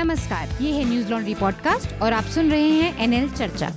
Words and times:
नमस्कार 0.00 0.48
ये 0.60 0.70
है 0.72 0.84
न्यूज़ 0.84 1.10
लॉन्ड्री 1.10 1.34
पॉडकास्ट 1.34 2.02
और 2.02 2.12
आप 2.12 2.24
सुन 2.24 2.50
रहे 2.50 2.68
हैं 2.68 2.98
एनएल 2.98 3.28
चर्चा। 3.30 3.68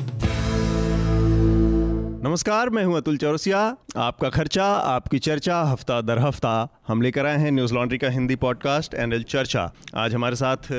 नमस्कार 2.23 2.69
मैं 2.69 2.83
हूँ 2.83 2.95
अतुल 2.97 3.17
चौरसिया। 3.17 3.59
आपका 3.97 4.29
खर्चा 4.29 4.65
आपकी 4.65 5.19
चर्चा 5.19 5.59
हफ़्ता 5.61 5.99
दर 6.01 6.19
हफ़्ता। 6.19 6.53
हम 6.87 7.01
लेकर 7.01 7.25
आए 7.25 7.37
हैं 7.37 7.51
न्यूज़ 7.51 7.73
लॉन्ड्री 7.73 7.97
का 7.97 8.09
हिंदी 8.09 8.35
पॉडकास्ट 8.35 8.93
एनएल 8.93 9.23
चर्चा। 9.23 9.71
आज 9.95 10.15
हमारे 10.15 10.35
साथ 10.35 10.71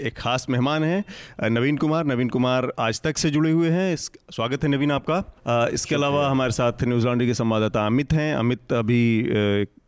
एक 0.00 0.14
खास 0.18 0.46
मेहमान 0.50 0.84
हैं 0.84 1.04
नवीन 1.50 1.76
कुमार। 1.76 2.04
नवीन 2.04 2.28
कुमार 2.28 2.72
आज 2.78 3.00
तक 3.00 3.18
से 3.18 3.30
जुड़े 3.30 3.50
हुए 3.50 3.70
हैं। 3.70 3.92
इस, 3.94 4.10
स्वागत 4.30 4.64
है 4.64 4.70
नवीन 4.70 4.92
आपका। 4.92 5.68
इसके 5.72 5.94
अलावा 5.94 6.30
हमारे 6.30 6.52
साथ 6.52 6.84
न्यूज़ 6.84 7.06
लॉन्ड्री 7.06 7.26
के 7.26 7.34
संवाददाता 7.34 7.86
अमित 7.86 8.12
हैं। 8.12 8.34
अमित 8.34 8.72
अभी 8.72 9.02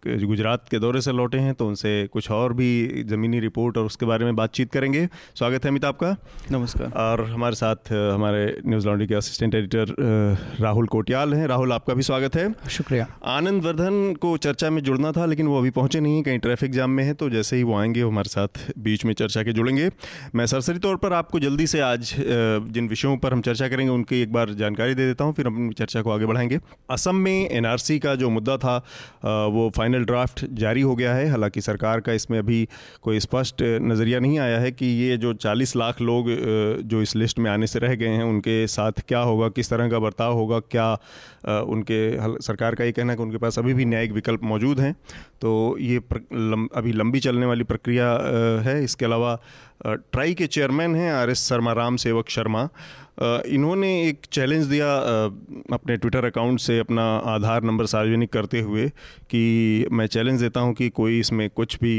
गुजरात 0.07 0.69
के 0.69 0.79
दौरे 0.79 1.01
से 1.01 1.13
लौटे 1.13 1.39
हैं 1.39 1.53
तो 1.55 1.67
उनसे 1.69 1.91
कुछ 2.13 2.31
और 2.31 2.53
भी 2.53 3.03
ज़मीनी 3.07 3.41
रिपोर्ट 3.41 3.79
और 3.79 3.85
उसके 3.85 4.07
बारे 4.07 4.25
में 4.25 4.37
बातचीत 4.37 4.73
करेंगे। 4.73 5.07
स्वागत 5.35 5.65
है 5.65 5.71
अमित 5.71 5.85
आपका। 5.85 6.11
नमस्कार। 6.53 6.91
और 7.03 7.25
हमारे 7.25 7.55
साथ 7.55 7.93
हमारे 7.93 8.45
न्यूज़ 8.67 8.87
लॉन्ड्री 8.87 9.07
के 9.07 9.15
असिस्टेंट 9.15 9.55
एडिटर 9.55 9.95
राहुल 10.61 10.87
कोटियाल 10.87 11.35
हैं। 11.35 11.47
राहुल 11.47 11.73
आपका 11.73 11.95
भी 11.95 12.03
स्वागत 12.03 12.37
है। 12.37 12.53
शुक्रिया। 12.71 13.07
आनंद 13.27 13.65
वर्धन 13.65 14.15
को 14.21 14.37
चर्चा 14.37 14.71
में 14.71 14.83
जुड़ना 14.83 15.13
था 15.13 15.27
लेकिन 15.27 15.47
वो 15.47 15.59
अभी 15.59 15.71
पहुँचे 15.71 16.01
नहीं 16.01 16.23
कहीं 16.23 16.39
ट्रैफ़िक 16.39 16.73
जाम 16.73 16.91
में 16.91 17.05
है 17.05 17.15
तो 17.15 17.31
जैसे 17.31 17.57
ही 17.57 17.63
वो 17.63 17.77
आएँगे 17.77 18.03
वो 18.03 18.11
हमारे 18.11 18.29
साथ 18.29 18.63
बीच 18.79 19.05
में 19.05 19.13
चर्चा 19.15 19.43
के 19.43 19.53
जुड़ेंगे। 19.53 19.89
मैं 20.35 20.47
सरसरी 20.47 20.79
तौर 20.79 20.97
पर 20.97 21.13
आपको 21.13 21.39
जल्दी 21.39 21.67
से 21.67 21.81
आज 21.81 22.15
जिन 22.19 22.89
विषयों 22.89 23.17
पर 23.17 23.33
हम 23.33 23.41
चर्चा 23.41 23.69
करेंगे 23.69 23.93
उनकी 23.93 24.21
एक 24.23 24.33
बार 24.33 24.51
जानकारी 24.55 24.95
दे 24.95 25.07
देता 25.07 25.25
हूँ 25.25 25.35
फिर 25.35 25.47
हम 25.47 25.71
चर्चा 25.73 26.03
को 26.03 26.11
आगे 26.11 26.27
बढ़ाएँगे। 26.27 26.59
असम 26.91 27.17
में 27.17 27.51
एनआरसी 27.51 27.99
का 27.99 28.15
जो 28.15 28.31
मुद्दा 28.31 28.57
था 28.57 28.77
वो 29.49 29.71
फाइनल 29.77 29.94
फाइनल 29.95 30.05
ड्राफ्ट 30.07 30.45
जारी 30.53 30.81
हो 30.81 30.95
गया 30.97 31.15
है। 31.15 31.29
हालाँकि 31.31 31.61
सरकार 31.61 32.01
का 32.01 32.13
इसमें 32.13 32.39
अभी 32.39 32.67
कोई 33.03 33.21
स्पष्ट 33.21 33.63
नज़रिया 33.83 34.19
नहीं 34.21 34.39
आया 34.39 34.59
है 34.61 34.71
कि 34.73 34.87
ये 34.87 35.17
जो 35.17 35.33
40 35.37 35.75
लाख 35.77 36.01
लोग 36.01 36.27
जो 36.85 37.03
इस 37.03 37.15
लिस्ट 37.17 37.39
में 37.39 37.51
आने 37.51 37.67
से 37.67 37.79
रह 37.79 37.95
गए 37.95 38.09
हैं, 38.09 38.25
उनके 38.25 38.67
साथ 38.67 39.01
क्या 39.09 39.19
होगा, 39.21 39.49
किस 39.51 39.71
तरह 39.71 39.89
का 39.91 39.99
बर्ताव 39.99 40.33
होगा, 40.35 40.59
क्या 40.71 40.93
उनके 41.65 42.41
सरकार 42.43 42.75
का 42.75 42.85
ये 42.85 42.93
कहना 42.93 43.13
है 43.13 43.17
कि 43.17 43.23
उनके 43.23 43.39
पास 43.39 43.59
अभी 43.59 43.75
भी 43.75 43.85
न्यायिक 43.85 44.13
विकल्प 44.13 44.45
मौजूद 44.45 44.81
हैं। 44.81 44.95
तो 45.41 45.77
ये 45.81 45.97
अभी 45.97 46.93
लंबी 46.93 47.21
चलने 47.21 47.47
वाली 47.47 47.65
प्रक्रिया 47.65 48.11
है। 48.65 48.83
इसके 48.85 49.05
अलावा 49.05 49.39
ट्राई 49.87 50.35
के 50.35 50.47
चेयरमैन 50.47 50.95
हैं 50.97 51.13
आर 51.13 51.31
एस 51.31 51.49
शर्मा, 51.49 51.73
राम 51.73 51.97
सेवक 51.97 52.29
शर्मा। 52.31 52.69
इन्होंने 53.19 53.89
एक 54.03 54.27
चैलेंज 54.33 54.67
दिया 54.67 54.87
अपने 55.73 55.97
ट्विटर 55.97 56.25
अकाउंट 56.25 56.61
से 56.61 56.79
अपना 56.79 57.03
आधार 57.27 57.63
नंबर 57.63 57.87
सार्वजनिक 57.87 58.33
करते 58.33 58.61
हुए 58.61 58.89
कि 59.31 59.87
मैं 59.93 60.07
चैलेंज 60.07 60.41
देता 60.41 60.61
हूँ 60.61 60.75
कि 60.75 60.89
कोई 60.91 61.21
इसमें 61.21 61.49
कुछ 61.51 61.77
भी 61.77 61.95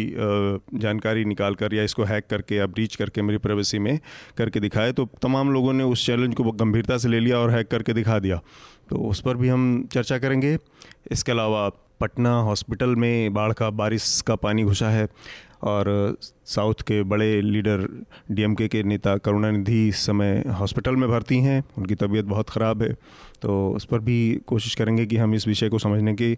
जानकारी 0.73 1.25
निकाल 1.25 1.55
कर 1.55 1.73
या 1.73 1.83
इसको 1.83 2.03
हैक 2.03 2.27
करके 2.29 2.55
या 2.55 2.65
ब्रीच 2.65 2.95
करके 2.95 3.21
मेरी 3.21 3.37
प्राइवेसी 3.37 3.79
में 3.79 3.99
करके 4.37 4.59
दिखाए 4.59 4.91
तो 4.91 5.05
तमाम 5.21 5.53
लोगों 5.53 5.73
ने 5.73 5.83
उस 5.83 6.05
चैलेंज 6.05 6.35
को 6.35 6.51
गंभीरता 6.51 6.97
से 6.97 7.09
ले 7.09 7.19
लिया 7.19 7.39
और 7.39 7.51
हैक 7.51 7.67
करके 7.67 7.93
दिखा 7.93 8.19
दिया। 8.19 8.41
तो 8.89 8.97
उस 9.09 9.21
पर 9.21 9.37
भी 9.37 9.47
हम 9.47 9.87
चर्चा 9.93 10.17
करेंगे। 10.17 10.57
इसके 11.11 11.31
अलावा 11.31 11.69
पटना 11.99 12.31
हॉस्पिटल 12.41 12.95
में 12.95 13.33
बाढ़ 13.33 13.51
का, 13.53 13.69
बारिश 13.69 14.21
का 14.27 14.35
पानी 14.35 14.63
घुसा 14.63 14.89
है। 14.89 15.07
और 15.65 16.17
साउथ 16.21 16.81
के 16.87 17.01
बड़े 17.03 17.41
लीडर 17.41 17.87
डीएमके 18.31 18.67
के 18.67 18.83
नेता 18.83 19.15
करुणानिधि 19.17 19.87
इस 19.87 20.05
समय 20.05 20.43
हॉस्पिटल 20.59 20.95
में 20.95 21.09
भर्ती 21.09 21.39
हैं। 21.39 21.63
उनकी 21.77 21.95
तबीयत 21.95 22.25
बहुत 22.25 22.49
ख़राब 22.49 22.83
है 22.83 22.93
तो 23.41 23.69
उस 23.71 23.85
पर 23.85 23.99
भी 23.99 24.17
कोशिश 24.47 24.75
करेंगे 24.75 25.05
कि 25.05 25.17
हम 25.17 25.33
इस 25.35 25.47
विषय 25.47 25.69
को 25.69 25.79
समझने 25.79 26.13
की। 26.13 26.37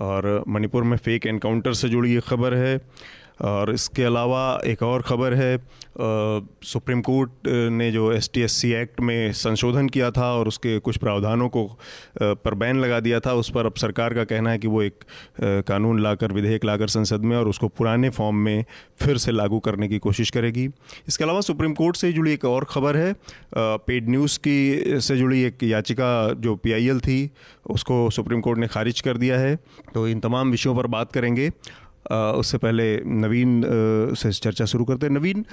और 0.00 0.44
मणिपुर 0.48 0.82
में 0.84 0.96
फेक 0.96 1.26
एनकाउंटर 1.26 1.72
से 1.74 1.88
जुड़ी 1.88 2.16
एक 2.16 2.24
खबर 2.24 2.54
है। 2.54 2.80
और 3.40 3.72
इसके 3.72 4.04
अलावा 4.04 4.60
एक 4.66 4.82
और 4.82 5.02
ख़बर 5.02 5.34
है 5.34 5.58
सुप्रीम 5.98 7.00
कोर्ट 7.00 7.48
ने 7.72 7.90
जो 7.92 8.10
S 8.12 8.30
T 8.34 8.40
S 8.42 8.52
C 8.52 8.70
act 8.72 9.00
में 9.00 9.32
संशोधन 9.32 9.88
किया 9.88 10.10
था 10.10 10.32
और 10.34 10.48
उसके 10.48 10.78
कुछ 10.78 10.96
प्रावधानों 10.96 11.48
को 11.48 11.64
पर 12.22 12.54
बैन 12.54 12.80
लगा 12.80 13.00
दिया 13.00 13.20
था, 13.20 13.32
उस 13.32 13.50
पर 13.50 13.66
अब 13.66 13.74
सरकार 13.74 14.14
का 14.14 14.24
कहना 14.24 14.50
है 14.50 14.58
कि 14.58 14.68
वो 14.68 14.82
एक 14.82 15.04
कानून 15.68 16.02
लाकर, 16.02 16.32
विधेयक 16.32 16.64
लाकर 16.64 16.88
संसद 16.88 17.20
में 17.20 17.36
और 17.36 17.48
उसको 17.48 17.68
पुराने 17.68 18.10
फॉर्म 18.10 18.36
में 18.36 18.64
फिर 19.00 19.18
से 19.18 19.32
लागू 19.32 19.58
करने 19.60 19.88
की 19.88 19.98
कोशिश 19.98 20.30
करेगी। 20.30 20.68
इसके 21.08 21.24
अलावा 21.24 21.40
सुप्रीम 21.40 21.74
कोर्ट 21.74 21.96
से 21.96 22.12
जुड़ी 22.12 22.32
एक 22.32 22.44
और 22.44 22.64
ख़बर 22.64 22.96
है 22.96 23.14
पेड 23.54 24.08
न्यूज़ 24.10 24.38
की 24.38 25.00
से 25.00 25.16
जुड़ी 25.16 25.42
एक 25.44 25.62
याचिका 25.62 26.32
जो 26.34 26.54
पीआईएल 26.56 27.00
थी, 27.00 27.30
उसको 27.70 28.08
सुप्रीम 28.10 28.40
कोर्ट 28.40 28.58
ने 28.58 28.66
खारिज 28.66 29.00
कर 29.00 29.16
दिया 29.16 29.38
है। 29.38 29.56
तो 29.94 30.06
इन 30.08 30.20
तमाम 30.20 30.50
विषयों 30.50 30.76
पर 30.76 30.86
बात 30.88 31.12
करेंगे। 31.12 31.50
उससे 32.06 32.58
पहले 32.58 32.84
नवीन 33.16 33.62
से 34.16 34.30
चर्चा 34.32 34.64
शुरू 34.64 34.84
करते 34.84 35.06
हैं। 35.06 35.12
नवीन 35.14 35.44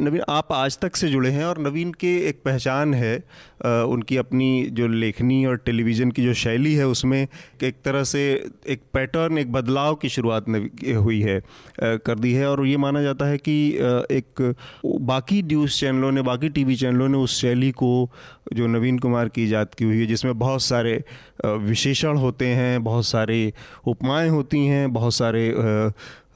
नवीन, 0.00 0.22
आप 0.28 0.52
आज 0.52 0.78
तक 0.78 0.96
से 0.96 1.08
जुड़े 1.08 1.30
हैं 1.30 1.44
और 1.44 1.58
नवीन 1.60 1.92
के 2.00 2.16
एक 2.28 2.40
पहचान 2.44 2.94
है 2.94 3.16
उनकी 3.62 4.16
अपनी 4.16 4.66
जो 4.72 4.86
लेखनी 4.88 5.44
और 5.46 5.56
टेलीविज़न 5.56 6.10
की 6.10 6.22
जो 6.22 6.34
शैली 6.34 6.74
है, 6.74 6.86
उसमें 6.88 7.26
एक 7.62 7.76
तरह 7.84 8.04
से 8.04 8.22
एक 8.68 8.82
पैटर्न, 8.94 9.38
एक 9.38 9.52
बदलाव 9.52 9.94
की 9.94 10.08
शुरुआत 10.08 10.48
हुई 10.48 11.20
है 11.20 11.40
कर 11.82 12.18
दी 12.18 12.32
है। 12.32 12.48
और 12.50 12.66
ये 12.66 12.76
माना 12.76 13.02
जाता 13.02 13.26
है 13.26 13.38
कि 13.38 13.54
एक 14.12 14.54
बाकी 14.86 15.42
न्यूज़ 15.42 15.78
चैनलों 15.80 16.12
ने, 16.12 16.22
बाकी 16.22 16.48
टीवी 16.50 16.76
चैनलों 16.76 17.08
ने 17.08 17.18
उस 17.18 17.40
शैली 17.40 17.70
को 17.72 18.10
जो 18.52 18.66
नवीन 18.66 18.98
कुमार 18.98 19.28
की 19.28 19.44
ईजाद 19.44 19.74
की 19.74 19.84
हुई 19.84 19.98
है, 20.00 20.06
जिसमें 20.06 20.38
बहुत 20.38 20.62
सारे 20.62 21.02
विशेषण 21.44 22.16
होते 22.16 22.46
हैं, 22.46 22.82
बहुत 22.84 23.06
सारे 23.06 23.52
उपमाएँ 23.86 24.28
होती 24.28 24.64
हैं, 24.66 24.92
बहुत 24.92 25.14
सारे 25.14 25.52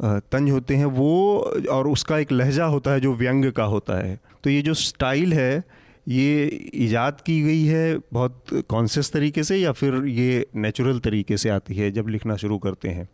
तंज 0.02 0.50
होते 0.50 0.74
हैं, 0.74 0.86
वो 0.86 1.38
और 1.70 1.88
उसका 1.88 2.18
एक 2.18 2.32
लहजा 2.32 2.64
होता 2.64 2.92
है 2.92 3.00
जो 3.00 3.14
व्यंग 3.14 3.50
का 3.52 3.64
होता 3.64 3.96
है। 4.06 4.18
तो 4.44 4.50
ये 4.50 4.62
जो 4.62 4.74
स्टाइल 4.74 5.32
है, 5.32 5.64
ये 6.08 6.70
ईजाद 6.74 7.20
की 7.20 7.40
गई 7.42 7.64
है 7.64 7.98
बहुत 8.12 8.44
कॉन्शियस 8.68 9.12
तरीके 9.12 9.44
से 9.44 9.56
या 9.56 9.72
फिर 9.72 9.94
ये 10.06 10.46
नेचुरल 10.56 10.98
तरीके 10.98 11.36
से 11.36 11.48
आती 11.48 11.74
है 11.74 11.90
जब 11.90 12.08
लिखना 12.08 12.36
शुरू 12.36 12.58
करते 12.58 12.88
हैं? 12.88 13.08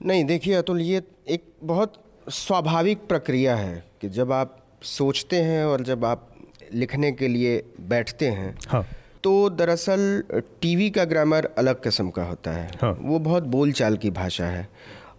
नहीं, 0.00 0.24
देखिए 0.24 0.54
अतुल, 0.54 0.80
ये 0.80 1.02
एक 1.28 1.44
बहुत 1.64 1.92
स्वाभाविक 2.28 2.98
प्रक्रिया 3.08 3.56
है 3.56 3.84
कि 4.00 4.08
जब 4.08 4.32
आप 4.32 4.56
सोचते 4.82 5.36
हैं 5.36 5.64
और 5.64 5.82
जब 5.82 6.04
आप 6.04 6.35
लिखने 6.74 7.12
के 7.12 7.28
लिए 7.28 7.62
बैठते 7.88 8.28
हैं 8.30 8.54
हाँ 8.68 8.84
तो 9.24 9.48
दरअसल 9.50 10.22
टीवी 10.62 10.88
का 10.90 11.04
ग्रामर 11.04 11.48
अलग 11.58 11.82
किस्म 11.82 12.10
का 12.10 12.24
होता 12.24 12.50
है 12.50 12.70
हाँ। 12.82 12.96
वो 13.00 13.18
बहुत 13.18 13.42
बोलचाल 13.48 13.96
की 13.96 14.10
भाषा 14.10 14.46
है 14.46 14.68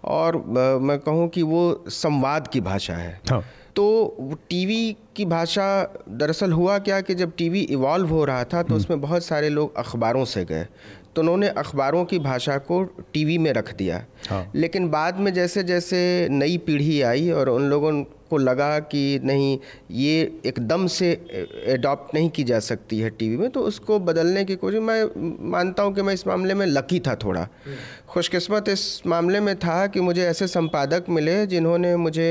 और 0.05 0.37
मैं 0.81 0.97
कहूँ 0.99 1.27
कि 1.29 1.41
वो 1.43 1.63
संवाद 1.87 2.47
की 2.47 2.61
भाषा 2.61 2.93
है 2.93 3.19
हाँ। 3.31 3.43
तो 3.75 4.37
टीवी 4.49 4.95
की 5.15 5.25
भाषा 5.25 5.65
दरअसल 6.09 6.51
हुआ 6.51 6.77
क्या 6.79 6.99
कि 7.01 7.15
जब 7.15 7.35
टीवी 7.37 7.61
इवॉल्व 7.61 8.09
हो 8.09 8.23
रहा 8.25 8.43
था 8.43 8.61
तो 8.63 8.67
हम्म। 8.67 8.75
उसमें 8.75 9.01
बहुत 9.01 9.23
सारे 9.23 9.49
लोग 9.49 9.75
अखबारों 9.77 10.23
से 10.25 10.43
गए 10.45 10.65
तो 11.17 11.21
उन्होंने 11.21 11.47
अखबारों 11.49 12.03
की 12.05 12.17
भाषा 12.21 12.57
को 12.61 12.83
टीवी 13.13 13.37
में 13.37 13.51
रख 13.53 13.73
दिया 13.75 14.03
हाँ। 14.27 14.51
लेकिन 14.55 14.89
बाद 14.89 15.19
में 15.19 15.33
जैसे 15.33 15.63
जैसे 15.63 16.01
नई 16.31 16.57
पीढ़ी 16.65 17.01
आई 17.03 17.29
और 17.31 17.49
उन 17.49 17.63
लोगों 17.69 17.91
को 18.29 18.37
लगा 18.37 18.67
कि 18.85 19.01
नहीं 19.23 19.57
ये 19.93 20.19
एकदम 20.45 20.85
से 20.89 21.09
एडॉप्ट 21.67 22.13
नहीं 22.15 22.29
की 22.29 22.43
जा 22.43 22.59
सकती 22.59 22.99
है 22.99 23.09
टीवी 23.11 23.37
में 23.37 23.49
तो 23.49 23.61
उसको 23.63 23.99
बदलने 24.01 24.43
की 24.45 24.55
कोशिश 24.55 24.81
मैं 24.81 25.01
मानता 25.51 25.83
हूँ 25.83 25.93
कि 25.95 26.01
मैं 26.01 26.13
इस 26.13 26.25
मामले 26.27 26.53
में 26.53 26.65
लकी 26.67 26.99
था 26.99 27.15
थोड़ा 27.23 27.41
हम्म। 27.41 27.77
खुशकिस्मत 28.09 28.69
इस 28.69 28.85
मामले 29.07 29.39
में 29.39 29.55
था 29.57 29.85
कि 29.87 30.01
मुझे 30.01 30.25
ऐसे 30.25 30.47
संपादक 30.49 31.09
मिले 31.09 31.45
जिन्होंने 31.47 31.95
मुझे 31.97 32.29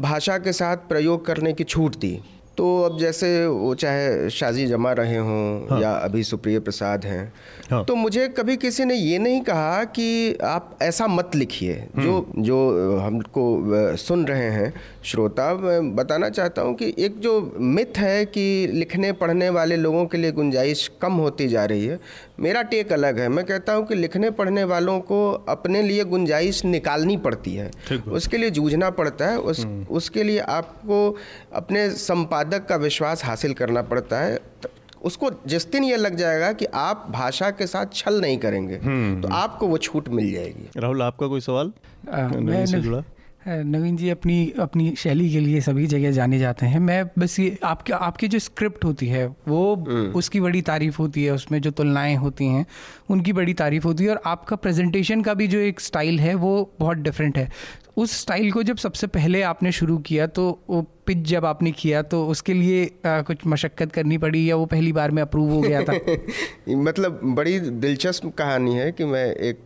भाषा 0.00 0.38
के 0.38 0.52
साथ 0.54 0.88
प्रयोग 0.88 1.24
करने 1.26 1.52
की 1.52 1.64
छूट 1.66 1.96
दी 1.96 2.18
तो 2.58 2.66
अब 2.82 2.98
जैसे 2.98 3.28
वो 3.46 3.74
चाहे 3.74 4.30
शाजी 4.30 4.66
जमा 4.66 4.92
रहे 4.92 5.16
हों 5.18 5.68
हाँ। 5.68 5.80
या 5.80 5.90
अभी 5.98 6.22
सुप्रिय 6.24 6.58
प्रसाद 6.60 7.04
हैं 7.04 7.32
हाँ। 7.70 7.84
तो 7.84 7.94
मुझे 7.94 8.26
कभी 8.28 8.56
किसी 8.56 8.84
ने 8.84 8.94
ये 8.94 9.18
नहीं 9.18 9.40
कहा 9.40 9.84
कि 9.90 10.36
आप 10.44 10.78
ऐसा 10.82 11.06
मत 11.06 11.36
लिखिए 11.36 11.74
हम्म। 11.96 12.04
जो 12.04 12.26
जो 12.40 12.96
हमको 12.98 13.96
सुन 13.98 14.24
रहे 14.26 14.50
हैं 14.50 14.72
श्रोता 15.04 15.52
मैं 15.54 15.94
बताना 15.96 16.28
चाहता 16.30 16.62
हूँ 16.62 16.74
कि 16.74 16.94
एक 16.98 17.18
जो 17.20 17.32
मिथ 17.58 17.98
है 17.98 18.24
कि 18.26 18.44
लिखने 18.72 19.12
पढ़ने 19.14 19.48
वाले 19.50 19.76
लोगों 19.76 20.04
के 20.06 20.18
लिए 20.18 20.32
गुंजाइश 20.32 20.86
कम 21.02 21.12
होती 21.16 21.48
जा 21.48 21.64
रही 21.64 21.86
है 21.86 21.98
मेरा 22.40 22.62
टेक 22.64 22.92
अलग 22.92 23.18
है 23.18 23.28
मैं 23.28 23.44
कहता 23.44 23.72
हूँ 23.72 23.86
कि 23.86 23.94
लिखने 23.94 24.30
पढ़ने 24.32 24.64
वालों 24.64 24.98
को 25.02 25.20
अपने 25.48 25.82
लिए 25.82 26.04
गुंजाइश 26.06 26.64
निकालनी 26.64 27.16
पड़ती 27.20 27.54
है 27.54 27.70
उसके 28.10 28.38
लिए 28.38 28.50
जूझना 28.50 28.90
पड़ता 28.92 29.26
है 29.26 29.38
उस 29.40 29.64
हम्म। 29.64 29.84
उसके 29.92 30.22
लिए 30.22 30.38
आपको 30.50 31.00
अपने 31.54 31.88
संपादक 32.40 32.66
का 32.68 32.76
विश्वास 32.76 33.24
हासिल 33.24 33.52
करना 33.54 33.82
पड़ता 33.82 34.20
है 34.20 34.38
उसको 35.04 35.30
जिस 35.46 35.70
दिन 35.72 35.84
ये 35.84 35.96
लग 35.96 36.16
जाएगा 36.16 36.52
कि 36.52 36.64
आप 36.74 37.06
भाषा 37.10 37.50
के 37.50 37.66
साथ 37.66 37.94
छल 37.94 38.20
नहीं 38.20 38.38
करेंगे 38.38 38.76
तो 38.76 38.86
हम्म। 38.86 39.32
आपको 39.34 39.66
वो 39.66 39.78
छूट 39.78 40.08
मिल 40.08 40.32
जाएगी। 40.32 40.68
राहुल 40.76 41.02
आपका 41.02 41.26
कोई 41.26 41.40
सवाल? 41.40 41.72
जुड़ा। 42.08 43.02
नवीन 43.48 43.96
जी 43.96 44.08
अपनी 44.10 44.52
अपनी 44.60 44.92
शैली 44.98 45.30
के 45.32 45.40
लिए 45.40 45.60
सभी 45.60 45.86
जगह 45.86 46.10
जाने 46.12 46.38
जाते 46.38 46.66
हैं। 46.66 46.78
मैं 46.80 47.04
बस 47.18 47.38
ये 47.40 47.56
आपके 47.64 47.92
आपकी 47.92 48.28
जो 48.28 48.38
स्क्रिप्ट 48.38 48.84
होती 48.84 49.06
है 49.06 49.26
वो 49.48 49.60
हम्म। 49.76 50.12
उसकी 50.12 50.40
बड़ी 50.40 50.62
तारीफ़ 50.62 50.98
होती 50.98 51.24
है 51.24 51.32
उसमें 51.32 51.60
जो 51.60 51.70
तुलनाएँ 51.70 52.16
होती 52.16 52.46
हैं 52.46 52.66
उनकी 53.10 53.32
बड़ी 53.32 53.54
तारीफ़ 53.54 53.84
होती 53.84 54.04
है 54.04 54.10
और 54.10 54.20
आपका 54.26 54.56
प्रेजेंटेशन 54.56 55.22
का 55.22 55.34
भी 55.34 55.46
जो 55.46 55.58
एक 55.58 55.80
स्टाइल 55.80 56.20
है 56.20 56.34
वो 56.34 56.52
बहुत 56.80 56.96
डिफरेंट 56.98 57.38
है। 57.38 57.48
उस 57.96 58.20
स्टाइल 58.20 58.50
को 58.52 58.62
जब 58.62 58.76
सबसे 58.76 59.06
पहले 59.08 59.42
आपने 59.42 59.72
शुरू 59.72 59.96
किया 60.00 60.26
तो 60.28 60.46
वो 60.68 60.82
पिच 61.06 61.18
जब 61.28 61.44
आपने 61.44 61.72
किया 61.72 62.02
तो 62.04 62.26
उसके 62.26 62.54
लिए 62.54 62.84
आ, 63.06 63.20
कुछ 63.22 63.46
मशक्क़त 63.46 63.92
करनी 63.92 64.18
पड़ी 64.18 64.48
या 64.50 64.56
वो 64.56 64.66
पहली 64.66 64.92
बार 64.92 65.10
में 65.10 65.22
अप्रूव 65.22 65.50
हो 65.50 65.60
गया 65.60 65.82
था 65.82 65.92
मतलब 66.80 67.20
बड़ी 67.34 67.58
दिलचस्प 67.60 68.32
कहानी 68.38 68.74
है 68.74 68.90
कि 68.92 69.04
मैं 69.04 69.26
एक 69.26 69.64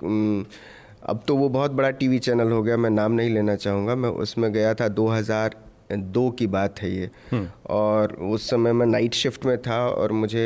अब 1.04 1.22
तो 1.28 1.36
वो 1.36 1.48
बहुत 1.48 1.70
बड़ा 1.72 1.90
टीवी 1.92 2.18
चैनल 2.18 2.52
हो 2.52 2.62
गया 2.62 2.76
मैं 2.76 2.90
नाम 2.90 3.12
नहीं 3.12 3.30
लेना 3.30 3.56
चाहूँगा 3.56 3.94
मैं 3.94 4.10
उसमें 4.18 4.52
गया 4.52 4.74
था 4.74 4.88
2002 4.94 6.30
की 6.38 6.46
बात 6.48 6.80
है 6.80 6.90
ये 6.90 7.10
हम्म। 7.32 7.48
और 7.70 8.12
उस 8.28 8.48
समय 8.50 8.72
मैं 8.72 8.86
नाइट 8.86 9.14
शिफ्ट 9.14 9.44
में 9.46 9.56
था 9.58 9.78
और 9.86 10.12
मुझे 10.14 10.44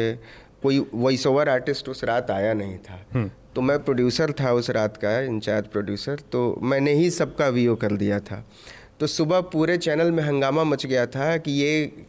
कोई 0.62 0.78
वॉइस 0.94 1.26
ओवर 1.26 1.48
आर्टिस्ट 1.48 1.88
उस 1.88 2.04
रात 2.04 2.30
आया 2.30 2.54
नहीं 2.54 2.78
था 2.80 3.00
हम्म। 3.12 3.30
तो 3.58 3.62
मैं 3.62 3.78
प्रोड्यूसर 3.84 4.32
था 4.32 4.50
उस 4.52 4.69
रात 4.70 4.96
का 4.96 5.19
इंचार्ज 5.20 5.66
प्रोड्यूसर 5.66 6.20
तो 6.32 6.40
मैंने 6.62 6.93
ही 6.94 7.08
सबका 7.10 7.49
वीओ 7.49 7.75
कर 7.76 7.93
दिया 7.93 8.19
था। 8.20 8.43
तो 9.00 9.06
सुबह 9.06 9.40
पूरे 9.50 9.76
चैनल 9.78 10.10
में 10.10 10.22
हंगामा 10.22 10.64
मच 10.64 10.87
गया 10.87 11.06
था 11.06 11.37
कि 11.37 11.52
ये 11.52 12.06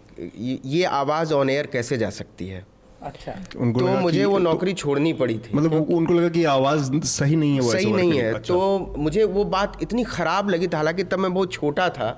ये 0.65 0.83
आवाज़ 0.83 1.33
ऑन 1.33 1.49
एयर 1.49 1.67
कैसे 1.67 1.97
जा 1.97 2.09
सकती 2.09 2.47
है। 2.47 2.65
अच्छा। 3.01 3.33
उनको 3.57 3.79
तो 3.79 3.87
मुझे 3.87 4.23
वो 4.25 4.37
तो 4.37 4.43
नौकरी 4.43 4.71
तो, 4.71 4.77
छोड़नी 4.77 5.13
पड़ी 5.13 5.37
थी। 5.37 5.53
मतलब 5.53 5.91
उनको 5.91 6.13
लगा 6.13 6.29
कि 6.29 6.43
आवाज़ 6.43 6.91
सही 7.07 7.35
नहीं 7.35 7.55
है 7.55 7.61
सही 7.71 7.91
नहीं 7.91 8.19
है। 8.19 8.33
अच्छा। 8.33 8.53
तो 8.53 8.93
मुझे 8.97 9.23
वो 9.23 9.45
बात 9.53 9.77
इतनी 9.81 10.03
ख़राब 10.03 10.49
लगी 10.49 10.67
थी 10.67 10.75
हालाँकि 10.75 11.03
तब 11.03 11.19
मैं 11.19 11.33
बहुत 11.33 11.53
छोटा 11.53 11.89
था 11.89 12.09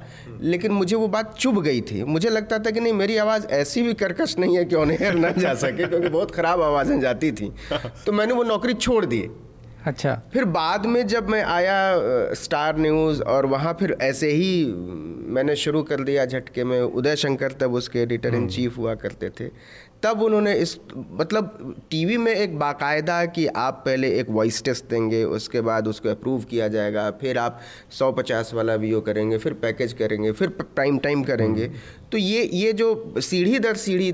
लेकिन 0.43 0.71
मुझे 0.71 0.95
वो 0.95 1.07
बात 1.07 1.35
चुभ 1.37 1.61
गई 1.61 1.81
थी। 1.81 2.03
मुझे 2.03 2.29
लगता 2.29 2.59
था 2.59 2.71
कि 2.71 2.79
नहीं 2.79 2.93
मेरी 2.93 3.17
आवाज़ 3.17 3.45
ऐसी 3.47 3.81
भी 3.81 3.93
कर्कश 3.93 4.37
नहीं 4.37 4.57
है 4.57 4.65
कि 4.65 4.75
ऑन 4.75 4.91
एयर 4.91 5.13
ना 5.13 5.29
जा 5.31 5.53
सके 5.53 5.87
क्योंकि 5.87 6.09
बहुत 6.09 6.31
ख़राब 6.31 6.61
आवाज़ें 6.61 6.99
जाती 6.99 7.31
थी। 7.31 7.51
तो 8.05 8.11
मैंने 8.11 8.33
वो 8.33 8.43
नौकरी 8.43 8.73
छोड़ 8.73 9.05
दी। 9.05 9.29
अच्छा। 9.85 10.21
फिर 10.33 10.45
बाद 10.45 10.85
में 10.85 11.07
जब 11.07 11.29
मैं 11.29 11.43
आया 11.43 12.33
स्टार 12.33 12.77
न्यूज़ 12.77 13.21
और 13.23 13.45
वहाँ 13.45 13.77
फिर 13.79 13.97
ऐसे 14.01 14.31
ही 14.31 14.65
मैंने 15.35 15.55
शुरू 15.55 15.83
कर 15.83 16.03
दिया 16.03 16.25
झटके 16.25 16.63
में। 16.63 16.81
उदय 16.81 17.15
शंकर 17.15 17.51
तब 17.51 17.73
उसके 17.73 17.99
एडिटर 17.99 18.35
इन 18.35 18.47
चीफ 18.47 18.77
हुआ 18.77 18.95
करते 18.95 19.29
थे। 19.29 19.49
तब 20.03 20.21
उन्होंने 20.21 20.53
इस 20.55 20.77
मतलब 21.11 21.75
टीवी 21.91 22.17
में 22.17 22.31
एक 22.33 22.57
बाकायदा 22.59 23.25
कि 23.25 23.45
आप 23.47 23.81
पहले 23.85 24.09
एक 24.19 24.29
वॉइस 24.29 24.63
टेस्ट 24.63 24.85
देंगे 24.85 25.23
उसके 25.23 25.61
बाद 25.61 25.87
उसको 25.87 26.09
अप्रूव 26.09 26.43
किया 26.43 26.67
जाएगा 26.67 27.09
फिर 27.11 27.37
आप 27.37 27.59
150 27.91 28.53
वाला 28.53 28.75
वीडियो 28.75 29.01
करेंगे 29.01 29.37
फिर 29.37 29.53
पैकेज 29.61 29.93
करेंगे 29.93 30.31
फिर 30.31 30.49
प्राइम 30.49 30.97
टाइम 30.97 31.23
करेंगे। 31.23 31.67
तो 32.11 32.17
ये 32.17 32.43
ये 32.53 32.71
जो 32.73 33.13
सीढ़ी 33.19 33.59
दर 33.59 33.75
सीढ़ी 33.75 34.09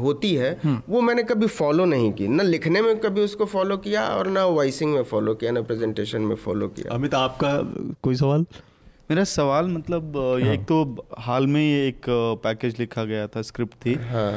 होती 0.00 0.34
है 0.34 0.52
वो 0.88 1.00
मैंने 1.00 1.22
कभी 1.22 1.46
फॉलो 1.48 1.84
नहीं 1.84 2.12
की। 2.12 2.28
ना 2.28 2.42
लिखने 2.42 2.82
में 2.82 2.98
कभी 3.00 3.20
उसको 3.20 3.44
फॉलो 3.46 3.76
किया 3.76 4.06
और 4.08 4.28
ना 4.28 4.44
वॉइसिंग 4.46 4.92
में 4.94 5.02
फॉलो 5.04 5.34
किया 5.34 5.52
ना 5.52 5.62
प्रेजेंटेशन 5.62 6.22
में 6.22 6.34
फॉलो 6.36 6.68
किया। 6.68 6.94
अमित 6.94 7.14
आपका 7.14 7.56
कोई 8.02 8.16
सवाल? 8.16 8.46
मेरा 9.10 9.24
सवाल 9.24 9.68
मतलब 9.68 10.16
हाँ। 10.16 10.52
एक 10.54 10.60
तो 10.62 11.06
हाल 11.18 11.46
में 11.46 11.60
ये 11.60 11.86
एक 11.88 12.06
पैकेज 12.42 12.76
लिखा 12.78 13.04
गया 13.04 13.26
था 13.26 13.42
स्क्रिप्ट 13.42 13.74
थी। 13.86 13.94
हाँ। 14.10 14.32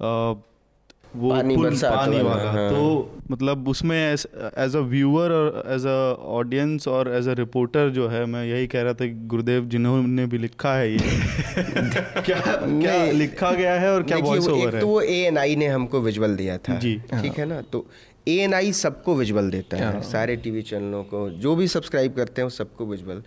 वो 0.00 1.30
पानी, 1.30 1.56
पुल, 1.56 1.70
पानी 1.70 2.20
वाला 2.22 2.50
हाँ। 2.50 2.70
तो 2.70 3.12
मतलब 3.30 3.68
उसमें 3.68 4.12
एज 4.12 4.76
अ 4.76 4.78
व्यूअर 4.78 5.30
और 5.32 5.62
एज 5.66 5.86
अ 5.86 6.14
ऑडियंस 6.20 6.88
और 6.88 7.14
एज 7.14 7.28
अ 7.28 7.32
रिपोर्टर 7.32 7.90
जो 7.90 8.08
है 8.08 8.24
मैं 8.26 8.44
यही 8.44 8.66
कह 8.66 8.82
रहा 8.82 8.92
था 8.92 9.06
गुरुदेव 9.26 9.64
जिन्होंने 9.64 10.26
भी 10.26 10.38
लिखा 10.38 10.74
है 10.74 10.92
ये 10.92 10.98
क्या 12.20 12.40
क्या 12.56 13.12
लिखा 13.12 13.52
गया 13.52 13.74
है 13.74 13.92
और 13.94 14.02
क्या 14.02 14.18
वॉइस 14.18 14.48
ओवर 14.48 14.74
है? 14.74 14.80
तो 14.80 14.86
वो 14.86 15.00
ए 15.00 15.16
एन 15.16 15.38
आई 15.38 15.56
ने 15.56 15.66
हमको 15.66 16.00
विजुअल 16.00 16.36
दिया 16.36 16.58
था 16.58 16.78
जी। 16.78 17.02
ठीक 17.22 17.38
है 17.38 17.46
ना? 17.46 17.60
तो 17.62 17.86
ए 18.28 18.36
एन 18.36 18.54
आई 18.54 18.72
सबको 18.72 19.14
विजुअल 19.14 19.50
देता 19.50 19.76
है 19.76 19.92
हाँ। 19.92 20.02
सारे 20.02 20.36
टीवी 20.36 20.62
चैनलों 20.62 21.04
को 21.04 21.30
जो 21.30 21.56
भी 21.56 21.68
सब्सक्राइब 21.68 22.14
करते 22.14 22.40
हैं 22.40 22.44
वो 22.44 22.50
सबको 22.50 22.86
विजुअल 22.86 23.22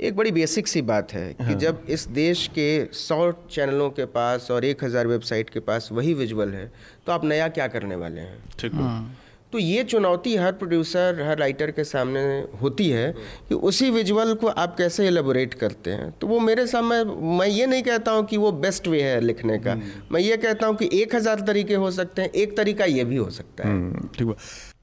एक 0.00 0.16
बड़ी 0.16 0.30
बेसिक 0.30 0.68
सी 0.68 0.80
बात 0.82 1.12
है 1.12 1.32
कि 1.34 1.44
हाँ। 1.44 1.54
जब 1.54 1.86
इस 1.88 2.06
देश 2.14 2.46
के 2.48 2.68
सौ 2.94 3.30
चैनलों 3.50 3.88
के 3.90 4.04
पास 4.10 4.50
और 4.50 4.64
एक 4.64 4.84
हज़ार 4.84 5.06
वेबसाइट 5.06 5.50
के 5.50 5.60
पास 5.60 5.88
वही 5.92 6.12
विजुअल 6.14 6.54
है 6.54 6.70
तो 7.06 7.12
आप 7.12 7.24
नया 7.24 7.48
क्या 7.50 7.66
करने 7.68 7.96
वाले 7.96 8.20
हैं 8.20 8.38
ठीक 8.58 8.72
है 8.72 8.78
हाँ। 8.78 9.16
तो 9.52 9.58
ये 9.58 9.82
चुनौती 9.84 10.34
हर 10.36 10.52
प्रोड्यूसर 10.52 11.22
हर 11.22 11.38
राइटर 11.38 11.70
के 11.70 11.84
सामने 11.84 12.20
होती 12.62 12.88
है 12.88 13.12
कि 13.48 13.54
उसी 13.64 13.90
विजुअल 13.90 14.34
को 14.34 14.46
आप 14.46 14.74
कैसे 14.76 15.06
एलेबोरेट 15.06 15.54
करते 15.54 15.90
हैं 15.90 16.10
तो 16.20 16.26
वो 16.26 16.40
मेरे 16.40 16.66
सामने 16.66 17.02
मैं 17.38 17.46
ये 17.46 17.66
नहीं 17.66 17.82
कहता 17.82 18.12
हूँ 18.12 18.24
कि 18.24 18.36
वो 18.36 18.52
बेस्ट 18.58 18.88
वे 18.88 19.02
है 19.02 19.20
लिखने 19.20 19.58
का 19.58 19.72
हम्म। 19.72 20.14
मैं 20.14 20.20
ये 20.20 20.36
कहता 20.36 20.66
हूँ 20.66 20.76
कि 20.76 20.88
एक 20.92 21.14
हज़ार 21.14 21.40
तरीके 21.40 21.74
हो 21.76 21.90
सकते 21.90 22.22
हैं 22.22 22.30
एक 22.32 22.56
तरीका 22.56 22.84
ये 22.86 23.04
भी 23.04 23.16
हो 23.16 23.30
सकता 23.30 23.68
है 23.68 23.70
हम्म, 23.70 24.08
ठीक 24.08 24.28
है 24.28 24.34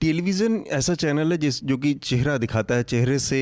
टेलीविज़न 0.06 0.64
ऐसा 0.70 0.94
चैनल 0.96 1.32
है 1.32 1.38
जिस, 1.38 1.64
जो 1.64 1.78
कि 1.78 1.94
चेहरा 2.04 2.38
दिखाता 2.38 2.76
है, 2.76 2.84
चेहरे 2.84 3.18
से 3.20 3.40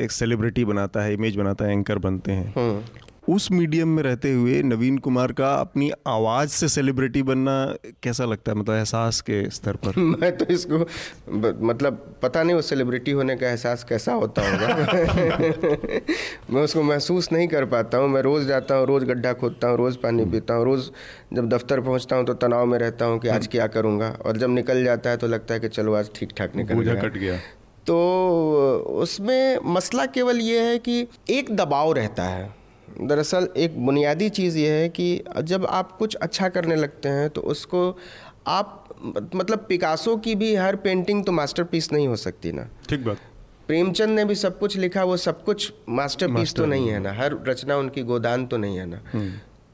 एक 0.00 0.12
सेलिब्रिटी 0.12 0.64
बनाता 0.64 1.02
है 1.02 1.12
इमेज 1.14 1.36
बनाता 1.36 1.64
है 1.64 1.72
एंकर 1.72 1.98
बनते 1.98 2.32
हैं 2.32 2.52
हम्म। 2.56 2.82
उस 3.28 3.50
मीडियम 3.52 3.88
में 3.88 4.02
रहते 4.02 4.32
हुए 4.32 4.62
नवीन 4.62 4.98
कुमार 4.98 5.32
का 5.32 5.52
अपनी 5.54 5.90
आवाज़ 6.06 6.50
से 6.50 6.68
सेलिब्रिटी 6.68 7.22
बनना 7.22 7.54
कैसा 8.02 8.24
लगता 8.24 8.52
है? 8.52 8.58
मतलब 8.58 8.74
एहसास 8.74 9.20
के 9.20 9.50
स्तर 9.50 9.76
पर। 9.76 9.98
मैं 10.20 10.36
तो 10.36 10.44
इसको 10.44 10.78
मतलब 11.66 12.16
पता 12.22 12.42
नहीं 12.42 12.54
वो 12.56 12.62
सेलिब्रिटी 12.62 13.10
होने 13.10 13.36
का 13.36 13.48
एहसास 13.48 13.84
कैसा 13.84 14.12
होता 14.12 14.42
होगा। 14.50 14.66
मैं 16.50 16.62
उसको 16.62 16.82
महसूस 16.82 17.32
नहीं 17.32 17.48
कर 17.48 17.64
पाता 17.64 17.98
हूँ। 17.98 18.08
मैं 18.08 18.22
रोज़ 18.22 18.46
जाता 18.48 18.74
हूँ 18.74 18.86
रोज़ 18.86 19.04
गड्ढा 19.04 19.32
खोदता 19.32 19.68
हूँ 19.68 19.76
रोज़ 19.76 19.98
पानी 19.98 20.22
हम्म। 20.22 20.32
पीता 20.32 20.54
हूँ 20.54 20.64
रोज़ 20.64 20.90
जब 21.34 21.48
दफ्तर 21.48 21.80
पहुँचता 21.80 22.16
हूँ 22.16 22.24
तो 22.26 22.34
तनाव 22.34 22.66
में 22.66 22.78
रहता 22.78 23.04
हूँ 23.04 23.18
कि 23.18 23.28
आज 23.28 23.34
हम्म। 23.34 23.50
क्या 23.50 23.66
करूँगा। 23.66 24.08
और 24.26 24.36
जब 24.36 24.50
निकल 24.50 24.84
जाता 24.84 25.10
है 25.10 25.16
तो 25.16 25.26
लगता 25.26 25.54
है 25.54 25.60
कि 25.60 25.68
चलो 25.68 25.94
आज 25.94 26.10
ठीक 26.14 26.32
ठाक 26.36 26.56
निकल 26.56 26.80
गया। 26.80 26.94
कट 26.94 27.16
गया। 27.16 27.38
तो 27.86 27.96
उसमें 29.02 29.58
मसला 29.64 30.06
केवल 30.06 30.40
ये 30.40 30.60
है 30.60 30.78
कि 30.78 31.06
एक 31.30 31.56
दबाव 31.56 31.92
रहता 31.92 32.22
है। 32.22 32.58
दरअसल 33.00 33.48
एक 33.56 33.78
बुनियादी 33.86 34.28
चीज़ 34.28 34.58
यह 34.58 34.72
है 34.72 34.88
कि 34.88 35.24
जब 35.42 35.66
आप 35.66 35.92
कुछ 35.92 36.14
अच्छा 36.14 36.48
करने 36.48 36.76
लगते 36.76 37.08
हैं 37.08 37.30
तो 37.30 37.40
उसको 37.40 37.98
आप 38.46 38.84
मतलब 39.34 39.64
पिकासो 39.68 40.16
की 40.16 40.34
भी 40.34 40.54
हर 40.54 40.76
पेंटिंग 40.76 41.24
तो 41.24 41.32
मास्टरपीस 41.32 41.92
नहीं 41.92 42.08
हो 42.08 42.16
सकती 42.16 42.52
ना। 42.52 42.68
ठीक 42.88 43.04
बात। 43.04 43.18
प्रेमचंद 43.66 44.10
ने 44.10 44.24
भी 44.24 44.34
सब 44.34 44.58
कुछ 44.58 44.76
लिखा 44.76 45.04
वो 45.04 45.16
सब 45.16 45.44
कुछ 45.44 45.72
मास्टरपीस 45.88 46.34
मास्टर 46.34 46.62
तो 46.62 46.66
नहीं 46.66 46.88
है 46.88 46.98
ना। 46.98 47.12
हर 47.12 47.36
रचना 47.48 47.76
उनकी 47.76 48.02
गोदान 48.02 48.46
तो 48.46 48.56
नहीं 48.56 48.76
है 48.76 48.86
ना। 48.86 49.00
हम्म। 49.12 49.32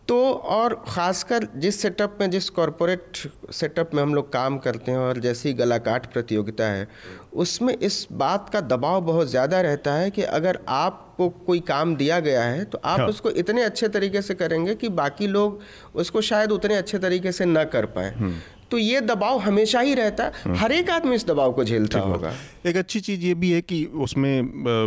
तो 0.08 0.16
और 0.32 0.74
ख़ासकर 0.88 1.46
जिस 1.56 1.80
सेटअप 1.82 2.18
में 2.20 2.30
जिस 2.30 2.48
कॉरपोरेट 2.50 3.18
सेटअप 3.52 3.94
में 3.94 4.02
हम 4.02 4.14
लोग 4.14 4.32
काम 4.32 4.58
करते 4.58 4.92
हैं 4.92 4.98
और 4.98 5.18
जैसी 5.18 5.52
गलाकाट 5.52 6.12
प्रतियोगिता 6.12 6.64
है 6.64 6.88
उसमें 7.34 7.76
इस 7.76 8.06
बात 8.14 8.48
का 8.48 8.60
दबाव 8.62 9.00
बहुत 9.00 9.28
ज़्यादा 9.28 9.60
रहता 9.60 9.94
है 9.94 10.10
कि 10.10 10.22
अगर 10.22 10.58
आपको 10.68 11.28
कोई 11.46 11.60
काम 11.60 11.94
दिया 11.96 12.18
गया 12.20 12.42
है 12.42 12.64
तो 12.64 12.80
आप 12.84 13.00
हाँ। 13.00 13.08
उसको 13.08 13.30
इतने 13.32 13.62
अच्छे 13.62 13.88
तरीके 13.88 14.22
से 14.22 14.34
करेंगे 14.34 14.74
कि 14.74 14.88
बाकी 14.90 15.26
लोग 15.26 15.60
उसको 15.94 16.20
शायद 16.20 16.52
उतने 16.52 16.76
अच्छे 16.76 16.98
तरीके 16.98 17.32
से 17.32 17.44
ना 17.44 17.64
कर 17.66 17.86
पाए 17.86 18.14
हम्म। 18.14 18.34
तो 18.74 18.78
ये 18.78 19.00
दबाव 19.00 19.38
हमेशा 19.38 19.80
ही 19.80 19.94
रहता 19.94 20.24
है। 20.24 20.32
हम्म। 20.44 20.56
हर 20.58 20.72
एक 20.72 20.88
आदमी 20.90 21.14
इस 21.14 21.26
दबाव 21.26 21.52
को 21.52 21.64
झेलता 21.64 21.98
होगा। 21.98 22.32
एक 22.66 22.76
अच्छी 22.76 23.00
चीज़ 23.00 23.20
ये 23.20 23.34
भी 23.34 23.50
है 23.50 23.60
कि 23.62 23.84
उसमें 24.04 24.40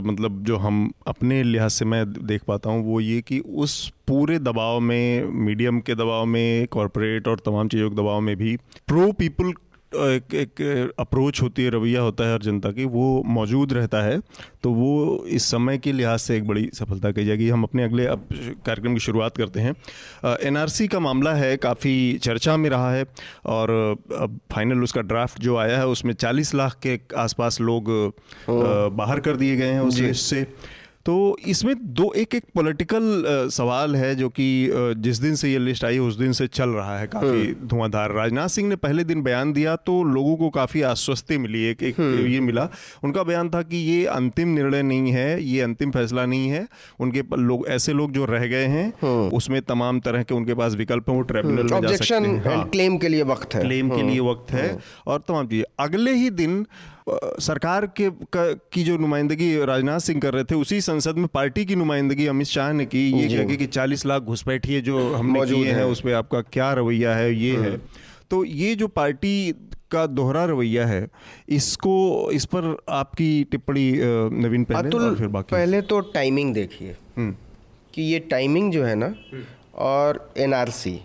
मतलब 0.07 0.43
जो 0.43 0.57
हम 0.57 0.91
अपने 1.07 1.41
लिहाज 1.43 1.71
से 1.71 1.85
मैं 1.85 2.03
देख 2.27 2.43
पाता 2.47 2.69
हूँ 2.69 2.83
वो 2.85 2.99
ये 3.01 3.21
कि 3.21 3.39
उस 3.39 3.75
पूरे 4.07 4.39
दबाव 4.39 4.79
में 4.79 5.23
मीडियम 5.45 5.79
के 5.79 5.95
दबाव 5.95 6.25
में 6.25 6.67
कॉरपोरेट 6.71 7.27
और 7.27 7.39
तमाम 7.45 7.67
चीज़ों 7.67 7.89
के 7.89 7.95
दबाव 7.95 8.19
में 8.21 8.35
भी 8.35 8.55
प्रो 8.87 9.11
पीपल 9.11 9.51
एक 9.95 10.33
एक 10.33 10.93
अप्रोच 10.99 11.41
होती 11.41 11.63
है 11.63 11.69
रवैया 11.69 12.01
होता 12.01 12.27
है 12.27 12.33
हर 12.33 12.41
जनता 12.41 12.71
की 12.71 12.85
वो 12.85 13.23
मौजूद 13.25 13.73
रहता 13.73 14.01
है 14.03 14.19
तो 14.63 14.71
वो 14.71 15.23
इस 15.27 15.43
समय 15.43 15.77
के 15.77 15.91
लिहाज 15.91 16.19
से 16.19 16.37
एक 16.37 16.47
बड़ी 16.47 16.69
सफलता 16.73 17.11
कही 17.11 17.25
जाएगी। 17.25 17.49
हम 17.49 17.63
अपने 17.63 17.83
अगले 17.83 18.05
अब 18.05 18.27
कार्यक्रम 18.65 18.93
की 18.93 18.99
शुरुआत 18.99 19.37
करते 19.37 19.59
हैं। 19.59 19.75
एनआरसी 20.43 20.87
का 20.87 20.99
मामला 20.99 21.33
है 21.33 21.55
काफ़ी 21.57 22.17
चर्चा 22.17 22.57
में 22.57 22.69
रहा 22.69 22.91
है 22.93 23.05
और 23.45 23.69
अब 24.19 24.39
फाइनल 24.51 24.83
उसका 24.83 25.01
ड्राफ्ट 25.01 25.41
जो 25.41 25.57
आया 25.57 25.77
है 25.77 25.87
उसमें 25.87 26.13
40 26.13 26.53
लाख 26.55 26.79
के 26.85 26.99
आसपास 27.17 27.61
लोग 27.61 27.91
बाहर 28.49 29.19
कर 29.19 29.35
दिए 29.35 29.55
गए 29.55 29.71
हैं 29.71 29.81
उस 29.81 29.99
लिस्ट 29.99 30.25
से 30.25 30.45
तो 31.07 31.15
इसमें 31.47 31.73
दो 31.95 32.11
एक 32.13 32.33
एक 32.35 32.43
पॉलिटिकल 32.55 33.23
सवाल 33.51 33.95
है 33.95 34.15
जो 34.15 34.27
कि 34.29 34.47
जिस 34.99 35.17
दिन 35.17 35.35
से 35.35 35.51
ये 35.51 35.59
लिस्ट 35.59 35.85
आई 35.85 35.99
उस 35.99 36.15
दिन 36.15 36.31
से 36.31 36.47
चल 36.49 36.69
रहा 36.69 36.97
है 36.99 37.05
काफ़ी 37.07 37.27
हम्म। 37.27 37.67
धुआंधार। 37.67 38.11
राजनाथ 38.11 38.47
सिंह 38.47 38.67
ने 38.69 38.75
पहले 38.75 39.03
दिन 39.03 39.21
बयान 39.23 39.53
दिया 39.53 39.75
तो 39.81 40.01
लोगों 40.05 40.35
को 40.37 40.49
काफ़ी 40.49 40.81
आश्वस्ति 40.81 41.37
मिली 41.37 41.63
एक 41.65 41.83
एक 41.83 41.99
हम्म। 41.99 42.25
ये 42.27 42.39
मिला। 42.39 42.67
उनका 43.03 43.23
बयान 43.23 43.49
था 43.49 43.61
कि 43.61 43.77
ये 43.83 44.05
अंतिम 44.07 44.49
निर्णय 44.49 44.81
नहीं 44.83 45.11
है 45.11 45.43
ये 45.43 45.61
अंतिम 45.61 45.91
फैसला 45.91 46.25
नहीं 46.25 46.49
है। 46.49 46.67
उनके 46.99 47.23
लोग 47.37 47.65
ऐसे 47.69 47.93
लोग 47.93 48.11
जो 48.11 48.25
रह 48.25 48.45
गए 48.47 48.65
हैं 48.65 48.87
हम्म। 49.01 49.35
उसमें 49.37 49.61
तमाम 49.63 49.99
तरह 49.99 50.23
के 50.23 50.35
उनके 50.35 50.53
पास 50.53 50.75
विकल्प 50.75 51.09
हैं 51.09 51.15
वो 51.15 51.21
ट्रिब्यूनल 51.23 51.73
में 51.73 51.81
जा 51.81 51.95
सकते 51.95 52.15
हैं। 52.15 52.69
क्लेम 52.69 52.91
हाँ। 52.91 52.99
के 52.99 53.07
लिए 53.07 53.23
वक्त 53.25 53.55
है। 53.55 53.61
क्लेम 53.61 53.89
के 53.89 54.01
लिए 54.01 54.19
वक्त 54.29 54.51
है। 54.51 54.67
और 55.07 55.23
तमाम 55.27 55.47
चीज़ें 55.47 55.65
अगले 55.79 56.13
ही 56.13 56.29
दिन 56.35 56.65
सरकार 57.09 57.85
के 57.99 58.09
की 58.35 58.83
जो 58.83 58.97
नुमाइंदगी 58.97 59.65
राजनाथ 59.65 59.99
सिंह 59.99 60.19
कर 60.21 60.33
रहे 60.33 60.43
थे 60.43 60.55
उसी 60.55 60.79
संसद 60.81 61.17
में 61.17 61.27
पार्टी 61.27 61.65
की 61.65 61.75
नुमाइंदगी 61.75 62.25
अमित 62.27 62.47
शाह 62.47 62.71
ने 62.73 62.85
की। 62.85 63.09
ये 63.11 63.37
कह 63.37 63.47
के 63.47 63.55
कि 63.55 63.65
चालीस 63.67 64.05
लाख 64.05 64.21
घुसपैठिए 64.23 64.81
जो 64.81 65.13
हमने 65.13 65.45
किए 65.45 65.71
हैं 65.71 65.83
उस 65.83 66.01
पर 66.01 66.13
आपका 66.13 66.41
क्या 66.41 66.73
रवैया 66.73 67.15
है 67.15 67.33
ये 67.35 67.55
है। 67.55 67.69
हम्म। 67.69 67.79
तो 68.29 68.43
ये 68.45 68.75
जो 68.75 68.87
पार्टी 68.87 69.53
का 69.91 70.05
दोहरा 70.07 70.45
रवैया 70.45 70.85
है 70.87 71.07
इसको 71.49 71.95
इस 72.31 72.45
पर 72.45 72.75
आपकी 72.89 73.43
टिप्पणी 73.43 73.91
नवीन 74.43 74.63
पहले 74.63 74.97
और 74.97 75.15
फिर 75.15 75.27
बाकी। 75.27 75.55
पहले 75.55 75.81
तो 75.81 75.99
टाइमिंग 76.13 76.53
देखिए। 76.53 76.95
हम्म। 77.17 77.35
कि 77.93 78.01
ये 78.03 78.19
टाइमिंग 78.19 78.71
जो 78.71 78.83
है 78.83 78.95
ना 78.95 79.13
और 79.83 80.33
एनआरसी 80.37 80.99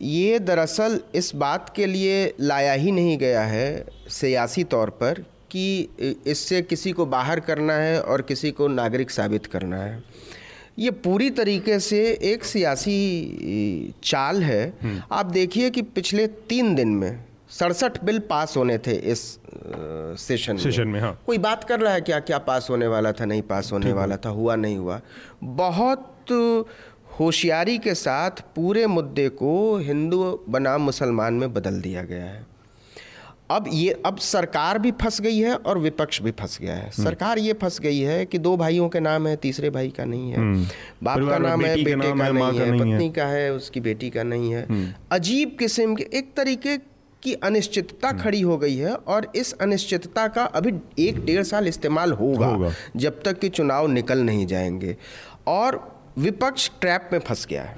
ये 0.00 0.38
दरअसल 0.38 1.00
इस 1.14 1.34
बात 1.34 1.72
के 1.76 1.86
लिए 1.86 2.34
लाया 2.40 2.72
ही 2.72 2.92
नहीं 2.92 3.18
गया 3.18 3.42
है 3.42 3.86
सियासी 4.08 4.64
तौर 4.64 4.90
पर 4.90 5.24
कि 5.50 5.88
इससे 6.26 6.62
किसी 6.62 6.92
को 6.92 7.06
बाहर 7.06 7.40
करना 7.40 7.72
है 7.72 8.00
और 8.00 8.22
किसी 8.22 8.50
को 8.50 8.68
नागरिक 8.68 9.10
साबित 9.10 9.46
करना 9.46 9.76
है। 9.76 10.02
ये 10.78 10.90
पूरी 10.90 11.30
तरीके 11.30 11.80
से 11.80 12.18
एक 12.22 12.44
सियासी 12.44 13.94
चाल 14.04 14.42
है। 14.42 14.74
हम्म। 14.82 15.02
आप 15.12 15.26
देखिए 15.26 15.70
कि 15.70 15.82
पिछले 15.82 16.26
तीन 16.26 16.74
दिन 16.74 16.88
में 16.88 17.24
सड़सठ 17.50 18.04
बिल 18.04 18.18
पास 18.18 18.56
होने 18.56 18.78
थे 18.78 18.92
इस 18.92 19.38
सेशन 20.20 20.52
में। 20.52 20.62
सेशन 20.62 20.88
में 20.88 21.00
हाँ। 21.00 21.22
कोई 21.26 21.38
बात 21.38 21.64
कर 21.64 21.80
रहा 21.80 21.92
है 21.92 22.00
क्या 22.00 22.20
क्या 22.20 22.38
पास 22.38 22.66
होने 22.70 22.86
वाला 22.86 23.12
था 23.12 23.24
नहीं 23.24 23.42
पास 23.42 23.72
होने 23.72 23.92
वाला 23.92 24.16
था 24.16 24.28
हुआ 24.28 24.56
नहीं 24.56 24.76
हुआ? 24.76 25.00
बहुत 25.44 26.14
होशियारी 27.20 27.78
के 27.78 27.94
साथ 27.94 28.30
पूरे 28.30 28.86
मुद्दे 28.86 29.28
को 29.28 29.76
हिंदू 29.76 30.40
बनाम 30.48 30.82
मुसलमान 30.82 31.34
में 31.34 31.54
बदल 31.54 31.80
दिया 31.80 32.02
गया 32.02 32.24
है। 32.24 32.46
अब 33.50 33.64
ये 33.72 34.02
अब 34.06 34.16
सरकार 34.16 34.78
भी 34.78 34.90
फंस 34.90 35.20
गई 35.20 35.38
है 35.38 35.54
और 35.54 35.78
विपक्ष 35.78 36.22
भी 36.22 36.30
फंस 36.30 36.58
गया 36.62 36.74
है। 36.74 36.90
हम्म। 36.90 37.04
सरकार 37.04 37.38
ये 37.38 37.52
फंस 37.52 37.80
गई 37.80 37.98
है 37.98 38.26
कि 38.26 38.38
दो 38.38 38.56
भाइयों 38.56 38.88
के 38.88 39.00
नाम 39.00 39.26
है 39.26 39.36
तीसरे 39.36 39.70
भाई 39.70 39.88
का 39.88 40.04
नहीं 40.04 40.30
है। 40.30 40.38
हम्म। 40.38 40.66
बाप 41.02 41.18
का 41.18 41.38
नाम 41.38 41.64
है 41.64 41.84
बेटे 41.84 41.92
का, 41.92 42.16
का 42.16 42.28
नहीं 42.28 42.60
है 42.60 42.78
पत्नी 42.78 43.10
का 43.10 43.26
है 43.26 43.52
उसकी 43.52 43.80
बेटी 43.80 44.10
का 44.10 44.22
नहीं 44.22 44.54
है। 44.54 44.66
हम्म। 44.70 44.88
अजीब 45.12 45.56
किस्म 45.58 45.94
के 45.94 46.08
एक 46.14 46.34
तरीके 46.36 46.76
की 47.22 47.34
अनिश्चितता 47.34 48.12
खड़ी 48.12 48.40
हो 48.40 48.58
गई 48.58 48.76
है 48.76 48.94
और 48.94 49.32
इस 49.36 49.52
अनिश्चितता 49.52 50.28
का 50.28 50.44
अभी 50.44 50.74
एक 50.98 51.24
डेढ़ 51.24 51.42
साल 51.42 51.68
इस्तेमाल 51.68 52.12
होगा। 52.12 52.72
जब 52.96 53.22
तक 53.22 53.38
कि 53.38 53.48
चुनाव 53.48 53.86
निकल 53.86 54.18
नहीं 54.18 54.46
जाएँगे। 54.46 54.96
और 55.46 55.97
विपक्ष 56.18 56.70
ट्रैप 56.80 57.10
में 57.12 57.18
फंस 57.18 57.46
गया 57.46 57.62
है। 57.62 57.74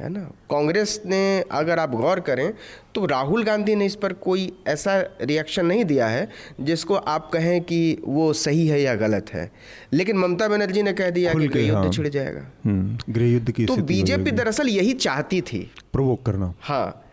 है 0.00 0.08
ना? 0.08 0.20
कांग्रेस 0.50 1.02
ने 1.06 1.44
अगर 1.52 1.78
आप 1.78 1.90
गौर 1.90 2.20
करें 2.20 2.54
तो 2.94 3.06
राहुल 3.06 3.44
गांधी 3.44 3.74
ने 3.74 3.86
इस 3.86 3.94
पर 3.96 4.12
कोई 4.12 4.52
ऐसा 4.66 4.98
रिएक्शन 5.22 5.66
नहीं 5.66 5.84
दिया 5.84 6.08
है 6.08 6.28
जिसको 6.60 6.94
आप 6.94 7.30
कहें 7.32 7.60
कि 7.60 7.98
वो 8.04 8.32
सही 8.32 8.66
है 8.66 8.80
या 8.82 8.94
गलत 8.94 9.30
है। 9.32 9.50
लेकिन 9.92 10.16
ममता 10.16 10.48
बनर्जी 10.48 10.82
ने 10.82 10.92
कह 10.92 11.10
दिया 11.10 11.34
कि 11.34 11.48
गृह 11.48 11.62
युद्ध 11.62 11.78
हाँ। 11.78 11.90
छिड़ 11.90 12.08
जाएगा। 12.08 12.46
हम्म, 12.64 13.12
गृह 13.12 13.26
युद्ध 13.26 13.50
की 13.50 13.66
तो 13.66 13.76
बीजेपी 13.76 14.30
दरअसल 14.30 14.68
यही 14.68 14.92
चाहती 14.92 15.40
थी। 15.40 15.70
प्रोवोक 15.92 16.26
करना। 16.26 16.54
हाँ 16.60 17.04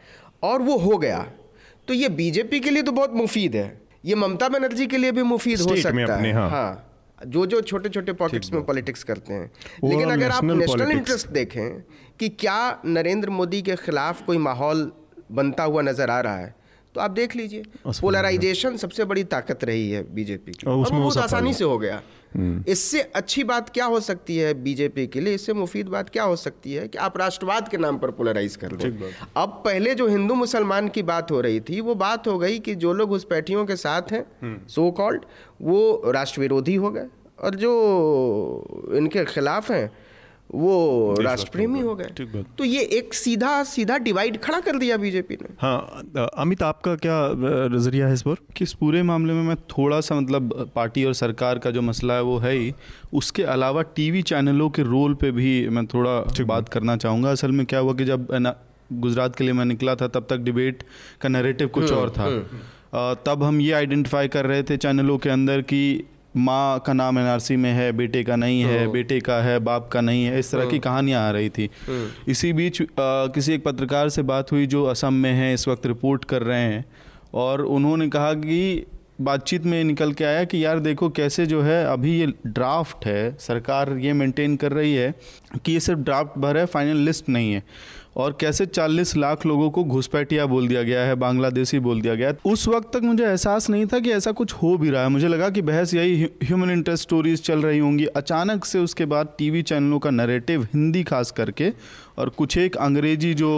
और 0.44 0.62
वो 0.62 0.78
हो 0.78 0.98
गया। 0.98 1.28
तो 1.88 1.94
ये 1.94 2.10
बीजेपी 2.10 2.60
के 2.60 2.70
लिए 2.70 2.84
तो 2.84 2.92
बहुत 2.92 3.14
मुफीद 3.14 3.56
है। 3.56 3.82
ये 4.06 4.16
ममता 4.16 4.50
बनर्जी 4.50 4.88
के 4.88 4.98
लिए 4.98 5.12
भी 5.12 5.24
मुफीद 5.24 5.60
हो 5.60 5.76
सकता 5.76 6.16
है। 6.16 6.32
हाँ, 6.32 6.50
हाँ। 6.50 6.89
जो 7.28 7.46
जो 7.46 7.62
छोटे 7.62 7.90
छोटे 7.90 8.14
पॉकेट्स 8.14 8.52
में 8.54 8.64
पॉलिटिक्स 8.66 9.04
करते 9.04 9.34
हैं। 9.34 9.52
लेकिन 9.84 10.10
अगर 10.12 10.30
आप 10.30 10.44
नेशनल 10.44 10.92
इंटरेस्ट 10.92 11.28
देखें 11.30 11.82
कि 12.20 12.30
क्या 12.30 12.60
नरेंद्र 12.86 13.30
मोदी 13.32 13.62
के 13.62 13.76
खिलाफ 13.78 14.26
कोई 14.26 14.38
माहौल 14.38 14.92
बनता 15.32 15.64
हुआ 15.64 15.82
नज़र 15.82 16.10
आ 16.10 16.20
रहा 16.20 16.38
है 16.38 16.56
तो 16.96 17.02
आप 17.02 17.12
देख 17.12 17.36
लीजिए 17.36 17.64
पोलराइजेशन 17.88 18.78
सबसे 18.78 19.06
बड़ी 19.06 19.24
ताकत 19.26 19.64
रही 19.64 19.90
है 19.92 20.04
बीजेपी 20.14 20.52
की। 20.52 20.68
और 20.68 20.90
बहुत 20.92 21.18
आसानी 21.18 21.54
से 21.54 21.64
हो 21.64 21.78
गया। 21.78 22.02
इससे 22.38 23.02
अच्छी 23.02 23.44
बात 23.44 23.70
क्या 23.70 23.86
हो 23.86 24.00
सकती 24.00 24.38
है 24.38 24.54
बीजेपी 24.54 25.08
के 25.08 25.20
लिए? 25.20 25.34
इससे 25.34 25.54
मुफीद 25.54 25.88
बात 25.88 26.10
क्या 26.10 26.24
हो 26.24 26.36
सकती 26.36 26.74
है 26.74 26.88
कि 26.88 26.98
आप 26.98 27.18
राष्ट्रवाद 27.18 27.68
के 27.68 27.78
नाम 27.78 27.98
पर 27.98 28.12
पोलराइज 28.12 28.56
कर 28.56 28.68
दो 28.68 29.12
अब 29.38 29.62
पहले 29.66 29.96
जो 29.96 30.08
हिंदू 30.08 30.36
मुसलमान 30.36 30.88
की 30.88 31.04
बात 31.04 31.32
हो 31.32 31.42
रही 31.42 31.60
थी 31.60 31.82
वो 31.82 31.96
बात 31.96 32.28
हो 32.28 32.38
गई 32.38 32.60
कि 32.60 32.76
जो 32.76 32.94
लोग 32.94 33.10
घुसपैठियों 33.10 33.66
के 33.66 33.76
साथ 33.76 34.12
हैं 34.12 34.26
सो 34.68 34.82
हम्म। 34.82 34.92
कॉल्ड 34.92 35.26
वो 35.62 36.12
राष्ट्र 36.12 36.42
विरोधी 36.42 36.76
हो 36.76 36.92
गए। 36.92 37.08
और 37.40 37.56
जो 37.56 38.94
इनके 38.96 39.26
खिलाफ 39.26 39.72
हैं 39.72 39.92
वो 40.52 41.16
राष्ट्र 41.22 41.50
प्रेमी 41.52 41.80
हो 41.80 41.96
गए। 41.96 42.26
तो 42.58 42.64
ये 42.64 42.82
एक 42.98 43.14
सीधा 43.14 43.52
सीधा 43.64 43.98
डिवाइड 43.98 44.40
खड़ा 44.42 44.60
कर 44.60 44.78
दिया 44.78 44.98
बीजेपी 44.98 45.36
ने। 45.42 45.50
हाँ 45.62 46.28
अमित 46.38 46.64
आपका 46.64 46.96
क्या 46.96 47.18
नज़रिया 47.76 48.08
है 48.08 48.14
इस 48.14 48.22
पर? 48.22 48.36
कि 48.58 48.64
इस 48.64 48.74
पूरे 48.74 49.04
मामले 49.04 49.34
में 49.34 49.44
मैं 49.44 49.56
थोड़ा 49.70 50.00
सा 50.02 50.16
मतलब 50.16 50.72
पार्टी 50.76 51.04
और 51.06 51.14
सरकार 51.14 51.60
का 51.60 51.72
जो 51.72 51.82
मसला 51.82 52.14
है 52.14 52.22
वो 52.22 52.38
है 52.38 52.54
ही 52.54 52.74
उसके 53.14 53.44
अलावा 53.56 53.82
टीवी 53.96 54.22
चैनलों 54.24 54.70
के 54.70 54.84
रोल 54.84 55.14
पे 55.14 55.32
भी 55.32 55.68
मैं 55.70 55.86
थोड़ा 55.88 56.44
बात। 56.46 56.70
करना 56.70 56.96
चाहूँगा। 56.98 57.32
असल 57.32 57.52
में 57.52 57.66
क्या 57.66 57.80
हुआ 57.80 57.94
कि 57.94 58.06
जब 58.06 58.28
गुजरात 58.92 59.36
के 59.36 59.44
लिए 59.44 59.54
मैं 59.54 59.66
निकला 59.66 59.96
था 59.96 60.08
तब 60.08 60.26
तक 60.30 60.38
डिबेट 60.40 60.84
का 61.22 61.30
नैरेटिव 61.30 61.68
कुछ 61.68 61.92
हम्म, 61.92 62.02
और 62.02 62.10
था। 62.10 62.24
हम्म। 62.24 63.14
तब 63.26 63.44
हम 63.44 63.60
ये 63.62 63.72
आइडेंटिफाई 63.72 64.28
कर 64.28 64.46
रहे 64.46 64.64
थे 64.64 64.78
चैनलों 64.78 65.18
के 65.18 65.30
अंदर 65.30 65.62
कि 65.62 65.82
माँ 66.40 66.80
का 66.80 66.94
नाम 66.94 67.20
एनआरसी 67.20 67.56
में 67.56 67.72
है 67.74 67.92
बेटे 67.92 68.24
का 68.24 68.36
नहीं 68.36 68.62
है। 68.62 68.88
बेटे 68.88 69.20
का 69.20 69.42
है 69.42 69.58
बाप 69.60 69.90
का 69.94 70.02
नहीं 70.02 70.24
है 70.26 70.40
इस 70.40 70.52
तरह 70.52 70.66
की। 70.66 70.80
कहानियाँ 70.80 71.28
आ 71.28 71.32
रही 71.32 71.50
थी। 71.50 71.70
इसी 72.28 72.54
बीच 72.54 72.82
आ, 72.82 72.86
किसी 73.00 73.54
एक 73.54 73.64
पत्रकार 73.64 74.10
से 74.10 74.22
बात 74.22 74.52
हुई 74.52 74.68
जो 74.68 74.84
असम 74.86 75.14
में 75.14 75.34
है 75.34 75.54
इस 75.54 75.68
वक्त 75.68 75.86
रिपोर्ट 75.86 76.26
कर 76.26 76.44
रहे 76.44 76.62
हैं 76.62 76.86
और 77.34 77.62
उन्होंने 77.62 78.08
कहा 78.10 78.34
कि 78.34 78.86
बातचीत 79.22 79.66
में 79.66 79.84
निकल 79.84 80.12
के 80.14 80.24
आया 80.24 80.44
कि 80.44 80.66
यार 80.66 80.80
देखो 80.80 81.10
कैसे 81.10 81.46
जो 81.46 81.62
है 81.62 81.84
अभी 81.86 82.20
ये 82.20 82.28
ड्राफ्ट 82.48 83.06
है 83.06 83.36
सरकार 83.40 83.92
ये 83.98 84.14
मेंटेन 84.14 84.56
कर 84.56 84.72
रही 84.72 84.94
है 84.96 85.14
कि 85.66 85.72
ये 85.72 85.80
सिर्फ़ 85.80 86.00
ड्राफ्ट 86.00 86.38
भर 86.40 86.58
है 86.58 86.66
फाइनल 86.66 86.98
लिस्ट 86.98 87.30
नहीं 87.30 87.52
है 87.54 87.64
और 88.16 88.38
कैसे 88.40 88.66
40 88.66 89.16
लाख 89.18 89.46
लोगों 89.46 89.70
को 89.70 89.84
घुसपैठिया 89.84 90.46
बोल 90.46 90.68
दिया 90.68 90.84
गया 90.84 91.02
है, 91.02 91.16
बांग्लादेशी 91.16 91.80
बोल 91.80 92.02
दिया 92.02 92.16
गया 92.16 92.30
है। 92.30 92.38
उस 92.46 92.68
वक्त 92.68 92.90
तक 92.94 93.04
मुझे 93.04 93.24
एहसास 93.26 93.70
नहीं 93.70 93.86
था 93.86 94.00
कि 94.00 94.12
ऐसा 94.12 94.32
कुछ 94.32 94.54
हो 94.54 94.78
भी 94.78 94.90
रहा 94.90 95.04
है। 95.04 95.10
मुझे 95.10 95.28
लगा 95.28 95.50
कि 95.50 95.62
बहस 95.62 95.94
यही 95.94 96.24
ह्यूमन 96.44 96.72
इंटरेस्ट 96.72 97.04
स्टोरीज 97.04 97.42
चल 97.42 97.62
रही 97.62 97.80
होंगी। 97.80 98.06
अचानक 98.06 98.66
से 98.66 98.80
उसके 98.80 99.06
बाद 99.06 99.34
टीवी 99.38 99.62
चैनलों 99.62 100.00
का 100.00 100.10
नरेटिव 100.10 100.64
हिंदी 100.64 101.04
खास 101.04 101.32
करके 101.32 101.72
और 102.18 102.30
कुछ 102.30 102.58
एक 102.58 102.76
अंग्रेज़ी 102.78 103.34
जो 103.34 103.52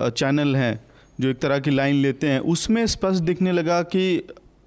चैनल 0.00 0.56
हैं, 0.56 0.80
जो 1.20 1.28
एक 1.28 1.38
तरह 1.38 1.58
की 1.58 1.70
लाइन 1.70 1.94
लेते 1.94 2.28
हैं, 2.28 2.40
उसमें 2.40 2.86
स्पष्ट 2.86 3.22
दिखने 3.22 3.52
लगा 3.52 3.82
कि 3.82 4.22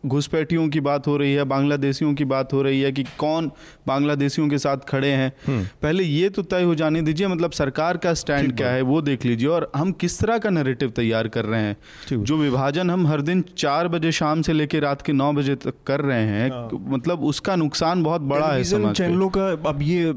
घुसपैठियों 0.05 0.67
की 0.69 0.79
बात 0.79 1.07
हो 1.07 1.17
रही 1.17 1.33
है 1.33 1.43
बांग्लादेशियों 1.45 2.13
की 2.13 2.25
बात 2.25 2.53
हो 2.53 2.61
रही 2.61 2.81
है 2.81 2.91
कि 2.91 3.03
कौन 3.17 3.51
बांग्लादेशियों 3.87 4.47
के 4.49 4.57
साथ 4.57 4.77
खड़े 4.87 5.11
हैं। 5.11 5.31
हम्म। 5.47 5.63
पहले 5.81 6.03
ये 6.03 6.29
तो 6.29 6.41
तय 6.43 6.63
हो 6.63 6.75
जाने 6.75 7.01
दीजिए 7.01 7.27
मतलब 7.27 7.51
सरकार 7.51 7.97
का 7.97 8.13
स्टैंड 8.13 8.55
क्या 8.57 8.69
है। 8.69 8.81
वो 8.81 9.01
देख 9.01 9.25
लीजिए 9.25 9.49
और 9.49 9.71
हम 9.75 9.91
किस 9.91 10.19
तरह 10.19 10.37
का 10.37 10.49
नरेटिव 10.49 10.89
तैयार 10.89 11.27
कर 11.27 11.45
रहे 11.45 11.61
हैं। 11.61 12.23
जो 12.23 12.37
विभाजन 12.37 12.89
हम 12.89 13.07
हर 13.07 13.21
दिन 13.21 13.43
चार 13.57 13.87
बजे 13.87 14.11
शाम 14.11 14.41
से 14.41 14.53
लेकर 14.53 14.81
रात 14.81 15.01
के 15.01 15.13
नौ 15.13 15.31
बजे 15.33 15.55
तक 15.57 15.73
कर 15.87 16.01
रहे 16.01 16.23
हैं 16.23 16.49
हाँ। 16.51 16.69
मतलब 16.89 17.23
उसका 17.25 17.55
नुकसान 17.55 18.03
बहुत 18.03 18.21
बड़ा 18.23 18.47
है 18.47 18.63
समाज 18.63 18.95
चैनलों 18.95 19.29
का 19.29 19.47
अब 19.69 19.81
ये 19.81 20.13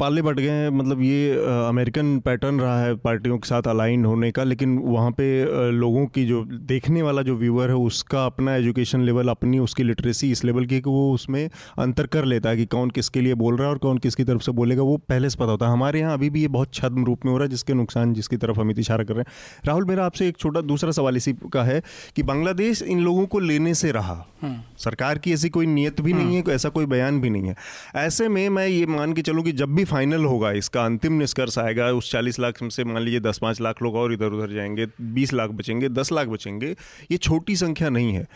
पाले 0.00 0.22
बढ़ 0.22 0.38
गए 0.38 0.50
हैं 0.50 0.68
मतलब 0.70 1.02
ये 1.02 1.34
अमेरिकन 1.68 2.18
पैटर्न 2.20 2.60
रहा 2.60 2.80
है 2.82 2.94
पार्टियों 2.98 3.38
के 3.38 3.48
साथ 3.48 3.68
अलाइन 3.68 4.04
होने 4.04 4.30
का 4.30 4.44
लेकिन 4.44 4.78
वहाँ 4.78 5.10
पे 5.10 5.26
लोगों 5.72 6.06
की 6.06 6.24
जो 6.26 6.42
देखने 6.68 7.02
वाला 7.02 7.22
जो 7.22 7.36
व्यूअर 7.36 7.68
है 7.68 7.76
उसका 7.86 8.24
अपना 8.26 8.56
एजुकेशन 8.56 9.02
लेवल 9.02 9.27
लेवल 9.28 9.36
अपनी 9.36 9.58
उसकी 9.58 9.82
लिटरेसी 9.82 10.30
इस 10.30 10.44
लेवल 10.44 10.66
की 10.66 10.80
कि 10.80 10.90
वो 10.90 11.14
उसमें 11.14 11.50
अंतर 11.78 12.06
कर 12.06 12.24
लेता 12.24 12.48
है 12.48 12.56
कि 12.56 12.66
कौन 12.66 12.90
किसके 12.90 13.20
लिए 13.20 13.34
बोल 13.34 13.56
रहा 13.56 13.66
है 13.66 13.72
और 13.72 13.78
कौन 13.78 13.98
किसकी 13.98 14.24
तरफ़ 14.24 14.42
से 14.42 14.52
बोलेगा। 14.52 14.82
वो 14.82 14.96
पहले 14.96 15.30
से 15.30 15.36
पता 15.36 15.50
होता 15.50 15.66
है। 15.66 15.72
हमारे 15.72 16.00
यहाँ 16.00 16.14
अभी 16.14 16.30
भी 16.30 16.40
ये 16.40 16.48
बहुत 16.48 16.74
छद्म 16.74 17.04
रूप 17.04 17.24
में 17.24 17.32
हो 17.32 17.38
रहा 17.38 17.44
है 17.44 17.50
जिसके 17.50 17.74
नुकसान 17.74 18.14
जिसकी 18.14 18.36
तरफ़ 18.36 18.60
अमित 18.60 18.78
इशारा 18.78 19.04
कर 19.04 19.14
रहे 19.14 19.20
हैं। 19.20 19.60
राहुल 19.64 19.84
मेरा 19.84 20.06
आपसे 20.06 20.28
एक 20.28 20.36
छोटा 20.36 20.60
दूसरा 20.60 20.90
सवाल 20.90 21.16
इसी 21.16 21.32
का 21.52 21.64
है 21.64 21.82
कि 22.16 22.22
बांग्लादेश 22.22 22.82
इन 22.82 23.00
लोगों 23.00 23.26
को 23.26 23.38
लेने 23.38 23.74
से 23.74 23.92
रहा। 23.92 24.26
हम्म। 24.42 24.60
सरकार 24.78 25.18
की 25.18 25.32
ऐसी 25.32 25.48
कोई 25.48 25.66
नीयत 25.66 26.00
भी 26.00 26.12
नहीं 26.12 26.34
है 26.34 26.40
हम्म। 26.40 26.52
ऐसा 26.52 26.68
कोई 26.68 26.86
बयान 26.86 27.20
भी 27.20 27.30
नहीं 27.30 27.42
है। 27.42 27.56
ऐसे 27.96 28.28
में 28.28 28.48
मैं 28.48 28.66
ये 28.66 28.86
मान 28.86 29.12
के 29.12 29.22
चलूँ 29.22 29.44
कि 29.44 29.52
जब 29.52 29.74
भी 29.74 29.84
फाइनल 29.84 30.24
होगा 30.24 30.52
इसका 30.52 30.84
अंतिम 30.84 31.12
निष्कर्ष 31.12 31.58
आएगा 31.58 31.86
उस 31.86 32.10
चालीस 32.12 32.38
लाख 32.40 32.58
से 32.62 32.84
मान 32.84 33.02
लीजिए 33.02 33.20
दस 33.20 33.38
पाँच 33.42 33.60
लाख 33.60 33.82
लोग 33.82 33.94
और 33.94 34.12
इधर 34.12 34.26
उधर 34.26 34.52
जाएँगे 34.52 34.86
बीस 35.00 35.32
लाख 35.32 35.50
बचेंगे 35.50 35.88
दस 35.88 36.12
लाख 36.12 36.26
बचेंगे 36.26 36.76
ये 37.10 37.16
छोटी 37.16 37.56
संख्या 37.56 37.88
नहीं 37.88 38.12
है। 38.12 38.26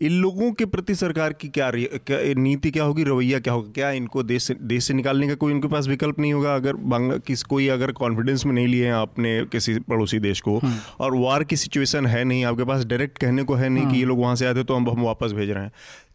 इन 0.00 0.12
लोगों 0.12 0.50
के 0.52 0.64
प्रति 0.66 0.94
सरकार 0.94 1.32
की 1.32 1.48
क्या, 1.48 1.70
क्या 1.74 2.18
नीति 2.36 2.70
क्या 2.70 2.84
होगी 2.84 3.04
रवैया 3.04 3.38
क्या 3.38 3.52
होगा 3.52 3.70
क्या 3.72 3.90
इनको 3.90 4.22
देश 4.22 4.42
से 4.42 4.54
देश 4.62 4.84
से 4.84 4.94
निकालने 4.94 5.28
का 5.28 5.34
कोई 5.34 5.52
इनके 5.52 5.68
पास 5.68 5.88
विकल्प 5.88 6.18
नहीं 6.18 6.32
होगा 6.32 6.54
अगर 6.54 6.76
बांग्ला 6.86 7.16
किस 7.16 7.42
कोई 7.44 7.68
अगर 7.68 7.92
कॉन्फिडेंस 7.92 8.44
में 8.46 8.52
नहीं 8.52 8.66
लिए 8.66 8.86
हैं 8.86 8.92
आपने 8.92 9.40
किसी 9.52 9.78
पड़ोसी 9.88 10.18
देश 10.18 10.40
को 10.40 10.58
हम्म। 10.58 10.78
और 11.00 11.16
वार 11.16 11.44
की 11.44 11.56
सिचुएशन 11.56 12.06
है 12.06 12.24
नहीं 12.24 12.44
आपके 12.44 12.64
पास 12.64 12.84
डायरेक्ट 12.84 13.18
कहने 13.18 13.42
को 13.42 13.54
है 13.54 13.68
नहीं 13.68 13.86
कि 13.86 13.94
ये 13.94 14.02
हाँ। 14.02 14.08
लोग 14.08 14.20
वहाँ 14.20 14.34
से 14.36 14.46
आते 14.46 14.64
तो 14.64 14.74
हम 14.74 14.90
हम 14.90 15.02
वापस 15.02 15.32
भेज 15.32 15.50
रहे 15.50 15.64
हैं 15.64 15.72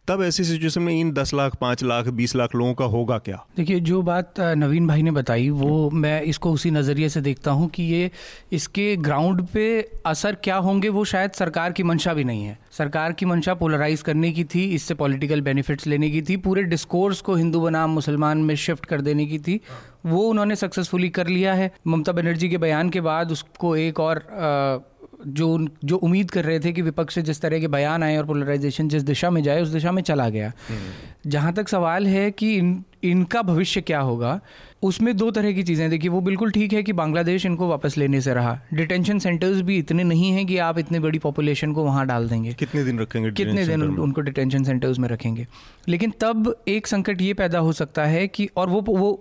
तब 0.07 0.21
ऐसी 0.23 0.43
सिचुएशन 0.43 0.81
में 0.81 0.93
इन 0.99 1.11
दस 1.11 1.33
लाख 1.33 1.55
पाँच 1.55 1.83
लाख 1.83 2.07
बीस 2.09 2.35
लाख 2.35 2.55
लोगों 2.55 2.73
का 2.73 2.85
होगा 2.85 3.17
क्या? 3.17 3.45
देखिए 3.57 3.79
जो 3.79 4.01
बात 4.01 4.39
नवीन 4.39 4.87
भाई 4.87 5.01
ने 5.01 5.11
बताई 5.11 5.49
वो 5.49 5.89
मैं 5.89 6.21
इसको 6.21 6.51
उसी 6.51 6.71
नज़रिए 6.71 7.09
से 7.09 7.21
देखता 7.21 7.51
हूँ 7.51 7.69
कि 7.69 7.83
ये 7.83 8.09
इसके 8.51 8.95
ग्राउंड 8.97 9.45
पे 9.47 9.65
असर 10.05 10.35
क्या 10.35 10.55
होंगे 10.57 10.89
वो 10.89 11.05
शायद 11.05 11.31
सरकार 11.31 11.71
की 11.71 11.83
मंशा 11.83 12.13
भी 12.13 12.23
नहीं 12.23 12.43
है। 12.45 12.57
सरकार 12.71 13.13
की 13.13 13.25
मंशा 13.25 13.53
पोलराइज 13.53 14.01
करने 14.01 14.31
की 14.31 14.43
थी 14.43 14.65
इससे 14.75 14.93
पॉलिटिकल 14.93 15.41
बेनिफिट्स 15.41 15.87
लेने 15.87 16.09
की 16.09 16.21
थी 16.21 16.37
पूरे 16.37 16.63
डिस्कोर्स 16.63 17.21
को 17.21 17.35
हिंदू 17.35 17.61
बनाम 17.61 17.89
मुसलमान 17.89 18.37
में 18.37 18.55
शिफ्ट 18.55 18.85
कर 18.85 19.01
देने 19.01 19.25
की 19.25 19.39
थी 19.39 19.59
वो 20.05 20.21
उन्होंने 20.21 20.55
सक्सेसफुली 20.55 21.09
कर 21.09 21.27
लिया 21.27 21.53
है। 21.53 21.71
ममता 21.87 22.11
बनर्जी 22.11 22.49
के 22.49 22.57
बयान 22.57 22.89
के 22.89 23.01
बाद 23.01 23.31
उसको 23.31 23.75
एक 23.75 23.99
और 23.99 24.17
आ, 24.17 25.00
जो 25.27 25.67
जो 25.83 25.97
उम्मीद 25.97 26.31
कर 26.31 26.45
रहे 26.45 26.59
थे 26.59 26.71
कि 26.71 26.81
विपक्ष 26.81 27.15
से 27.15 27.21
जिस 27.21 27.41
तरह 27.41 27.59
के 27.59 27.67
बयान 27.67 28.03
आए 28.03 28.17
और 28.17 28.25
पोलराइजेशन 28.25 28.87
जिस 28.87 29.03
दिशा 29.03 29.29
में 29.29 29.41
जाए 29.43 29.61
उस 29.61 29.69
दिशा 29.69 29.91
में 29.91 30.01
चला 30.03 30.29
गया। 30.29 30.51
जहाँ 31.27 31.53
तक 31.53 31.67
सवाल 31.69 32.07
है 32.07 32.29
कि 32.31 32.55
इन 32.55 32.83
इनका 33.03 33.41
भविष्य 33.41 33.81
क्या 33.81 33.99
होगा 33.99 34.39
उसमें 34.83 35.15
दो 35.17 35.29
तरह 35.31 35.51
की 35.51 35.63
चीज़ें 35.63 35.89
देखिए 35.89 36.09
वो 36.09 36.19
बिल्कुल 36.21 36.51
ठीक 36.51 36.73
है 36.73 36.81
कि 36.83 36.93
बांग्लादेश 36.93 37.45
इनको 37.45 37.67
वापस 37.67 37.97
लेने 37.97 38.21
से 38.21 38.33
रहा। 38.33 38.57
डिटेंशन 38.73 39.19
सेंटर्स 39.19 39.61
भी 39.61 39.77
इतने 39.77 40.03
नहीं 40.03 40.31
हैं 40.31 40.45
कि 40.45 40.57
आप 40.57 40.79
इतनी 40.79 40.99
बड़ी 40.99 41.19
पॉपुलेशन 41.19 41.73
को 41.73 41.83
वहाँ 41.83 42.05
डाल 42.07 42.27
देंगे। 42.29 42.53
कितने 42.53 42.83
दिन 42.83 42.99
रखेंगे 42.99 43.31
कितने 43.31 43.65
दिन 43.67 43.83
उनको 43.83 44.21
डिटेंशन 44.21 44.63
सेंटर्स 44.63 44.99
में 44.99 45.07
रखेंगे। 45.09 45.47
लेकिन 45.89 46.13
तब 46.21 46.53
एक 46.67 46.87
संकट 46.87 47.21
ये 47.21 47.33
पैदा 47.33 47.59
हो 47.59 47.73
सकता 47.73 48.05
है 48.05 48.27
कि 48.27 48.49
और 48.57 48.69
वो 48.69 48.81
वो 48.81 49.11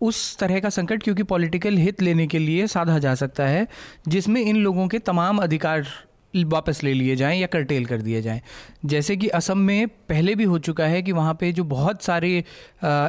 उस 0.00 0.36
तरह 0.38 0.60
का 0.60 0.68
संकट 0.68 1.02
क्योंकि 1.02 1.22
पॉलिटिकल 1.22 1.76
हित 1.76 2.02
लेने 2.02 2.26
के 2.26 2.38
लिए 2.38 2.66
साधा 2.66 2.98
जा 2.98 3.14
सकता 3.14 3.46
है 3.46 3.66
जिसमें 4.08 4.40
इन 4.40 4.56
लोगों 4.56 4.88
के 4.88 4.98
तमाम 4.98 5.38
अधिकार 5.38 5.86
वापस 6.34 6.82
ले 6.84 6.92
लिए 6.94 7.14
जाएँ 7.16 7.38
या 7.40 7.46
करटेल 7.46 7.84
कर 7.86 7.98
दिए 7.98 8.20
जाएँ। 8.22 8.40
जैसे 8.84 9.16
कि 9.16 9.28
असम 9.28 9.58
में 9.58 9.86
पहले 10.08 10.34
भी 10.34 10.44
हो 10.44 10.58
चुका 10.58 10.86
है 10.86 11.00
कि 11.02 11.12
वहाँ 11.12 11.34
पे 11.40 11.52
जो 11.52 11.64
बहुत 11.64 12.02
सारे 12.02 12.44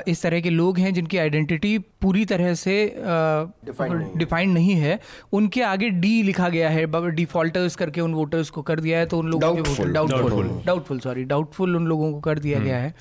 इस 0.08 0.22
तरह 0.22 0.42
के 0.42 0.50
लोग 0.50 0.78
हैं 0.80 0.94
जिनकी 0.94 1.18
आइडेंटिटी 1.18 1.78
पूरी 2.02 2.24
तरह 2.26 2.54
से 2.54 2.76
डिफाइंड 3.66 4.54
नहीं 4.54 4.76
है। 4.76 5.00
उनके 5.34 5.62
आगे 5.62 5.90
डी 5.90 6.22
लिखा 6.24 6.50
गया 6.50 6.70
है 6.70 6.86
डिफॉल्टर्स 7.12 7.76
करके 7.76 8.02
उन 8.02 8.14
वोटर्स 8.14 8.50
को 8.50 8.62
कर 8.62 8.80
दिया 8.80 9.00
है 9.00 9.06
तो 9.06 9.20
उन 9.20 9.28
लोगों 9.28 9.54
के 9.56 9.92
डाउटफुल 9.94 10.50
डाउटफुल 10.66 11.00
सॉरी 11.00 11.24
डाउटफुल 11.24 11.76
उन 11.76 11.88
लोगों 11.88 12.12
को 12.14 12.20
कर 12.20 12.40
दिया 12.40 12.58
हम्म। 12.58 12.68
गया 12.68 12.78
है। 12.78 12.94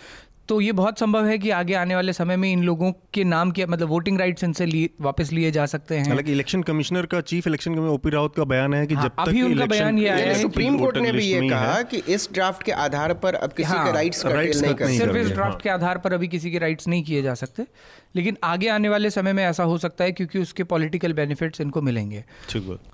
तो 0.48 0.60
ये 0.60 0.72
बहुत 0.72 0.98
संभव 0.98 1.26
है 1.26 1.38
कि 1.38 1.50
आगे 1.50 1.74
आने 1.74 1.94
वाले 1.94 2.12
समय 2.12 2.36
में 2.36 2.52
इन 2.52 2.62
लोगों 2.62 2.92
के 3.14 3.24
नाम 3.24 3.50
के 3.50 3.64
मतलब 3.66 3.88
वोटिंग 3.88 4.18
राइट्स 4.18 4.44
इनसे 4.44 4.66
लिए 4.66 4.90
वापस 5.00 5.32
लिए 5.32 5.50
जा 5.50 5.64
सकते 5.66 5.96
हैं। 5.96 6.06
हालाँकि 6.08 6.32
इलेक्शन 6.32 6.62
कमिश्नर 6.62 7.06
का 7.06 7.20
chief 7.20 7.46
election 7.46 7.74
commissioner 7.74 7.90
OP 7.90 8.10
Rawat 8.10 8.32
का 8.36 8.44
बयान 8.44 8.74
है 8.74 8.86
कि 8.86 8.94
हाँ, 8.94 9.04
जब 9.04 9.12
अभी 9.18 9.40
तक 9.42 9.46
उनका 9.46 9.66
बयान 9.66 9.98
ये 9.98 10.08
आया 10.08 10.26
है 10.26 10.34
सुप्रीम 10.34 10.78
कोर्ट 10.78 10.96
ने 10.96 11.12
भी 11.12 11.24
ये 11.24 11.48
कहा 11.48 11.82
कि 11.82 12.02
इस 12.08 12.28
ड्राफ्ट 12.32 12.62
के 12.62 12.72
आधार 12.72 13.14
पर 13.14 13.34
अब 13.34 13.52
किसी 13.52 13.72
के 13.72 13.92
राइट्स 13.92 14.24
हाँ, 14.26 14.34
नहीं 14.34 14.98
सिर्फ़ 14.98 15.16
इस 15.16 15.30
ड्राफ्ट 15.30 15.62
के 15.62 15.70
आधार 15.70 15.98
पर 15.98 16.12
अभी 16.12 16.28
किसी 16.28 16.50
के 16.50 16.58
राइट्स 16.58 16.88
नहीं 16.88 17.02
किए 17.04 17.22
जा 17.22 17.34
सकते। 17.34 17.66
लेकिन 18.14 18.36
आगे 18.44 18.68
आने 18.68 18.88
वाले 18.88 19.10
समय 19.10 19.32
में 19.32 19.42
ऐसा 19.44 19.64
हो 19.64 19.78
सकता 19.78 20.04
है 20.04 20.12
क्योंकि 20.12 20.38
उसके 20.38 20.64
पॉलिटिकल 20.64 21.12
बेनिफिट्स 21.12 21.60
इनको 21.60 21.82
मिलेंगे। 21.82 22.24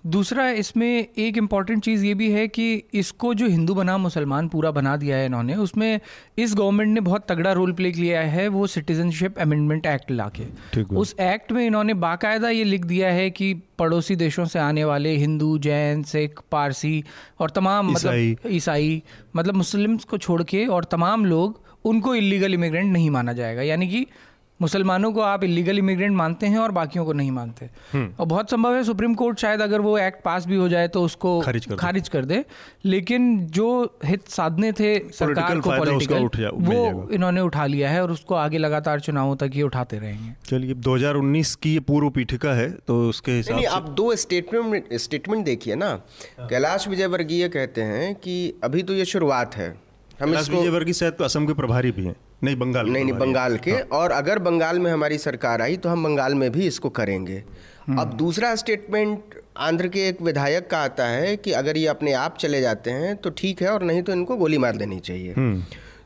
दूसरा 0.07 0.49
इसमें 0.51 0.89
एक 1.19 1.37
इंपॉर्टेंट 1.39 1.85
चीज़ 1.85 2.05
ये 2.05 2.15
भी 2.15 2.31
है 2.31 2.47
कि 2.49 2.83
इसको 2.95 3.35
जो 3.35 3.47
हिंदू 3.47 3.75
बना 3.75 3.97
मुसलमान 3.99 4.49
पूरा 4.49 4.71
बना 4.71 4.97
दिया 4.97 5.17
है 5.17 5.27
इन्होंने 5.27 5.55
उसमें 5.55 6.01
इस 6.39 6.55
गवर्नमेंट 6.55 6.95
ने 6.95 7.01
बहुत 7.01 7.27
तगड़ा 7.29 7.53
रोल 7.53 7.73
प्ले 7.73 7.93
किया 7.93 8.21
है 8.21 8.49
वो 8.49 8.67
सिटीजनशिप 8.67 9.39
अमेंडमेंट 9.39 9.87
एक्ट 9.87 10.11
ला 10.11 10.31
के 10.39 10.83
उस 10.97 11.15
एक्ट 11.21 11.53
में 11.53 11.67
इन्होंने 11.67 11.95
बाकायदा 11.95 12.51
ये 12.51 12.65
लिख 12.65 12.85
दिया 12.85 13.11
है 13.11 13.31
कि 13.31 13.53
पड़ोसी 13.79 14.17
देशों 14.17 14.45
से 14.45 14.59
आने 14.59 14.85
वाले 14.85 15.17
हिंदू 15.17 15.57
जैन 15.59 16.03
सिख 16.03 16.41
पारसी 16.51 17.05
और 17.41 17.51
तमाम 17.51 17.91
मतलब 17.93 18.51
ईसाई। 18.51 19.03
मतलब 19.37 19.55
मुस्लिम्स 19.55 20.05
को 20.05 20.19
छोड़ 20.19 20.43
के 20.43 20.65
और 20.67 20.85
तमाम 20.85 21.25
लोग 21.25 21.61
उनको 21.85 22.15
इलीगल 22.15 22.55
इमिग्रेंट 22.55 22.93
नहीं 22.93 23.11
माना 23.11 23.33
जाएगा। 23.33 23.63
यानी 23.63 23.89
कि 23.89 24.07
मुसलमानों 24.63 25.13
को 25.13 25.21
आप 25.21 25.45
इलीगल 25.45 25.79
इमिग्रेंट 25.79 26.17
मानते 26.17 26.47
हैं 26.47 26.59
और 26.59 26.71
बाकियों 26.73 27.05
को 27.05 27.13
नहीं 27.13 27.31
मानते। 27.31 27.69
हम्म। 27.93 28.15
और 28.21 28.27
बहुत 28.27 28.51
संभव 28.51 28.75
है 28.75 28.83
सुप्रीम 28.85 29.15
कोर्ट 29.15 29.39
शायद 29.39 29.61
अगर 29.61 29.81
वो 29.81 29.97
एक्ट 29.99 30.23
पास 30.25 30.47
भी 30.47 30.57
हो 30.57 30.69
जाए 30.69 30.89
तो 30.89 31.03
उसको 31.03 31.41
खारिज 31.41 31.67
कर, 31.67 31.77
खारिज 31.77 32.09
कर 32.09 32.25
दे। 32.25 32.45
लेकिन 32.85 33.47
जो 33.49 33.99
हित 34.05 34.29
साधने 34.29 34.73
थे 34.73 34.95
सरकार 35.13 35.59
को 35.59 35.71
पॉलिटिकल 35.71 36.29
वो 36.63 37.09
इन्होंने 37.13 37.41
उठा 37.41 37.67
लिया 37.67 37.91
है 37.91 38.03
और 38.03 38.11
उसको 38.11 38.35
आगे 38.35 38.59
लगातार 38.59 39.01
चुनावों 39.01 39.37
तक 39.37 39.51
ये 39.55 39.63
उठाते 39.63 39.99
रहेंगे। 39.99 40.33
चलिए 40.47 40.75
2019 40.83 41.55
की 41.55 41.73
ये 41.73 41.81
पूर्व 41.83 42.11
पीठिका 42.11 42.53
है 42.53 42.71
तो 42.87 43.09
उसके 43.09 43.33
हिसाब 43.33 43.59
से 43.59 43.65
आप 43.67 43.89
दो 43.91 44.15
स्टेटमेंट 44.17 44.93
स्टेटमेंट 44.95 45.45
देखिए 45.45 45.75
ना। 45.75 45.95
कैलाश 46.41 46.89
विजयवर्गीय 46.89 47.49
कहते 47.49 47.83
हैं 47.85 48.15
कि 48.15 48.61
अभी 48.65 48.83
तो 48.83 48.95
ये 48.95 49.05
शुरुआत 49.05 49.57
है। 49.57 49.75
हम 50.23 50.35
इसको 50.35 50.57
विजयवर्गीय 50.57 50.95
शायद 50.95 51.13
तो 51.13 51.25
असम 51.25 51.47
के 51.47 51.55
प्रभारी 51.55 51.91
भी 51.93 52.05
हैं। 52.05 52.15
नहीं 52.45 52.57
बंगाल 52.57 52.89
नहीं 52.89 53.05
नहीं 53.05 53.15
बंगाल 53.15 53.57
के 53.57 53.71
हाँ। 53.71 53.83
और 53.93 54.11
अगर 54.13 54.39
बंगाल 54.41 54.79
में 54.79 54.91
हमारी 54.91 55.19
सरकार 55.19 55.63
आई 55.63 55.77
तो 55.77 55.89
हम 55.89 56.05
बंगाल 56.05 56.35
में 56.35 56.51
भी 56.53 56.67
इसको 56.67 56.91
करेंगे 56.91 57.43
हम्म। 57.89 58.01
अब 58.01 58.13
दूसरा 58.17 58.55
स्टेटमेंट 58.55 59.41
आंध्र 59.59 59.89
के 59.89 60.09
एक 60.09 60.23
विधायक 60.23 60.69
का 60.71 60.79
आता 60.81 61.07
है 61.07 61.37
कि 61.37 61.53
अगर 61.53 61.77
ये 61.77 61.87
अपने 61.87 62.13
आप 62.15 62.37
चले 62.39 62.61
जाते 62.61 62.91
हैं 62.93 63.17
तो 63.17 63.31
ठीक 63.37 63.63
है 63.63 63.69
और 63.69 63.83
नहीं 63.83 64.03
तो 64.03 64.13
इनको 64.13 64.37
गोली 64.37 64.59
मार 64.59 64.77
देनी 64.77 64.99
चाहिए 65.01 65.33
हम्म। 65.33 65.63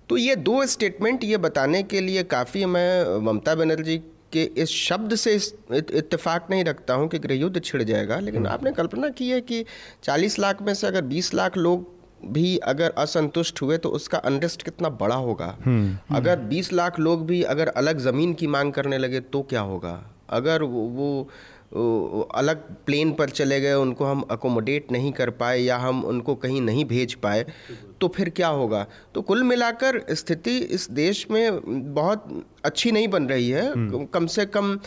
तो 0.09 0.17
ये 0.17 0.37
दो 0.39 0.65
स्टेटमेंट 0.67 1.25
ये 1.25 1.37
बताने 1.39 1.83
के 1.85 2.01
लिए 2.01 2.23
काफ़ी 2.27 2.65
मैं 2.67 3.19
ममता 3.21 3.55
बनर्जी 3.55 3.97
के 4.33 4.43
इस 4.57 4.71
शब्द 4.71 5.15
से 5.15 5.35
इत्तेफाक 5.35 6.47
नहीं 6.51 6.65
रखता 6.65 6.95
हूँ 6.95 7.09
कि 7.09 7.19
गृह 7.19 7.37
युद्ध 7.37 7.61
छिड़ 7.61 7.83
जाएगा 7.83 8.19
लेकिन 8.19 8.41
हम्म। 8.41 8.53
आपने 8.53 8.73
कल्पना 8.73 9.09
की 9.11 9.29
है 9.31 9.41
कि 9.43 9.65
40 10.05 10.39
लाख 10.39 10.63
में 10.63 10.73
से 10.75 10.87
अगर 10.87 11.05
20 11.07 11.33
लाख 11.35 11.57
लोग 11.59 11.87
भी 12.33 12.57
अगर 12.57 12.91
असंतुष्ट 12.99 13.63
हुए 13.63 13.79
तो 13.79 13.89
उसका 13.89 14.19
अनरेस्ट 14.19 14.63
कितना 14.63 14.89
बड़ा 14.89 15.15
होगा। 15.15 15.57
हम्म। 15.65 16.17
अगर 16.17 16.39
20 16.39 16.73
लाख 16.73 16.99
लोग 17.01 17.27
भी 17.27 17.43
अगर 17.43 17.69
अलग 17.69 17.99
ज़मीन 17.99 18.35
की 18.35 18.47
मांग 18.47 18.73
करने 18.73 18.99
लगे 18.99 19.21
तो 19.21 19.43
क्या 19.43 19.61
होगा? 19.61 20.03
अगर 20.31 20.63
वो, 20.63 21.29
वो 21.73 22.21
अलग 22.35 22.63
प्लेन 22.87 23.13
पर 23.13 23.31
चले 23.31 23.61
गए 23.61 23.73
उनको 23.73 24.05
हम 24.05 24.21
अकोमोडेट 24.31 24.93
नहीं 24.93 25.13
कर 25.13 25.31
पाए 25.31 25.59
या 25.61 25.77
हम 25.77 26.05
उनको 26.05 26.35
कहीं 26.35 26.61
नहीं 26.61 26.85
भेज 26.85 27.15
पाए 27.15 27.47
तो 28.01 28.09
फिर 28.09 28.29
क्या 28.29 28.49
होगा? 28.49 28.87
तो 29.15 29.23
कुल 29.23 29.43
मिलाकर 29.43 30.01
स्थिति 30.11 30.59
इस 30.59 30.91
देश 30.91 31.27
में 31.31 31.61
बहुत 31.95 32.45
अच्छी 32.65 32.93
नहीं 32.93 33.09
बन 33.09 33.27
रही 33.27 33.51
है। 33.51 33.71
हम्म। 33.73 34.05
कम 34.05 34.27
से 34.27 34.47
कम 34.47 34.79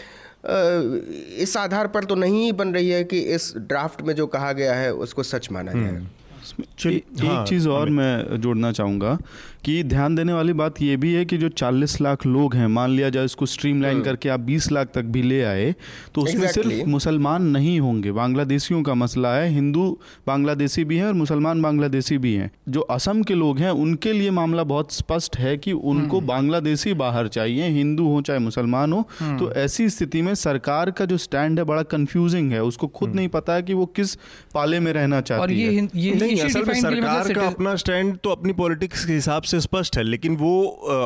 इस 1.37 1.55
आधार 1.57 1.87
पर 1.87 2.03
तो 2.03 2.15
नहीं 2.15 2.51
बन 2.53 2.73
रही 2.73 2.89
है 2.89 3.03
कि 3.03 3.19
इस 3.19 3.53
ड्राफ्ट 3.57 4.01
में 4.01 4.13
जो 4.15 4.27
कहा 4.27 4.51
गया 4.51 4.73
है 4.73 4.93
उसको 4.93 5.23
सच 5.23 5.51
माना 5.51 5.71
जाए। 5.71 6.01
हम्म। 6.51 6.65
इसमें 6.79 6.93
एक 6.93 7.23
हाँ, 7.23 7.45
चीज़ 7.45 7.67
और 7.69 7.89
मैं 7.89 8.39
जोड़ना 8.41 8.71
चाहूँगा 8.71 9.17
कि 9.65 9.81
ध्यान 9.83 10.15
देने 10.15 10.33
वाली 10.33 10.53
बात 10.53 10.81
ये 10.81 10.95
भी 10.97 11.13
है 11.13 11.23
कि 11.25 11.37
जो 11.37 11.47
40 11.51 11.99
लाख 12.01 12.25
लोग 12.25 12.53
हैं 12.55 12.67
मान 12.69 12.89
लिया 12.89 13.09
जाए 13.09 13.25
इसको 13.25 13.45
स्ट्रीमलाइन 13.45 13.95
हाँ। 13.95 14.03
करके 14.03 14.29
आप 14.29 14.45
20 14.45 14.71
लाख 14.71 14.91
तक 14.93 15.05
भी 15.05 15.21
ले 15.21 15.41
आए 15.43 15.73
तो 16.15 16.21
उसमें 16.21 16.41
exactly. 16.41 16.69
सिर्फ़ 16.69 16.89
मुसलमान 16.89 17.43
नहीं 17.47 17.79
होंगे 17.79 18.11
बांग्लादेशियों 18.11 18.81
का 18.83 18.93
मसला 18.93 19.33
है 19.35 19.49
हिंदू 19.49 19.87
बांग्लादेशी 20.27 20.83
भी 20.83 20.97
हैं 20.97 21.05
और 21.05 21.13
मुसलमान 21.13 21.61
बांग्लादेशी 21.61 22.17
भी 22.17 22.33
हैं 22.33 22.49
जो 22.69 22.81
असम 22.89 23.23
के 23.23 23.33
लोग 23.33 23.59
हैं 23.59 23.71
उनके 23.79 24.13
लिए 24.13 24.31
मामला 24.31 24.63
बहुत 24.65 24.93
स्पष्ट 24.93 25.37
है 25.37 25.55
कि 25.57 25.71
उनको 25.73 26.17
हम्म। 26.17 26.27
बांग्लादेशी 26.27 26.93
बाहर 26.95 27.27
चाहिए 27.29 27.67
हिंदू 27.69 28.07
हो 28.07 28.21
चाहे 28.21 28.39
मुसलमान 28.39 28.93
हो 28.93 29.07
हम्म। 29.19 29.37
तो 29.37 29.51
ऐसी 29.57 29.89
स्थिति 29.89 30.21
में 30.21 30.33
सरकार 30.35 30.91
का 30.91 31.05
जो 31.05 31.17
स्टैंड 31.17 31.59
है 31.59 31.65
बड़ा 31.65 31.83
कंफ्यूजिंग 31.89 32.51
है 32.51 32.63
उसको 32.63 32.87
खुद 32.89 33.09
हम्म। 33.09 33.17
नहीं 33.17 33.29
पता 33.29 33.53
है 33.53 33.63
कि 33.63 33.73
वो 33.73 33.85
किस 33.95 34.15
पाले 34.53 34.79
में 34.79 34.91
रहना 34.93 35.21
चाहती 35.23 35.61
है 35.61 36.49
सरकार 36.81 37.33
का 37.33 37.47
अपना 37.47 37.75
स्टैंड 37.77 38.17
तो 38.17 38.29
अपनी 38.29 38.53
पॉलिटिक्स 38.55 39.05
के 39.05 39.13
हिसाब 39.13 39.43
से 39.49 39.59
स्पष्ट 39.59 39.97
है 39.97 40.03
लेकिन 40.03 40.35
वो 40.37 40.51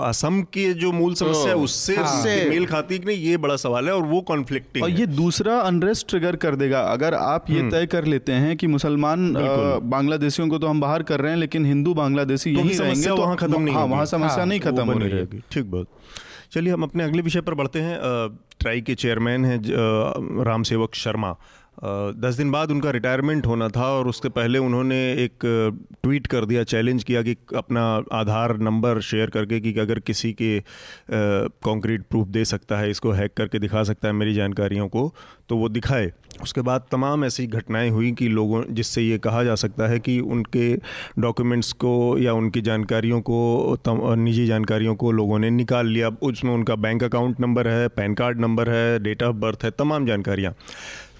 असम 0.03 0.41
की 0.53 0.73
जो 0.75 0.91
मूल 0.91 1.13
समस्या 1.15 1.43
है 1.43 1.56
हाँ। 1.56 1.63
उससे 1.63 1.95
हाँ। 1.95 2.23
मेल 2.49 2.65
खाती 2.65 2.99
कि 2.99 3.06
नहीं 3.06 3.17
ये 3.19 3.38
बड़ा 3.38 3.56
सवाल 3.58 3.88
है 3.88 3.93
और 3.93 4.03
वो 4.06 4.21
कॉन्फ्लिक्टिंग 4.27 4.84
और 4.84 4.91
ये 4.91 5.06
दूसरा 5.13 5.60
अनरेस्ट 5.62 6.08
ट्रिगर 6.10 6.36
कर 6.38 6.56
देगा। 6.56 6.82
अगर 6.91 7.13
आप 7.13 7.49
ये 7.49 7.60
हम्म। 7.60 7.71
तय 7.71 7.86
कर 7.88 8.06
लेते 8.06 8.32
हैं 8.34 8.56
कि 8.58 8.67
मुसलमान 8.67 9.34
बांग्लादेशियों 9.91 10.47
को 10.49 10.58
तो 10.58 10.67
हम 10.67 10.82
बाहर 10.82 11.03
कर 11.03 11.21
रहे 11.21 11.32
हैं 11.32 11.39
लेकिन 11.39 11.65
हिंदू 11.65 11.93
बांग्लादेशी 11.93 12.56
तो 12.56 12.60
यही 12.60 12.77
रहेंगे 12.77 13.08
तो 13.08 13.15
वहाँ 13.15 13.36
खत्म 13.38 13.62
नहीं 13.62 13.75
हाँ 13.75 13.86
वहाँ 13.86 14.06
समस्या 14.08 14.45
नहीं 14.45 14.60
खत्म 14.60 14.91
हो 14.91 14.99
रहेगी। 14.99 15.41
ठीक 15.51 15.71
बहुत 15.71 15.88
चलिए 16.53 16.73
हम 16.73 16.84
अपने 16.84 17.03
अगले 17.03 17.21
विषय 17.21 17.41
पर 17.41 17.53
बढ़ते 17.53 17.79
हैं। 17.82 17.97
ट्राई 18.60 18.82
के 18.82 18.95
चेयरमैन 18.95 19.45
हैं 19.45 19.60
राम 20.45 20.63
सेवक 20.63 20.95
शर्मा। 20.95 21.36
दस 21.79 22.36
दिन 22.36 22.51
बाद 22.51 22.71
उनका 22.71 22.89
रिटायरमेंट 22.91 23.45
होना 23.45 23.67
था 23.67 23.88
और 23.89 24.07
उसके 24.07 24.29
पहले 24.29 24.59
उन्होंने 24.59 24.97
एक 25.13 25.45
ट्वीट 26.03 26.27
कर 26.27 26.45
दिया 26.45 26.63
चैलेंज 26.65 27.03
किया 27.03 27.21
कि 27.21 27.36
अपना 27.55 27.83
आधार 28.13 28.57
नंबर 28.59 28.99
शेयर 29.01 29.29
करके 29.29 29.59
कि 29.59 29.73
अगर 29.79 29.99
किसी 30.01 30.31
के 30.33 30.59
कंक्रीट 31.09 32.03
प्रूफ 32.03 32.27
दे 32.27 32.45
सकता 32.45 32.79
है, 32.79 32.89
इसको 32.91 33.12
हैक 33.12 33.33
करके 33.38 33.59
दिखा 33.59 33.83
सकता 33.83 34.07
है 34.07 34.13
मेरी 34.13 34.33
जानकारियों 34.33 34.88
को 34.88 35.13
तो 35.49 35.57
वो 35.57 35.69
दिखाए। 35.69 36.12
उसके 36.41 36.62
बाद 36.62 36.86
तमाम 36.91 37.25
ऐसी 37.25 37.45
घटनाएँ 37.47 37.89
हुई 37.89 38.12
कि 38.12 38.27
लोगों, 38.27 38.63
जिससे 38.69 39.01
ये 39.01 39.17
कहा 39.17 39.43
जा 39.43 39.55
सकता 39.55 39.88
है 39.88 39.99
कि 39.99 40.19
उनके 40.19 40.73
डॉक्यूमेंट्स 41.19 41.71
को 41.73 42.17
या 42.19 42.33
उनकी 42.33 42.62
जानकारियों 42.62 43.21
को 43.21 44.15
निजी 44.15 44.45
जानकारियों 44.45 44.95
को 44.95 45.12
लोगों 45.12 45.39
ने 45.39 45.49
निकाल 45.49 45.88
लिया। 45.88 46.09
उसमें 46.23 46.53
उनका 46.53 46.75
बैंक 46.77 47.03
अकाउंट 47.03 47.39
नंबर 47.39 47.67
है, 47.67 47.88
पैन 47.88 48.13
कार्ड 48.13 48.39
नंबर 48.41 48.69
है 48.69 48.99
डेट 48.99 49.23
ऑफ़ 49.23 49.36
बर्थ 49.36 49.63
है, 49.63 49.71
तमाम 49.71 50.05
जानकारियाँ। 50.05 50.53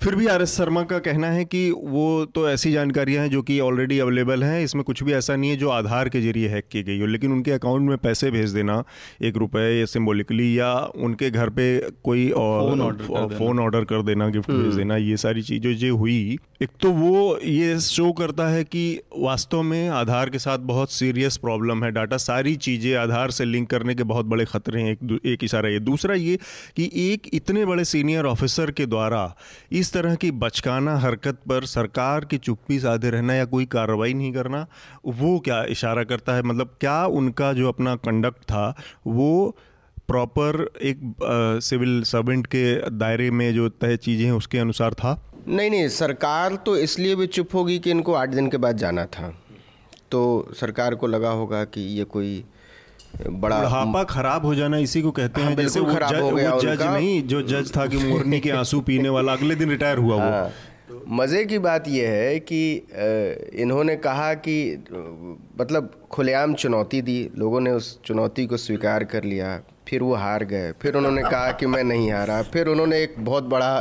फिर 0.04 0.16
भी 0.16 0.26
आर 0.28 0.42
एस 0.42 0.56
शर्मा 0.58 0.82
का 0.84 0.98
कहना 1.00 1.28
है 1.28 1.44
कि 1.46 1.60
वो 1.72 2.04
तो 2.36 2.48
ऐसी 2.50 2.72
जानकारियाँ 2.72 3.22
हैं 3.24 3.30
जो 3.32 3.42
कि 3.42 3.60
ऑलरेडी 3.60 4.00
अवेलेबल 4.00 4.44
हैं। 4.44 4.64
इसमें 4.64 4.84
कुछ 4.84 5.04
भी 5.04 5.14
ऐसा 5.14 5.36
नहीं 5.36 5.50
है 5.50 5.56
जो 5.58 5.70
आधार 5.70 6.10
के 6.10 6.22
ज़रिए 6.22 6.48
हैक 6.50 6.66
की 6.72 6.82
गई 6.84 7.00
हो। 7.00 7.06
लेकिन 7.06 7.32
उनके 7.32 7.52
अकाउंट 7.52 7.90
में 7.90 7.98
पैसे 7.98 8.32
भेज 8.32 8.50
देना 8.52 8.84
एक 9.24 9.38
रुपए 9.38 9.62
या 9.80 9.86
सिम्बोलिकली 9.86 10.48
या 10.60 10.74
उनके 11.00 11.30
घर 11.32 11.50
पे 11.50 11.68
कोई 12.04 12.30
और 12.32 12.98
फ़ोन 13.38 13.60
ऑर्डर 13.60 13.84
कर 13.84 14.02
देना। 14.02 14.28
गिफ्ट 14.30 14.52
भेज 14.52 14.66
हम्म। 14.66 14.78
देना 14.78 14.98
ये 14.98 15.18
सारी 15.18 15.42
चीज़ें 15.42 15.76
जो 15.76 15.96
हुई 15.98 16.38
एक 16.62 16.70
तो 16.82 16.92
वो 16.92 17.38
ये 17.44 17.80
शो 17.82 18.12
करता 18.14 18.48
है 18.48 18.64
कि 18.64 18.84
वास्तव 19.18 19.62
में 19.62 19.88
आधार 19.92 20.30
के 20.30 20.40
साथ 20.40 20.60
बहुत 20.68 20.92
सीरियस 20.92 21.38
प्रॉब्लम 21.38 21.84
है। 21.84 21.92
डाटा 21.92 22.18
सारी 22.18 22.56
चीज़ें 22.58 22.94
आधार 22.98 23.32
से 23.32 23.46
लिंक 23.46 23.70
करने 23.70 23.96
के 23.96 24.04
बहुत 24.04 24.26
बड़े 24.26 24.46
ख़तरे 24.46 24.82
हैं 24.82 24.92
एक 24.92 25.20
एक 25.26 25.44
इशारा 25.44 25.70
ये। 25.70 25.80
दूसरा 25.82 26.16
ये 26.16 26.38
कि 26.78 26.90
एक 27.04 27.30
इतने 27.34 27.66
बड़े 27.66 27.86
सीनियर 27.86 28.26
ऑफिसर 28.26 28.72
के 28.72 28.86
द्वारा 28.86 29.26
इस 29.74 29.92
तरह 29.94 30.16
की 30.16 30.32
बचकाना 30.38 30.96
हरकत 30.98 31.40
पर 31.50 31.66
सरकार 31.66 32.26
की 32.26 32.38
चुप्पी 32.40 32.80
साधे 32.80 33.10
रहना 33.10 33.34
या 33.34 33.46
कोई 33.46 33.66
कार्रवाई 33.66 34.14
नहीं 34.14 34.32
करना, 34.34 34.66
वो 35.06 35.38
क्या 35.40 35.64
इशारा 35.70 36.04
करता 36.04 36.36
है? 36.36 36.44
मतलब 36.44 36.76
क्या 36.82 37.06
उनका 37.08 37.52
जो 37.54 37.68
अपना 37.68 37.96
कंडक्ट 37.98 38.42
था, 38.44 38.76
वो 39.08 39.56
प्रॉपर 40.08 40.68
एक 40.82 41.00
सिविल 41.64 42.02
सर्वेंट 42.04 42.48
के 42.48 42.64
दायरे 42.90 43.30
में 43.32 43.54
जो 43.54 43.70
तय 43.70 43.98
चीज़ें 43.98 44.26
हैं, 44.26 44.34
उसके 44.34 44.58
अनुसार 44.60 44.94
था? 44.94 45.20
नहीं 45.48 45.70
नहीं, 45.70 45.88
सरकार 45.90 46.56
तो 46.56 46.76
इसलिए 46.78 47.16
भी 47.16 47.28
चुप 47.28 47.56
होगी 47.56 47.78
कि 47.80 47.92
इनको 47.92 48.14
आठ 48.14 48.30
दिन 48.30 48.50
के 48.50 48.58
बाद 48.58 48.78
जाना 48.78 49.06
था। 49.06 49.34
तो 50.12 50.22
सरकार 50.54 50.96
को 50.96 51.08
लगा 51.08 51.30
होगा 51.32 51.64
कि 51.66 51.82
ये 51.98 52.04
कोई 52.04 52.44
बड़ा 53.22 53.58
बुढ़ापा 53.58 54.04
खराब 54.06 54.46
हो 54.46 54.54
जाना 54.56 54.78
इसी 54.80 55.02
को 55.02 55.12
कहते 55.12 55.42
हैं 55.42 55.48
हाँ, 55.48 55.56
जैसे 55.56 55.80
वो 55.80 55.94
खराब 55.94 56.16
हो 56.16 56.32
गया 56.32 56.54
वो 56.54 56.62
जज 56.62 56.82
नहीं 56.82 57.22
जो 57.28 57.42
जज 57.44 57.72
था 57.78 57.86
कि 57.88 57.98
मोरनी 57.98 58.40
के 58.40 58.52
आँसू 58.52 58.80
पीने 58.82 59.10
वाला 59.10 59.34
अगले 59.34 59.56
दिन 59.56 59.70
रिटायर 59.70 59.98
हुआ 59.98 60.22
हाँ, 60.22 60.44
वो 60.90 61.04
मज़े 61.16 61.44
की 61.46 61.60
बात 61.60 61.88
यह 61.88 62.10
है 62.10 62.40
कि 62.42 62.62
इन्होंने 63.62 63.96
कहा 63.98 64.34
कि 64.48 64.56
मतलब 65.60 65.92
खुलेआम 66.12 66.54
चुनौती 66.54 67.02
दी 67.02 67.20
लोगों 67.38 67.60
ने 67.62 67.72
उस 67.72 68.00
चुनौती 68.06 68.46
को 68.46 68.58
स्वीकार 68.58 69.04
कर 69.14 69.24
लिया 69.24 69.60
फिर 69.88 70.04
वो 70.04 70.16
हार 70.16 70.44
गए 70.46 70.72
फिर 70.82 70.96
उन्होंने 70.96 71.22
कहा 71.22 71.52
कि 71.52 71.66
मैं 71.66 71.84
नहीं 71.84 72.12
हारा 72.12 72.42
फिर 72.54 72.68
उन्होंने 72.68 73.02
एक 73.04 73.16
बहुत 73.20 73.44
बड़ा 73.44 73.74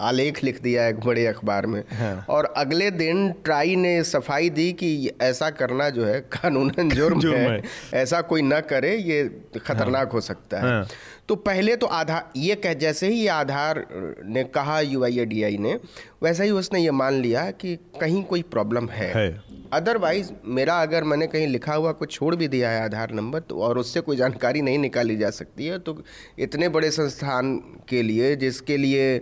आलेख 0.00 0.44
लिख 0.44 0.62
दिया 0.62 0.86
एक 0.88 1.00
बड़े 1.00 1.26
अखबार 1.26 1.66
में 1.66 1.84
हाँ। 1.92 2.26
और 2.28 2.54
अगले 2.56 2.90
दिन 2.90 3.32
ट्राई 3.44 3.76
ने 3.76 4.02
सफ़ाई 4.04 4.50
दी 4.50 4.72
कि 4.72 5.10
ऐसा 5.22 5.50
करना 5.50 5.90
जो 5.90 6.04
है 6.04 6.20
कानून 6.20 6.70
जुर्म, 6.78 7.20
जुर्म 7.20 7.38
है, 7.38 7.50
है 7.50 7.62
ऐसा 7.94 8.20
कोई 8.20 8.42
ना 8.42 8.60
करे 8.60 8.96
ये 8.96 9.24
खतरनाक 9.66 10.06
हाँ। 10.06 10.12
हो 10.12 10.20
सकता 10.20 10.58
है 10.58 10.62
हाँ। 10.62 10.86
तो 11.28 11.34
पहले 11.34 11.76
तो 11.76 11.86
आधार 11.86 12.30
ये 12.36 12.54
कह 12.54 12.74
जैसे 12.74 13.08
ही 13.08 13.20
ये 13.20 13.28
आधार 13.28 13.86
ने 14.24 14.44
कहा 14.44 14.80
यू 14.80 15.04
ने 15.04 15.78
वैसा 16.24 16.44
ही 16.44 16.50
उसने 16.50 16.80
ये 16.80 16.90
मान 16.90 17.14
लिया 17.14 17.50
कि 17.50 17.76
कहीं 18.00 18.22
कोई 18.24 18.42
प्रॉब्लम 18.50 18.88
है, 18.88 19.12
है। 19.14 19.42
अदरवाइज़ 19.72 20.30
मेरा 20.46 20.74
अगर 20.82 21.04
मैंने 21.04 21.26
कहीं 21.26 21.46
लिखा 21.46 21.74
हुआ 21.74 21.92
कुछ 21.92 22.12
छोड़ 22.12 22.34
भी 22.36 22.48
दिया 22.48 22.70
है 22.70 22.82
आधार 22.84 23.12
नंबर 23.14 23.40
तो 23.40 23.60
और 23.60 23.78
उससे 23.78 24.00
कोई 24.00 24.16
जानकारी 24.16 24.62
नहीं 24.62 24.78
निकाली 24.78 25.16
जा 25.16 25.30
सकती 25.30 25.66
है 25.66 25.78
तो 25.78 25.96
इतने 26.38 26.68
बड़े 26.68 26.90
संस्थान 26.90 27.56
के 27.88 28.02
लिए 28.02 28.34
जिसके 28.36 28.76
लिए 28.76 29.20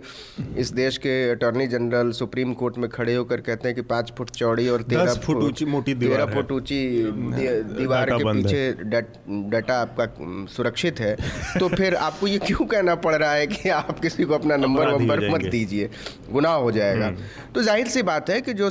इस 0.57 0.71
देश 0.73 0.97
के 0.97 1.13
अटॉर्नी 1.31 1.67
जनरल 1.67 2.11
सुप्रीम 2.11 2.53
कोर्ट 2.53 2.77
में 2.77 2.89
खड़े 2.89 3.15
होकर 3.15 3.41
कहते 3.41 3.67
हैं 3.67 3.75
कि 3.75 3.81
पाँच 3.81 4.13
फुट 4.17 4.29
चौड़ी 4.29 4.67
और 4.69 4.81
तेरह 4.83 5.13
फुट 5.25 5.37
ऊँची 5.37 5.65
मोटी 5.65 5.95
तेरह 5.95 6.25
फुट 6.25 6.51
ऊँची 6.51 6.81
दीवार 7.79 8.09
के 8.11 8.31
पीछे 8.33 8.71
डाटा 9.49 9.79
आपका 9.81 10.07
सुरक्षित 10.53 10.99
है। 10.99 11.15
तो 11.59 11.67
फिर 11.67 11.95
आपको 11.95 12.27
ये 12.27 12.37
क्यों 12.37 12.65
कहना 12.65 12.95
पड़ 12.95 13.15
रहा 13.15 13.33
है 13.33 13.47
कि 13.47 13.69
आप 13.69 13.99
किसी 13.99 14.23
को 14.23 14.33
अपना 14.33 14.55
नंबर 14.57 14.91
वंबर 14.91 15.29
मत 15.29 15.49
दीजिए। 15.51 15.89
गुनाह 16.31 16.55
हो 16.55 16.71
जाएगा। 16.93 17.07
हम्म। 17.07 17.51
तो 17.53 17.63
ज़ाहिर 17.63 17.87
सी 17.87 18.03
बात 18.03 18.29
है 18.29 18.41
कि 18.41 18.53
जो 18.53 18.69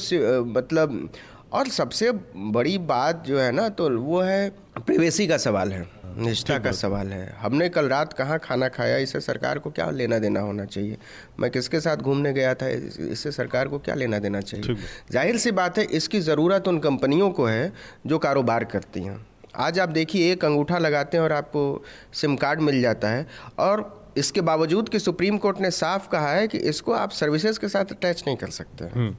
मतलब 0.48 1.08
और 1.52 1.68
सबसे 1.70 2.12
बड़ी 2.36 2.76
बात 2.86 3.24
जो 3.26 3.38
है 3.38 3.50
ना 3.52 3.68
तो 3.70 3.88
वो 4.00 4.20
है 4.22 4.48
प्रिवेसी 4.78 5.26
का 5.26 5.36
सवाल 5.38 5.72
है 5.72 5.86
निष्ठा 6.18 6.58
का 6.58 6.70
सवाल 6.72 7.08
है। 7.08 7.26
हमने 7.38 7.68
कल 7.68 7.88
रात 7.88 8.12
कहाँ 8.12 8.38
खाना 8.38 8.68
खाया? 8.68 8.96
इससे 8.98 9.20
सरकार 9.20 9.58
को 9.58 9.70
क्या 9.70 9.88
लेना 9.90 10.18
देना 10.18 10.40
होना 10.40 10.64
चाहिए? 10.66 10.96
मैं 11.40 11.50
किसके 11.50 11.80
साथ 11.80 11.96
घूमने 11.98 12.32
गया 12.32 12.54
था? 12.54 12.68
इससे 12.68 13.32
सरकार 13.32 13.68
को 13.68 13.78
क्या 13.78 13.94
लेना 13.94 14.18
देना 14.18 14.40
चाहिए? 14.42 14.76
ज़ाहिर 15.12 15.36
सी 15.36 15.50
बात 15.52 15.78
है 15.78 15.84
इसकी 15.92 16.20
ज़रूरत 16.20 16.68
उन 16.68 16.78
कंपनियों 16.78 17.30
को 17.30 17.46
है 17.46 17.72
जो 18.06 18.18
कारोबार 18.18 18.64
करती 18.66 19.02
हैं। 19.02 19.16
आज 19.56 19.78
आप 19.78 19.88
देखिए 19.90 20.30
एक 20.32 20.44
अंगूठा 20.44 20.78
लगाते 20.78 21.16
हैं 21.16 21.24
और 21.24 21.32
आपको 21.32 21.82
सिम 22.12 22.36
कार्ड 22.36 22.60
मिल 22.60 22.80
जाता 22.82 23.08
है। 23.08 23.26
और 23.58 24.01
इसके 24.16 24.40
बावजूद 24.40 24.88
कि 24.88 24.98
सुप्रीम 24.98 25.38
कोर्ट 25.38 25.60
ने 25.60 25.70
साफ़ 25.70 26.08
कहा 26.08 26.30
है 26.30 26.48
कि 26.48 26.58
इसको 26.58 26.92
आप 26.92 27.10
सर्विसेज़ 27.10 27.58
के 27.58 27.68
साथ 27.68 27.84
अटैच 27.84 28.24
नहीं 28.26 28.36
कर 28.36 28.50
सकते। 28.50 28.84
हम्म। 28.84 29.16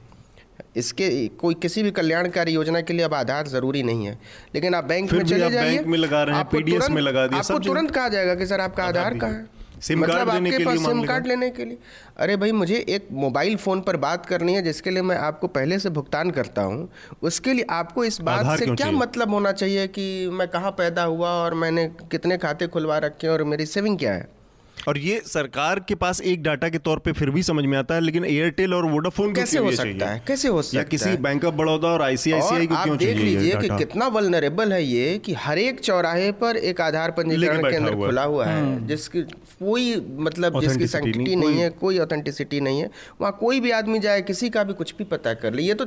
इसके 0.76 1.28
कोई 1.28 1.54
किसी 1.54 1.82
भी 1.82 1.90
कल्याणकारी 1.90 2.52
योजना 2.52 2.80
के 2.80 2.92
लिए 2.92 3.04
अब 3.04 3.14
आधार 3.14 3.46
ज़रूरी 3.46 3.82
नहीं 3.82 4.06
है। 4.06 4.18
लेकिन 4.54 4.74
आप 4.74 4.84
बैंक 4.84 5.12
में 5.12 5.24
चले 5.24 5.50
जाइए 5.50 5.74
बैंक 5.76 5.86
में 5.86 5.98
लगा 5.98 6.22
रहे 6.22 6.36
हैं 6.36 6.44
पीडीएस 6.44 6.90
में 6.90 7.02
लगा 7.02 7.26
दिया। 7.26 7.40
आपको 7.40 7.58
तुरंत 7.58 7.90
कहा 7.90 8.08
जाएगा 8.08 8.34
कि 8.34 8.46
सर 8.46 8.60
आपका 8.60 8.84
आधार 8.84 9.18
कहाँ 9.18 9.32
है। 9.32 9.46
सिम 9.80 10.00
मतलब 10.00 10.16
कार्ड 10.16 10.30
आपके 10.30 10.64
पास 10.64 10.78
सिम 10.78 11.02
कार्ड 11.04 11.26
लेने 11.26 11.50
के 11.50 11.64
लिए। 11.64 11.78
अरे 12.16 12.36
भाई 12.36 12.52
मुझे 12.52 12.76
एक 12.88 13.08
मोबाइल 13.12 13.56
फ़ोन 13.56 13.80
पर 13.80 13.96
बात 13.96 14.26
करनी 14.26 14.54
है 14.54 14.62
जिसके 14.62 14.90
लिए 14.90 15.02
मैं 15.02 15.16
आपको 15.16 15.46
पहले 15.46 15.78
से 15.78 15.90
भुगतान 15.90 16.30
करता 16.30 16.62
हूँ। 16.62 16.88
उसके 17.22 17.52
लिए 17.52 17.66
आपको 17.70 18.04
इस 18.04 18.20
बात 18.20 18.58
से 18.58 18.66
क्या 18.66 18.90
मतलब 18.90 19.30
होना 19.30 19.52
चाहिए 19.52 19.86
कि 19.88 20.28
मैं 20.32 20.48
कहाँ 20.48 20.70
पैदा 20.70 21.02
हुआ 21.02 21.30
और 21.30 21.54
मैंने 21.54 21.86
कितने 22.10 22.38
खाते 22.38 22.66
खुलवा 22.66 22.98
रखे 22.98 23.26
हैं 23.26 23.34
और 23.34 23.44
मेरी 23.44 23.66
सेविंग 23.66 23.98
क्या 23.98 24.12
है? 24.12 24.43
और 24.88 24.98
ये 24.98 25.20
सरकार 25.26 25.78
के 25.88 25.94
पास 25.94 26.20
एक 26.22 26.42
डाटा 26.42 26.68
के 26.68 26.78
तौर 26.80 26.98
पे 26.98 27.12
फिर 27.12 27.30
भी 27.30 27.42
समझ 27.42 27.64
में 27.64 27.76
आता 27.78 27.94
है 27.94 28.00
लेकिन 28.00 28.24
एयरटेल 28.24 28.74
और 28.74 28.86
वोडाफोन 28.90 29.32
कैसे 29.34 29.58
हो 29.58 29.70
सकता 29.72 30.10
है? 30.10 30.22
कैसे 30.26 30.48
हो 30.48 30.62
सकता 30.62 30.78
या 30.78 30.82
किसी 30.84 31.16
बैंक 31.18 31.44
ऑफ़ 31.44 31.54
बड़ौदा 31.54 31.88
और 31.88 32.02
आईसीआईसीआई 32.02 32.66
को 32.66 32.82
क्यों 32.84 32.96
देख 32.98 33.16
लीजिए 33.18 33.56
कि 33.56 33.68
कितना 33.78 34.06
वलनरेबल 34.08 34.72
है 34.72 34.82
ये 34.84 35.18
कि 35.18 35.34
हर 35.34 35.58
एक 35.58 35.80
चौराहे 35.80 36.30
पर 36.42 36.56
एक 36.56 36.80
आधार 36.80 37.10
पंजीकरण 37.10 37.70
केंद्र 37.70 37.94
खुला 37.96 38.22
हुआ 38.24 38.46
है 38.46 38.60
हम्म। 38.60 38.86
जिसकी 38.86 39.22
कोई 39.22 39.94
मतलब 40.18 40.60
जिसकी 40.60 40.86
सेंटिटी 40.86 41.36
नहीं 41.36 41.58
है 41.58 41.68
कोई 41.80 41.98
ऑथेंटिसिटी 41.98 42.60
नहीं 42.60 42.80
है। 42.80 42.90
वहाँ 43.20 43.36
कोई 43.40 43.60
भी 43.60 43.70
आदमी 43.70 43.98
जाए 43.98 44.22
किसी 44.22 44.50
का 44.50 44.64
भी 44.64 44.72
कुछ 44.72 44.94
भी 44.98 45.04
पता 45.04 45.34
कर 45.34 45.54
ले। 45.54 45.62
ये 45.62 45.74
तो 45.74 45.84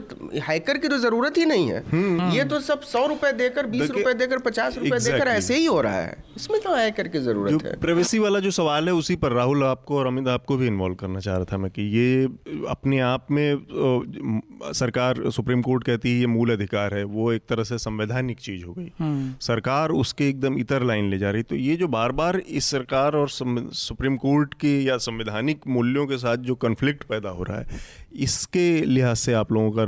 हैकर 0.47 0.77
की 0.77 0.87
तो 0.87 0.97
ज़रूरत 0.97 1.37
ही 1.37 1.45
नहीं 1.45 1.69
है। 1.69 1.83
हम्म। 1.91 2.29
ये 2.31 2.43
तो 2.43 2.59
सब 2.59 2.81
सौ 2.83 3.05
रुपए 3.07 3.31
देकर 3.33 3.65
बीस 3.65 3.91
रुपए 3.91 4.13
देकर 4.13 4.37
पचास 4.39 4.77
रुपए 4.77 4.99
देकर 4.99 5.27
ऐसे 5.27 5.55
ही 5.55 5.65
हो 5.65 5.79
रहा 5.81 5.99
है। 5.99 6.15
इसमें 6.35 6.59
तो 6.61 6.75
हैकर 6.75 7.07
की 7.07 7.19
ज़रूरत 7.19 7.65
है? 7.65 7.75
प्राइवेसी 7.79 8.19
वाला 8.19 8.39
जो 8.39 8.51
सवाल 8.51 8.86
है 8.87 8.93
उसी 8.95 9.15
पर 9.17 9.31
राहुल 9.33 9.63
आपको 9.65 9.97
और 9.97 10.07
अमित 10.07 10.27
आपको 10.29 10.57
भी 10.57 10.67
इन्वॉल्व 10.67 10.95
करना 10.95 11.19
चाह 11.19 11.35
रहा 11.35 11.45
था 11.45 11.57
मैं 11.57 11.71
कि 11.71 11.81
ये 11.89 12.25
अपने 12.69 12.99
आप 13.01 13.31
में 13.31 14.71
सरकार 14.73 15.29
सुप्रीम 15.31 15.61
कोर्ट 15.61 15.83
कहती 15.83 16.11
है 16.11 16.19
ये 16.19 16.27
मूल 16.27 16.51
अधिकार 16.51 16.93
है 16.93 17.03
वो 17.05 17.31
एक 17.33 17.45
तरह 17.49 17.63
से 17.63 17.77
संवैधानिक 17.79 18.39
चीज़ 18.39 18.65
हो 18.65 18.73
गई 18.73 18.91
हम्म। 18.99 19.33
सरकार 19.41 19.91
उसके 19.93 20.29
एकदम 20.29 20.57
इतर 20.59 20.83
लाइन 20.83 21.09
ले 21.09 21.17
जा 21.17 21.31
रही 21.31 21.43
तो 21.43 21.55
ये 21.57 21.75
जो 21.75 21.87
बार 21.89 22.11
बार 22.13 22.37
इस 22.39 22.69
सरकार 22.69 23.15
और 23.15 23.29
सुप्रीम 23.29 24.17
कोर्ट 24.17 24.53
के 24.55 24.77
या 24.79 24.97
संवैधानिक 25.01 25.67
मूल्यों 25.69 26.07
के 26.07 26.17
साथ 26.17 26.37
जो 26.45 26.55
कन्फ्लिक्ट 26.57 27.03
पैदा 27.05 27.29
हो 27.31 27.43
रहा 27.43 27.57
है 27.57 27.79
इसके 28.21 28.69
लिहाज 28.85 29.17
से 29.17 29.33
आप 29.35 29.51
लोगों 29.51 29.71
का 29.73 29.85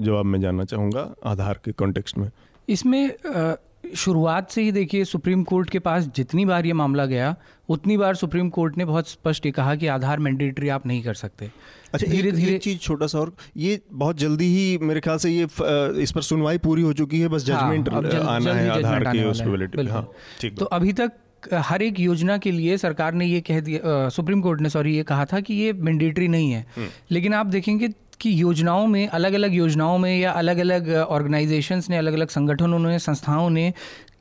जवाब 0.00 0.26
मैं 0.26 0.40
जानना 0.40 0.64
चाहूँगा 0.66 1.08
आधार 1.26 1.60
के 1.64 1.72
कॉन्टेक्स्ट 1.74 2.18
में 2.18 2.30
इसमें 2.68 3.02
शुरुआत 3.84 4.50
से 4.50 4.62
ही 4.62 4.72
देखिए 4.72 5.04
सुप्रीम 5.04 5.42
कोर्ट 5.42 5.70
के 5.70 5.78
पास 5.78 6.06
जितनी 6.16 6.44
बार 6.44 6.66
ये 6.66 6.72
मामला 6.72 7.06
गया 7.06 7.34
उतनी 7.68 7.96
बार 7.96 8.14
सुप्रीम 8.14 8.48
कोर्ट 8.48 8.76
ने 8.78 8.84
बहुत 8.84 9.08
स्पष्ट 9.08 9.46
ये 9.46 9.52
कहा 9.52 9.74
कि 9.74 9.86
आधार 9.86 10.18
मैंडेटरी 10.18 10.68
आप 10.68 10.86
नहीं 10.86 11.02
कर 11.02 11.14
सकते। 11.14 11.50
अच्छा 11.94 12.06
धीरे 12.06 12.32
धीरे 12.32 12.58
चीज़ 12.58 12.78
छोटा 12.78 13.06
सा 13.06 13.18
और 13.18 13.34
ये 13.56 13.80
बहुत 13.92 14.18
जल्दी 14.18 14.46
ही 14.46 14.78
मेरे 14.78 15.00
ख्याल 15.00 15.18
से 15.18 15.30
ये 15.30 15.44
इस 16.02 16.12
पर 16.14 16.22
सुनवाई 16.22 16.58
पूरी 16.58 16.82
हो 16.82 16.92
चुकी 16.92 17.20
है 17.20 17.28
बस 17.28 17.44
जजमेंट 17.44 17.88
हाँ, 17.88 18.02
जल, 18.02 18.18
आना 18.18 18.52
है 18.52 18.68
आधार 18.68 19.04
के 19.04 19.18
हाँ, 19.90 20.08
तो 20.48 20.64
अभी 20.64 20.92
तक 20.92 21.12
हर 21.54 21.82
एक 21.82 22.00
योजना 22.00 22.38
के 22.38 22.50
लिए 22.50 22.76
सरकार 22.78 23.14
ने 23.14 23.26
ये 23.26 23.40
कह 23.40 23.60
दिया 23.60 24.08
सुप्रीम 24.08 24.40
कोर्ट 24.40 24.60
ने 24.60 24.70
सॉरी 24.70 24.96
ये 24.96 25.02
कहा 25.02 25.24
था 25.24 25.40
कि 25.40 25.54
ये 25.54 25.72
मैंडेटरी 25.72 26.28
नहीं 26.28 26.50
है। 26.52 26.66
हम्म। 26.76 26.88
लेकिन 27.10 27.34
आप 27.34 27.46
देखेंगे 27.46 27.88
कि 28.20 28.30
योजनाओं 28.42 28.86
में 28.86 29.06
अलग 29.08 29.32
अलग 29.32 29.54
योजनाओं 29.54 29.98
में 29.98 30.16
या 30.18 30.30
अलग 30.32 30.58
अलग 30.58 30.92
ऑर्गेनाइजेशंस 30.92 31.90
ने 31.90 31.96
अलग 31.96 32.12
अलग 32.12 32.28
संगठनों 32.28 32.78
ने, 32.78 32.98
संस्थाओं 32.98 33.50
ने 33.50 33.72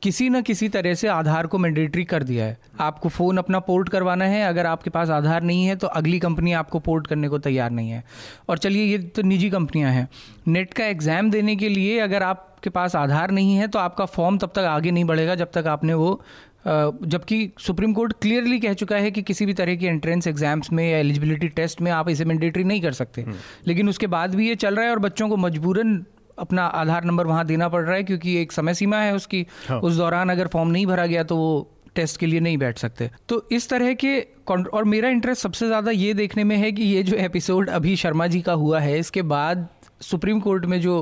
किसी 0.01 0.29
न 0.29 0.41
किसी 0.41 0.67
तरह 0.69 0.93
से 0.93 1.07
आधार 1.07 1.47
को 1.47 1.57
मैंडेटरी 1.57 2.03
कर 2.05 2.23
दिया 2.23 2.45
है। 2.45 2.57
आपको 2.79 3.09
फ़ोन 3.09 3.37
अपना 3.37 3.59
पोर्ट 3.59 3.89
करवाना 3.89 4.25
है, 4.25 4.43
अगर 4.43 4.65
आपके 4.65 4.89
पास 4.89 5.09
आधार 5.09 5.43
नहीं 5.43 5.65
है 5.65 5.75
तो 5.75 5.87
अगली 5.89 6.19
कंपनी 6.19 6.53
आपको 6.53 6.79
पोर्ट 6.79 7.07
करने 7.07 7.29
को 7.29 7.37
तैयार 7.39 7.71
नहीं 7.71 7.89
है। 7.89 8.03
और 8.49 8.57
चलिए, 8.57 8.83
ये 8.83 8.97
तो 8.97 9.21
निजी 9.21 9.49
कंपनियाँ 9.49 9.91
हैं। 9.91 10.07
नेट 10.47 10.73
का 10.73 10.85
एग्ज़ाम 10.85 11.31
देने 11.31 11.55
के 11.55 11.69
लिए 11.69 11.99
अगर 11.99 12.23
आपके 12.23 12.69
पास 12.69 12.95
आधार 12.95 13.31
नहीं 13.31 13.55
है 13.55 13.67
तो 13.67 13.79
आपका 13.79 14.05
फॉर्म 14.07 14.37
तब 14.37 14.51
तक 14.55 14.65
आगे 14.69 14.91
नहीं 14.91 15.05
बढ़ेगा 15.05 15.35
जब 15.35 15.51
तक 15.53 15.67
आपने 15.67 15.93
वो 15.93 16.21
जबकि 16.65 17.51
सुप्रीम 17.59 17.93
कोर्ट 17.93 18.13
क्लियरली 18.21 18.59
कह 18.59 18.73
चुका 18.73 18.95
है 18.97 19.11
कि 19.11 19.21
किसी 19.21 19.45
भी 19.45 19.53
तरह 19.53 19.75
के 19.75 19.85
एंट्रेंस 19.87 20.27
एग्ज़ाम्स 20.27 20.71
में 20.71 20.89
या 20.91 20.97
एलिजिबिलिटी 20.97 21.47
टेस्ट 21.55 21.81
में 21.81 21.91
आप 21.91 22.09
इसे 22.09 22.25
मैंडेटरी 22.25 22.63
नहीं 22.63 22.81
कर 22.81 22.91
सकते 22.93 23.21
हम्म। 23.21 23.35
लेकिन 23.67 23.89
उसके 23.89 24.07
बाद 24.07 24.35
भी 24.35 24.47
ये 24.47 24.55
चल 24.57 24.75
रहा 24.75 24.85
है 24.85 24.91
और 24.91 24.99
बच्चों 24.99 25.29
को 25.29 25.37
मजबूरन 25.37 26.03
अपना 26.37 26.65
आधार 26.81 27.03
नंबर 27.03 27.27
वहाँ 27.27 27.45
देना 27.45 27.67
पड़ 27.69 27.83
रहा 27.83 27.95
है 27.95 28.03
क्योंकि 28.03 28.35
एक 28.37 28.51
समय 28.51 28.73
सीमा 28.73 28.97
है 28.97 29.15
उसकी 29.15 29.45
हाँ। 29.67 29.79
उस 29.79 29.95
दौरान 29.95 30.29
अगर 30.29 30.47
फॉर्म 30.47 30.69
नहीं 30.69 30.85
भरा 30.85 31.05
गया 31.05 31.23
तो 31.23 31.35
वो 31.35 31.51
टेस्ट 31.95 32.19
के 32.19 32.25
लिए 32.25 32.39
नहीं 32.39 32.57
बैठ 32.57 32.77
सकते 32.77 33.09
तो 33.29 33.47
इस 33.51 33.69
तरह 33.69 33.93
के 33.93 34.19
और 34.51 34.83
मेरा 34.85 35.09
इंटरेस्ट 35.09 35.41
सबसे 35.41 35.67
ज़्यादा 35.67 35.91
ये 35.91 36.13
देखने 36.13 36.43
में 36.43 36.55
है 36.55 36.71
कि 36.71 36.83
ये 36.83 37.03
जो 37.03 37.15
एपिसोड 37.17 37.69
अभी 37.69 37.95
शर्मा 37.95 38.27
जी 38.27 38.41
का 38.41 38.53
हुआ 38.55 38.79
है 38.79 38.97
इसके 38.99 39.21
बाद 39.31 39.67
सुप्रीम 40.01 40.39
कोर्ट 40.39 40.65
में 40.65 40.79
जो 40.81 40.95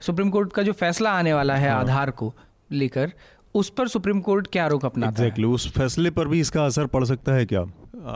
सुप्रीम 0.00 0.30
कोर्ट 0.30 0.52
का 0.52 0.62
जो 0.62 0.72
फैसला 0.74 1.10
आने 1.12 1.32
वाला 1.34 1.54
है 1.54 1.70
हाँ। 1.70 1.80
आधार 1.80 2.10
को 2.10 2.32
लेकर 2.72 3.12
उस 3.56 3.68
पर 3.70 3.88
सुप्रीम 3.88 4.20
कोर्ट 4.20 4.46
क्या 4.52 4.66
रोक 4.66 4.84
अपना 4.84 5.06
एग्जैक्टली 5.06 5.44
exactly. 5.44 5.66
उस 5.66 5.78
फैसले 5.78 6.10
पर 6.10 6.28
भी 6.28 6.40
इसका 6.40 6.64
असर 6.66 6.86
पड़ 6.86 7.04
सकता 7.04 7.34
है 7.34 7.46
क्या 7.46 7.64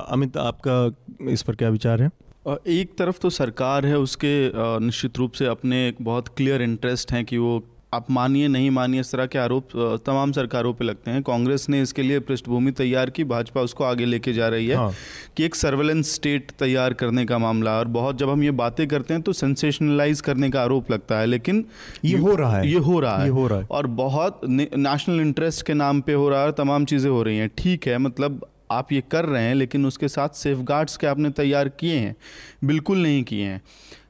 अमित 0.09 0.37
आपका 0.37 1.31
इस 1.31 1.43
पर 1.43 1.55
क्या 1.55 1.69
विचार 1.69 2.03
है 2.03 2.11
एक 2.69 2.97
तरफ़ 2.99 3.19
तो 3.21 3.31
सरकार 3.31 3.87
है 3.87 3.99
उसके 3.99 4.35
निश्चित 4.81 5.19
रूप 5.19 5.33
से 5.33 5.47
अपने 5.47 5.93
बहुत 6.03 6.29
क्लियर 6.29 6.63
इंटरेस्ट 6.63 7.13
हैं 7.13 7.25
कि 7.25 7.39
वो 7.39 7.59
आप 7.93 8.11
मानिए 8.11 8.49
नहीं 8.49 8.71
मानिए 8.71 9.01
इस 9.01 9.11
तरह 9.13 9.27
के 9.27 9.39
आरोप 9.39 9.69
तमाम 10.07 10.33
सरकारों 10.33 10.73
पे 10.75 10.85
लगते 10.85 11.11
हैं। 11.11 11.23
कांग्रेस 11.23 11.69
ने 11.69 11.81
इसके 11.83 12.03
लिए 12.03 12.19
पृष्ठभूमि 12.21 12.73
तैयार 12.73 13.11
की 13.11 13.25
भाजपा 13.25 13.61
उसको 13.61 13.85
आगे 13.85 14.05
लेके 14.05 14.33
जा 14.33 14.49
रही 14.49 14.67
है 14.67 14.77
हाँ। 14.77 14.93
कि 15.37 15.45
एक 15.45 15.55
सर्वेलेंस 15.55 16.15
स्टेट 16.15 16.51
तैयार 16.59 16.93
करने 16.93 17.25
का 17.27 17.39
मामला 17.39 17.79
और 17.79 17.89
बहुत 17.89 18.19
जब 18.19 18.31
हम 18.31 18.43
ये 18.43 18.51
बातें 18.61 18.87
करते 18.89 19.15
हैं 19.15 19.23
तो 19.23 19.33
सेंसेशनलाइज 19.33 20.21
करने 20.21 20.51
का 20.51 20.63
आरोप 20.63 20.91
लगता 20.93 21.19
है 21.19 21.27
लेकिन 21.27 21.65
ये 22.05 22.19
हो 22.19 22.35
रहा 22.35 22.57
है। 22.57 22.69
ये 22.69 22.79
हो 22.79 23.01
रहा 23.01 23.17
है। 23.19 23.25
ये 23.25 23.31
हो 23.31 23.47
रहा 23.47 23.59
है। 23.59 23.67
और 23.71 23.87
बहुत 23.97 24.41
नेशनल 24.45 25.21
इंटरेस्ट 25.21 25.67
के 25.67 25.75
नाम 25.75 26.01
पर 26.01 26.15
हो 26.15 26.29
रहा 26.29 26.45
है 26.45 26.53
तमाम 26.53 26.85
चीज़ें 26.85 27.11
हो 27.11 27.23
रही 27.23 27.39
हैं। 27.39 27.51
ठीक 27.59 27.89
है 27.89 27.99
मतलब 27.99 28.47
आप 28.73 28.93
ये 28.93 29.03
कर 29.11 29.25
रहे 29.25 29.43
हैं 29.43 29.55
लेकिन 29.55 29.87
उसके 29.87 30.09
साथ 30.09 30.37
सेफ़ 30.37 30.59
गार्ड्स 30.59 30.97
के 30.97 31.07
आपने 31.07 31.31
तैयार 31.31 31.69
किए 31.69 31.97
हैं 31.97 32.15
बिल्कुल 32.65 32.99
नहीं 32.99 33.23
किए 33.25 33.45
हैं। 33.45 33.61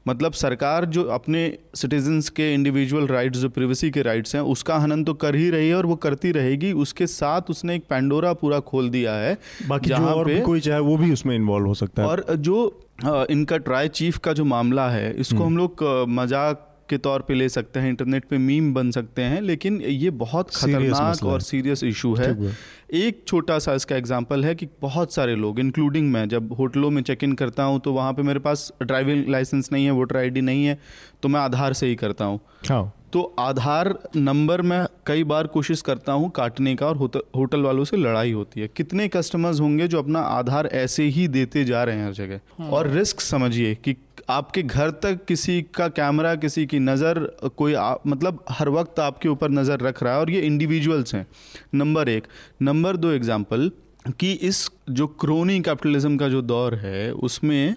मतलब 0.05 0.33
सरकार 0.33 0.85
जो 0.87 1.03
अपने 1.11 1.41
सिटीजन्स 1.75 2.29
के 2.29 2.53
इंडिविजुअल 2.53 3.07
राइट्स 3.07 3.39
जो 3.39 3.49
प्रिवेसी 3.49 3.89
के 3.91 4.01
राइट्स 4.01 4.35
हैं 4.35 4.41
उसका 4.51 4.77
हनन 4.77 5.03
तो 5.03 5.13
कर 5.15 5.35
ही 5.35 5.49
रही 5.49 5.67
है 5.69 5.75
और 5.75 5.85
वो 5.85 5.95
करती 5.97 6.31
रहेगी 6.31 6.71
उसके 6.81 7.07
साथ 7.07 7.49
उसने 7.49 7.75
एक 7.75 7.83
पैंडोरा 7.89 8.33
पूरा 8.35 8.59
खोल 8.65 8.89
दिया 8.89 9.13
है 9.15 9.37
बाकी 9.67 9.89
जो 9.89 10.05
और 10.07 10.25
भी 10.25 10.39
कोई 10.41 10.59
चाहे 10.59 10.79
वो 10.81 10.97
भी 10.97 11.11
उसमें 11.13 11.35
इन्वॉल्व 11.35 11.67
हो 11.67 11.73
सकता 11.73 12.01
है 12.01 12.07
और 12.07 12.25
जो 12.39 12.57
इनका 13.29 13.57
ट्राई 13.59 13.87
चीफ 13.91 14.17
का 14.17 14.33
जो 14.33 14.45
मामला 14.45 14.89
है 14.89 15.13
इसको 15.13 15.35
हम्म। 15.35 15.45
हम 15.45 15.57
लोग 15.57 15.83
मज़ाक 16.09 16.67
के 16.91 16.97
तौर 16.99 17.21
पे 17.21 17.33
ले 17.33 17.49
सकते 17.49 17.79
हैं 17.79 17.89
इंटरनेट 17.89 18.25
पे 18.25 18.37
मीम 18.39 18.73
बन 18.73 18.91
सकते 18.91 19.21
हैं 19.23 19.41
लेकिन 19.43 19.81
ये 19.81 20.09
बहुत 20.19 20.55
खतरनाक 20.55 21.23
और 21.25 21.41
सीरियस 21.43 21.83
इशू 21.83 22.13
है। 22.15 22.35
एक 22.95 23.23
छोटा 23.27 23.57
सा 23.59 23.73
इसका 23.73 23.95
एग्जांपल 23.95 24.45
है 24.45 24.55
कि 24.55 24.67
बहुत 24.81 25.13
सारे 25.13 25.35
लोग 25.37 25.59
इंक्लूडिंग 25.59 26.11
मैं 26.11 26.27
जब 26.29 26.53
होटलों 26.53 26.89
में 26.89 27.01
चेक 27.03 27.23
इन 27.23 27.33
करता 27.33 27.63
हूँ 27.63 27.79
तो 27.79 27.93
वहाँ 27.93 28.13
पे 28.13 28.21
मेरे 28.21 28.39
पास 28.39 28.71
ड्राइविंग 28.83 29.27
लाइसेंस 29.29 29.71
नहीं 29.71 29.85
है 29.85 29.91
वोटर 29.91 30.17
आईडी 30.17 30.41
नहीं 30.43 30.65
है 30.65 30.77
तो 31.23 31.29
मैं 31.29 31.39
आधार 31.39 31.73
से 31.73 31.87
ही 31.87 31.95
करता 31.95 32.25
हूँ। 32.25 32.39
हाँ। 32.69 32.91
तो 33.13 33.21
आधार 33.39 33.93
नंबर 34.15 34.61
मैं 34.61 34.85
कई 35.07 35.23
बार 35.23 35.47
कोशिश 35.47 35.81
करता 35.81 36.13
हूँ 36.13 36.29
काटने 36.29 36.75
का 36.75 36.87
और 36.87 36.97
होटल 37.35 37.61
वालों 37.61 37.83
से 37.85 37.97
लड़ाई 37.97 38.31
होती 38.31 38.61
है। 38.61 38.69
कितने 38.75 39.07
कस्टमर्स 39.07 39.59
होंगे 39.59 39.87
जो 39.87 39.99
अपना 39.99 40.19
आधार 40.19 40.67
ऐसे 40.73 41.03
ही 41.05 41.27
देते 41.29 41.63
जा 41.65 41.83
रहे 41.83 41.95
हैं 41.95 42.05
हर 42.05 42.13
जगह? 42.13 42.39
हाँ। 42.59 42.69
और 42.69 42.89
रिस्क 42.89 43.21
समझिए 43.21 43.73
कि 43.75 43.93
आपके 44.31 44.63
घर 44.63 44.89
तक 45.03 45.23
किसी 45.27 45.61
का 45.75 45.87
कैमरा 45.89 46.33
किसी 46.37 46.65
की 46.65 46.79
नज़र 46.79 47.19
कोई 47.57 47.73
आ, 47.73 47.95
मतलब 48.07 48.43
हर 48.49 48.69
वक्त 48.69 48.99
आपके 48.99 49.29
ऊपर 49.29 49.49
नज़र 49.51 49.79
रख 49.79 50.03
रहा 50.03 50.13
है 50.13 50.19
और 50.19 50.29
ये 50.29 50.41
इंडिविजुअल्स 50.41 51.15
हैं। 51.15 51.25
नंबर 51.75 52.09
एक। 52.09 52.27
नंबर 52.61 52.97
दो 52.97 53.11
एग्ज़ाम्पल 53.11 53.71
कि 54.19 54.31
इस 54.31 54.69
जो 54.89 55.07
क्रोनी 55.07 55.59
कैपिटलिज्म 55.59 56.17
का 56.17 56.29
जो 56.29 56.41
दौर 56.41 56.75
है 56.75 57.11
उसमें 57.11 57.75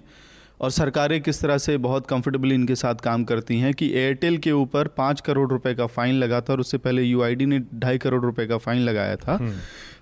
और 0.61 0.69
सरकारें 0.71 1.21
किस 1.21 1.41
तरह 1.41 1.57
से 1.57 1.77
बहुत 1.77 2.07
कंफर्टेबली 2.07 2.55
इनके 2.55 2.75
साथ 2.75 2.95
काम 2.95 3.23
करती 3.23 3.59
हैं 3.59 3.73
कि 3.73 3.91
एयरटेल 3.93 4.37
के 4.37 4.51
ऊपर 4.51 4.87
पाँच 4.97 5.21
करोड़ 5.21 5.49
रुपए 5.49 5.73
का 5.75 5.85
फ़ाइन 5.87 6.15
लगा 6.15 6.39
था 6.41 6.53
और 6.53 6.59
उससे 6.59 6.77
पहले 6.77 7.01
यूआईडी 7.01 7.45
ने 7.45 7.59
ढाई 7.75 7.97
करोड़ 7.97 8.21
रुपए 8.21 8.45
का 8.47 8.57
फ़ाइन 8.57 8.81
लगाया 8.81 9.15
था। 9.15 9.33
हम्म। 9.33 9.53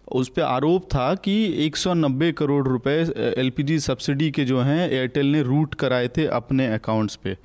उस 0.07 0.29
पर 0.29 0.41
आरोप 0.41 0.85
था 0.85 1.13
कि 1.15 1.33
190 1.65 2.31
करोड़ 2.31 2.67
रुपए 2.67 2.95
एलपीजी 3.37 3.79
सब्सिडी 3.79 4.31
के 4.31 4.45
जो 4.45 4.61
हैं, 4.61 4.89
एयरटेल 4.89 5.25
ने 5.25 5.41
रूट 5.41 5.75
कराए 5.75 6.07
थे 6.07 6.25
अपने 6.27 6.67
अकाउंट्स 6.73 7.15
पे। 7.15 7.37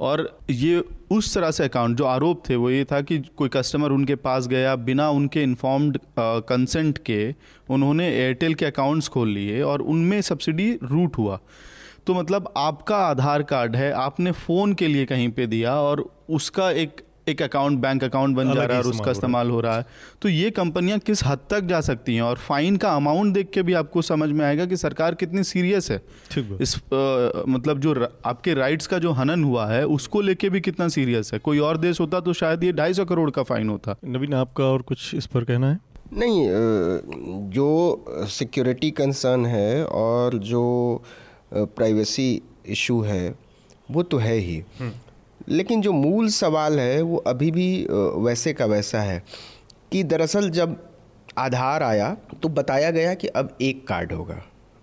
और 0.00 0.38
ये 0.50 0.82
उस 1.10 1.34
तरह 1.34 1.50
से 1.50 1.64
अकाउंट, 1.64 1.96
जो 1.96 2.04
आरोप 2.04 2.42
थे, 2.48 2.56
वो 2.56 2.70
ये 2.70 2.84
था 2.84 3.00
कि 3.00 3.18
कोई 3.36 3.48
कस्टमर 3.48 3.90
उनके 3.90 4.14
पास 4.14 4.46
गया, 4.46 4.76
बिना 4.76 5.10
उनके 5.10 5.42
इन्फॉर्म्ड 5.42 5.98
कंसेंट 6.18 6.98
के 6.98 7.34
उन्होंने 7.70 8.08
एयरटेल 8.08 8.54
के 8.54 8.66
अकाउंट्स 8.66 9.08
खोल 9.08 9.28
लिए 9.28 9.62
और 9.62 9.82
उनमें 9.82 10.20
सब्सिडी 10.22 10.72
रूट 10.82 11.18
हुआ। 11.18 11.38
तो 12.06 12.14
मतलब 12.14 12.52
आपका 12.56 12.96
आधार 12.96 13.42
कार्ड 13.42 13.76
है, 13.76 13.90
आपने 13.92 14.32
फ़ोन 14.32 14.72
के 14.72 14.88
लिए 14.88 15.04
कहीं 15.04 15.28
पे 15.28 15.46
दिया 15.46 15.74
और 15.74 16.10
उसका 16.30 16.70
एक 16.70 17.00
एक 17.28 17.42
अकाउंट 17.42 17.78
बैंक 17.78 18.04
अकाउंट 18.04 18.36
बन 18.36 18.52
जा 18.54 18.62
रहा 18.62 18.76
है 18.76 18.82
और 18.82 18.88
उसका 18.88 19.10
इस्तेमाल 19.10 19.50
हो 19.50 19.60
रहा 19.60 19.76
है। 19.76 19.86
तो 20.22 20.28
ये 20.28 20.50
कंपनियाँ 20.50 20.98
किस 20.98 21.24
हद 21.24 21.38
तक 21.50 21.60
जा 21.60 21.80
सकती 21.80 22.14
हैं? 22.14 22.22
और 22.22 22.36
फाइन 22.38 22.76
का 22.76 22.90
अमाउंट 22.96 23.34
देख 23.34 23.50
के 23.50 23.62
भी 23.62 23.72
आपको 23.72 24.02
समझ 24.02 24.28
में 24.30 24.44
आएगा 24.46 24.66
कि 24.66 24.76
सरकार 24.76 25.14
कितनी 25.14 25.44
सीरियस 25.44 25.90
है। 25.90 26.00
इस 26.60 26.76
आ, 26.76 27.42
मतलब 27.48 27.80
जो 27.80 27.94
आपके 28.26 28.54
राइट्स 28.54 28.86
का 28.86 28.98
जो 28.98 29.12
हनन 29.12 29.44
हुआ 29.44 29.66
है 29.66 29.84
उसको 29.86 30.20
लेके 30.20 30.50
भी 30.50 30.60
कितना 30.60 30.88
सीरियस 30.88 31.32
है? 31.32 31.38
कोई 31.38 31.58
और 31.58 31.76
देश 31.76 32.00
होता 32.00 32.20
तो 32.20 32.32
शायद 32.32 32.64
ये 32.64 32.72
ढाई 32.72 32.94
सौ 32.94 33.04
करोड़ 33.04 33.30
का 33.30 33.42
फाइन 33.42 33.68
होता। 33.68 33.96
नवीन 34.04 34.34
आपका 34.34 34.64
और 34.64 34.82
कुछ 34.82 35.14
इस 35.14 35.26
पर 35.26 35.44
कहना 35.44 35.70
है? 35.70 35.78
नहीं 36.12 36.48
जो 37.50 38.04
सिक्योरिटी 38.30 38.90
कंसर्न 38.90 39.46
है 39.46 39.84
और 39.86 40.38
जो 40.44 40.62
प्राइवेसी 41.54 42.42
इशू 42.68 43.00
है 43.00 43.34
वो 43.90 44.02
तो 44.02 44.18
है 44.18 44.36
ही। 44.36 44.62
हम्म। 44.78 44.92
लेकिन 45.48 45.80
जो 45.80 45.92
मूल 45.92 46.28
सवाल 46.30 46.80
है 46.80 47.00
वो 47.02 47.16
अभी 47.26 47.50
भी 47.50 47.66
वैसे 47.90 48.52
का 48.52 48.66
वैसा 48.66 49.00
है 49.00 49.22
कि 49.92 50.02
दरअसल 50.04 50.50
जब 50.50 50.76
आधार 51.38 51.82
आया 51.82 52.16
तो 52.42 52.48
बताया 52.50 52.90
गया 52.90 53.14
कि 53.14 53.28
अब 53.28 53.56
एक 53.60 53.86
कार्ड 53.88 54.12
होगा। 54.12 54.42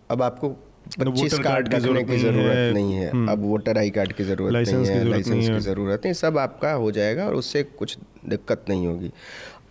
अब 0.09 0.21
आपको 0.21 0.49
पच्चीस 0.99 1.33
कार्ड 1.39 1.69
की 1.69 1.79
ज़रूरत 1.79 2.73
नहीं 2.73 2.93
है। 2.93 3.09
हम्म। 3.11 3.31
अब 3.31 3.43
वोटर 3.43 3.77
आई 3.77 3.89
कार्ड 3.89 4.13
की 4.13 4.23
ज़रूरत 4.23 4.67
नहीं 4.67 4.85
है 4.87 5.03
लाइसेंस 5.09 5.49
की 5.49 5.59
ज़रूरत 5.59 6.01
नहीं 6.05 6.13
सब 6.13 6.37
आपका 6.37 6.71
हो 6.73 6.91
जाएगा 6.91 7.25
और 7.25 7.35
उससे 7.35 7.63
कुछ 7.63 7.97
दिक्कत 8.29 8.65
नहीं 8.69 8.87
होगी। 8.87 9.11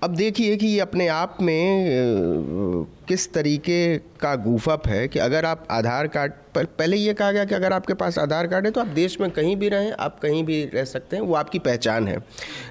अब 0.03 0.15
देखिए 0.15 0.57
कि 0.57 0.67
ये 0.67 0.81
अपने 0.81 1.07
आप 1.09 1.37
में 1.43 2.87
किस 3.09 3.33
तरीके 3.33 3.99
का 3.99 4.35
गूफअप 4.37 4.87
है 4.87 5.09
कि 5.09 5.19
अगर 5.19 5.45
आप 5.45 5.67
आधार 5.71 6.07
कार्ड 6.07 6.33
पर 6.55 6.65
पहले 6.79 6.97
ये 6.97 7.15
कहा 7.15 7.33
गया 7.33 7.45
कि 7.45 7.55
अगर 7.55 7.73
आपके 7.73 7.95
पास 7.95 8.19
आधार 8.19 8.47
कार्ड 8.47 8.65
है 8.65 8.71
तो 8.71 8.81
आप 8.81 8.87
देश 8.87 9.21
में 9.21 9.31
कहीं 9.31 9.57
भी 9.57 9.69
रहें 9.69 9.93
आप 9.93 10.19
कहीं 10.21 10.43
भी 10.45 10.63
रह 10.65 10.85
सकते 10.85 11.17
हैं 11.17 11.23
वो 11.23 11.35
आपकी 11.35 11.59
पहचान 11.59 12.09
है। 12.09 12.17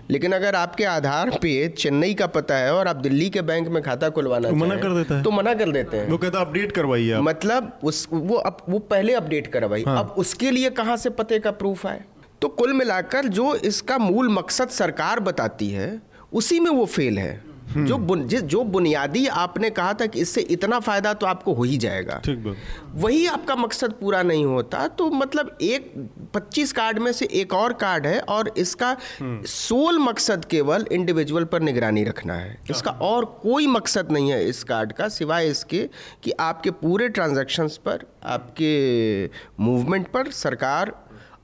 लेकिन 0.10 0.32
अगर 0.32 0.56
आपके 0.56 0.86
आधार 0.86 1.30
पे 1.42 1.68
चेन्नई 1.68 2.14
का 2.14 2.28
पता 2.28 2.58
है 2.58 2.74
और 2.74 2.88
आप 2.88 2.96
दिल्ली 2.96 3.30
के 3.30 3.42
बैंक 3.42 3.68
में 3.68 3.82
खाता 3.84 4.10
खुलवाना 4.10 4.50
तो 4.50 4.56
मना 4.56 4.76
कर 4.76 4.96
देता 4.96 5.18
है। 5.18 5.24
तो 5.24 5.32
मना 5.32 5.54
कर 5.54 5.72
देते 5.72 5.98
हैं। 5.98 6.10
वो 6.10 6.18
कहता 6.18 6.40
अपडेट 6.40 6.72
करवाइए 6.72 7.22
मतलब 7.22 7.80
उस 7.84 8.08
वो 8.12 8.36
अब 8.36 8.66
वो 8.70 8.80
पहले 8.80 9.14
अपडेट 9.14 9.48
करवाई। 9.48 9.84
हाँ। 9.84 10.00
अब 10.00 10.16
उसके 10.18 10.52
लिए 10.52 10.70
कहाँ 10.70 10.98
से 10.98 11.10
पते 11.10 11.40
का 11.40 11.52
प्रूफ 11.52 11.88
आए? 11.88 12.04
तो 12.42 12.48
कुल 12.48 12.74
मिलाकर 12.74 13.26
जो 13.28 13.56
इसका 13.56 13.98
मूल 13.98 14.30
मकसद 14.30 14.70
सरकार 14.74 15.20
बताती 15.20 15.70
है 15.70 16.09
उसी 16.32 16.60
में 16.60 16.72
वो 16.72 16.86
फेल 16.88 17.20
है। 17.20 17.48
जो 17.70 17.98
बुन, 17.98 18.26
जिस 18.28 18.42
जो 18.42 18.64
बुनियादी 18.66 19.26
आपने 19.28 19.70
कहा 19.70 19.94
था 19.94 20.06
कि 20.06 20.20
इससे 20.20 20.42
इतना 20.44 20.80
फ़ायदा 20.80 21.14
तो 21.14 21.26
आपको 21.26 21.54
हो 21.54 21.64
ही 21.64 21.78
जाएगा। 21.78 22.16
ठीक 22.26 22.56
वही 22.96 23.26
आपका 23.28 23.56
मकसद 23.56 23.92
पूरा 23.92 24.22
नहीं 24.24 24.46
होता 24.46 24.88
तो 24.90 25.10
मतलब 25.10 25.58
एक 25.62 25.94
25 26.34 26.72
कार्ड 26.72 27.00
में 27.00 27.12
से 27.12 27.26
एक 27.32 27.54
और 27.54 27.74
कार्ड 27.74 28.08
है 28.08 28.20
और 28.20 28.52
इसका 28.58 28.96
सोल 29.22 30.00
मकसद 30.00 30.46
केवल 30.46 30.86
इंडिविजुअल 30.92 31.44
पर 31.44 31.62
निगरानी 31.62 32.04
रखना 32.04 32.34
है। 32.34 32.58
इसका 32.70 32.92
और 32.92 33.26
कोई 33.44 33.68
मकसद 33.68 34.12
नहीं 34.12 34.32
है 34.32 34.44
इस 34.46 34.64
कार्ड 34.64 34.92
का 34.92 35.08
सिवाय 35.10 35.50
इसके 35.50 35.88
कि 36.24 36.32
आपके 36.40 36.72
पूरे 36.72 37.10
ट्रांजैक्शंस 37.10 37.78
पर 37.78 38.06
आपके 38.28 39.26
मूवमेंट 39.60 40.08
पर 40.08 40.32
सरकार 40.32 40.94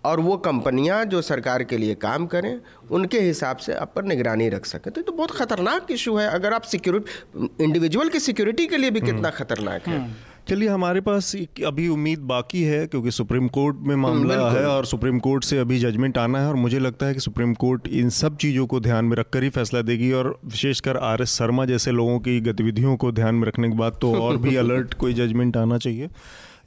और 0.06 0.20
वो 0.20 0.38
कंपनियाँ 0.38 1.06
जो 1.06 1.22
सरकार 1.22 1.64
के 1.64 1.78
लिए 1.78 1.96
काम 1.96 2.26
करें 2.26 2.60
उनके 2.92 3.20
हिसाब 3.20 3.58
से 3.58 3.74
आप 3.74 3.94
पर 3.96 4.04
निगरानी 4.04 4.50
रख 4.50 4.66
सकें। 4.66 4.94
तो 4.94 5.02
तो 5.02 5.12
बहुत 5.12 5.32
ख़तरनाक 5.32 5.92
इशू 5.92 6.16
है। 6.16 6.30
अगर 6.30 6.54
आप 6.54 6.62
सिक्योरिटी 6.62 7.64
इंडिविजुअल 7.64 8.10
की 8.10 8.20
सिक्योरिटी 8.20 8.66
के 8.66 8.78
लिए 8.78 8.92
भी 8.92 9.02
कितना 9.02 9.28
हम्म। 9.28 9.30
ख़तरनाक 9.30 9.88
है। 9.88 10.00
हम्म। 10.00 10.14
चलिए 10.50 10.70
हमारे 10.70 11.02
पास 11.02 11.36
अभी 11.66 11.88
उम्मीद 11.88 12.20
बाकी 12.20 12.62
है 12.64 12.88
क्योंकि 12.88 13.12
सुप्रीम 13.12 13.48
कोर्ट 13.48 13.78
में 13.80 13.96
मामला 13.96 14.52
है 14.52 14.66
और 14.66 14.86
सुप्रीम 14.86 15.20
कोर्ट 15.20 15.44
से 15.44 15.58
अभी 15.58 15.80
जजमेंट 15.80 16.18
आना 16.18 16.40
है 16.40 16.48
और 16.48 16.56
मुझे 16.56 16.80
लगता 16.80 17.06
है 17.06 17.14
कि 17.14 17.20
सुप्रीम 17.20 17.54
कोर्ट 17.54 17.88
इन 17.88 18.10
सब 18.10 18.38
चीज़ों 18.38 18.68
को 18.68 18.80
ध्यान 18.80 19.06
में 19.06 19.16
रखकर 19.18 19.44
ही 19.44 19.50
फैसला 19.50 19.82
देगी 19.82 20.12
और 20.12 20.40
विशेषकर 20.46 20.98
आर 20.98 21.22
एस 21.22 21.30
शर्मा 21.30 21.66
जैसे 21.66 21.92
लोगों 21.92 22.20
की 22.20 22.40
गतिविधियों 22.42 22.98
को 22.98 23.12
ध्यान 23.12 23.36
में 23.36 23.48
रखने 23.48 23.70
के 23.70 23.76
बाद 23.76 23.98
तो 24.02 24.14
और 24.16 24.38
भी 24.38 24.56
अलर्ट 24.64 24.94
कोई 24.94 25.14
जजमेंट 25.14 25.58
आना 25.58 25.78
चाहिए। 25.78 26.10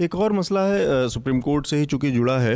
एक 0.00 0.14
और 0.14 0.32
मसला 0.32 0.60
है 0.64 1.08
सुप्रीम 1.08 1.40
कोर्ट 1.40 1.66
से 1.66 1.76
ही 1.76 1.86
चूँकि 1.86 2.10
जुड़ा 2.10 2.36
है। 2.38 2.54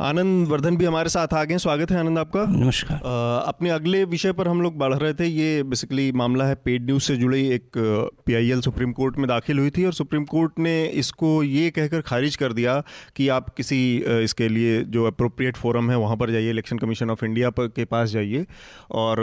आनंद 0.00 0.48
वर्धन 0.48 0.76
भी 0.76 0.84
हमारे 0.84 1.08
साथ 1.08 1.34
आ 1.34 1.42
गए। 1.44 1.56
स्वागत 1.58 1.90
है 1.90 1.98
आनंद 2.00 2.18
आपका। 2.18 2.44
नमस्कार। 2.50 3.00
अपने 3.48 3.70
अगले 3.70 4.02
विषय 4.04 4.32
पर 4.32 4.48
हम 4.48 4.62
लोग 4.62 4.76
बढ़ 4.78 4.94
रहे 4.94 5.14
थे। 5.14 5.26
ये 5.26 5.62
बेसिकली 5.62 6.10
मामला 6.12 6.44
है 6.44 6.54
पेड 6.54 6.84
न्यूज़ 6.86 7.02
से 7.02 7.16
जुड़ी 7.16 7.46
एक 7.48 7.78
पीआईएल 8.26 8.60
सुप्रीम 8.60 8.92
कोर्ट 8.92 9.18
में 9.18 9.26
दाखिल 9.28 9.58
हुई 9.58 9.70
थी 9.70 9.84
और 9.84 9.92
सुप्रीम 9.92 10.24
कोर्ट 10.24 10.58
ने 10.58 10.84
इसको 10.94 11.42
ये 11.42 11.70
कहकर 11.70 12.00
खारिज 12.00 12.36
कर 12.36 12.52
दिया 12.52 12.82
कि 13.16 13.28
आप 13.28 13.48
किसी 13.54 13.80
इसके 14.22 14.48
लिए 14.48 14.82
जो 14.84 15.04
अप्रोप्रिएट 15.04 15.56
फोरम 15.56 15.90
है 15.90 15.98
वहाँ 15.98 16.16
पर 16.16 16.30
जाइए 16.30 16.50
इलेक्शन 16.50 16.78
कमीशन 16.78 17.10
ऑफ़ 17.10 17.24
इंडिया 17.24 17.50
पर 17.50 17.66
के 17.66 17.84
पास 17.84 18.10
जाइए। 18.10 18.46
और 18.92 19.20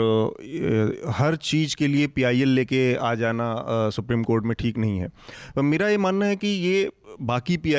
हर 1.08 1.36
चीज़ 1.42 1.76
के 1.76 1.86
लिए 1.86 2.06
पीआईएल 2.06 2.48
लेके 2.48 2.94
आ 2.94 3.14
जाना 3.14 3.54
सुप्रीम 3.90 4.22
कोर्ट 4.22 4.44
में 4.44 4.54
ठीक 4.58 4.78
नहीं 4.78 4.98
है। 4.98 5.10
मेरा 5.62 5.88
ये 5.88 5.98
मानना 5.98 6.26
है 6.26 6.36
कि 6.36 6.48
ये 6.48 6.88
बाकी 7.20 7.56
पी 7.56 7.72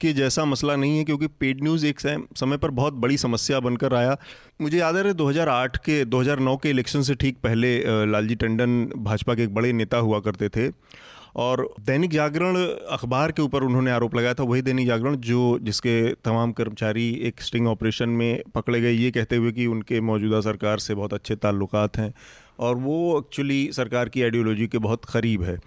के 0.00 0.12
जैसा 0.12 0.44
मसला 0.44 0.74
नहीं 0.76 0.98
है, 0.98 1.04
क्योंकि 1.04 1.26
पेड 1.40 1.62
न्यूज़ 1.62 1.86
एक 1.86 2.00
समय 2.00 2.56
पर 2.56 2.70
बहुत 2.70 2.94
बड़ी 2.94 3.16
समस्या 3.16 3.60
बनकर 3.60 3.94
आया। 3.94 4.16
मुझे 4.60 4.78
याद 4.78 4.96
है 4.96 5.12
2008 5.14 5.76
के 5.76 6.04
2009 6.04 6.56
के 6.56 6.70
इलेक्शन 6.70 7.02
से 7.02 7.14
ठीक 7.14 7.36
पहले 7.42 7.78
लालजी 8.06 8.34
टंडन 8.34 8.84
भाजपा 8.96 9.34
के 9.34 9.42
एक 9.42 9.54
बड़े 9.54 9.72
नेता 9.72 9.98
हुआ 9.98 10.20
करते 10.20 10.48
थे। 10.48 10.68
और 11.36 11.74
दैनिक 11.80 12.10
जागरण 12.10 12.56
अखबार 12.90 13.32
के 13.32 13.42
ऊपर 13.42 13.62
उन्होंने 13.62 13.90
आरोप 13.90 14.14
लगाया 14.14 14.34
था, 14.34 14.42
वही 14.42 14.62
दैनिक 14.62 14.86
जागरण 14.86 15.16
जो, 15.16 15.58
जिसके 15.62 16.12
तमाम 16.14 16.52
कर्मचारी 16.52 17.10
एक 17.22 17.40
स्टिंग 17.40 17.66
ऑपरेशन 17.66 18.08
में 18.10 18.42
पकड़े 18.54 18.80
गए, 18.80 18.92
ये 18.92 19.10
कहते 19.10 19.36
हुए 19.36 19.52
कि 19.52 19.66
उनके 19.66 20.00
मौजूदा 20.02 20.40
सरकार 20.40 20.78
से 20.78 20.94
बहुत 20.94 21.14
अच्छे 21.14 21.36
ताल्लुकात 21.36 21.96
हैं 21.96 22.12
और 22.58 22.76
वो 22.76 23.18
एक्चुअली 23.18 23.68
सरकार 23.72 24.08
की 24.08 24.22
आइडियोलॉजी 24.22 24.66
के 24.66 24.78
बहुत 24.80 25.04
करीब 25.04 25.42
है। 25.42 25.58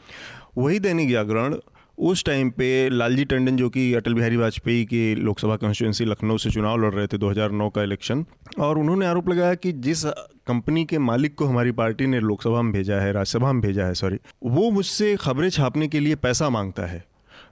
वही 0.58 0.80
दैनिक 0.80 1.12
जागरण 1.12 1.56
उस 2.00 2.24
टाइम 2.24 2.50
पे 2.50 2.90
लालजी 2.90 3.26
टंडन 3.26 3.58
जो 3.58 3.70
कि 3.70 3.94
अटल 3.94 4.14
बिहारी 4.14 4.38
वाजपेयी 4.38 4.86
की 4.86 5.16
लोकसभा 5.16 5.56
कॉन्स्टिट्यूंसी 5.56 6.06
लखनऊ 6.06 6.38
से 6.38 6.52
चुनाव 6.52 6.82
लड़ 6.82 6.94
रहे 6.94 7.08
थे 7.08 7.18
2009 7.18 7.70
का 7.76 7.84
इलेक्शन 7.84 8.26
और 8.60 8.78
उन्होंने 8.78 9.06
आरोप 9.06 9.30
लगाया 9.30 9.56
कि 9.56 9.72
जिस 9.72 10.04
कंपनी 10.48 10.86
के 10.86 10.98
मालिक 10.98 11.36
को 11.36 11.46
हमारी 11.46 11.72
पार्टी 11.72 12.08
ने 12.08 12.20
लोकसभा 12.20 12.62
में 12.62 12.72
भेजा 12.74 12.96
है, 12.96 13.12
राज्यसभा 13.12 13.52
में 13.52 13.62
भेजा 13.62 13.86
है 13.86 13.94
सॉरी 13.94 14.18
वो 14.44 14.70
मुझसे 14.72 15.16
खबरें 15.16 15.50
छापने 15.50 15.88
के 15.88 16.00
लिए 16.00 16.16
पैसा 16.16 16.50
माँगता 16.50 16.86
है। 16.86 17.04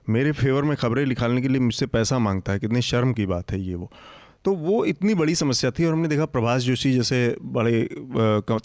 मेरे 0.08 0.32
फेवर 0.32 0.62
में 0.62 0.76
खबरें 0.76 1.06
निकालने 1.06 1.42
के 1.42 1.48
लिए 1.48 1.60
मुझसे 1.60 1.86
पैसा 1.86 2.18
माँगता 2.18 2.52
है। 2.52 2.58
कितनी 2.58 2.82
शर्म 2.82 3.12
की 3.12 3.26
बात 3.26 3.52
है 3.52 3.60
ये 3.60 3.74
वो। 3.74 3.92
तो 4.44 4.54
वो 4.54 4.84
इतनी 4.84 5.14
बड़ी 5.14 5.34
समस्या 5.34 5.70
थी 5.70 5.84
और 5.84 5.92
हमने 5.92 6.08
देखा 6.08 6.24
प्रभाष 6.24 6.62
जोशी 6.62 6.92
जैसे 6.92 7.36
बड़े 7.42 7.88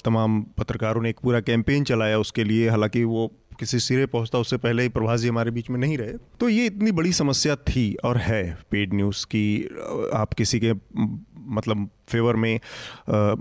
तमाम 0.06 0.42
पत्रकारों 0.58 1.02
ने 1.02 1.10
एक 1.10 1.20
पूरा 1.24 1.40
कैंपेन 1.40 1.84
चलाया 1.84 2.20
उसके 2.20 2.44
लिए। 2.44 2.70
हालाँकि 2.70 3.04
वो 3.04 3.32
किसी 3.54 3.80
सिरे 3.80 4.06
पहुँचता, 4.06 4.40
उससे 4.40 4.58
पहले 4.58 4.84
ही 4.84 4.90
प्रभास 4.90 5.20
जी 5.20 5.28
हमारे 5.28 5.52
बीच 5.52 5.70
में 5.70 5.80
नहीं 5.80 5.98
रहे। 5.98 6.14
तो 6.40 6.50
ये 6.50 6.66
इतनी 6.66 6.92
बड़ी 6.92 7.12
समस्या 7.14 7.56
थी 7.56 7.94
और 8.06 8.18
है 8.18 8.44
पेड 8.72 8.94
न्यूज़ 8.94 9.26
की, 9.26 9.64
आप 10.14 10.34
किसी 10.34 10.60
के 10.60 10.74
मतलब 11.48 11.90
फेवर 12.10 12.36
में 12.36 12.60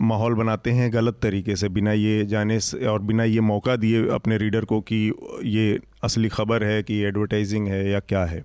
माहौल 0.01 0.35
बनाते 0.35 0.71
हैं 0.71 0.93
गलत 0.93 1.19
तरीके 1.23 1.57
से, 1.57 1.69
बिना 1.69 1.93
ये 1.93 2.25
जाने 2.27 2.59
से, 2.61 2.85
और 2.87 3.03
बिना 3.03 3.25
ये 3.25 3.41
मौका 3.41 3.77
दिए 3.77 4.07
अपने 4.09 4.39
रीडर 4.39 4.65
को 4.65 4.81
कि 4.81 5.13
ये 5.45 5.79
असली 6.05 6.29
खबर 6.29 6.65
है, 6.65 6.83
कि 6.83 6.99
एडवर्टाइजिंग 7.01 7.69
है 7.69 7.89
या 7.91 8.01
क्या 8.01 8.25
है। 8.25 8.45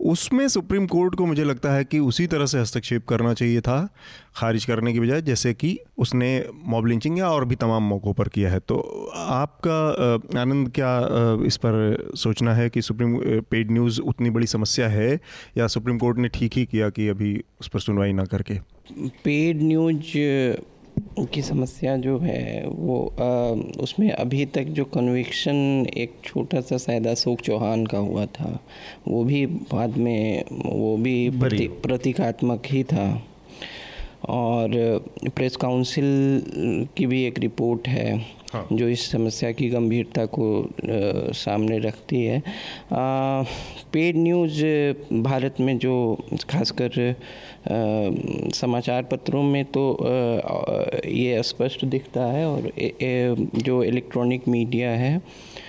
उसमें 0.00 0.46
सुप्रीम 0.48 0.86
कोर्ट 0.86 1.14
को 1.14 1.26
मुझे 1.26 1.44
लगता 1.44 1.72
है 1.72 1.84
कि 1.84 1.98
उसी 1.98 2.26
तरह 2.26 2.46
से 2.46 2.58
हस्तक्षेप 2.58 3.06
करना 3.06 3.32
चाहिए 3.34 3.60
था, 3.60 3.88
खारिज 4.36 4.64
करने 4.64 4.92
की 4.92 5.00
बजाय, 5.00 5.22
जैसे 5.22 5.52
कि 5.54 5.78
उसने 5.98 6.28
मॉब 6.66 6.86
लिंचिंग 6.86 7.18
या 7.18 7.28
और 7.28 7.44
भी 7.44 7.56
तमाम 7.56 7.82
मौक़ों 7.82 8.12
पर 8.12 8.28
किया 8.28 8.50
है। 8.50 8.58
तो 8.58 8.78
आपका 9.16 10.40
आनंद, 10.40 10.70
क्या 10.70 11.44
इस 11.46 11.56
पर 11.56 12.12
सोचना 12.16 12.54
है 12.54 12.68
कि 12.70 12.82
सुप्रीम 12.82 13.18
पेड 13.50 13.70
न्यूज़ 13.70 14.00
उतनी 14.00 14.30
बड़ी 14.30 14.46
समस्या 14.46 14.88
है 14.88 15.20
या 15.58 15.66
सुप्रीम 15.66 15.98
कोर्ट 15.98 16.18
ने 16.18 16.28
ठीक 16.28 16.56
ही 16.56 16.64
किया 16.66 16.90
कि 16.90 17.08
अभी 17.08 17.36
उस 17.60 17.68
पर 17.68 17.80
सुनवाई 17.80 18.12
ना 18.12 18.24
करके? 18.24 18.58
पेड 19.24 19.62
न्यूज़ 19.62 20.16
की 21.32 21.42
समस्या 21.42 21.96
जो 21.96 22.18
है 22.18 22.64
वो 22.66 23.14
आ, 23.20 23.22
उसमें 23.82 24.10
अभी 24.10 24.46
तक 24.46 24.62
जो 24.62 24.84
कन्विक्शन 24.84 25.86
एक 25.96 26.12
छोटा 26.24 26.60
सा 26.60 26.78
शायद 26.78 27.06
अशोक 27.06 27.40
चौहान 27.40 27.86
का 27.86 27.98
हुआ 27.98 28.26
था 28.26 28.60
वो 29.08 29.24
भी 29.24 29.46
बाद 29.46 29.96
में 29.96 30.44
वो 30.66 30.96
भी 30.96 31.30
प्रति, 31.30 31.68
प्रतीकात्मक 31.68 32.62
ही 32.66 32.84
था। 32.84 33.24
और 34.28 34.70
प्रेस 35.36 35.56
काउंसिल 35.56 36.04
की 36.96 37.06
भी 37.06 37.24
एक 37.24 37.38
रिपोर्ट 37.38 37.88
है 37.88 38.38
हाँ। 38.52 38.66
जो 38.72 38.88
इस 38.88 39.10
समस्या 39.10 39.52
की 39.52 39.68
गंभीरता 39.68 40.26
को 40.26 40.62
आ, 40.62 40.68
सामने 41.32 41.78
रखती 41.78 42.24
है। 42.24 42.42
पेड 43.92 44.16
न्यूज़ 44.16 44.64
भारत 45.22 45.54
में 45.60 45.78
जो 45.78 46.18
खासकर 46.50 47.14
समाचार 47.68 49.02
पत्रों 49.02 49.42
में 49.42 49.64
तो 49.66 49.84
ये 51.06 51.42
स्पष्ट 51.42 51.84
दिखता 51.84 52.24
है 52.26 52.46
और 52.46 52.70
जो 53.58 53.82
इलेक्ट्रॉनिक 53.84 54.48
मीडिया 54.48 54.90
है 54.90 55.20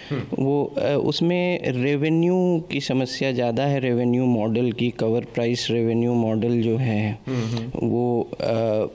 हम्म। 0.10 0.44
वो 0.44 0.64
उसमें 1.02 1.72
रेवेन्यू 1.74 2.38
की 2.72 2.80
समस्या 2.82 3.32
ज़्यादा 3.32 3.64
है 3.64 3.80
रेवेन्यू 3.80 4.26
मॉडल 4.26 4.72
की 4.72 4.90
कवर 5.00 5.26
प्राइस 5.34 5.68
रेवेन्यू 5.72 6.14
मॉडल 6.14 6.62
जो 6.62 6.78
है 6.78 7.12
हम्म, 7.28 7.44
हम्म। 7.48 7.88
वो 7.90 8.30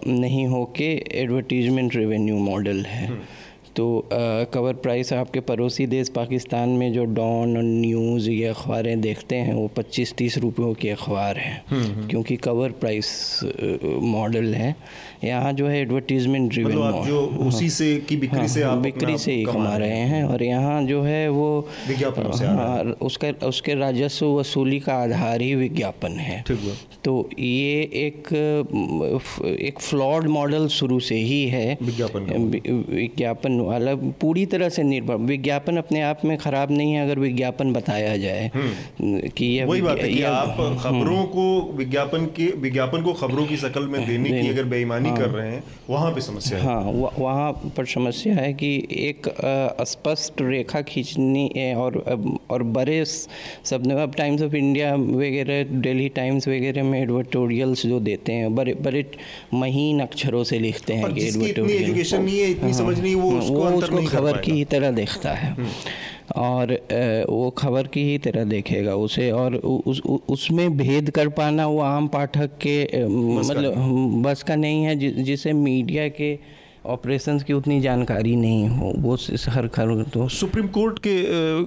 नहीं 0.09 0.47
होके 0.47 0.91
एडवर्टीजमेंट 1.15 1.97
रेवेन्यू 1.97 2.39
मॉडल 2.41 2.85
है 2.87 3.09
तो 3.77 4.09
कवर 4.55 4.73
प्राइस 4.73 5.13
आपके 5.13 5.41
पड़ोसी 5.41 5.87
देश 5.87 6.09
पाकिस्तान 6.09 6.69
में 6.69 6.93
जो 6.93 7.05
डॉन 7.05 7.57
और 7.57 7.63
न्यूज़ 7.63 8.31
ये 8.31 8.47
अखबारें 8.47 9.01
देखते 9.01 9.37
हैं 9.37 9.55
वो 9.55 9.67
पच्चीस 9.77 10.13
तीस 10.13 10.39
रुपयों 10.39 10.73
के 10.75 10.91
अखबार 10.91 11.39
हैं। 11.39 11.63
हम्म, 11.69 11.85
हम्म। 11.85 12.09
क्योंकि 12.09 12.37
कवर 12.37 12.71
प्राइस 12.71 13.41
मॉडल 14.03 14.55
है। 14.55 14.75
यहाँ 15.25 15.53
जो 15.53 15.67
है 15.69 15.81
एडवर्टीजमेंट 15.81 16.51
ड्रिवन 16.53 16.73
मतलब 16.73 17.07
जो 17.07 17.21
उसी 17.47 17.71
से 17.71 17.97
की 18.09 18.17
बिक्री 18.17 18.39
हाँ, 18.39 18.47
से 18.49 18.63
आप 18.63 18.79
बिक्री 18.79 19.19
से 19.19 19.33
ही 19.33 19.45
कमा 19.45 19.77
रहे 19.77 19.99
हैं। 20.13 20.23
और 20.25 20.43
यहाँ 20.43 20.83
जो 20.85 21.03
है 21.03 21.29
वो 21.29 21.69
विज्ञापन 21.89 22.31
हाँ। 22.45 22.83
उसका 23.07 23.33
उसके 23.47 23.75
राजस्व 23.75 24.27
वसूली 24.39 24.81
का 24.81 24.95
आधार 24.95 25.41
ही 25.41 25.55
विज्ञापन 25.55 26.19
है। 26.21 26.43
तो 27.05 27.29
ये 27.39 27.83
एक 28.07 28.29
एक 29.61 29.79
फ्लॉड 29.81 30.27
मॉडल 30.29 30.67
शुरू 30.69 31.01
से 31.01 31.15
ही 31.15 31.45
है। 31.49 31.77
विज्ञापन 31.83 33.61
वाला 33.65 33.95
पूरी 34.21 34.45
तरह 34.47 34.69
से 34.69 34.83
निर्भर 34.85 35.17
विज्ञापन 35.27 35.77
अपने 35.77 36.01
आप 36.03 36.25
में 36.25 36.37
खराब 36.39 36.71
नहीं 36.73 36.93
है 36.93 37.05
अगर 37.05 37.19
विज्ञापन 37.19 37.73
बताया 37.73 38.17
जाए 38.17 38.51
हम्म। 38.55 39.29
कि 39.29 39.47
ये 39.47 39.65
वही 39.65 39.83
बात 39.83 39.99
है 39.99 40.09
कि 40.09 40.23
आप 40.25 40.57
हम्म। 40.59 40.79
खबरों 40.79 41.25
को 41.29 41.47
विज्ञापन 41.75 42.27
के 42.37 42.47
विज्ञापन 42.59 43.03
को 43.03 43.13
खबरों 43.15 43.47
की 43.47 43.57
शक्ल 43.57 43.87
में 43.87 44.07
देने 44.07 44.31
की 44.33 44.49
अगर 44.49 44.65
बेईमानी 44.67 45.09
हाँ, 45.09 45.19
कर 45.19 45.27
हाँ। 45.27 45.37
रहे 45.37 45.51
हैं 45.51 45.63
वहाँ 45.91 46.11
पे 46.13 46.21
समस्या 46.21 46.59
है 46.59 46.65
हाँ 46.65 47.11
वहाँ 47.19 47.53
पर 47.77 47.87
समस्या 47.87 48.35
है 48.35 48.53
कि 48.55 48.73
एक 49.01 49.29
स्पष्ट 49.87 50.43
रेखा 50.43 50.81
खींचनी 50.85 51.49
है 51.57 51.75
और 51.77 51.99
और 52.51 52.63
बड़े 52.73 53.05
शब्द 53.05 53.93
अब 53.95 54.15
टाइम्स 54.15 54.43
ऑफ़ 54.43 54.55
इंडिया 54.57 54.95
वगैरह 54.95 55.81
डेली 55.81 56.09
टाइम्स 56.15 56.49
वगैरह 56.49 56.85
में 56.85 57.01
एडवर्टोरियल्स 57.01 57.87
जो 57.87 58.01
देते 58.03 58.33
हैं 58.33 58.55
बड़े 58.55 58.75
बड़े 58.83 59.05
महीन 59.55 60.01
अक्षरों 60.01 60.43
से 60.45 60.59
लिखते 60.59 60.95
हैं 60.95 61.09
एडवर्टोरियल 61.09 61.93
नहीं 62.15 62.39
है 62.39 62.51
इतनी 62.51 62.63
हाँ, 62.63 62.73
समझ 62.75 62.99
नहीं 62.99 63.15
वो 63.15 63.31
उसको, 63.59 63.97
वो 63.97 64.03
उसको 64.03 64.17
खबर 64.17 64.39
की 64.39 64.53
ही 64.53 64.65
तरह 64.65 64.91
देखता 64.91 65.33
है। 65.33 65.53
हम्म। 65.53 65.69
और 66.37 66.73
वो 67.31 67.51
खबर 67.51 67.87
की 67.87 68.03
ही 68.05 68.19
तरह 68.19 68.45
देखेगा 68.45 68.95
उसे। 68.95 69.31
और 69.31 69.55
उस 69.55 70.01
उसमें 70.29 70.77
भेद 70.77 71.11
कर 71.11 71.29
पाना 71.29 71.67
वो 71.67 71.81
आम 71.81 72.09
पाठक 72.09 72.51
के 72.67 73.07
मतलब 73.39 73.75
बस 74.23 74.43
का 74.43 74.57
नहीं 74.57 74.85
है 74.85 75.23
जिसे 75.25 75.53
मीडिया 75.53 76.09
के 76.09 76.39
ऑपरेशंस 76.87 77.43
की 77.43 77.53
उतनी 77.53 77.81
जानकारी 77.81 78.35
नहीं 78.37 78.69
हो 78.69 78.93
वो 78.97 79.17
हर 79.49 79.67
खर 79.69 80.03
तो 80.05 80.29
सुप्रीम 80.29 80.67
कोर्ट 80.69 80.99
के 80.99 81.23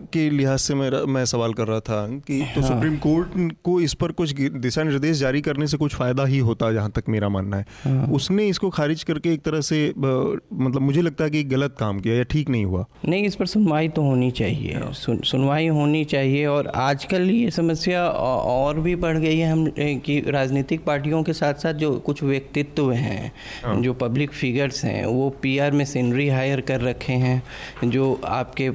के 0.08 0.30
लिहाज 0.30 0.60
से 0.60 0.76
मैं 0.76 0.90
मैं 1.08 1.26
सवाल 1.26 1.54
कर 1.54 1.68
रहा 1.68 1.80
था 1.80 2.06
कि 2.28 2.40
तो 2.56 2.62
हाँ। 2.62 2.70
सुप्रीम 2.70 2.98
कोर्ट 2.98 3.54
को 3.64 3.80
इस 3.82 3.94
पर 3.94 4.12
कुछ 4.12 4.32
दिशा 4.58 4.84
निर्देश 4.84 5.18
जारी 5.18 5.42
करने 5.42 5.68
से 5.68 5.78
कुछ 5.78 5.96
फ़ायदा 5.96 6.26
ही 6.26 6.38
होता 6.40 6.72
जहाँ 6.72 6.92
तक 6.92 7.10
मेरा 7.10 7.30
मानना 7.30 7.58
है 7.58 7.66
हाँ। 7.84 8.08
उसने 8.08 8.48
इसको 8.48 8.70
खारिज 8.70 9.04
करके 9.04 9.34
एक 9.34 9.42
तरह 9.42 9.62
से 9.62 9.80
मतलब 9.98 10.82
मुझे 10.82 11.02
लगता 11.02 11.24
है 11.24 11.30
कि 11.30 11.44
गलत 11.46 11.76
काम 11.80 12.00
किया 12.00 12.16
या 12.16 12.24
ठीक 12.24 12.50
नहीं 12.50 12.66
हुआ 12.66 12.86
नहीं 13.06 13.26
इस 13.26 13.36
पर 13.36 13.46
सुनवाई 13.46 13.90
तो 13.90 14.02
होनी 14.02 14.32
चाहिए 14.32 14.74
हाँ। 14.74 14.92
सुन, 14.94 15.20
सुनवाई 15.24 15.68
होनी 15.70 16.04
चाहिए 16.06 16.46
और 16.46 16.68
आजकल 16.76 17.30
ये 17.32 17.52
समस्या 17.52 18.08
और 18.10 18.80
भी 18.80 18.96
बढ़ 18.98 19.18
गई 19.18 19.38
है 19.38 19.52
हम 19.52 19.66
कि 19.78 20.20
राजनीतिक 20.28 20.86
पार्टियों 20.86 21.24
के 21.24 21.34
साथ 21.34 21.54
साथ 21.54 21.74
जो 21.74 21.94
कुछ 22.00 22.24
व्यक्तित्व 22.24 22.92
हैं 22.92 23.32
हाँ। 23.64 23.76
जो 23.82 23.94
पब्लिक 23.98 24.32
फिगर्स 24.34 24.84
हैं 24.86 25.06
वो 25.08 25.30
पीआर 25.42 25.74
मशीनरी 25.74 26.28
हायर 26.30 26.62
कर 26.68 26.82
रखे 26.82 27.14
हैं 27.14 27.90
जो 27.90 28.14
आपके 28.26 28.70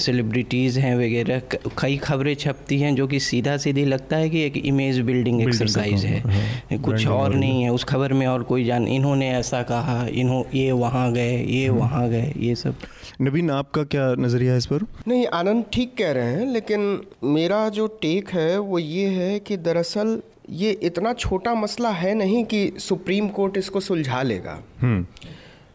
सेलिब्रिटीज़ 0.00 0.78
हैं 0.80 0.94
वगैरह 0.96 1.40
कई 1.78 1.96
खबरें 1.96 2.34
छपती 2.34 2.78
हैं 2.80 2.94
जो 2.94 3.06
कि 3.06 3.20
सीधा 3.20 3.56
सीधी 3.56 3.84
लगता 3.84 4.16
है 4.16 4.30
कि 4.30 4.42
एक 4.44 4.56
इमेज 4.56 5.00
बिल्डिंग 5.00 5.40
एक्सरसाइज 5.42 6.04
है। 6.04 6.20
हाँ, 6.20 6.78
कुछ 6.78 7.06
और 7.08 7.34
नहीं 7.34 7.62
है 7.62 7.70
उस 7.72 7.84
खबर 7.84 8.12
में 8.12 8.26
और 8.26 8.42
कोई 8.42 8.64
जान 8.64 8.88
इन्होंने 8.88 9.30
ऐसा 9.32 9.62
कहा 9.70 10.06
इन्हों 10.12 10.42
ये 10.54 10.70
वहाँ 10.72 11.12
गए 11.12 11.36
ये 11.36 11.66
हम्म। 11.66 11.78
वहाँ 11.80 12.08
गए 12.10 12.32
ये 12.38 12.54
सब। 12.54 12.74
नबीन 13.22 13.50
आपका 13.50 13.82
क्या 13.84 14.12
नज़रिया 14.18 14.52
है 14.52 14.58
इस 14.58 14.66
पर? 14.66 14.86
नहीं 15.08 15.26
आनंद 15.34 15.64
ठीक 15.72 15.94
कह 15.98 16.12
रहे 16.12 16.32
हैं 16.32 16.46
लेकिन 16.52 17.00
मेरा 17.24 17.68
जो 17.68 17.86
टेक 18.02 18.28
है 18.30 18.58
वो 18.58 18.78
ये 18.78 19.06
है 19.10 19.38
कि 19.40 19.56
दरअसल 19.58 20.20
ये 20.50 20.70
इतना 20.82 21.12
छोटा 21.12 21.54
मसला 21.54 21.90
है 21.90 22.14
नहीं 22.14 22.44
कि 22.44 22.72
सुप्रीम 22.78 23.28
कोर्ट 23.28 23.56
इसको 23.56 23.80
सुलझा 23.80 24.22
लेगा। 24.22 24.58
हम्म। 24.80 25.06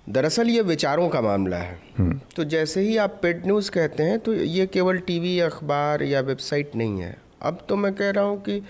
दरअसल 0.08 0.50
ये 0.50 0.62
विचारों 0.62 1.08
का 1.10 1.22
मामला 1.22 1.58
है। 1.58 1.80
हम्म। 1.98 2.20
तो 2.36 2.44
जैसे 2.44 2.82
ही 2.82 2.98
आप 2.98 3.20
पेड 3.22 3.46
न्यूज़ 3.46 3.72
कहते 3.72 4.04
हैं 4.04 4.20
तो 4.20 4.34
ये 4.34 4.66
केवल 4.68 4.98
टीवी 4.98 5.40
अखबार 5.40 6.04
या 6.04 6.22
वेबसाइट 6.22 6.76
नहीं 6.76 7.02
है। 7.02 7.16
अब 7.42 7.66
तो 7.70 7.76
मैं 7.76 7.94
कह 7.94 8.10
रहा 8.10 8.24
हूँ 8.24 8.42
कि 8.42 8.62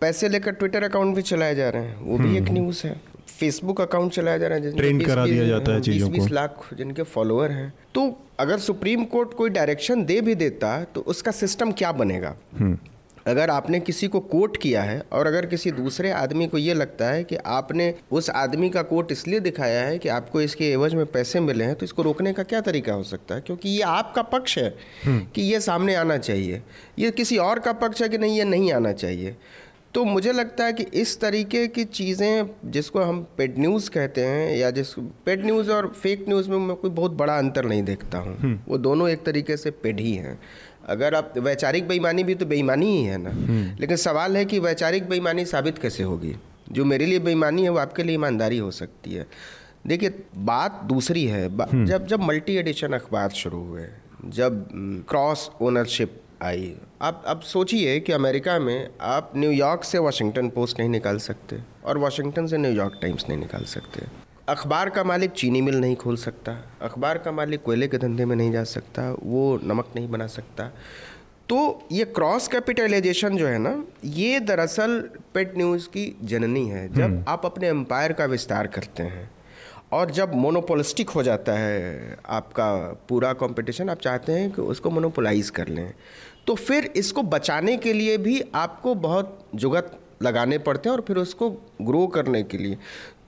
पैसे 0.00 0.28
लेकर 0.28 0.52
ट्विटर 0.52 0.82
अकाउंट 0.82 1.14
भी 1.16 1.22
चलाए 1.22 1.54
जा 1.54 1.68
रहे 1.68 1.82
हैं 1.82 2.00
वो 2.00 2.18
भी 2.18 2.36
एक 2.36 2.50
न्यूज़ 2.50 2.86
है। 2.86 3.00
फेसबुक 3.28 3.80
अकाउंट 3.80 4.12
चलाया 4.12 4.38
जा 4.38 4.48
रहा 4.48 4.58
है 4.58 4.76
ट्रेंड 4.76 5.04
करा 5.06 5.26
दिया 5.26 5.46
जाता 5.46 5.72
है 5.72 5.80
चीज़ों 5.80 6.08
को। 6.08 6.26
लाख 6.32 6.68
जिनके 6.74 7.02
फॉलोअर 7.02 7.50
हैं। 7.50 7.72
तो 7.94 8.02
अगर 8.40 8.58
सुप्रीम 8.58 9.04
कोर्ट 9.04 9.34
कोई 9.34 9.50
डायरेक्शन 9.50 10.04
दे 10.04 10.20
भी 10.20 10.34
देता 10.34 10.82
तो 10.84 11.00
उसका 11.00 11.30
सिस्टम 11.30 11.72
क्या 11.72 11.92
बनेगा? 11.92 12.34
हम्म। 12.58 12.78
अगर 13.26 13.50
आपने 13.50 13.80
किसी 13.80 14.08
को 14.08 14.20
कोट 14.20 14.56
किया 14.56 14.82
है 14.82 15.02
और 15.12 15.26
अगर 15.26 15.46
किसी 15.46 15.70
दूसरे 15.70 16.10
आदमी 16.10 16.46
को 16.46 16.58
ये 16.58 16.74
लगता 16.74 17.10
है 17.10 17.24
कि 17.24 17.36
आपने 17.36 17.94
उस 18.12 18.30
आदमी 18.30 18.70
का 18.70 18.82
कोट 18.82 19.12
इसलिए 19.12 19.40
दिखाया 19.40 19.82
है 19.82 19.98
कि 19.98 20.08
आपको 20.08 20.40
इसके 20.40 20.70
एवज 20.72 20.94
में 20.94 21.06
पैसे 21.06 21.40
मिले 21.40 21.64
हैं 21.64 21.74
तो 21.74 21.84
इसको 21.84 22.02
रोकने 22.02 22.32
का 22.32 22.42
क्या 22.42 22.60
तरीका 22.60 22.92
हो 22.92 23.02
सकता 23.02 23.34
है? 23.34 23.40
क्योंकि 23.40 23.68
ये 23.68 23.80
आपका 23.80 24.22
पक्ष 24.22 24.58
है 24.58 24.74
हम्म। 25.04 25.26
कि 25.34 25.42
ये 25.42 25.60
सामने 25.60 25.94
आना 25.94 26.16
चाहिए। 26.18 26.62
ये 26.98 27.10
किसी 27.10 27.36
और 27.36 27.58
का 27.58 27.72
पक्ष 27.72 28.02
है 28.02 28.08
कि 28.08 28.18
नहीं 28.18 28.36
ये 28.36 28.44
नहीं 28.44 28.72
आना 28.72 28.92
चाहिए। 28.92 29.36
तो 29.94 30.04
मुझे 30.04 30.32
लगता 30.32 30.64
है 30.64 30.72
कि 30.72 30.82
इस 30.82 31.20
तरीके 31.20 31.66
की 31.66 31.84
चीज़ें 31.84 32.50
जिसको 32.64 33.00
हम 33.00 33.26
पेड 33.38 33.58
न्यूज़ 33.58 33.90
कहते 33.90 34.20
हैं 34.20 34.56
या 34.56 34.70
जिस 34.70 34.92
पेड 34.98 35.44
न्यूज़ 35.46 35.70
और 35.70 35.86
फेक 35.88 36.24
न्यूज़ 36.28 36.50
में 36.50 36.58
मैं 36.58 36.76
कोई 36.76 36.90
बहुत 36.90 37.12
बड़ा 37.12 37.38
अंतर 37.38 37.64
नहीं 37.64 37.82
देखता 37.82 38.18
हूँ। 38.18 38.38
हम्म। 38.38 38.60
वो 38.68 38.78
दोनों 38.78 39.08
एक 39.08 39.22
तरीके 39.22 39.56
से 39.56 39.70
पेड 39.70 40.00
ही 40.00 40.12
हैं। 40.12 40.38
अगर 40.88 41.14
आप 41.14 41.32
वैचारिक 41.38 41.88
बेईमानी 41.88 42.24
भी 42.24 42.34
तो 42.34 42.46
बेईमानी 42.46 42.86
ही 42.88 43.02
है 43.04 43.18
ना 43.18 43.30
हम्म। 43.30 43.76
लेकिन 43.80 43.96
सवाल 43.96 44.36
है 44.36 44.44
कि 44.44 44.58
वैचारिक 44.58 45.08
बेईमानी 45.08 45.44
साबित 45.46 45.78
कैसे 45.78 46.02
होगी 46.02 46.34
जो 46.72 46.84
मेरे 46.84 47.06
लिए 47.06 47.18
बेईमानी 47.20 47.62
है 47.62 47.68
वो 47.68 47.78
आपके 47.78 48.02
लिए 48.02 48.14
ईमानदारी 48.14 48.58
हो 48.58 48.70
सकती 48.72 49.14
है 49.14 49.26
देखिए 49.86 50.12
बात 50.44 50.80
दूसरी 50.84 51.24
है 51.26 51.48
बा, 51.48 51.66
हम्म। 51.70 51.86
जब 51.86 52.06
जब 52.06 52.22
मल्टी 52.22 52.56
एडिशन 52.56 52.92
अखबार 52.92 53.30
शुरू 53.34 53.62
हुए 53.64 53.86
जब 54.30 54.66
क्रॉस 55.08 55.50
ओनरशिप 55.62 56.20
आई 56.42 56.74
आप 57.02 57.22
अब 57.26 57.40
सोचिए 57.42 57.98
कि 58.00 58.12
अमेरिका 58.12 58.58
में 58.58 58.88
आप 59.12 59.32
न्यूयॉर्क 59.36 59.84
से 59.84 59.98
वाशिंगटन 59.98 60.48
पोस्ट 60.50 60.78
नहीं 60.78 60.88
निकाल 60.90 61.18
सकते 61.20 61.60
और 61.84 61.98
वाशिंगटन 61.98 62.46
से 62.46 62.58
न्यूयॉर्क 62.58 62.98
टाइम्स 63.02 63.28
नहीं 63.28 63.38
निकाल 63.38 63.64
सकते 63.68 64.06
अखबार 64.48 64.88
का 64.90 65.02
मालिक 65.04 65.30
चीनी 65.30 65.60
मिल 65.60 65.74
नहीं 65.74 65.94
खोल 65.96 66.16
सकता। 66.16 66.52
अखबार 66.82 67.18
का 67.18 67.32
मालिक 67.32 67.62
कोयले 67.62 67.86
के 67.88 67.98
धंधे 67.98 68.24
में 68.24 68.34
नहीं 68.36 68.52
जा 68.52 68.64
सकता 68.64 69.10
वो 69.12 69.60
नमक 69.64 69.92
नहीं 69.96 70.08
बना 70.08 70.26
सकता। 70.26 70.66
तो 71.48 71.88
ये 71.92 72.04
क्रॉस 72.04 72.48
कैपिटलाइजेशन 72.48 73.36
जो 73.36 73.46
है 73.46 73.58
ना 73.58 73.84
ये 74.04 74.40
दरअसल 74.40 74.98
पेट 75.34 75.56
न्यूज़ 75.56 75.88
की 75.88 76.04
जननी 76.22 76.66
है। 76.68 76.86
जब 76.88 77.02
हम्म। 77.02 77.24
आप 77.28 77.46
अपने 77.46 77.68
एम्पायर 77.68 78.12
का 78.12 78.24
विस्तार 78.24 78.66
करते 78.66 79.02
हैं 79.02 79.30
और 79.92 80.10
जब 80.10 80.34
मोनोपोलिस्टिक 80.34 81.10
हो 81.10 81.22
जाता 81.22 81.52
है 81.52 82.16
आपका 82.26 82.70
पूरा 83.08 83.32
कंपटीशन 83.32 83.90
आप 83.90 84.00
चाहते 84.00 84.32
हैं 84.32 84.50
कि 84.50 84.62
उसको 84.62 84.90
मोनोपोलाइज 84.90 85.50
कर 85.50 85.68
लें 85.68 85.92
तो 86.46 86.54
फिर 86.54 86.92
इसको 86.96 87.22
बचाने 87.22 87.76
के 87.76 87.92
लिए 87.92 88.18
भी 88.18 88.42
आपको 88.54 88.94
बहुत 88.94 89.38
जुगत 89.54 89.98
लगाने 90.22 90.58
पड़ते 90.58 90.88
हैं 90.88 90.96
और 90.96 91.02
फिर 91.02 91.16
उसको 91.16 91.50
ग्रो 91.82 92.06
करने 92.06 92.42
के 92.42 92.58
लिए। 92.58 92.78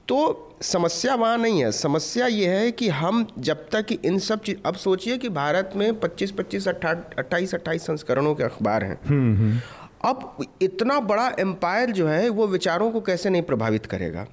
तो 0.08 0.45
समस्या 0.62 1.14
वहाँ 1.14 1.38
नहीं 1.38 1.64
है। 1.64 1.72
समस्या 1.72 2.26
ये 2.26 2.46
है 2.46 2.72
कि 2.72 2.88
हम 2.88 3.26
जब 3.38 3.56
तक 3.56 3.86
इन 4.04 4.18
सब 4.18 4.42
चीज़ 4.42 4.56
अब 4.66 4.74
सोचिए 4.74 5.18
कि 5.18 5.28
भारत 5.28 5.70
में 5.76 6.00
25 6.00 6.30
25 6.30 6.68
अट्ठाईस 6.68 7.54
अट्ठाईस 7.54 7.86
संस्करणों 7.86 8.34
के 8.34 8.42
अखबार 8.42 8.84
हैं। 8.84 8.98
हम्म, 9.06 9.36
हम्म। 9.36 9.58
अब 10.04 10.44
इतना 10.62 11.00
बड़ा 11.00 11.32
एम्पायर 11.40 11.90
जो 11.90 12.08
है 12.08 12.28
वो 12.28 12.46
विचारों 12.46 12.90
को 12.90 13.00
कैसे 13.00 13.30
नहीं 13.30 13.42
प्रभावित 13.42 13.86
करेगा? 13.86 14.26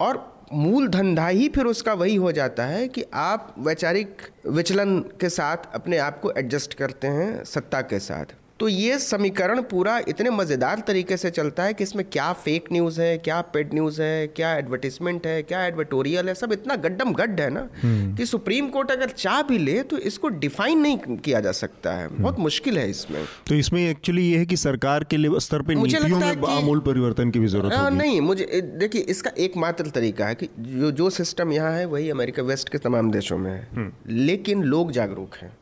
और 0.00 0.44
मूल 0.52 0.88
धंधा 0.88 1.28
ही 1.28 1.48
फिर 1.48 1.64
उसका 1.64 1.94
वही 1.94 2.14
हो 2.14 2.32
जाता 2.32 2.64
है 2.64 2.88
कि 2.88 3.04
आप 3.14 3.54
वैचारिक 3.58 4.16
विचलन 4.46 5.00
के 5.00 5.28
साथ 5.28 5.56
अपने 5.74 5.98
आप 5.98 6.20
को 6.20 6.30
एडजस्ट 6.30 6.74
करते 6.74 7.06
हैं 7.06 7.44
सत्ता 7.44 7.80
के 7.80 7.98
साथ। 7.98 8.24
तो 8.60 8.68
ये 8.68 8.98
समीकरण 8.98 9.60
पूरा 9.62 9.98
इतने 10.08 10.30
मज़ेदार 10.30 10.80
तरीके 10.86 11.16
से 11.16 11.30
चलता 11.30 11.64
है 11.64 11.74
कि 11.74 11.84
इसमें 11.84 12.04
क्या 12.06 12.32
फेक 12.34 12.64
न्यूज़ 12.72 13.00
है 13.00 13.16
क्या 13.18 13.40
पेड 13.50 13.74
न्यूज़ 13.74 14.00
है 14.02 14.26
क्या 14.28 14.52
एडवर्टीजमेंट 14.54 15.26
है 15.26 15.42
क्या 15.42 15.64
एडवर्टोरियल 15.66 16.28
है 16.28 16.34
सब 16.34 16.52
इतना 16.52 16.76
गड्डम 16.78 17.12
गड्ढ 17.12 17.40
है 17.40 17.48
ना 17.50 17.60
हम्म। 17.82 18.14
कि 18.16 18.26
सुप्रीम 18.26 18.68
कोर्ट 18.68 18.90
अगर 18.90 19.10
चाह 19.16 19.40
भी 19.42 19.58
ले 19.58 19.82
तो 19.84 19.98
इसको 20.08 20.28
डिफाइन 20.38 20.80
नहीं 20.80 21.16
किया 21.18 21.40
जा 21.40 21.52
सकता 21.54 21.92
है 21.92 22.08
बहुत 22.08 22.34
हम्म। 22.34 22.42
मुश्किल 22.42 22.78
है 22.78 22.88
इसमें 22.90 23.24
तो 23.48 23.54
इसमें 23.56 23.80
एक्चुअली 23.80 24.22
ये 24.22 24.38
है 24.38 24.46
कि 24.46 24.56
सरकार 24.58 25.04
के 25.04 25.16
लिए 25.16 25.40
स्तर 25.40 25.62
पर 25.62 25.76
मुझे 25.76 25.98
लगता 25.98 26.26
है 26.26 26.56
आमूल 26.56 26.80
परिवर्तन 26.82 27.30
की 27.30 27.38
भी 27.38 27.48
ज़रूरत 27.48 27.72
है 27.72 27.90
नहीं 27.92 28.20
मुझे 28.22 28.60
देखिए 28.76 29.02
इसका 29.08 29.30
एकमात्र 29.38 29.90
तरीका 29.92 30.26
है 30.26 30.34
कि 30.34 30.48
जो 30.58 30.90
जो 30.94 31.10
सिस्टम 31.12 31.52
यहाँ 31.52 31.72
है 31.72 31.86
वही 31.88 32.10
अमेरिका 32.10 32.42
वेस्ट 32.44 32.68
के 32.68 32.78
तमाम 32.80 33.10
देशों 33.10 33.38
में 33.38 33.50
है 33.50 33.62
हम्म। 33.72 34.14
लेकिन 34.16 34.62
लोग 34.66 34.92
जागरूक 34.92 35.34
हैं 35.36 35.52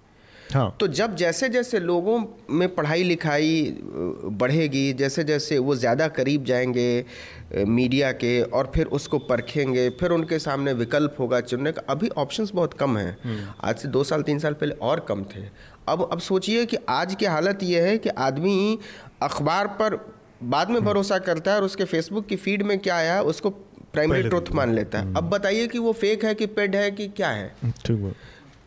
हाँ। 0.54 0.76
तो 0.80 0.86
जब 0.88 1.14
जैसे 1.16 1.48
जैसे 1.48 1.78
लोगों 1.80 2.18
में 2.50 2.74
पढ़ाई 2.74 3.02
लिखाई 3.02 3.76
बढ़ेगी 3.82 4.92
जैसे 4.92 5.24
जैसे 5.24 5.58
वो 5.58 5.74
ज़्यादा 5.76 6.08
करीब 6.08 6.44
जाएँगे 6.44 7.64
मीडिया 7.66 8.12
के 8.12 8.40
और 8.42 8.70
फिर 8.74 8.86
उसको 8.86 9.18
परखेंगे 9.18 9.88
फिर 9.90 10.10
उनके 10.10 10.38
सामने 10.38 10.72
विकल्प 10.72 11.16
होगा 11.20 11.40
चुनने 11.40 11.72
का 11.72 11.82
अभी 11.88 12.08
ऑप्शंस 12.08 12.50
बहुत 12.54 12.74
कम 12.74 12.96
हैं। 12.98 13.16
हम्म। 13.24 13.52
आज 13.64 13.76
से 13.76 13.88
दो 13.88 14.04
साल 14.04 14.22
तीन 14.22 14.38
साल 14.38 14.54
पहले 14.54 14.74
और 14.82 15.00
कम 15.00 15.24
थे। 15.24 15.44
अब 15.88 16.08
अब 16.12 16.18
सोचिए 16.20 16.64
कि 16.66 16.76
आज 16.88 17.14
की 17.14 17.24
हालत 17.24 17.62
ये 17.62 17.80
है 17.80 17.98
कि 17.98 18.08
आदमी 18.08 18.78
अखबार 19.22 19.66
पर 19.66 19.94
बाद 20.42 20.70
में 20.70 20.76
हम्म। 20.76 20.86
भरोसा 20.86 21.18
करता 21.18 21.50
है 21.50 21.56
और 21.56 21.64
उसके 21.64 21.84
फेसबुक 21.84 22.26
की 22.26 22.36
फ़ीड 22.36 22.62
में 22.62 22.78
क्या 22.78 22.96
आया 22.96 23.20
उसको 23.22 23.50
प्राइमरी 23.50 24.22
ट्रुथ 24.22 24.52
मान 24.54 24.74
लेता 24.74 24.98
है। 24.98 25.04
हम्म। 25.04 25.16
अब 25.16 25.30
बताइए 25.30 25.66
कि 25.66 25.78
वो 25.78 25.92
फेक 25.92 26.24
है 26.24 26.34
कि 26.34 26.46
पेड 26.46 26.76
है 26.76 26.90
कि 26.90 27.08
क्या 27.08 27.28
है? 27.28 27.54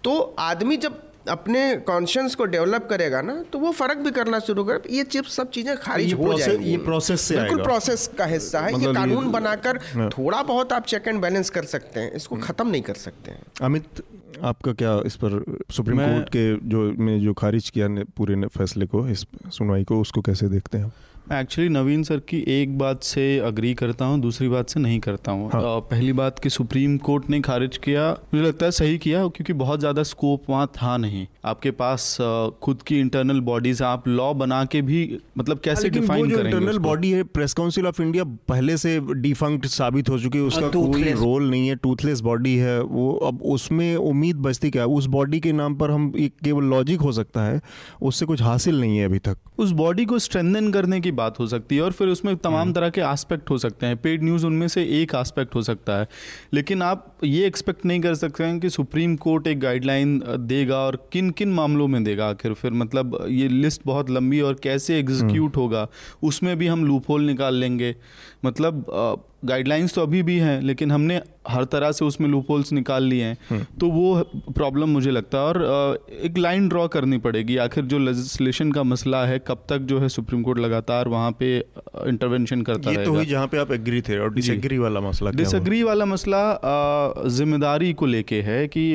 तो 0.03 0.35
आदमी 0.39 0.77
जब 0.77 1.01
अपने 1.27 1.61
कॉन्शियस 1.87 2.35
को 2.35 2.45
डेवलप 2.45 2.87
करेगा 2.89 3.21
ना 3.21 3.33
तो 3.53 3.59
वो 3.59 3.71
फ़र्क 3.71 3.97
भी 3.97 4.11
करना 4.11 4.39
शुरू 4.39 4.63
कर 4.63 4.81
ये 4.89 5.03
चिप्स 5.05 5.35
सब 5.35 5.49
चीज़ें 5.51 5.75
खारिज 5.77 6.13
हो 6.13 6.33
जाएँगी। 6.33 6.69
ये 6.71 6.77
प्रोसेस 6.77 7.21
से 7.21 7.35
बिल्कुल 7.35 7.63
प्रोसेस 7.63 8.07
का 8.17 8.25
हिस्सा 8.25 8.59
है। 8.59 8.73
मतलब 8.73 8.87
ये 8.87 8.93
कानून 8.93 9.31
बनाकर 9.31 9.79
हाँ। 9.93 10.09
थोड़ा 10.09 10.41
बहुत 10.43 10.73
आप 10.73 10.85
चेक 10.85 11.07
एंड 11.07 11.21
बैलेंस 11.21 11.49
कर 11.49 11.65
सकते 11.65 11.99
हैं 11.99 12.11
इसको 12.11 12.35
खत्म 12.37 12.67
नहीं 12.67 12.81
कर 12.81 12.93
सकते 12.95 13.31
हैं। 13.31 13.43
अमित 13.61 14.03
आपका 14.43 14.73
क्या 14.73 14.99
इस 15.05 15.15
पर 15.15 15.43
सुप्रीम 15.71 15.97
कोर्ट 15.99 16.29
के 16.29 16.43
जो 16.69 16.81
में 16.99 17.19
जो 17.19 17.33
खारिज 17.33 17.69
किया 17.69 17.87
ने, 17.87 18.03
पूरे 18.03 18.35
फैसले 18.47 18.85
को 18.85 19.07
इस 19.07 19.25
सुनवाई 19.51 19.83
को 19.83 19.99
उसको 20.01 20.21
कैसे 20.21 20.49
देखते 20.49 20.77
हैं 20.77 20.91
मैं 21.31 21.39
एक्चुअली 21.41 21.69
नवीन 21.69 22.03
सर 22.03 22.19
की 22.19 22.37
एक 22.47 22.77
बात 22.77 23.03
से 23.03 23.23
अग्री 23.39 23.73
करता 23.73 24.05
हूँ 24.05 24.19
दूसरी 24.21 24.47
बात 24.49 24.69
से 24.69 24.79
नहीं 24.79 24.99
करता 24.99 25.31
हूँ। 25.31 25.49
हाँ. 25.49 25.79
पहली 25.89 26.13
बात 26.13 26.39
कि 26.39 26.49
सुप्रीम 26.49 26.97
कोर्ट 26.97 27.29
ने 27.29 27.39
खारिज 27.41 27.75
किया 27.77 28.09
मुझे 28.33 28.45
लगता 28.45 28.65
है 28.65 28.71
सही 28.71 28.97
किया 28.97 29.19
क्योंकि 29.27 29.53
बहुत 29.53 29.79
ज़्यादा 29.79 30.03
स्कोप 30.03 30.49
वहाँ 30.49 30.65
था 30.77 30.95
नहीं। 30.97 31.25
आपके 31.45 31.71
पास 31.71 32.17
खुद 32.63 32.81
की 32.81 32.99
इंटरनल 32.99 33.41
बॉडीज 33.41 33.81
आप 33.81 34.07
लॉ 34.07 34.33
बना 34.33 34.63
के 34.65 34.81
भी 34.81 35.19
मतलब 35.37 35.59
कैसे 35.59 35.89
डिफाइन 35.89 36.29
करेंगे 36.29 36.49
इंटरनल 36.49 36.79
बॉडी 36.79 37.11
है 37.11 37.23
प्रेस 37.29 37.53
काउंसिल 37.53 37.87
ऑफ़ 37.87 38.01
इंडिया 38.01 38.23
पहले 38.49 38.77
से 38.77 38.99
डिफंक्ट 39.11 39.65
साबित 39.67 40.09
हो 40.09 40.19
चुकी 40.19 40.37
है 40.37 40.43
उसका 40.43 40.69
कोई 40.69 41.11
रोल 41.13 41.49
नहीं 41.49 41.67
है 41.67 41.75
टूथलेस 41.75 42.21
बॉडी 42.21 42.55
है 42.55 42.79
वो। 42.81 43.11
अब 43.27 43.41
उसमें 43.51 43.95
उम्मीद 43.95 44.35
बचती 44.39 44.69
क्या 44.71 44.81
है? 44.81 44.87
उस 44.89 45.05
बॉडी 45.09 45.39
के 45.39 45.51
नाम 45.51 45.75
पर 45.75 45.91
हम 45.91 46.11
एक 46.17 46.33
केवल 46.43 46.63
लॉजिक 46.65 47.01
हो 47.01 47.11
सकता 47.11 47.43
है 47.43 47.61
उससे 48.01 48.25
कुछ 48.25 48.41
हासिल 48.41 48.81
नहीं 48.81 48.97
है 48.97 49.05
अभी 49.05 49.19
तक। 49.19 49.37
उस 49.59 49.71
बॉडी 49.75 50.05
को 50.05 50.19
स्ट्रेंथन 50.19 50.71
करने 50.71 50.99
की 50.99 51.11
बात 51.19 51.39
हो 51.39 51.47
सकती 51.47 51.75
है 51.75 51.81
और 51.81 51.91
फिर 51.91 52.07
उसमें 52.09 52.35
तमाम 52.37 52.59
हम्म। 52.59 52.73
तरह 52.73 52.89
के 52.89 53.01
एस्पेक्ट 53.03 53.49
हो 53.49 53.57
सकते 53.57 53.85
हैं 53.85 53.97
पेड 53.99 54.23
न्यूज़ 54.23 54.45
उनमें 54.45 54.67
से 54.67 54.83
एक 54.99 55.15
एस्पेक्ट 55.15 55.55
हो 55.55 55.61
सकता 55.63 55.97
है 55.97 56.07
लेकिन 56.53 56.81
आप 56.81 57.05
ये 57.23 57.45
एक्सपेक्ट 57.47 57.85
नहीं 57.85 58.01
कर 58.01 58.15
सकते 58.15 58.43
हैं 58.43 58.59
कि 58.59 58.69
सुप्रीम 58.69 59.15
कोर्ट 59.19 59.47
एक 59.47 59.59
गाइडलाइन 59.59 60.21
देगा 60.47 60.77
और 60.79 60.97
किन 61.11 61.29
किन 61.31 61.53
मामलों 61.53 61.87
में 61.87 62.03
देगा 62.03 62.29
आखिर 62.29 62.53
फिर 62.55 62.71
मतलब 62.75 63.17
ये 63.29 63.47
लिस्ट 63.49 63.81
बहुत 63.85 64.09
लंबी 64.09 64.41
और 64.41 64.59
कैसे 64.63 64.99
एग्जीक्यूट 64.99 65.49
हम्म। 65.49 65.61
होगा 65.61 65.87
उसमें 66.23 66.55
भी 66.57 66.67
हम 66.67 66.85
लूप 66.85 67.09
होल 67.09 67.23
निकाल 67.23 67.55
लेंगे 67.55 67.95
मतलब 68.45 68.85
गाइडलाइंस 69.45 69.93
तो 69.93 70.01
अभी 70.01 70.21
भी 70.23 70.37
हैं 70.39 70.61
लेकिन 70.61 70.91
हमने 70.91 71.21
हर 71.47 71.63
तरह 71.65 71.91
से 71.91 72.05
उसमें 72.05 72.27
लूपहोल्स 72.29 72.71
निकाल 72.73 73.03
लिए 73.03 73.23
हैं। 73.23 73.37
हम्म। 73.49 73.65
तो 73.79 73.89
वो 73.89 74.51
प्रॉब्लम 74.55 74.89
मुझे 74.89 75.11
लगता 75.11 75.37
है 75.37 75.43
और 75.43 76.07
एक 76.23 76.37
लाइन 76.37 76.67
ड्रॉ 76.69 76.87
करनी 76.87 77.17
पड़ेगी। 77.17 77.57
आखिर 77.57 77.85
जो 77.85 77.99
लेजिस्लेशन 77.99 78.71
का 78.71 78.83
मसला 78.83 79.25
है 79.25 79.39
कब 79.47 79.63
तक 79.69 79.77
जो 79.89 79.99
है 79.99 80.09
सुप्रीम 80.09 80.43
कोर्ट 80.43 80.59
लगातार 80.59 81.07
वहाँ 81.07 81.31
पे 81.39 81.57
इंटरवेंशन 81.57 82.61
करता 82.61 82.89
है 82.89 83.05
तो 83.05 83.23
जहाँ 83.25 83.47
पे 83.47 83.57
आप 83.57 83.71
एग्री 83.71 84.01
थे 84.01 84.17
और 84.17 84.33
डिसएग्री 84.33 84.77
वाला 84.77 85.01
मसला 85.01 85.31
डिसएग्री 85.31 85.81
वाला 85.83 86.05
मसला 86.05 86.43
ज़िम्मेदारी 87.27 87.93
को 87.93 88.05
लेके 88.05 88.41
है 88.41 88.67
कि 88.67 88.89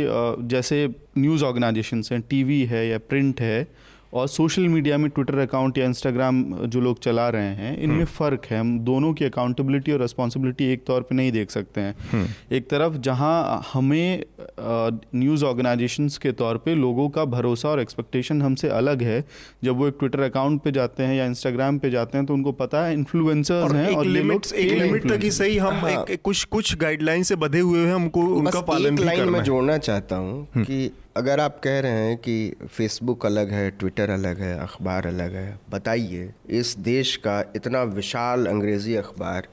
जैसे 0.49 0.87
न्यूज़ 1.19 1.45
ऑर्गेनाइजेशन 1.45 2.03
हैं 2.13 2.21
टीवी 2.21 2.63
है 2.65 2.87
या 2.89 2.99
प्रिंट 3.09 3.41
है 3.41 3.67
और 4.15 4.27
सोशल 4.29 4.67
मीडिया 4.69 4.97
में 4.99 5.09
ट्विटर 5.11 5.39
अकाउंट 5.39 5.79
या 5.79 5.85
इंस्टाग्राम 5.85 6.43
जो 6.67 6.81
लोग 6.81 6.99
चला 6.99 7.29
रहे 7.29 7.55
हैं 7.55 7.77
इनमें 7.77 7.95
हम्म। 7.95 8.05
फ़र्क 8.09 8.45
है 8.47 8.59
हम 8.61 8.79
दोनों 8.81 9.13
की 9.15 9.25
अकाउंटेबिलिटी 9.25 9.93
और 9.93 10.01
रिस्पॉन्सिबिलिटी 10.01 10.71
एक 10.73 10.85
तौर 10.87 11.03
पे 11.03 11.15
नहीं 11.15 11.33
देख 11.33 11.51
सकते 11.51 11.81
हैं 11.81 11.95
हम्म। 12.13 12.55
एक 12.57 12.69
तरफ़ 12.71 12.97
जहाँ 13.01 13.63
हमें 13.73 14.23
न्यूज़ 14.61 15.45
ऑर्गेनाइजेशंस 15.45 16.19
के 16.19 16.33
तौर 16.35 16.59
पे 16.59 16.75
लोगों 16.75 17.09
का 17.09 17.25
भरोसा 17.35 17.69
और 17.69 17.81
एक्सपेक्टेशन 17.81 18.43
हमसे 18.43 18.69
अलग 18.75 19.03
है 19.03 19.23
जब 19.65 19.77
वो 19.77 19.89
एक 19.89 19.97
ट्विटर 19.99 20.21
अकाउंट 20.23 20.63
पे 20.63 20.73
जाते 20.73 21.03
हैं 21.03 21.17
या 21.17 21.27
इंस्टाग्राम 21.27 21.79
पे 21.79 21.91
जाते 21.91 22.19
हैं 22.19 22.27
तो 22.27 22.35
उनको 22.35 22.53
पता 22.55 22.85
है 22.87 22.93
इन्फ्लुएंसर्स 22.95 23.73
हैं 23.73 23.95
और 23.95 24.07
लिमिट 24.09 24.53
एक 24.55 24.73
लिमिट 24.73 25.09
तक 25.09 25.25
ही 25.25 25.31
सही 25.33 25.57
हम 25.59 25.75
हाँ। 25.77 25.91
एक, 25.93 26.21
कुछ 26.23 26.45
कुछ 26.47 26.77
गाइडलाइन 26.79 27.23
से 27.23 27.37
बधे 27.39 27.61
हुए 27.61 27.87
हैं 27.87 27.95
हमको 27.95 28.27
उनका 28.37 28.61
पालन 28.67 28.97
भी 28.97 29.05
करना 29.07 29.31
मैं 29.31 29.43
जोड़ना 29.45 29.79
चाहता 29.81 30.17
हूँ 30.17 30.47
हम्म। 30.55 30.65
कि 30.65 30.91
अगर 31.17 31.41
आप 31.41 31.59
कह 31.65 31.79
रहे 31.81 31.99
हैं 31.99 32.17
कि 32.17 32.67
फेसबुक 32.67 33.25
अलग 33.27 33.51
है 33.53 33.71
ट्विटर 33.71 34.11
अलग 34.11 34.41
है, 34.41 34.59
अखबार 34.61 35.07
अलग 35.07 35.35
है, 35.35 35.59
बताइए, 35.71 36.33
इस 36.51 36.75
देश 36.79 37.17
का 37.17 37.39
इतना 37.57 37.83
विशाल 37.83 38.47
अंग्रेज़ी 38.47 38.95
अखबार 38.97 39.49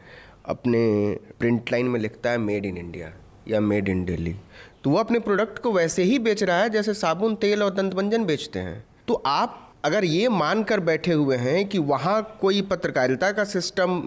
अपने 0.46 0.82
प्रिंट 1.40 1.72
लाइन 1.72 1.86
में 1.86 2.00
लिखता 2.00 2.30
है 2.30 2.38
मेड 2.38 2.66
इन 2.66 2.78
इंडिया 2.78 3.12
या 3.48 3.60
मेड 3.60 3.90
इन 3.90 4.04
दिल्ली 4.06 4.36
तो 4.84 4.90
वो 4.90 4.98
अपने 4.98 5.20
प्रोडक्ट 5.20 5.60
को 5.60 5.72
वैसे 5.72 6.04
ही 6.04 6.18
बेच 6.20 6.44
रहा 6.44 6.58
है 6.58 6.70
जैसे 6.70 6.94
साबुन, 6.94 7.36
तेल 7.36 7.64
और 7.64 7.74
दंतमंजन 7.74 8.26
बेचते 8.26 8.60
हैं। 8.60 8.84
तो 9.08 9.22
आप 9.26 9.74
अगर 9.86 10.06
ये 10.06 10.30
मान 10.30 10.64
कर 10.64 10.80
बैठे 10.80 11.14
हुए 11.14 11.38
हैं 11.38 11.68
कि 11.70 11.78
वहाँ 11.78 12.38
कोई 12.42 12.62
पत्रकारिता 12.62 13.32
का 13.32 13.44
सिस्टम 13.44 14.02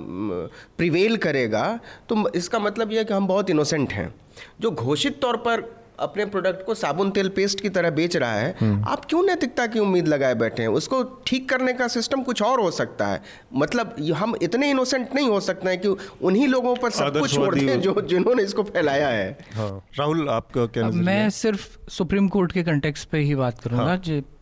प्रिवेल 0.78 1.16
करेगा 1.18 1.64
तो 2.08 2.28
इसका 2.34 2.58
मतलब 2.58 2.92
यह 2.92 2.98
है 2.98 3.04
कि 3.04 3.14
हम 3.14 3.26
बहुत 3.26 3.50
इनोसेंट 3.50 3.92
हैं। 3.92 4.14
जो 4.60 4.70
घोषित 4.70 5.20
तौर 5.20 5.36
पर 5.36 5.60
अपने 5.98 6.24
प्रोडक्ट 6.26 6.64
को 6.66 6.74
साबुन 6.74 7.10
तेल 7.10 7.28
पेस्ट 7.28 7.60
की 7.60 7.68
तरह 7.68 7.90
बेच 7.92 8.16
रहा 8.16 8.32
है 8.32 8.54
हम्म। 8.60 8.84
आप 8.86 9.04
क्यों 9.04 9.22
नैतिकता 9.22 9.66
की 9.66 9.78
उम्मीद 9.78 10.08
लगाए 10.08 10.34
बैठे 10.34 10.62
हैं 10.62 10.68
उसको 10.72 11.02
ठीक 11.26 11.48
करने 11.48 11.72
का 11.72 11.88
सिस्टम 11.88 12.22
कुछ 12.22 12.42
और 12.42 12.60
हो 12.60 12.70
सकता 12.72 13.06
है 13.06 13.22
मतलब 13.54 13.94
हम 14.14 14.34
इतने 14.42 14.70
इनोसेंट 14.70 15.14
नहीं 15.14 15.28
हो 15.28 15.40
सकते 15.42 15.68
हैं 15.68 15.80
कि 15.80 15.88
उन्हीं 16.22 16.46
लोगों 16.48 16.74
पर 16.76 16.90
सब 16.92 17.18
कुछ 17.18 17.34
छोड़ 17.34 17.54
दें 17.54 17.80
जो 17.80 18.00
जिन्होंने 18.04 18.42
इसको 18.42 18.62
फैलाया 18.64 19.08
है 19.08 19.30
हाँ। 19.54 19.70
राहुल 19.98 20.28
आपका 20.30 20.66
क्या 20.68 20.88
मैं 21.02 21.28
सिर्फ़ 21.32 21.68
सुप्रीम 21.92 22.28
कोर्ट 22.28 22.52
के 22.52 22.62
कंटेक्स 22.64 23.04
पे 23.04 23.18
ही 23.20 23.34
बात 23.36 23.60
करूँगा 23.60 23.84
हाँ। 23.84 23.96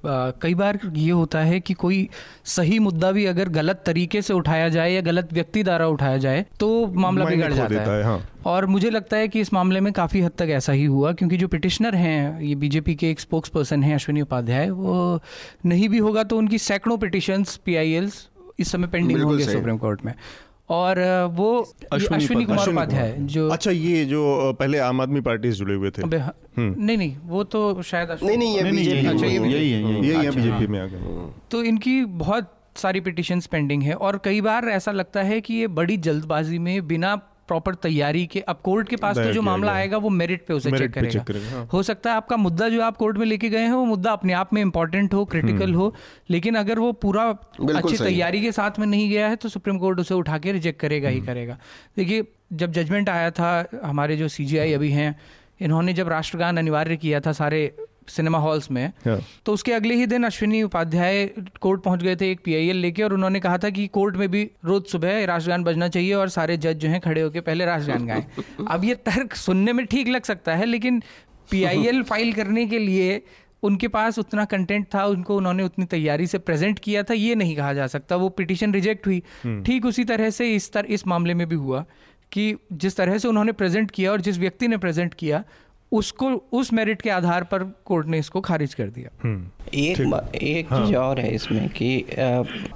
कई 0.07 0.55
बार 0.55 0.79
ये 0.95 1.11
होता 1.11 1.41
है 1.41 1.61
कि 1.61 1.75
कोई 1.75 2.09
सही 2.45 2.79
मुद्दा 2.79 3.13
भी 3.13 3.27
अगर 3.27 3.49
गलत 3.49 3.83
तरीके 3.87 4.23
से 4.23 4.35
उठाया 4.35 4.69
जाए 4.69 4.93
या 4.93 5.01
गलत 5.01 5.33
व्यक्ति 5.33 5.63
द्वारा 5.63 5.87
उठाया 5.87 6.17
जाए 6.17 6.47
तो 6.61 6.87
मामला 6.87 7.25
बिगड़ 7.25 7.53
जाता 7.53 7.75
है, 7.75 7.99
है 7.99 8.03
हाँ। 8.03 8.29
और 8.47 8.67
मुझे 8.67 8.91
लगता 8.91 9.17
है 9.17 9.29
कि 9.29 9.41
इस 9.41 9.53
मामले 9.53 9.81
में 9.81 9.93
काफ़ी 9.93 10.21
हद 10.21 10.33
तक 10.39 10.47
ऐसा 10.49 10.73
ही 10.73 10.85
हुआ 10.85 11.13
क्योंकि 11.13 11.37
जो 11.37 11.49
पिटिशनर 11.49 11.95
हैं 11.95 12.41
ये 12.41 12.55
बीजेपी 12.55 12.95
के 12.95 13.11
एक 13.11 13.21
स्पोक्स 13.21 13.49
पर्सन 13.49 13.83
हैं 13.83 13.95
अश्विनी 13.95 14.21
उपाध्याय 14.21 14.71
वो 14.71 15.21
नहीं 15.67 15.89
भी 15.89 15.99
होगा 15.99 16.23
तो 16.23 16.39
उनकी 16.39 16.59
सैकड़ों 16.59 16.99
पिटिशंस 16.99 17.57
पी 17.57 18.09
इस 18.59 18.73
समय 18.73 18.87
पेंडिंग 18.87 19.23
होंगे 19.23 19.45
सुप्रीम 19.45 19.77
कोर्ट 19.77 20.05
में। 20.05 20.15
और 20.69 20.99
वो 21.33 21.49
अश्विनी 21.93 22.45
कुमार 22.45 22.69
उपाध्याय 22.69 23.15
जो 23.35 23.49
अच्छा 23.49 23.71
ये 23.71 24.05
जो 24.05 24.53
पहले 24.61 24.79
आम 24.79 25.01
आदमी 25.01 25.21
पार्टी 25.21 25.51
से 25.53 25.59
जुड़े 25.59 25.75
हुए 25.75 25.91
थे। 25.91 26.03
हम्म। 26.03 26.75
नहीं 26.85 26.97
नहीं 26.97 27.17
वो 27.25 27.45
तो 27.45 27.83
शायद 27.83 28.17
नहीं 28.23 28.37
नहीं 28.39 28.57
ये 28.57 28.71
बीजेपी 28.71 29.07
अच्छा 29.07 29.27
यही 29.27 29.71
है 29.73 29.83
यही 30.05 30.25
है। 30.25 30.31
बीजेपी 30.31 30.67
में 30.67 30.81
आ 30.81 30.87
गए 30.87 31.31
तो 31.51 31.63
इनकी 31.63 32.05
बहुत 32.25 32.53
सारी 32.77 33.01
पिटिशन 33.01 33.41
पेंडिंग 33.53 33.83
है 33.83 33.95
और 33.95 34.21
कई 34.25 34.41
बार 34.41 34.69
ऐसा 34.69 34.93
लगता 34.93 35.23
है 35.23 35.41
कि 35.41 35.55
ये 35.55 35.67
बड़ी 35.79 35.97
जल्दबाजी 36.07 36.59
में 36.59 36.87
बिना 36.89 37.15
प्रॉपर 37.49 37.75
तैयारी 37.75 38.25
के 38.27 38.41
अब 38.43 38.61
कोर्ट 38.65 38.89
के 38.89 38.97
पास 38.97 39.17
तो 39.17 39.33
जो 39.33 39.43
मामला 39.43 39.73
आएगा 39.73 39.97
वो 39.97 40.11
मेरिट 40.11 40.45
पे 40.47 40.55
उसे 40.55 40.71
चेक 40.71 40.93
करेगा, 40.93 41.11
चेक 41.11 41.23
करेगा 41.23 41.51
हाँ। 41.51 41.67
हो 41.73 41.83
सकता 41.83 42.11
है 42.11 42.17
आपका 42.17 42.37
मुद्दा 42.37 42.69
जो 42.69 42.83
आप 42.83 42.97
कोर्ट 42.97 43.19
में 43.19 43.27
लेके 43.27 43.49
गए 43.51 43.61
हैं 43.61 43.73
वो 43.73 43.85
मुद्दा 43.85 44.13
अपने 44.13 44.33
आप 44.33 44.53
में 44.53 44.61
इंपॉर्टेंट 44.63 45.15
हो 45.15 45.25
क्रिटिकल 45.25 45.65
हम्म। 45.65 45.75
हो 45.75 45.95
लेकिन 46.31 46.55
अगर 46.55 46.79
वो 46.79 46.93
पूरा 47.03 47.25
अच्छी 47.75 47.97
तैयारी 47.97 48.41
के 48.43 48.53
साथ 48.53 48.79
में 48.79 48.87
नहीं 48.87 49.09
गया 49.11 49.29
है 49.29 49.37
तो 49.37 49.49
सुप्रीम 49.49 49.79
कोर्ट 49.79 50.01
उसे 50.01 50.15
उठा 50.15 50.39
के 50.39 50.53
रिजेक्ट 50.53 50.81
करेगा 50.81 51.09
ही 51.09 51.17
हम्म। 51.17 51.27
करेगा 51.27 51.59
देखिए 51.97 52.27
जब 52.53 52.73
जजमेंट 52.73 53.09
आया 53.09 53.31
था 53.31 53.53
हमारे 53.85 54.17
जो 54.17 54.29
सीजीआई 54.29 54.73
अभी 54.73 54.91
हैं 54.91 55.15
इन्होंने 55.61 55.93
जब 55.93 56.09
राष्ट्रगान 56.09 56.57
अनिवार्य 56.57 56.97
किया 56.97 57.21
था 57.21 57.33
सारे 57.33 57.65
सिनेमा 58.09 58.39
हॉल्स 58.39 58.71
में 58.71 58.93
yeah. 59.09 59.21
तो 59.47 59.53
उसके 59.53 59.73
अगले 59.73 59.95
ही 59.95 60.07
दिन 60.07 60.25
अश्विनी 60.25 60.63
उपाध्याय 60.63 61.27
कोर्ट 61.61 61.83
पहुँच 61.83 62.03
गए 62.03 62.17
थे 62.17 62.31
एक 62.31 62.41
पीआईएल 62.45 62.77
लेके 62.77 63.03
और 63.03 63.15
उन्होंने 63.15 63.41
कहा 63.41 63.59
था 63.59 63.71
कि 63.71 63.87
कोर्ट 63.87 64.17
में 64.17 64.31
भी 64.31 64.51
रोज 64.65 64.85
सुबह 64.85 65.25
राष्ट्रगान 65.25 65.65
बजना 65.65 65.89
चाहिए 65.89 66.15
और 66.15 66.29
सारे 66.29 66.57
जज 66.57 66.77
जो 66.77 66.89
हैं 66.89 67.01
खड़े 67.01 67.21
होकर 67.21 67.41
पहले 67.41 67.65
राष्ट्रगान 67.65 68.07
गाएँ 68.07 68.27
अब 68.69 68.85
ये 68.85 68.95
तर्क 68.95 69.35
सुनने 69.35 69.73
में 69.73 69.87
ठीक 69.87 70.09
लग 70.09 70.23
सकता 70.23 70.55
है 70.55 70.65
लेकिन 70.65 71.03
पीआईएल 71.51 72.03
फ़ाइल 72.03 72.33
करने 72.43 72.67
के 72.67 72.79
लिए 72.79 73.23
उनके 73.63 73.89
पास 73.89 74.19
उतना 74.19 74.45
कंटेंट 74.45 74.87
था 74.95 75.05
उनको 75.05 75.37
उन्होंने 75.37 75.63
उतनी 75.63 75.85
तैयारी 75.85 76.27
से 76.27 76.39
प्रेजेंट 76.39 76.79
किया 76.79 77.03
था 77.03 77.15
ये 77.15 77.35
नहीं 77.35 77.57
कहा 77.57 77.73
जा 77.73 77.87
सकता 77.87 78.17
वो 78.17 78.29
पिटिशन 78.29 78.73
रिजेक्ट 78.73 79.07
हुई 79.07 79.23
hmm. 79.47 79.67
ठीक 79.67 79.87
उसी 79.87 80.05
तरह 80.05 80.31
से 80.31 80.55
इस 80.55 80.73
तर 80.73 80.85
इस 80.85 81.07
मामले 81.07 81.35
में 81.35 81.49
भी 81.49 81.57
हुआ 81.57 81.85
कि 82.33 82.57
जिस 82.73 82.97
तरह 82.97 83.19
से 83.19 83.29
उन्होंने 83.29 83.53
प्रेजेंट 83.53 83.91
किया 83.91 84.13
और 84.13 84.21
जिस 84.21 84.39
व्यक्ति 84.39 84.69
ने 84.69 84.77
प्रेजेंट 84.77 85.15
किया 85.15 85.45
उसको 85.93 86.29
उस 86.53 86.73
मेरिट 86.73 87.03
के 87.03 87.11
आधार 87.11 87.45
पर 87.45 87.63
कोर्ट 87.85 88.07
ने 88.07 88.19
इसको 88.19 88.41
खारिज 88.41 88.75
कर 88.75 88.89
दिया 88.89 89.11
हम्म। 89.23 89.69
एक 89.75 90.01
एक 90.37 90.73
हाँ। 90.73 90.81
चीज़ 90.81 90.97
और 90.97 91.21
है 91.21 91.35
इसमें 91.35 91.69
कि 91.71 92.05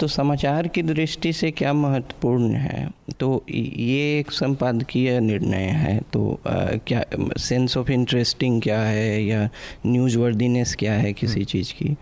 तो 0.01 0.07
समाचार 0.09 0.69
की 0.69 0.83
दृष्टि 0.83 1.33
से 1.33 1.51
क्या 1.51 1.73
महत्वपूर्ण 1.73 2.51
है 2.57 2.89
तो 3.21 3.31
ये 3.49 4.19
एक 4.19 4.31
संपादकीय 4.33 5.19
निर्णय 5.21 5.69
है 5.77 5.99
तो 6.13 6.33
आ, 6.47 6.55
क्या 6.87 7.05
सेंस 7.39 7.77
ऑफ़ 7.77 7.91
इंटरेस्टिंग 7.91 8.61
क्या 8.63 8.81
है 8.81 9.23
या 9.25 9.49
न्यूज़ 9.87 10.19
वर्दीनेस 10.19 10.75
क्या 10.75 10.95
है 10.95 11.13
किसी 11.13 11.35
हम्म। 11.35 11.45
चीज़ 11.45 11.73
की 11.73 11.97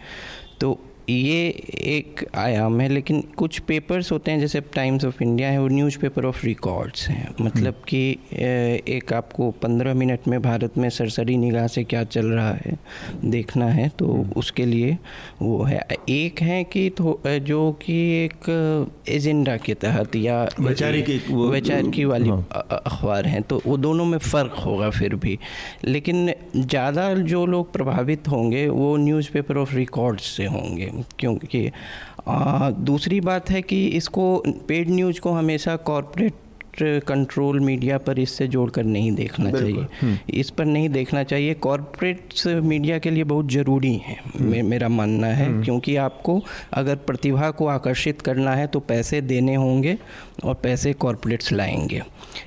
तो 0.60 0.78
ये 1.08 1.48
एक 1.86 2.24
आयाम 2.34 2.80
है 2.80 2.88
लेकिन 2.88 3.20
कुछ 3.36 3.58
पेपर्स 3.60 4.10
होते 4.12 4.30
हैं 4.30 4.40
जैसे 4.40 4.60
टाइम्स 4.74 5.04
ऑफ़ 5.04 5.22
इंडिया 5.22 5.48
है 5.48 5.58
वो 5.58 5.66
न्यूज़पेपर 5.68 6.24
ऑफ़ 6.24 6.44
रिकॉर्ड्स 6.46 7.08
हैं 7.08 7.34
मतलब 7.40 7.74
हम्म। 7.74 7.84
कि 7.88 8.80
एक 8.88 9.12
आपको 9.12 9.50
पंद्रह 9.62 9.94
मिनट 9.94 10.28
में 10.28 10.40
भारत 10.42 10.78
में 10.78 10.88
सरसरी 10.90 11.36
निगाह 11.36 11.66
से 11.66 11.84
क्या 11.84 12.04
चल 12.06 12.26
रहा 12.26 12.52
है 12.54 12.78
देखना 13.24 13.66
है 13.66 13.88
तो 13.88 14.06
हम्म। 14.06 14.32
उसके 14.36 14.66
लिए 14.66 14.96
वो 15.42 15.62
है 15.62 15.80
एक 16.10 16.40
है 16.42 16.62
कि 16.64 16.88
तो 16.90 17.20
जो 17.26 17.60
कि 17.82 17.98
एक 18.14 18.48
एजेंडा 19.08 19.56
के 19.56 19.74
तहत 19.76 20.16
या 20.16 20.42
वैचारिक 20.60 21.30
वैचारिक 21.30 22.04
वाली 22.06 22.28
हाँ। 22.28 22.68
अखबार 22.72 23.26
हैं 23.26 23.42
तो 23.42 23.60
वो 23.66 23.76
दोनों 23.78 24.04
में 24.04 24.18
फ़र्क 24.20 24.54
होगा 24.64 24.90
फिर 24.90 25.14
भी 25.16 25.38
लेकिन 25.84 26.32
ज़्यादा 26.56 27.12
जो 27.14 27.44
लोग 27.46 27.72
प्रभावित 27.72 28.28
होंगे 28.28 28.66
वो 28.68 28.96
न्यूज़पेपर 28.96 29.56
ऑफ़ 29.56 29.74
रिकॉर्ड्स 29.74 30.36
से 30.36 30.46
होंगे 30.46 30.92
क्योंकि 31.18 31.70
दूसरी 32.84 33.20
बात 33.20 33.50
है 33.50 33.62
कि 33.62 33.86
इसको 33.88 34.26
पेड 34.68 34.90
न्यूज़ 34.90 35.20
को 35.20 35.32
हमेशा 35.32 35.76
कॉरपोरेट 35.82 36.34
कंट्रोल 36.82 37.60
मीडिया 37.60 37.98
पर 37.98 38.18
इससे 38.18 38.46
जोड़कर 38.46 38.84
नहीं 38.84 39.12
देखना 39.12 39.50
चाहिए 39.50 39.86
हम्म। 40.00 40.16
इस 40.30 40.50
पर 40.50 40.64
नहीं 40.64 40.88
देखना 40.88 41.22
चाहिए 41.22 41.54
कॉरपोरेट 41.54 42.46
मीडिया 42.46 42.98
के 42.98 43.10
लिए 43.10 43.24
बहुत 43.24 43.50
ज़रूरी 43.50 43.94
है 43.96 44.18
मे, 44.40 44.62
मेरा 44.62 44.88
मानना 44.88 45.26
है 45.26 45.46
हम्म। 45.46 45.64
क्योंकि 45.64 45.96
आपको 45.96 46.40
अगर 46.72 46.96
प्रतिभा 46.96 47.50
को 47.50 47.66
आकर्षित 47.66 48.22
करना 48.22 48.54
है 48.54 48.66
तो 48.66 48.80
पैसे 48.80 49.20
देने 49.20 49.54
होंगे 49.54 49.98
और 50.44 50.54
पैसे 50.54 50.92
कॉरपोरेट्स 50.92 51.52
लाएँगे 51.52 52.02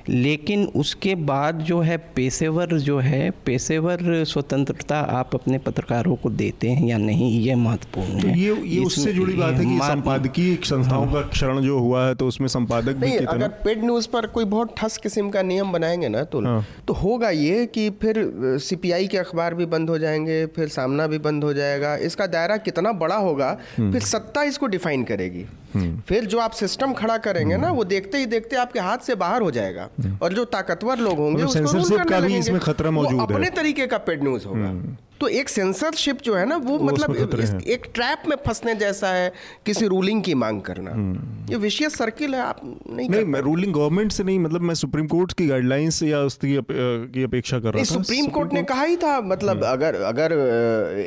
लेकिन 0.08 0.64
उसके 0.76 1.14
बाद 1.14 1.58
जो 1.58 1.80
है 1.80 1.96
पेशेवर 1.96 2.76
जो 2.78 2.98
है 2.98 3.30
पेशेवर 3.30 4.24
स्वतंत्रता 4.24 4.98
आप 5.00 5.34
अपने 5.34 5.58
पत्रकारों 5.58 6.16
को 6.16 6.30
देते 6.30 6.68
हैं 6.68 6.88
या 6.88 6.98
नहीं 6.98 7.30
ये 7.40 7.54
महत्वपूर्ण 7.54 8.20
तो 8.20 8.28
है 8.28 8.38
ये 8.38 8.54
ये 8.66 8.84
उससे 8.84 9.12
जुड़ी 9.12 9.34
बात 9.34 9.54
है 9.54 9.64
कि 9.64 9.78
संपादकीय 9.78 10.56
संस्थाओं। 10.64 11.06
का 11.12 11.20
क्षरण 11.20 11.60
जो 11.60 11.78
हुआ 11.78 12.06
है 12.06 12.14
तो 12.14 12.26
उसमें 12.28 12.48
संपादक 12.48 12.96
भी 12.96 13.16
अगर 13.16 13.48
पेड 13.64 13.84
न्यूज़ 13.84 14.08
पर 14.08 14.17
कोई 14.26 14.44
बहुत 14.44 14.74
ठस 14.78 14.96
किस्म 14.96 15.30
का 15.30 15.42
नियम 15.42 15.72
बनाएँगे 15.72 16.08
ना 16.08 16.22
तो 16.24 16.40
हाँ। 16.40 16.66
तो 16.88 16.94
होगा 16.94 17.30
ये 17.30 17.66
कि 17.66 17.90
फिर 17.90 18.32
सीपीआई 18.58 19.06
के 19.06 19.18
अखबार 19.18 19.54
भी 19.54 19.66
बंद 19.66 19.90
हो 19.90 19.98
जाएँगे 19.98 20.46
फिर 20.46 20.68
सामना 20.68 21.06
भी 21.06 21.18
बंद 21.18 21.44
हो 21.44 21.52
जाएगा 21.52 21.96
इसका 21.96 22.26
दायरा 22.26 22.56
कितना 22.56 22.92
बड़ा 22.92 23.16
होगा 23.16 23.58
हम्म। 23.78 23.92
फिर 23.92 24.02
सत्ता 24.02 24.42
इसको 24.42 24.66
डिफाइन 24.66 25.04
करेगी। 25.04 25.46
फिर 25.76 26.24
जो 26.24 26.38
आप 26.38 26.50
सिस्टम 26.50 26.92
खड़ा 26.92 27.16
करेंगे 27.18 27.56
ना 27.56 27.70
वो 27.72 27.84
देखते 27.84 28.18
ही 28.18 28.26
देखते 28.26 28.56
आपके 28.56 28.80
हाथ 28.80 28.98
से 28.98 29.14
बाहर 29.14 29.42
हो 29.42 29.50
जाएगा। 29.50 29.88
हम्म। 30.00 30.18
और 30.22 30.32
जो 30.32 30.44
ताकतवर 30.44 30.98
लोग 30.98 31.18
होंगे 31.18 31.44
मतलब 31.44 32.08
का 32.08 32.20
भी 32.20 32.36
इसमें 32.36 32.60
खतरा 32.60 32.90
मौजूद 32.90 33.20
है। 33.20 33.26
अपने 33.26 33.50
तरीके 33.50 33.86
का 33.86 33.98
पेड 33.98 34.22
न्यूज़ 34.22 34.46
होगा। 34.46 34.96
तो 35.20 35.28
एक 35.28 35.48
सेंसरशिप 35.48 36.20
जो 36.22 36.34
है 36.34 36.44
ना 36.46 36.56
वो, 36.56 36.76
वो 36.78 36.84
मतलब 36.84 37.62
एक 37.66 37.86
ट्रैप 37.94 38.22
में 38.28 38.36
फंसने 38.46 38.74
जैसा 38.74 39.08
है 39.08 39.32
किसी 39.66 39.86
रूलिंग 39.86 40.22
की 40.22 40.34
मांग 40.34 40.60
करना। 40.62 40.90
हम्म। 40.90 41.50
ये 41.50 41.56
विशेष 41.56 41.92
सर्किल 41.92 42.34
है 42.34 42.40
आप 42.40 42.60
नहीं 42.64 43.08
नहीं 43.10 43.24
मैं 43.24 43.40
रूलिंग 43.40 43.72
गवर्नमेंट 43.74 44.12
से 44.12 44.24
नहीं 44.24 44.38
मतलब 44.38 44.60
मैं 44.60 44.74
सुप्रीम 44.74 45.06
कोर्ट 45.06 45.32
की 45.32 45.46
गाइडलाइंस 45.46 46.02
या 46.02 46.20
उसकी 46.20 46.54
अप, 46.56 46.66
की 46.70 47.22
अपेक्षा 47.22 47.58
कर 47.58 47.72
रहा 47.74 47.80
था। 47.80 47.84
सुप्रीम 47.84 48.26
कोर्ट 48.26 48.52
ने 48.52 48.62
कहा 48.62 48.82
ही 48.82 48.96
था 48.96 49.20
मतलब 49.20 49.64
हम्म। 49.64 49.72
अगर 49.72 49.94
अगर 50.02 50.32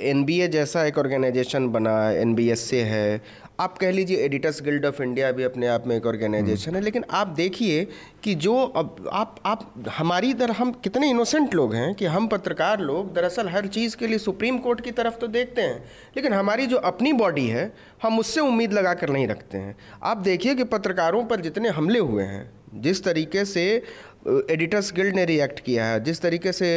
एनबीए 0.04 0.48
जैसा 0.48 0.86
एक 0.86 0.98
ऑर्गेनाइजेशन 0.98 1.68
बना 1.70 2.12
एनबीएस 2.12 2.70
से 2.70 2.82
है 2.84 3.22
आप 3.62 3.78
कह 3.78 3.92
लीजिए 3.92 4.18
एडिटर्स 4.18 4.62
गिल्ड 4.62 4.86
ऑफ़ 4.86 5.02
इंडिया 5.04 5.32
भी 5.32 5.44
अपने 5.44 5.68
आप 5.68 5.88
में 5.88 5.96
एक 5.96 6.06
ऑर्गेनाइजेशन 6.06 6.76
है 6.76 6.82
लेकिन 6.82 7.04
आप 7.10 7.28
देखिए 7.28 7.88
कि 8.24 8.36
जो 8.36 8.56
अब 8.56 9.10
आप 9.12 9.36
आप 9.46 9.74
हमारी 9.90 10.30
इधर 10.30 10.52
हम 10.52 10.72
कितने 10.84 11.10
इनोसेंट 11.10 11.54
लोग 11.56 11.76
हैं 11.76 11.94
कि 11.96 12.06
हम 12.06 12.28
पत्रकार 12.28 12.80
लोग 12.80 13.14
दरअसल 13.14 13.50
हर 13.50 13.68
चीज़ 13.68 13.98
के 13.98 14.08
लिए 14.08 14.18
सुप्रीम 14.18 14.58
कोर्ट 14.58 14.82
की 14.82 14.92
तरफ़ 14.92 15.16
तो 15.16 15.28
देखते 15.28 15.62
हैं 15.62 15.78
लेकिन 16.18 16.34
हमारी 16.34 16.66
जो 16.68 16.78
अपनी 16.78 17.14
बॉडी 17.14 17.48
है 17.48 17.72
हम 18.04 18.20
उससे 18.20 18.42
उम्मीद 18.42 18.74
लगा 18.74 18.94
कर 18.94 19.10
नहीं 19.10 19.28
रखते 19.28 19.58
हैं। 19.58 19.76
आप 20.04 20.18
देखिए 20.18 20.56
कि 20.56 20.64
पत्रकारों 20.64 21.24
पर 21.26 21.42
जितने 21.42 21.70
हमले 21.70 22.00
हुए 22.00 22.24
हैं 22.24 22.50
जिस 22.82 23.04
तरीके 23.04 23.46
से 23.46 23.84
एडिटर्स 24.28 24.94
गिल्ड 24.94 25.16
ने 25.16 25.26
रिएक्ट 25.26 25.60
किया 25.60 25.86
है 25.86 26.04
जिस 26.04 26.22
तरीके 26.22 26.52
से 26.52 26.72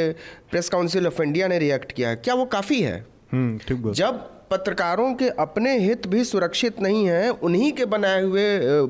प्रेस 0.51 0.69
काउंसिल 0.69 1.07
ऑफ़ 1.07 1.23
इंडिया 1.23 1.49
ने 1.49 1.59
रिएक्ट 1.59 1.93
किया 1.93 2.09
है 2.09 2.17
क्या 2.17 2.35
वो 2.35 2.45
काफ़ी 2.45 2.81
है? 2.83 3.05
हम्म, 3.33 3.93
जब 3.93 4.31
पत्रकारों 4.55 5.13
के 5.15 5.29
अपने 5.41 5.77
हित 5.79 6.07
भी 6.07 6.25
सुरक्षित 6.25 6.81
नहीं 6.83 7.05
हैं 7.07 7.29
उन्हीं 7.47 7.71
के 7.73 7.85
बनाए 7.93 8.23
हुए 8.23 8.45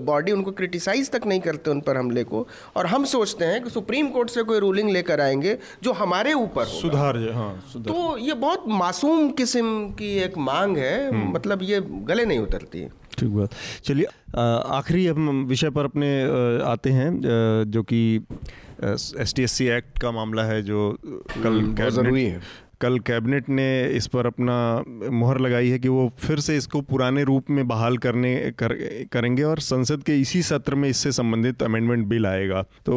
बॉडी 0.07 0.33
उनको 0.33 0.51
क्रिटिसाइज 0.53 1.11
तक 1.11 1.27
नहीं 1.27 1.41
करते 1.41 1.71
उन 1.71 1.81
पर 1.81 1.97
हमले 1.97 2.25
को। 2.25 2.47
और 2.77 2.87
हम 2.87 3.05
सोचते 3.13 3.45
हैं 3.45 3.63
कि 3.65 3.71
सुप्रीम 3.71 4.09
कोर्ट 4.09 4.31
से 4.31 4.43
कोई 4.43 4.59
रूलिंग 4.61 4.91
लेकर 4.91 5.21
आएँगे 5.21 5.57
जो 5.83 5.93
हमारे 5.93 6.33
ऊपर 6.33 6.65
सुधार 6.67 7.19
हाँ 7.35 7.53
सुधार। 7.73 7.95
तो 7.95 8.17
ये 8.19 8.35
बहुत 8.35 8.65
मासूम 8.81 9.31
किस्म 9.39 9.89
की 9.99 10.11
एक 10.19 10.37
मांग 10.41 10.77
है 10.79 10.97
हम्म। 11.09 11.33
मतलब 11.35 11.63
ये 11.63 11.81
गले 12.11 12.25
नहीं 12.25 12.39
उतरती। 12.39 12.87
ठीक 13.19 13.29
बात। 13.29 13.51
चलिए 13.85 14.07
आखिरी 14.77 15.07
हम 15.07 15.45
विषय 15.49 15.71
पर 15.71 15.85
अपने 15.85 16.11
आते 16.65 16.91
हैं 16.91 17.11
जो 17.71 17.83
कि 17.83 18.03
S 18.85 19.33
T 19.37 19.43
S 19.43 19.53
C 19.53 19.67
act 19.71 19.99
का 19.99 20.11
मामला 20.11 20.45
है 20.45 20.63
जो 20.63 20.91
कल 21.03 21.49
हम्म, 21.49 21.89
ज़रूरी 21.91 22.25
है। 22.25 22.41
कल 22.85 22.99
कैबिनेट 23.07 23.49
ने 23.49 23.67
इस 23.93 24.07
पर 24.07 24.27
अपना 24.27 24.57
मुहर 25.11 25.41
लगाई 25.41 25.69
है 25.69 25.79
कि 25.79 25.89
वो 25.89 26.11
फिर 26.19 26.41
से 26.41 26.57
इसको 26.57 26.81
पुराने 26.81 27.25
रूप 27.25 27.51
में 27.51 27.67
बहाल 27.69 27.99
करने 27.99 28.35
कर, 28.59 28.75
करेंगे 29.13 29.43
और 29.43 29.61
संसद 29.61 30.03
के 30.03 30.21
इसी 30.21 30.43
सत्र 30.43 30.75
में 30.75 30.89
इससे 30.89 31.13
संबंधित 31.13 31.63
अमेंडमेंट 31.63 32.07
बिल 32.07 32.27
आएगा। 32.27 32.63
तो 32.63 32.97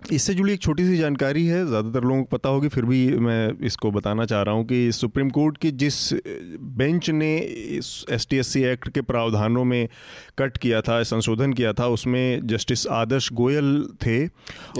इससे 0.00 0.34
जुड़ी 0.34 0.52
एक 0.52 0.60
छोटी 0.62 0.84
सी 0.84 0.96
जानकारी 0.96 1.46
है 1.46 1.64
ज़्यादातर 1.66 2.04
लोगों 2.04 2.22
को 2.22 2.36
पता 2.36 2.48
होगी 2.48 2.68
फिर 2.68 2.84
भी 2.84 2.98
मैं 3.18 3.66
इसको 3.66 3.90
बताना 3.90 4.24
चाह 4.24 4.42
रहा 4.42 4.54
हूँ 4.54 4.64
कि 4.64 4.92
सुप्रीम 4.92 5.30
कोर्ट 5.30 5.56
की 5.58 5.70
जिस 5.72 6.12
बेंच 6.78 7.10
ने 7.10 7.30
S 7.36 8.26
T 8.30 8.36
S 8.36 8.48
C 8.48 8.62
act 8.62 8.88
के 8.88 9.00
प्रावधानों 9.00 9.64
में 9.64 9.88
कट 10.38 10.56
किया 10.56 10.80
था 10.80 11.02
संशोधन 11.02 11.52
किया 11.52 11.72
था 11.72 11.86
उसमें 11.88 12.46
जस्टिस 12.46 12.86
आदर्श 12.92 13.32
गोयल 13.32 13.82
थे 14.06 14.26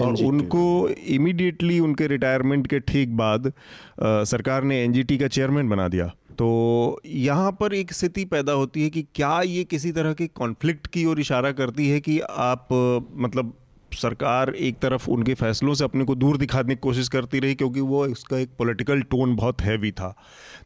और 0.01 0.23
उनको 0.23 0.89
इमीडिएटली 0.89 1.79
उनके 1.79 2.07
रिटायरमेंट 2.07 2.67
के 2.67 2.79
ठीक 2.79 3.15
बाद 3.17 3.47
आ, 3.47 4.23
सरकार 4.23 4.63
ने 4.63 4.83
एनजीटी 4.83 5.17
का 5.17 5.27
चेयरमैन 5.27 5.69
बना 5.69 5.87
दिया। 5.87 6.11
तो 6.39 7.01
यहाँ 7.05 7.51
पर 7.51 7.73
एक 7.73 7.93
स्थिति 7.93 8.25
पैदा 8.25 8.51
होती 8.53 8.83
है 8.83 8.89
कि 8.89 9.01
क्या 9.15 9.41
ये 9.41 9.63
किसी 9.63 9.91
तरह 9.91 10.13
के 10.13 10.27
कॉन्फ्लिक्ट 10.27 10.87
की 10.87 11.05
ओर 11.05 11.19
इशारा 11.19 11.51
करती 11.51 11.89
है 11.89 11.99
कि 11.99 12.19
आप 12.19 12.67
मतलब 13.15 13.53
सरकार 13.93 14.49
एक 14.49 14.79
तरफ़ 14.79 15.09
उनके 15.09 15.33
फैसलों 15.33 15.73
से 15.73 15.83
अपने 15.83 16.03
को 16.03 16.15
दूर 16.15 16.37
दिखाने 16.37 16.75
की 16.75 16.79
कोशिश 16.79 17.07
करती 17.07 17.39
रही 17.39 17.55
क्योंकि 17.55 17.81
वो 17.81 18.05
इसका 18.07 18.37
एक 18.37 18.49
पॉलिटिकल 18.59 19.01
टोन 19.01 19.35
बहुत 19.35 19.61
हैवी 19.61 19.91
था। 19.91 20.13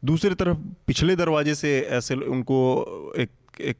दूसरी 0.04 0.34
तरफ़ 0.34 0.58
पिछले 0.86 1.16
दरवाजे 1.16 1.54
से 1.54 1.78
ऐसे 1.92 2.14
उनको 2.16 2.60
एक 3.18 3.30
एक 3.60 3.76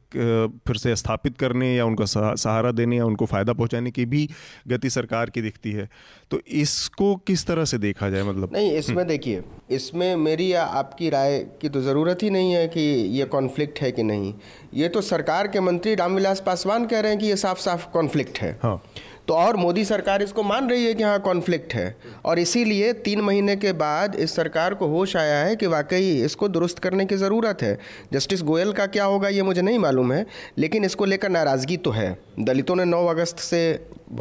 फिर 0.67 0.77
से 0.77 0.95
स्थापित 0.97 1.37
करने 1.39 1.75
या 1.75 1.85
उनका 1.85 2.05
सहारा 2.05 2.71
देने 2.73 2.97
या 2.97 3.05
उनको 3.05 3.27
फ़ायदा 3.27 3.53
पहुँचाने 3.53 3.91
की 3.91 4.05
भी 4.07 4.29
गति 4.69 4.91
सरकार 4.91 5.31
की 5.31 5.41
दिखती 5.43 5.73
है। 5.73 5.89
तो 6.31 6.41
इसको 6.49 7.15
किस 7.17 7.47
तरह 7.47 7.65
से 7.65 7.79
देखा 7.79 8.11
जाए 8.11 8.23
मतलब? 8.23 8.53
नहीं 8.53 8.71
इसमें 8.73 8.97
हम्म। 8.97 9.09
देखिए 9.09 9.43
इसमें 9.71 10.15
मेरी 10.17 10.53
या 10.53 10.65
आपकी 10.65 11.09
राय 11.11 11.39
की 11.61 11.69
तो 11.69 11.81
ज़रूरत 11.81 12.23
ही 12.23 12.31
नहीं 12.31 12.53
है 12.53 12.67
कि 12.69 12.81
ये 13.19 13.25
कॉन्फ्लिक्ट 13.25 13.81
है 13.81 13.91
कि 13.93 14.03
नहीं। 14.03 14.33
ये 14.75 14.89
तो 14.89 15.01
सरकार 15.01 15.49
के 15.49 15.61
मंत्री 15.61 15.95
रामविलास 15.95 16.43
पासवान 16.47 16.87
कह 16.87 17.01
रहे 17.01 17.13
हैं 17.13 17.21
कि 17.21 17.27
ये 17.27 17.37
साफ़ 17.37 17.59
साफ़ 17.59 17.89
कॉन्फ्लिक्ट 17.93 18.39
है। 18.39 18.59
हाँ। 18.63 18.83
तो 19.29 19.35
और 19.35 19.57
मोदी 19.57 19.85
सरकार 19.85 20.23
इसको 20.23 20.43
मान 20.43 20.69
रही 20.71 20.85
है 20.85 20.95
कि 20.95 21.03
हाँ 21.03 21.19
कॉन्फ्लिक्ट 21.21 21.75
है। 21.75 21.97
और 22.25 22.39
इसीलिए 22.39 22.93
तीन 22.95 23.21
महीने 23.21 23.57
के 23.57 23.73
बाद 23.75 24.15
इस 24.15 24.35
सरकार 24.37 24.75
को 24.75 24.87
होश 24.89 25.17
आया 25.17 25.39
है 25.39 25.57
कि 25.57 25.67
वाकई 25.67 26.11
इसको 26.25 26.49
दुरुस्त 26.49 26.79
करने 26.79 27.07
की 27.07 27.17
ज़रूरत 27.17 27.63
है। 27.63 27.79
जस्टिस 28.13 28.43
गोयल 28.43 28.73
का 28.73 28.87
क्या 28.89 29.05
होगा 29.05 29.29
ये 29.29 29.43
मुझे 29.43 29.63
नहीं 29.63 29.79
मालूम 29.79 30.13
है 30.13 30.25
लेकिन 30.59 30.85
इसको 30.85 31.05
लेकर 31.05 31.29
नाराज़गी 31.29 31.77
तो 31.77 31.91
है। 31.91 32.17
दलितों 32.41 32.77
ने 32.77 32.85
9 32.85 33.07
अगस्त 33.07 33.39
से 33.41 33.65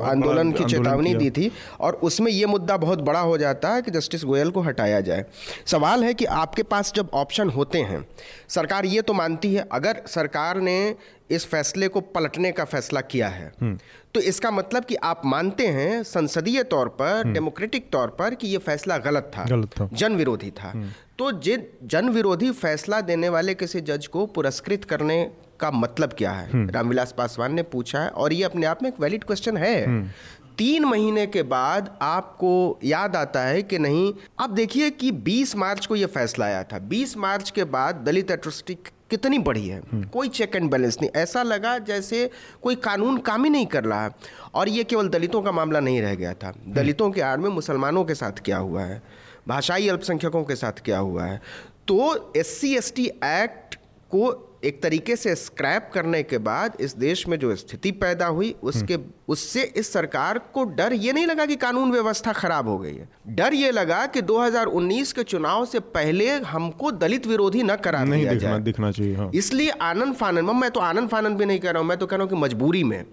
आंदोलन 0.01 0.51
की 0.51 0.66
चेतावनी 0.66 1.14
दी 1.16 1.30
थी 1.30 1.51
और 1.80 1.93
उसमें 2.04 2.32
ये 2.32 2.45
मुद्दा 2.45 2.78
बहुत 2.78 3.01
बड़ा 3.01 3.20
हो 3.20 3.38
जाता 3.38 3.70
है 3.70 3.82
कि 3.82 3.91
जस्टिस 3.91 4.24
गोयल 4.26 4.51
को 4.51 4.62
हटाया 4.62 5.01
जाए। 5.01 5.26
सवाल 5.66 6.04
है 6.04 6.14
कि 6.14 6.26
आपके 6.26 6.64
पास 6.64 6.93
जब 6.95 7.10
ऑप्शन 7.14 7.49
होते 7.49 7.82
हैं 7.82 8.06
सरकार 8.49 8.86
ये 8.86 9.01
तो 9.01 9.14
मानती 9.14 9.54
है 9.54 9.68
अगर 9.72 10.01
सरकार 10.08 10.62
ने 10.62 10.95
इस 11.36 11.45
फैसले 11.45 11.88
को 11.88 12.01
पलटने 12.01 12.51
का 12.51 12.65
फैसला 12.65 13.01
किया 13.01 13.27
है। 13.27 13.51
हम्म। 13.61 13.79
तो 14.13 14.19
इसका 14.19 14.51
मतलब 14.51 14.86
कि 14.86 14.95
आप 14.95 15.21
मानते 15.25 15.67
हैं 15.67 16.03
संसदीय 16.03 16.63
तौर 16.63 16.89
पर 16.89 17.23
डेमोक्रेटिक 17.23 17.81
हम्म। 17.81 17.91
तौर 17.91 18.07
पर 18.07 18.36
कि 18.36 18.47
यह 18.47 18.59
फैसला 18.59 18.97
गलत 18.97 19.31
था 19.38 19.43
गलत 19.43 19.67
था। 19.67 19.89
जन 19.93 20.15
विरोधी 20.15 20.51
था। 20.51 20.69
हम्म। 20.69 20.89
तो 21.19 21.31
जिन 21.31 21.67
जन 21.84 22.09
विरोधी 22.09 22.51
फैसला 22.51 23.01
देने 23.01 23.29
वाले 23.29 23.53
किसी 23.53 23.81
जज 23.81 24.07
को 24.07 24.25
पुरस्कृत 24.25 24.84
करने 24.84 25.31
का 25.59 25.71
मतलब 25.71 26.13
क्या 26.13 26.31
है? 26.31 26.67
रामविलास 26.67 27.15
पासवान 27.17 27.53
ने 27.53 27.63
पूछा 27.63 27.99
है 27.99 28.09
और 28.09 28.34
ये 28.34 28.43
अपने 28.43 28.65
आप 28.65 28.84
में 28.84 28.89
एक 28.89 28.99
वैलिड 28.99 29.23
क्वेश्चन 29.23 29.57
है। 29.57 30.13
तीन 30.57 30.86
महीने 30.86 31.27
के 31.27 31.43
बाद 31.43 31.99
आपको 32.01 32.79
याद 32.84 33.15
आता 33.15 33.41
है 33.41 33.61
कि 33.61 33.79
नहीं? 33.79 34.13
अब 34.39 34.49
देखिए 34.49 34.89
कि 34.89 35.11
20 35.11 35.55
मार्च 35.55 35.86
को 35.86 35.95
यह 35.95 36.07
फैसला 36.07 36.45
आया 36.45 36.63
था। 36.63 36.79
20 36.79 37.17
मार्च 37.17 37.49
के 37.49 37.63
बाद 37.63 37.95
दलित 37.95 38.31
एट्रोसिटी 38.31 38.77
कितनी 39.14 39.38
बढ़ी 39.38 39.68
है। 39.68 39.80
हम्म। 39.80 40.03
कोई 40.03 40.30
चेक 40.30 40.55
एंड 40.55 40.72
बैलेंस 40.72 40.97
नहीं। 41.01 41.11
ऐसा 41.16 41.43
लगा 41.43 41.78
जैसे 41.78 42.30
कोई 42.61 42.76
कानून 42.76 43.18
काम 43.18 43.43
ही 43.43 43.49
नहीं 43.49 43.66
कर 43.66 43.84
रहा। 43.84 44.03
है 44.03 44.11
और 44.53 44.70
ये 44.70 44.84
केवल 44.84 45.07
दलितों 45.07 45.41
का 45.41 45.51
मामला 45.51 45.80
नहीं 45.80 46.01
रह 46.01 46.16
गया 46.16 46.34
था। 46.34 46.47
हम्म। 46.47 46.74
दलितों 46.74 47.11
के 47.11 47.22
आड़ 47.22 47.39
में 47.39 47.49
मुसलमानों 47.49 48.03
के 48.03 48.16
साथ 48.16 48.32
क्या 48.32 48.57
हुआ 48.57 48.82
है? 48.82 49.03
भाषाई 49.47 49.88
अल्पसंख्यकों 49.88 50.43
के 50.43 50.55
साथ 50.55 50.72
क्या 50.72 50.99
हुआ 50.99 51.26
है? 51.26 51.41
तो 51.88 52.34
एस 52.38 52.61
सी 52.61 53.05
एक्ट 53.07 53.76
को 54.09 54.53
एक 54.64 54.82
तरीके 54.84 55.16
से 55.16 55.36
स्क्रैप 55.36 55.89
करने 55.93 56.22
के 56.24 56.38
बाद 56.38 56.78
इस 56.80 56.95
देश 56.97 57.28
में 57.28 57.38
जो 57.39 57.55
स्थिति 57.55 57.91
पैदा 57.91 58.26
हुई 58.28 58.53
उसके 58.64 58.97
उससे 59.28 59.64
इस 59.78 59.91
सरकार 59.93 60.38
को 60.53 60.64
डर 60.76 60.93
ये 60.93 61.14
नहीं 61.14 61.26
लगा 61.26 61.45
कि 61.45 61.55
कानून 61.55 61.91
व्यवस्था 61.91 62.34
खराब 62.34 62.68
हो 62.68 62.78
गई 62.78 62.93
है। 62.93 63.09
डर 63.28 63.53
ये 63.53 63.72
लगा 63.72 64.05
कि 64.05 64.22
2019 64.22 65.11
के 65.11 65.24
चुनाव 65.24 65.66
से 65.66 65.80
पहले 65.80 66.30
हमको 66.32 66.91
दलित 66.91 67.28
विरोधी 67.28 67.64
न 67.64 67.76
करा 67.76 68.03
नहीं 68.03 68.22
दिया 68.22 68.34
दिखना, 68.34 68.49
जाए। 68.49 68.59
दिखना 68.59 68.91
चाहिए 68.91 69.16
हाँ। 69.16 69.32
इसलिए 69.36 69.70
आनंद 69.70 70.16
फानन 70.16 70.55
मैं 70.55 70.72
तो 70.72 70.80
आनंद 70.80 71.09
फानन 71.09 71.36
भी 71.36 71.45
नहीं 71.45 71.59
कह 71.59 71.72
रहा 71.72 71.82
हूँ 71.82 71.89
मैं 71.89 71.97
तो 71.97 72.05
कह 72.05 72.18
रहा 72.18 72.24
हूँ 72.24 72.30
कि 72.30 72.38
मजबूरी 72.38 72.84
में। 72.84 73.03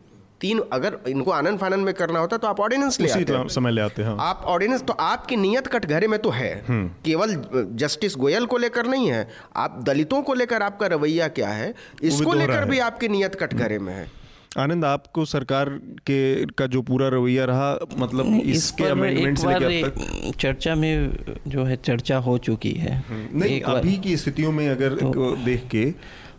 तीन 0.41 0.61
अगर 0.73 0.97
इनको 1.09 1.31
आनंद 1.31 1.59
फानन 1.59 1.81
में 1.81 1.93
करना 1.95 2.19
होता 2.19 2.37
तो 2.37 2.49
आप 2.49 2.61
ऑर्डिनेंस 2.61 3.01
ले 3.01 3.11
आते 3.11 3.49
समय 3.55 3.71
ले 3.71 3.81
आते 3.81 4.03
हैं 4.03 4.17
आप 4.21 4.45
ऑर्डिनेंस 4.47 4.83
तो 4.83 4.93
आपकी 5.01 5.37
नियत 5.37 5.67
कटघरे 5.67 6.07
में 6.07 6.19
तो 6.19 6.31
है। 6.31 6.53
हम्म। 6.69 6.89
केवल 7.05 7.35
जस्टिस 7.83 8.17
गोयल 8.17 8.47
को 8.47 8.59
लेकर 8.59 8.87
नहीं 8.87 9.11
है 9.11 9.27
आप 9.57 9.83
दलितों 9.87 10.23
को 10.23 10.35
लेकर 10.35 10.63
आपका 10.63 10.87
रवैया 10.87 11.29
क्या 11.41 11.49
है 11.49 11.75
इसको 12.03 12.33
लेकर 12.35 12.65
भी 12.65 12.79
आपकी 12.79 13.09
नियत 13.09 13.35
कटघरे 13.35 13.79
में 13.79 13.93
है। 13.95 14.07
आनंद 14.59 14.85
आपको 14.85 15.25
सरकार 15.25 15.69
के 16.07 16.47
का 16.59 16.67
जो 16.67 16.81
पूरा 16.83 17.09
रवैया 17.09 17.45
रहा 17.45 17.69
मतलब 17.99 18.41
इसके 18.45 18.85
अमेंडमेंट 18.85 19.39
से 19.39 19.59
लेकर 19.59 20.33
चर्चा 20.41 20.75
में 20.75 21.13
जो 21.47 21.65
है 21.65 21.77
चर्चा 21.85 22.17
हो 22.19 22.37
चुकी 22.39 22.73
है। 22.79 23.03
नहीं 23.11 23.61
अभी 23.75 23.97
की 23.99 24.17
स्थितियों 24.17 24.53
में 24.53 24.69
अगर 24.69 24.95
तो, 24.95 25.37
देख 25.45 25.69
के 25.71 25.85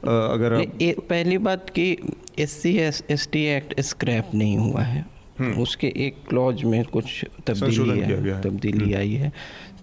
अगर 0.08 0.66
पहली 1.10 1.38
बात 1.38 1.70
कि 1.70 1.97
S 2.39 2.52
C 2.52 2.78
S 2.78 3.04
S 3.10 3.30
T 3.32 3.45
act 3.45 3.82
scrap 3.82 4.30
नहीं 4.34 4.58
हुआ 4.58 4.82
है। 4.82 5.06
हम्म। 5.39 5.62
उसके 5.62 5.88
एक 5.88 6.16
क्लॉज 6.30 6.64
में 6.64 6.84
कुछ 6.86 7.26
तब्दीली 7.47 7.99
है 7.99 8.41
तब्दीली 8.41 8.86
हम्म। 8.86 8.95
आई 8.95 9.14
है। 9.14 9.32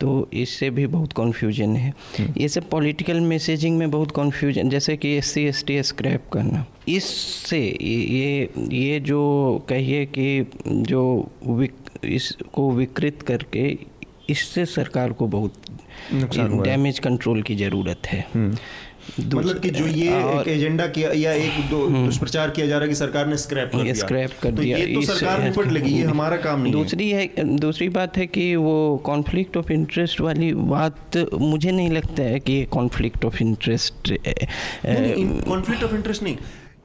तो 0.01 0.31
इससे 0.33 0.71
भी 0.71 0.87
बहुत 0.87 1.13
कन्फ्यूज़न 1.13 1.77
है। 1.77 1.95
हम्म। 2.19 2.35
ये 2.37 2.49
सब 2.49 2.69
पॉलिटिकल 2.71 3.21
मैसेजिंग 3.21 3.79
में 3.79 3.91
बहुत 3.91 4.11
कन्फ्यूज़न 4.11 4.69
जैसे 4.69 4.97
कि 4.97 5.09
S 5.09 5.27
C 5.27 5.45
S 5.45 5.65
T 5.67 5.83
scrap 5.83 6.25
करना। 6.33 6.67
इससे 6.89 7.79
ये 7.83 8.51
ये 8.73 9.01
जो 9.01 9.67
कहिए 9.69 10.07
कि 10.07 10.51
जो 10.67 11.33
विक, 11.47 11.75
इसको 12.05 12.71
विकृत 12.71 13.23
करके 13.23 13.79
इससे 14.31 14.67
सरकार 14.67 15.13
को 15.13 15.27
बहुत 15.27 15.53
डैमेज 16.65 16.99
कंट्रोल 16.99 17.43
की 17.43 17.57
ज़रूरत 17.57 18.03
है। 18.07 18.27
मतलब 19.21 19.59
कि 19.61 19.71
जो 19.71 19.87
ये 19.87 20.09
एक 20.09 20.49
एजेंडा 20.49 20.87
किया 20.89 21.11
या 21.13 21.33
एक 21.35 21.69
दो 21.71 21.85
हम्म। 21.87 22.05
दुष्प्रचार 22.07 22.51
किया 22.51 22.67
जा 22.67 22.77
रहा 22.77 22.83
है 22.83 22.89
कि 22.89 22.95
सरकार 22.95 23.27
ने 23.27 23.37
स्क्रैप 23.37 23.71
कर 23.73 23.83
दिया। 23.83 23.95
स्क्रैप 23.95 24.31
कर 24.43 24.51
तो 24.51 24.63
दिया। 24.63 24.79
ये 24.79 24.95
तो 24.95 25.03
सरकार 25.03 25.49
ऊपर 25.51 25.71
लगी 25.71 25.93
ये 25.93 26.05
हमारा 26.05 26.37
काम 26.37 26.61
नहीं 26.61 26.73
दूसरी 26.73 27.11
है 27.11 27.45
दूसरी 27.59 27.89
बात 27.89 28.17
है 28.17 28.27
कि 28.27 28.55
वो 28.57 28.77
कॉन्फ्लिक्ट 29.05 29.57
ऑफ़ 29.57 29.73
इंटरेस्ट 29.73 30.21
वाली 30.21 30.53
बात 30.73 31.17
मुझे 31.41 31.71
नहीं 31.71 31.91
लगता 31.91 32.23
है 32.23 32.41
कि 32.41 32.53
ये 32.53 32.65
conflict 32.73 33.25
of 33.25 33.43
interest 33.43 34.13
conflict 35.49 35.85
of 35.85 35.95
interest 35.95 36.23
नहीं। 36.23 36.37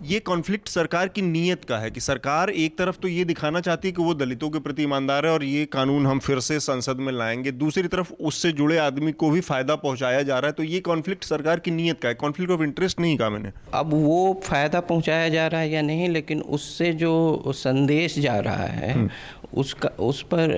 ये 0.03 0.19
कॉन्फ्लिक्ट 0.19 0.67
सरकार 0.67 1.07
की 1.07 1.21
नीयत 1.21 1.63
का 1.65 1.77
है 1.77 1.89
कि 1.91 1.99
सरकार 1.99 2.49
एक 2.49 2.77
तरफ़ 2.77 2.97
तो 2.97 3.07
ये 3.07 3.23
दिखाना 3.25 3.59
चाहती 3.61 3.87
है 3.87 3.91
कि 3.91 4.01
वो 4.01 4.13
दलितों 4.13 4.49
के 4.49 4.59
प्रति 4.59 4.83
ईमानदार 4.83 5.25
है 5.25 5.31
और 5.31 5.43
ये 5.43 5.65
कानून 5.65 6.07
हम 6.07 6.19
फिर 6.19 6.39
से 6.39 6.59
संसद 6.59 6.97
में 6.97 7.11
लाएँगे। 7.13 7.51
दूसरी 7.53 7.87
तरफ़ 7.87 8.11
उससे 8.21 8.51
जुड़े 8.51 8.77
आदमी 8.77 9.11
को 9.11 9.29
भी 9.29 9.41
फ़ायदा 9.41 9.75
पहुँचाया 9.75 10.21
जा 10.21 10.39
रहा 10.39 10.47
है 10.47 10.53
तो 10.53 10.63
ये 10.63 10.79
कॉन्फ्लिक्ट 10.79 11.23
सरकार 11.23 11.59
की 11.59 11.71
नीयत 11.71 12.01
का 12.01 12.09
है। 12.09 12.15
कॉन्फ्लिक्ट 12.15 12.51
ऑफ़ 12.51 12.61
इंटरेस्ट 12.61 12.99
नहीं 12.99 13.17
कहा 13.17 13.29
मैंने। 13.29 13.51
अब 13.73 13.93
वो 13.93 14.41
फ़ायदा 14.43 14.79
पहुँचाया 14.81 15.29
जा 15.29 15.47
रहा 15.47 15.61
है 15.61 15.69
या 15.71 15.81
नहीं 15.81 16.09
लेकिन 16.09 16.41
उससे 16.41 16.91
जो 16.93 17.51
संदेश 17.55 18.19
जा 18.19 18.39
रहा 18.39 18.65
है 18.65 18.93
हम्म। 18.93 19.09
उसका 19.53 19.89
उस 19.99 20.21
पर 20.23 20.51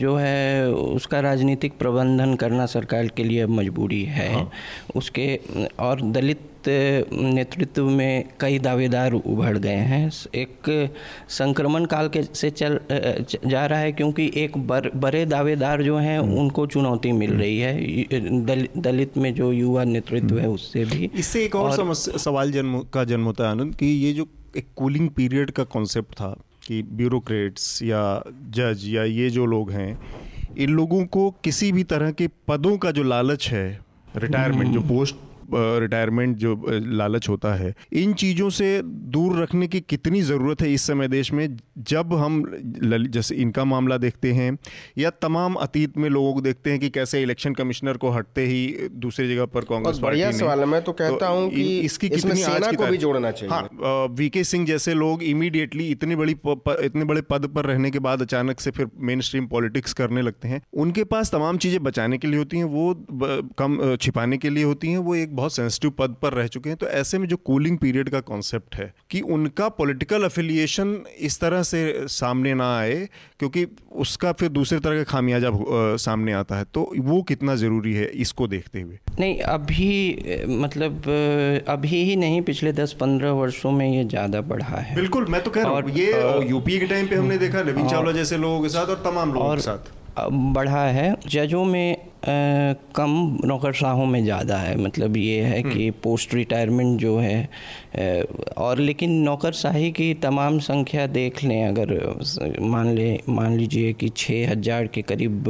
जो 0.00 0.14
है 0.16 0.72
उसका 0.72 1.20
राजनीतिक 1.20 1.78
प्रबंधन 1.78 2.34
करना 2.34 2.66
सरकार 2.66 3.08
के 3.08 3.24
लिए 3.24 3.46
मजबूरी 3.48 4.02
है 4.04 4.32
हाँ। 4.34 4.50
उसके 4.96 5.34
और 5.78 6.00
दलित 6.02 6.48
नेतृत्व 6.68 7.88
में 7.88 8.24
कई 8.40 8.58
दावेदार 8.58 9.12
उभर 9.12 9.58
गए 9.58 9.84
हैं 9.92 10.10
एक 10.34 10.70
संक्रमण 11.28 11.84
काल 11.84 12.08
के 12.08 12.22
से 12.22 12.50
चल 12.50 12.78
जा 13.46 13.64
रहा 13.66 13.78
है 13.78 13.92
क्योंकि 13.92 14.30
एक 14.36 14.58
बर, 14.66 14.90
बड़े 14.96 15.24
दावेदार 15.26 15.82
जो 15.82 15.96
हैं 15.96 16.18
हम्म। 16.18 16.38
उनको 16.38 16.66
चुनौती 16.66 17.12
मिल 17.12 17.32
रही 17.32 17.58
है 17.58 18.44
दल, 18.44 18.66
दलित 18.76 19.16
में 19.16 19.32
जो 19.34 19.52
युवा 19.52 19.84
नेतृत्व 19.84 20.38
है 20.38 20.44
हम्म। 20.44 20.54
उससे 20.54 20.84
भी 20.84 21.10
इससे 21.14 21.44
एक 21.44 21.54
और, 21.56 21.80
और 21.80 21.94
सवाल 21.94 22.52
जन्म 22.52 22.78
का 22.92 23.04
जन्म 23.04 23.24
होता 23.24 23.44
है 23.44 23.50
आनंद 23.50 23.74
कि 23.74 23.86
ये 23.86 24.12
जो 24.12 24.28
एक 24.56 24.66
कूलिंग 24.76 25.10
पीरियड 25.10 25.50
का 25.50 25.64
कॉन्सेप्ट 25.64 26.14
था 26.14 26.34
कि 26.66 26.82
ब्यूरोक्रेट्स 26.82 27.82
या 27.82 28.02
जज 28.50 28.84
या 28.86 29.04
ये 29.04 29.30
जो 29.30 29.46
लोग 29.46 29.70
हैं 29.70 29.98
इन 30.58 30.70
लोगों 30.70 31.04
को 31.06 31.30
किसी 31.44 31.72
भी 31.72 31.84
तरह 31.84 32.10
के 32.10 32.28
पदों 32.48 32.76
का 32.78 32.90
जो 32.90 33.02
लालच 33.02 33.48
है 33.48 33.66
रिटायरमेंट 34.16 34.72
जो 34.72 34.80
पोस्ट 34.80 35.14
हम्म। 35.14 35.29
रिटायरमेंट 35.54 36.36
जो 36.36 36.54
लालच 36.94 37.28
होता 37.28 37.54
है 37.54 37.74
इन 37.94 38.12
चीज़ों 38.14 38.50
से 38.50 38.70
दूर 38.84 39.38
रखने 39.42 39.68
की 39.68 39.80
कितनी 39.82 40.20
ज़रूरत 40.22 40.62
है 40.62 40.72
इस 40.74 40.82
समय 40.82 41.08
देश 41.08 41.32
में? 41.32 41.56
जब 41.88 42.12
हम 42.14 42.42
जैसे 43.10 43.34
इनका 43.36 43.64
मामला 43.64 43.96
देखते 43.98 44.32
हैं 44.32 44.56
या 44.98 45.10
तमाम 45.22 45.54
अतीत 45.60 45.96
में 45.98 46.08
लोगों 46.10 46.32
को 46.34 46.40
देखते 46.40 46.70
हैं 46.70 46.80
कि 46.80 46.88
कैसे 46.90 47.22
इलेक्शन 47.22 47.54
कमिश्नर 47.54 47.96
को 47.96 48.10
हटते 48.10 48.46
ही 48.46 48.88
दूसरी 48.96 49.28
जगह 49.28 49.44
पर 49.46 49.64
कांग्रेस 49.64 49.98
बढ़िया 49.98 50.30
सवाल 50.32 50.60
है। 50.60 50.66
मैं 50.66 50.82
तो 50.82 50.92
कहता 50.92 51.16
तो 51.18 51.34
हूँ 51.34 51.50
कि 51.50 51.78
इसकी 51.80 52.08
कितनी 52.08 52.42
की 52.42 52.76
को 52.76 52.86
भी 52.86 52.96
जोड़ना 52.98 53.30
चाहिए। 53.30 53.54
हाँ 53.54 54.06
वीके 54.12 54.44
सिंह 54.44 54.66
जैसे 54.66 54.94
लोग 54.94 55.22
इमीडिएटली 55.24 55.86
इतनी 55.90 56.16
बड़ी 56.16 56.32
इतने 56.32 57.04
बड़े 57.04 57.20
पद 57.30 57.46
पर 57.54 57.66
रहने 57.66 57.90
के 57.90 57.98
बाद 58.00 58.22
अचानक 58.22 58.60
से 58.60 58.70
फिर 58.70 58.88
मेन 59.00 59.20
स्ट्रीम 59.20 59.46
पॉलिटिक्स 59.46 59.92
करने 59.92 60.22
लगते 60.22 60.48
हैं। 60.48 60.60
उनके 60.76 61.04
पास 61.06 61.30
तमाम 61.32 61.58
चीज़ें 61.58 61.82
बचाने 61.82 62.18
के 62.18 62.28
लिए 62.28 62.38
होती 62.38 62.58
हैं 62.58 62.64
वो 62.66 62.94
कम 63.58 63.96
छिपाने 63.96 64.38
के 64.38 64.50
लिए 64.50 64.64
होती 64.64 64.88
हैं 64.88 64.98
वो 65.00 65.14
एक 65.16 65.34
बहुत 65.40 65.54
सेंसिटिव 65.54 65.90
पद 65.98 66.14
पर 66.22 66.32
रह 66.32 66.46
चुके 66.48 66.70
हैं 66.70 66.78
तो 66.78 66.86
ऐसे 66.96 67.18
में 67.18 67.26
जो 67.28 67.36
कूलिंग 67.44 67.78
पीरियड 67.78 68.08
का 68.08 68.20
कॉन्सेप्ट 68.28 68.74
है 68.76 68.92
कि 69.10 69.20
उनका 69.34 69.68
पॉलिटिकल 69.76 70.24
अफिलिएशन 70.24 70.96
इस 71.20 71.40
तरह 71.40 71.62
से 71.64 71.82
सामने 72.10 72.54
ना 72.54 72.66
आए 72.78 72.98
क्योंकि 73.38 73.66
उसका 74.02 74.32
फिर 74.32 74.48
दूसरे 74.50 74.78
तरह 74.80 74.96
का 74.96 75.04
खामियाजा 75.10 75.50
सामने 75.98 76.32
आता 76.32 76.56
है 76.56 76.64
तो 76.74 76.82
वो 77.02 77.20
कितना 77.30 77.54
ज़रूरी 77.56 77.92
है 77.94 78.06
इसको 78.24 78.46
देखते 78.48 78.80
हुए? 78.80 78.98
नहीं 79.20 79.38
अभी 79.50 80.46
मतलब 80.56 81.08
अभी 81.68 82.02
ही 82.04 82.16
नहीं 82.16 82.42
पिछले 82.42 82.72
दस 82.72 82.92
पंद्रह 83.00 83.30
वर्षों 83.40 83.72
में 83.72 83.86
ये 83.88 84.04
ज़्यादा 84.06 84.40
बढ़ा 84.50 84.76
है। 84.78 84.94
बिल्कुल 84.96 85.26
मैं 85.30 85.42
तो 85.44 85.50
कह 85.50 85.62
रहा 85.62 85.72
हूँ 85.72 85.90
ये 85.92 86.48
यूपीए 86.50 86.78
के 86.78 86.86
टाइम 86.86 87.08
पे 87.08 87.16
हमने 87.16 87.38
देखा 87.38 87.62
नवीन 87.62 87.88
चावला 87.88 88.12
जैसे 88.12 88.36
लोगों 88.38 88.60
के 88.62 88.68
साथ 88.68 88.86
और 88.86 89.02
तमाम 89.04 89.34
लोगों 89.34 89.54
के 89.54 89.62
साथ। 89.62 89.90
बढ़ा 90.28 90.84
है 90.88 91.14
जजों 91.26 91.64
में 91.64 91.96
आ, 92.20 92.24
कम 92.96 93.38
नौकरशाहों 93.44 94.06
में 94.06 94.22
ज़्यादा 94.24 94.56
है 94.56 94.76
मतलब 94.78 95.16
ये 95.16 95.40
है 95.40 95.60
हम्म। 95.60 95.72
कि 95.72 95.90
पोस्ट 96.02 96.34
रिटायरमेंट 96.34 96.98
जो 97.00 97.16
है 97.18 97.42
आ, 97.42 98.60
और 98.62 98.78
लेकिन 98.78 99.12
नौकरशाही 99.22 99.90
की 99.92 100.12
तमाम 100.14 100.58
संख्या 100.58 101.06
देख 101.08 101.42
लें 101.44 101.64
अगर 101.66 102.58
मान 102.60 102.92
ले 102.94 103.08
मान 103.28 103.56
लीजिए 103.56 103.92
कि 103.92 104.08
छः 104.16 104.50
हज़ार 104.50 104.86
के 104.86 105.02
करीब 105.02 105.48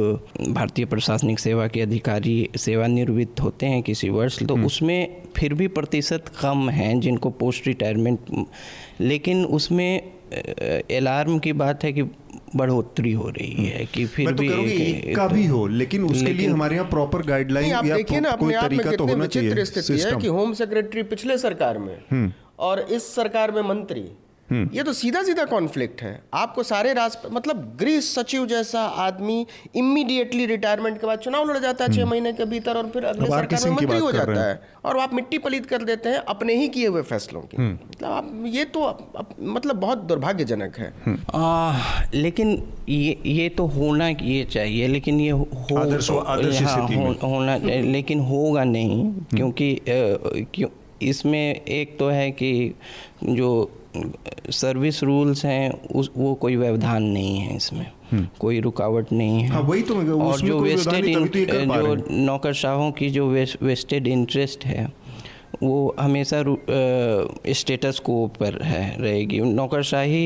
भारतीय 0.49 0.85
प्रशासनिक 0.85 1.39
सेवा 1.39 1.67
के 1.67 1.81
अधिकारी 1.81 2.37
सेवानिवृत्त 2.57 3.41
होते 3.41 3.65
हैं 3.65 3.81
किसी 3.83 4.09
वर्ष 4.09 4.41
तो 4.43 4.55
हम्म। 4.55 4.65
उसमें 4.65 5.21
फिर 5.35 5.53
भी 5.53 5.67
प्रतिशत 5.71 6.31
कम 6.41 6.69
हैं 6.69 6.99
जिनको 6.99 7.29
पोस्ट 7.35 7.67
रिटायरमेंट 7.67 8.45
लेकिन 9.01 9.45
उसमें 9.51 10.20
अलार्म 10.31 11.39
की 11.39 11.53
बात 11.53 11.83
है 11.83 11.91
कि 11.93 12.03
बढ़ोतरी 12.55 13.11
हो 13.11 13.29
रही 13.29 13.65
है 13.65 13.85
कि 13.85 14.05
फिर 14.05 14.31
तो 14.31 14.43
भी 14.43 14.49
एक 14.49 15.15
का 15.15 15.27
भी 15.27 15.45
हो 15.45 15.65
लेकिन 15.67 16.03
उसके 16.03 16.25
लेकिन, 16.25 16.37
लिए 16.37 16.47
हमारे 16.47 16.75
यहाँ 16.75 16.89
प्रॉपर 16.89 17.21
गाइडलाइन 17.21 17.67
या 17.67 18.19
ना 18.21 18.35
कोई 18.35 18.53
तरीका 18.53 18.91
तो 18.91 19.05
होना 19.05 19.25
चाहिए 19.25 19.65
स्थिति 19.65 19.99
है 19.99 20.15
कि 20.15 20.27
होम 20.27 20.53
सेक्रेटरी 20.53 21.03
पिछले 21.03 21.37
सरकार 21.37 21.77
में 21.77 21.95
हम्म। 22.11 22.31
और 22.59 22.79
इस 22.79 23.15
सरकार 23.15 23.51
में 23.51 23.61
मंत्री 23.61 24.01
हम्म। 24.01 24.20
ये 24.51 24.83
तो 24.83 24.93
सीधा 24.93 25.21
सीधा 25.23 25.43
कॉन्फ्लिक्ट 25.47 26.01
है। 26.01 26.11
आपको 26.33 26.63
सारे 26.63 26.93
राज 26.93 27.17
मतलब 27.31 27.75
गृह 27.79 27.99
सचिव 28.01 28.45
जैसा 28.47 28.81
आदमी 29.03 29.45
इमीडिएटली 29.75 30.45
रिटायरमेंट 30.45 30.99
के 31.01 31.07
बाद 31.07 31.19
चुनाव 31.19 31.49
लड़ 31.49 31.57
जाता 31.57 31.85
है 31.85 31.91
छह 31.91 32.01
हम्म। 32.01 32.09
महीने 32.11 32.33
के 32.33 32.45
भीतर 32.45 32.77
और 32.77 32.89
फिर 32.89 33.05
अगले 33.05 33.27
सरकार 33.27 33.65
में 33.65 33.75
मंत्री 33.75 33.99
हो 33.99 34.11
जाता 34.11 34.47
है। 34.49 34.59
और 34.85 34.97
आप 34.99 35.13
मिट्टी 35.13 35.37
पलीत 35.37 35.65
कर 35.65 35.83
देते 35.83 36.09
हैं 36.09 36.17
अपने 36.29 36.55
ही 36.55 36.67
किए 36.69 36.87
हुए 36.87 37.01
फैसलों 37.03 37.41
की। 37.41 37.57
हम्म। 37.57 37.73
मतलब 37.85 38.09
आप 38.09 38.43
ये 38.47 38.65
तो 38.67 38.81
मतलब 39.41 39.75
बहुत 39.77 39.97
दुर्भाग्यजनक 40.03 40.77
है। 40.77 40.93
आ, 41.35 42.07
लेकिन 42.13 42.51
ये 42.89 43.17
ये 43.25 43.49
तो 43.49 43.65
होना 43.69 44.07
ये 44.07 44.43
चाहिए 44.45 44.87
लेकिन 44.87 45.19
ये 45.19 45.29
हो, 45.31 45.47
आदर्श, 45.77 46.09
आदर्श 46.11 46.61
हाँ, 46.61 46.87
हो, 46.87 47.13
होना 47.23 47.57
लेकिन 47.65 48.19
होगा 48.25 48.63
नहीं 48.63 49.11
क्योंकि 49.35 49.75
क्यों 49.87 50.69
इसमें 51.01 51.55
एक 51.55 51.97
तो 51.99 52.09
है 52.09 52.29
कि 52.31 52.73
जो 53.23 53.49
सर्विस 54.49 55.03
रूल्स 55.03 55.45
हैं 55.45 55.87
उस 55.87 56.11
वो 56.17 56.35
कोई 56.35 56.55
व्यवधान 56.55 57.03
नहीं 57.03 57.37
है 57.37 57.55
इसमें। 57.55 57.91
हम्म। 58.11 58.27
कोई 58.39 58.59
रुकावट 58.59 59.11
नहीं 59.13 59.39
है। 59.39 59.47
हाँ, 59.47 59.61
वही 59.61 59.81
तो 59.81 60.19
और 60.19 60.39
जो 60.39 60.59
वेस्टेड 60.59 61.05
जो 61.05 62.05
नौकरशाहों 62.11 62.91
की 62.91 63.09
जो 63.09 63.29
वेस्टेड 63.61 64.07
इंटरेस्ट 64.07 64.65
है 64.65 64.93
वो 65.63 65.95
हमेशा 65.99 66.43
स्टेटस 67.53 67.99
को 67.99 68.15
पर 68.39 68.61
है 68.63 69.01
रहेगी 69.01 69.39
नौकरशाही 69.41 70.23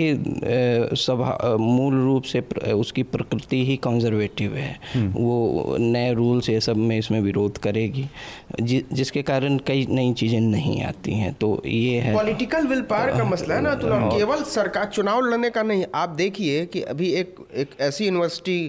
सभा 0.96 1.58
मूल 1.60 1.96
रूप 1.96 2.24
से 2.24 2.42
प्र, 2.42 2.72
उसकी 2.74 3.04
प्रकृति 3.06 3.64
ही 3.66 3.76
कंजर्वेटिव 3.78 4.56
है 4.56 4.80
हम्म। 4.94 5.12
वो 5.14 5.78
नए 5.80 6.14
रूल्स 6.14 6.50
ये 6.50 6.60
सब 6.60 6.78
में 6.78 6.98
इसमें 6.98 7.20
विरोध 7.22 7.58
करेगी 7.58 8.08
जि, 8.62 8.84
जिसके 8.94 9.22
कारण 9.24 9.58
कई 9.68 9.86
नई 9.90 10.14
चीज़ें 10.14 10.40
नहीं 10.42 10.82
आती 10.84 11.14
हैं 11.14 11.34
तो 11.34 11.62
ये 11.66 12.00
है 12.00 12.14
पॉलिटिकल 12.16 12.68
विल 12.68 12.82
पावर 12.90 13.18
का 13.18 13.24
मसला 13.26 13.56
है 13.56 13.62
ना 13.62 13.76
तो। 13.76 14.18
केवल 14.18 14.44
सरकार 14.46 14.86
चुनाव 14.86 15.26
लड़ने 15.26 15.50
का 15.50 15.64
नहीं 15.64 15.86
आप 15.96 16.10
देखिए 16.16 16.66
कि 16.66 16.82
अभी 16.86 17.12
एक 17.14 17.36
एक 17.56 17.80
ऐसी 17.82 18.06
यूनिवर्सिटी 18.06 18.60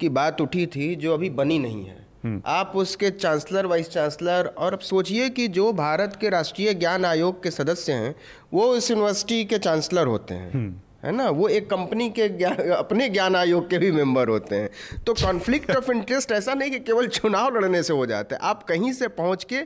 की 0.00 0.08
बात 0.10 0.40
उठी 0.40 0.66
थी 0.66 0.94
जो 0.96 1.14
अभी 1.14 1.30
बनी 1.30 1.58
नहीं 1.58 1.84
है। 1.84 1.99
आप 2.46 2.72
उसके 2.74 3.10
चांसलर 3.10 3.66
वाइस 3.66 3.88
चांसलर 3.90 4.52
और 4.58 4.72
अब 4.72 4.78
सोचिए 4.78 5.28
कि 5.30 5.48
जो 5.48 5.72
भारत 5.72 6.18
के 6.20 6.28
राष्ट्रीय 6.28 6.74
ज्ञान 6.74 7.04
आयोग 7.04 7.42
के 7.42 7.50
सदस्य 7.50 7.92
हैं 7.92 8.14
वो 8.52 8.74
इस 8.76 8.90
यूनिवर्सिटी 8.90 9.44
के 9.44 9.58
चांसलर 9.58 10.06
होते 10.06 10.34
हैं। 10.34 10.52
हम्म। 10.52 10.74
है 11.04 11.12
ना? 11.16 11.28
वो 11.30 11.46
एक 11.48 11.68
कंपनी 11.70 12.08
के 12.10 12.28
ज्ञान 12.28 12.54
अपने 12.70 13.08
ज्ञान 13.08 13.36
आयोग 13.36 13.68
के 13.70 13.78
भी 13.78 13.90
मेंबर 13.92 14.28
होते 14.28 14.56
हैं। 14.56 14.70
तो 15.06 15.12
कॉन्फ्लिक्ट 15.14 15.70
ऑफ़ 15.76 15.90
इंटरेस्ट 15.92 16.32
ऐसा 16.32 16.54
नहीं 16.54 16.70
कि 16.70 16.78
केवल 16.78 17.06
चुनाव 17.06 17.56
लड़ने 17.56 17.82
से 17.82 17.92
हो 17.92 18.06
जाता 18.06 18.36
है। 18.36 18.40
आप 18.42 18.62
कहीं 18.62 18.92
से 18.92 19.08
पहुँच 19.08 19.44
के 19.44 19.60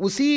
उसी 0.00 0.28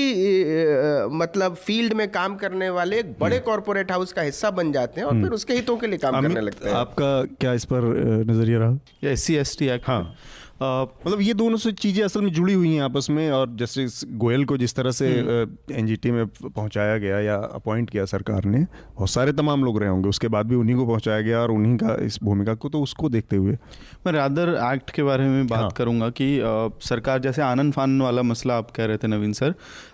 मतलब 1.14 1.56
फ़ील्ड 1.56 1.94
में 1.94 2.08
काम 2.12 2.36
करने 2.36 2.70
वाले 2.70 3.00
एक 3.00 3.16
बड़े 3.20 3.40
कॉरपोरेट 3.40 3.92
हम्म। 3.92 4.00
हाउस 4.00 4.14
का 4.14 4.22
हिस्सा 4.22 4.52
बन 4.52 4.72
जाते 4.72 5.02
हैं 5.02 5.08
और 5.08 5.22
फिर 5.22 5.32
उसके 5.32 5.54
हितों 5.54 5.78
के 5.78 5.88
लिए 5.88 5.98
काम 5.98 6.22
करने 6.22 6.42
लगते 6.42 6.70
हैं। 6.70 6.76
आपका 6.76 7.24
क्या 7.40 7.54
इस 7.54 7.66
पर 7.66 7.82
नज़रिया 8.30 8.60
रहा? 8.60 8.78
S 9.12 9.24
C 9.24 9.36
S 9.36 9.56
T 9.60 9.68
act 9.68 9.88
हाँ। 9.88 10.16
मतलब 10.62 11.22
ये 11.22 11.34
दोनों 11.34 11.58
से 11.58 11.72
चीज़ें 11.74 12.04
असल 12.04 12.22
में 12.22 12.32
जुड़ी 12.32 12.54
हुई 12.54 12.74
हैं 12.74 12.82
आपस 12.84 13.08
में 13.10 13.30
और 13.32 13.56
जस्टिस 13.56 14.02
गोयल 14.16 14.44
को 14.46 14.58
जिस 14.58 14.76
तरह 14.76 14.92
से 14.92 15.08
एनजीटी 15.08 16.10
हम्म। 16.10 16.18
में 16.18 16.52
पहुँचाया 16.52 16.98
गया 16.98 17.20
या 17.20 17.36
अपॉइंट 17.54 17.90
किया 17.90 18.06
सरकार 18.06 18.46
ने 18.46 18.60
बहुत 18.96 19.10
सारे 19.10 19.32
तमाम 19.34 19.64
लोग 19.66 19.80
रहे 19.80 19.90
होंगे 19.90 20.10
उसके 20.10 20.28
बाद 20.28 20.48
भी 20.48 20.56
उन्हीं 20.56 20.76
को 20.76 20.86
पहुँचाया 20.86 21.22
गया 21.22 21.40
और 21.40 21.52
उन्हीं 21.52 21.78
का 21.78 21.96
इस 22.02 22.20
भूमिका 22.24 22.54
को 22.56 22.70
तो 22.70 22.82
उसको 22.82 23.10
देखते 23.10 23.36
हुए 23.36 23.58
मैं 24.06 24.14
रादर 24.14 24.50
एक्ट 24.64 24.90
के 24.90 25.04
बारे 25.04 25.26
में 25.26 25.48
बात 25.48 25.60
हाँ। 25.60 25.70
करूँगा 25.72 26.10
कि 26.12 26.40
आ, 26.40 26.68
सरकार 26.82 27.20
जैसे 27.20 27.42
आनंद 27.42 27.74
फानन 27.74 28.02
वाला 28.02 28.22
मसला 28.24 28.58
आप 28.58 28.72
कह 28.72 28.86
रहे 28.86 28.98
थे 28.98 29.08
नवीन 29.08 29.34
सर 29.34 29.54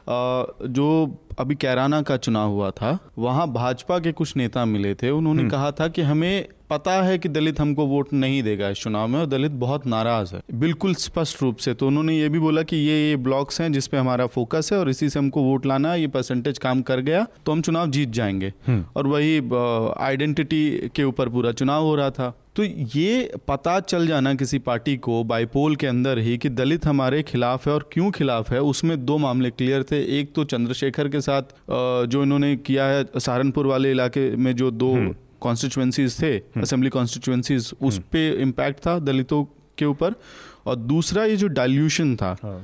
जो 0.10 1.18
अभी 1.40 1.56
कैराना 1.56 2.02
का 2.02 2.18
चुनाव 2.18 2.50
हुआ 2.50 2.70
था 2.72 2.98
वहाँ 3.18 3.48
भाजपा 3.54 4.00
के 4.00 4.12
कुछ 4.12 4.36
नेता 4.38 4.66
मिले 4.66 4.94
थे। 4.96 5.10
उन्होंने 5.10 5.42
हम्म। 5.42 5.52
कहा 5.52 5.72
था 5.72 5.88
कि 5.88 6.02
हमें 6.02 6.48
पता 6.70 6.92
है 7.04 7.18
कि 7.18 7.30
दलित 7.30 7.60
हमको 7.60 7.86
वोट 7.86 8.14
नहीं 8.14 8.42
देगा 8.44 8.70
इस 8.70 8.78
चुनाव 8.78 9.08
में 9.08 9.20
और 9.20 9.26
दलित 9.26 9.52
बहुत 9.52 9.86
नाराज़ 9.88 10.34
है। 10.36 10.42
बिल्कुल 10.54 10.96
स्पष्ट 10.96 11.42
रूप 11.42 11.58
से। 11.58 11.74
तो 11.74 11.88
उन्होंने 11.88 12.18
ये 12.18 12.30
भी 12.30 12.40
बोला 12.40 12.62
कि 12.62 12.76
ये 12.78 12.98
ये 13.10 13.16
ब्लॉक्स 13.16 13.62
हैं 13.62 13.72
जिसपे 13.74 13.98
हमारा 13.98 14.26
फोकस 14.28 14.70
है 14.74 14.80
और 14.80 14.90
इसी 14.90 15.10
से 15.10 15.20
हमको 15.20 15.44
वोट 15.44 15.66
लाना 15.66 15.92
है 15.92 16.02
ये 16.02 16.08
परसेंटेज 16.08 16.58
काम 16.58 16.82
कर 16.82 17.00
गया 17.02 17.26
तो 17.46 17.52
हम 17.52 17.62
चुनाव 17.62 17.90
जीत 17.90 18.10
जाएँगे। 18.10 18.54
हम्म। 18.68 18.86
और 18.96 19.08
वही 19.08 19.38
आइडेंटिटी 20.06 20.90
के 20.96 21.04
ऊपर 21.04 21.30
पूरा 21.30 21.52
चुनाव 21.52 21.84
हो 21.84 21.96
रहा 21.96 22.10
था। 22.10 22.34
तो 22.58 22.64
ये 22.64 23.38
पता 23.48 23.80
चल 23.80 24.08
जाना 24.08 24.34
किसी 24.34 24.60
पार्टी 24.60 24.96
को 24.98 25.24
बाईपोल 25.24 25.76
के 25.76 25.88
अंदर 25.88 26.18
ही 26.18 26.38
कि 26.38 26.50
दलित 26.50 26.86
हमारे 26.86 27.22
खिलाफ 27.24 27.68
है 27.68 27.74
और 27.74 27.88
क्यों 27.92 28.10
खिलाफ 28.12 28.50
है 28.52 28.62
उसमें 28.64 28.96
दो 29.06 29.18
मामले 29.18 29.50
क्लियर 29.52 29.84
थे 29.84 30.00
एक 30.20 30.34
तो 30.36 30.44
चंद्रशेखर 30.44 31.10
के 31.10 31.22
साथ 31.22 31.54
जो 32.08 32.24
इन्होंने 32.24 32.56
किया 32.60 32.86
है 32.86 33.04
सहारनपुर 33.16 33.68
वाले 33.68 33.92
इलाके 33.92 34.30
में 34.38 34.56
जो 34.56 34.72
दो 34.74 34.92
कॉन्स्टिट्युएंसीज 35.42 36.16
हम्म। 36.16 36.28
थे 36.28 36.62
असेंबली 36.62 36.88
हम्म। 36.88 36.94
कॉन्स्टिट्युएंसीज 36.94 37.72
उस 37.74 37.94
हम्म। 37.94 38.08
पर 38.08 38.42
इम्पैक्ट 38.42 38.80
था 38.86 38.98
दलितों 39.02 39.44
के 39.78 39.86
ऊपर 39.86 40.16
और 40.66 40.76
दूसरा 40.76 41.26
ये 41.26 41.36
जो 41.38 41.48
डाइल्यूशन 41.54 42.16
था 42.16 42.36
हाँ। 42.42 42.60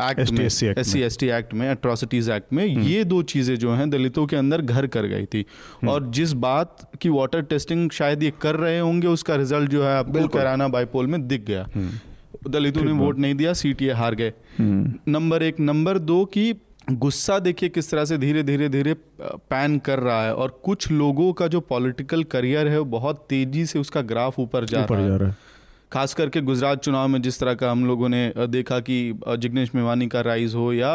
एक्ट 0.00 0.30
में 0.30 0.44
S 0.44 0.58
C 0.88 1.00
S 1.00 1.18
T 1.18 1.28
act 1.28 1.54
में। 1.54 1.68
अट्रॉसिटीज 1.68 2.28
एक्ट 2.30 2.52
में 2.52 2.66
हम्म। 2.66 2.86
ये 2.86 3.04
दो 3.04 3.22
चीज़ें 3.24 3.54
जो 3.56 3.74
हैं 3.74 3.88
दलितों 3.90 4.26
के 4.26 4.36
अंदर 4.36 4.62
घर 4.62 4.86
कर 4.86 5.06
गई 5.06 5.24
थी। 5.24 5.44
हम्म। 5.72 5.92
और 5.92 6.10
जिस 6.10 6.32
बात 6.32 6.90
की 7.02 7.08
वाटर 7.08 7.42
टेस्टिंग 7.44 7.90
शायद 7.90 8.22
ये 8.22 8.32
कर 8.40 8.56
रहे 8.56 8.78
होंगे 8.78 9.06
उसका 9.06 9.36
रिज़ल्ट 9.36 9.70
जो 9.70 9.84
है 9.84 9.96
आपको 9.98 10.28
कराना 10.28 10.68
बाईपोल 10.68 11.06
में 11.06 11.26
दिख 11.28 11.44
गया। 11.44 11.68
हम्म। 11.74 12.50
दलितों 12.50 12.82
ने 12.82 12.92
वोट 12.92 13.18
नहीं 13.18 13.34
दिया 13.34 13.52
सीट 13.52 13.82
ये 13.82 13.92
हार 13.92 14.14
गए। 14.14 14.32
नंबर 14.60 15.42
एक। 15.42 15.60
नंबर 15.60 15.98
दो 15.98 16.24
की 16.24 16.52
गुस्सा 16.90 17.38
देखिए 17.38 17.68
किस 17.68 17.90
तरह 17.90 18.04
से 18.04 18.18
धीरे 18.18 18.42
धीरे 18.42 18.68
धीरे 18.68 18.94
पैन 19.20 19.78
कर 19.78 19.98
रहा 19.98 20.22
है। 20.24 20.34
और 20.34 20.60
कुछ 20.64 20.90
लोगों 20.90 21.32
का 21.32 21.46
जो 21.46 21.60
पॉलिटिकल 21.60 22.22
करियर 22.24 22.68
है 22.68 22.78
वो 22.78 22.84
बहुत 22.84 23.26
तेज़ी 23.28 23.64
से 23.66 23.78
उसका 23.78 24.00
ग्राफ 24.02 24.38
ऊपर 24.38 24.64
जा, 24.64 24.80
जा 24.80 25.16
रहा 25.16 25.28
है। 25.28 25.36
खास 25.96 26.14
करके 26.14 26.40
गुजरात 26.42 26.82
चुनाव 26.84 27.08
में 27.08 27.20
जिस 27.22 27.38
तरह 27.40 27.54
का 27.54 27.70
हम 27.70 27.84
लोगों 27.86 28.08
ने 28.08 28.22
देखा 28.48 28.80
कि 28.80 28.96
जिग्नेश 29.38 29.74
मेवानी 29.74 30.06
का 30.06 30.20
राइज 30.22 30.54
हो 30.54 30.72
या 30.74 30.94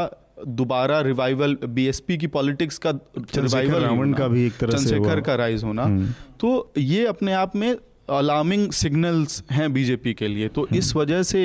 दोबारा 0.58 0.99
रिवाइवल 1.02 1.58
बीएसपी 1.70 2.18
की 2.18 2.28
पॉलिटिक्स 2.30 2.78
का 2.78 2.91
रिवाइवल 3.18 3.82
रावण 3.82 4.14
का 4.14 4.28
भी 4.28 4.45
एक 4.45 4.58
तरह 4.58 4.78
से 4.78 4.89
चंद्रशेखर 4.89 5.22
का 5.22 5.36
राइज 5.36 5.64
होना 5.64 5.84
हम्म। 5.84 6.14
तो 6.39 6.52
ये 6.80 7.06
अपने 7.08 7.34
आप 7.36 7.56
में 7.56 7.76
अलार्मिंग 8.12 8.72
सिग्नल्स 8.74 9.43
हैं 9.52 9.72
बीजेपी 9.74 10.14
के 10.14 10.28
लिए 10.28 10.47
तो 10.49 10.68
इस 10.70 10.88
हम्म। 10.88 11.02
वजह 11.02 11.24
से 11.24 11.41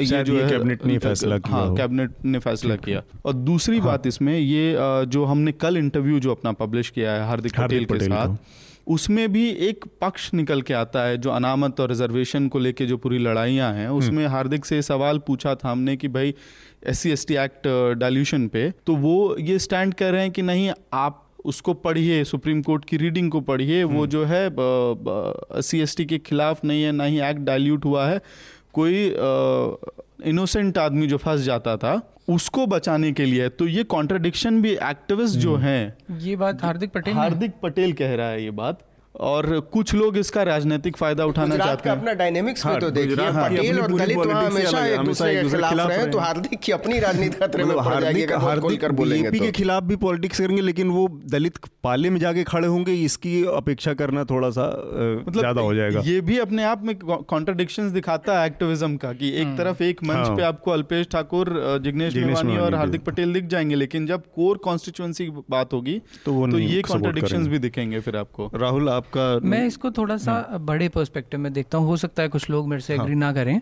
ये 0.00 0.22
जो 0.24 0.48
कैबिनेट 0.48 0.84
ने 0.84 0.98
फैसला 0.98 1.38
किया 1.38 1.56
हाँ 1.56 1.74
कैबिनेट 1.76 2.12
ने 2.26 2.38
फैसला 2.40 2.76
किया 2.78 3.02
और 3.24 3.32
दूसरी 3.44 3.78
हाँ। 3.78 3.86
बात 3.86 4.06
इसमें 4.06 4.38
ये 4.38 4.74
जो 5.08 5.24
हमने 5.24 5.52
कल 5.54 5.76
इंटरव्यू 5.76 6.20
जो 6.20 6.30
अपना 6.30 6.52
पब्लिश 6.58 6.90
किया 6.90 7.12
है 7.12 7.26
हार्दिक 7.26 7.56
पटेल 7.56 7.84
के 7.86 7.98
साथ 8.00 8.36
उसमें 8.86 9.32
भी 9.32 9.48
एक 9.66 9.84
पक्ष 10.00 10.32
निकल 10.34 10.62
के 10.62 10.74
आता 10.74 11.04
है 11.04 11.16
जो 11.18 11.30
अनामत 11.30 11.80
और 11.80 11.88
रिजर्वेशन 11.88 12.48
को 12.48 12.58
लेके 12.58 12.86
जो 12.86 12.96
पूरी 12.96 13.18
लड़ाइयाँ 13.18 13.72
हैं 13.74 13.86
हम्म। 13.86 13.98
उसमें 13.98 14.26
हार्दिक 14.28 14.64
से 14.64 14.80
सवाल 14.84 15.18
पूछा 15.26 15.54
था 15.54 15.70
हमने 15.70 15.96
कि 15.96 16.08
भाई 16.08 16.34
S 16.84 16.98
C 16.98 17.10
S 17.10 17.26
T 17.26 17.34
act 17.36 17.68
dilution 17.98 18.48
पे 18.48 18.70
तो 18.86 18.94
वो 18.96 19.36
ये 19.40 19.58
स्टैंड 19.58 19.94
कर 19.94 20.12
रहे 20.12 20.22
हैं 20.22 20.30
कि 20.30 20.42
नहीं 20.42 20.70
आप 20.94 21.22
उसको 21.44 21.72
पढ़िए 21.76 22.22
सुप्रीम 22.24 22.62
कोर्ट 22.62 22.84
की 22.84 22.96
रीडिंग 22.96 23.30
को 23.30 23.40
पढ़िए 23.42 23.82
वो 23.84 23.92
हम्म। 23.92 24.06
जो 24.06 24.24
है 24.24 25.62
सी 25.62 25.80
एस 25.80 25.96
टी 25.96 26.04
के 26.04 26.18
खिलाफ 26.20 26.64
नहीं 26.64 26.82
है 26.82 26.92
ना 26.92 27.04
ही 27.04 27.20
एक्ट 27.20 27.40
डाइल्यूट 27.42 27.84
हुआ 27.84 28.06
है 28.06 28.20
कोई 28.76 29.06
इनोसेंट 30.24 30.78
आदमी 30.78 31.06
जो 31.06 31.16
फंस 31.18 31.40
जाता 31.42 31.76
था 31.76 32.00
उसको 32.28 32.66
बचाने 32.66 33.12
के 33.12 33.24
लिए 33.24 33.48
तो 33.50 33.66
ये 33.68 33.82
कॉन्ट्राडिक्शन 33.86 34.60
भी 34.62 34.72
एक्टिविस्ट 34.84 35.38
जो 35.38 35.54
हम्म। 35.54 35.64
हैं 35.64 36.18
ये 36.20 36.36
बात 36.36 36.62
हार्दिक 36.62 36.92
पटेल 36.92 37.14
हार्दिक 37.14 37.52
पटेल 37.62 37.92
कह 37.92 38.14
रहा 38.14 38.28
है 38.28 38.42
ये 38.44 38.50
बात 38.52 38.78
और 39.20 39.48
कुछ 39.72 39.94
लोग 39.94 40.16
इसका 40.18 40.42
राजनीतिक 40.42 40.96
फ़ायदा 40.96 41.24
उठाना 41.24 41.56
चाहते 41.56 41.88
हैं। 41.88 41.96
अपना 41.96 42.12
डायनेमिक्स 42.14 42.64
हाँ, 42.66 42.78
तो 42.80 42.90
देखिए 42.90 43.16
पटेल 43.16 43.80
और 43.80 43.92
दलित 43.92 44.16
वहाँ 44.16 44.44
हमेशा 44.44 44.84
एक 44.86 45.00
दूसरे 45.00 45.34
के 45.34 45.48
खिलाफ 45.48 45.88
रहे 45.88 46.06
तो 46.06 46.18
हार्दिक 46.18 46.60
की 46.60 46.72
अपनी 46.72 46.98
राजनीति 46.98 47.38
खतरे 47.38 47.64
में 47.64 47.76
पड़ 47.76 48.00
जाएगी 48.00 48.22
अगर 48.22 48.36
हार्दिक 48.38 48.80
कर 48.80 48.92
बोलेंगे 48.94 49.30
तो। 49.30 49.44
के 49.44 49.50
खिलाफ 49.52 49.82
भी 49.82 49.96
पॉलिटिक्स 49.98 50.40
करेंगे 50.40 50.62
लेकिन 50.62 50.90
वो 50.90 51.06
दलित 51.26 51.58
पाले 51.82 52.10
में 52.10 52.18
जाके 52.20 52.44
खड़े 52.44 52.66
होंगे 52.66 52.92
इसकी 53.04 53.34
अपेक्षा 53.54 53.94
करना 53.94 54.24
थोड़ा 54.24 54.50
सा 54.50 54.66
मतलब 55.18 55.38
ज़्यादा 55.38 55.62
हो 55.62 55.74
जाएगा। 55.74 56.00
ये 56.06 56.20
भी 56.22 56.38
अपने 56.38 56.64
आप 56.64 56.82
में 56.84 56.94
कॉन्ट्रडिक्शंस 56.98 57.92
दिखाता 57.92 58.40
है 58.40 58.46
एक्टिविज्म 58.46 58.96
का 58.96 59.12
कि 59.12 59.30
एक 59.30 59.46
हम्म। 59.46 59.56
तरफ़ 59.56 59.82
एक 59.82 60.02
मंच 60.04 60.26
हाँ। 60.26 60.36
पे 60.36 60.42
आपको 60.42 60.70
अल्पेश 60.70 61.06
ठाकुर 61.12 61.52
जिग्नेश 61.84 62.16
मेवानी 62.16 62.56
और 62.58 62.74
हार्दिक 62.74 63.04
पटेल 63.04 63.32
दिख 63.32 63.46
जाएँगे 63.46 63.74
लेकिन 63.74 64.06
जब 64.06 64.22
कोर 64.34 64.58
कॉन्स्टिट्यूएंसी 64.64 65.28
बात 65.50 65.72
होगी 65.72 66.00
तो, 66.24 66.50
तो 66.50 66.58
ये 66.58 66.82
कॉन्ट्रडिक्शंस 66.82 67.46
भी 67.46 67.58
दिखेंगे 67.58 68.00
फिर 68.00 68.16
आपको। 68.16 68.50
राहुल 68.54 68.88
आपका 69.06 69.48
मैं 69.48 69.66
इसको 69.66 69.90
थोड़ा 69.90 70.16
सा 70.16 70.32
हाँ। 70.50 70.58
बड़े 70.62 70.88
पर्सपेक्टिव 70.88 71.40
में 71.40 71.52
देखता 71.52 71.78
हूँ 71.78 71.86
हो 71.86 71.96
सकता 71.96 72.22
है 72.22 72.28
कुछ 72.28 72.48
लोग 72.50 72.68
मेरे 72.68 72.82
से 72.82 72.94
एग्री 72.94 73.12
हाँ। 73.12 73.20
ना 73.20 73.32
करें 73.32 73.60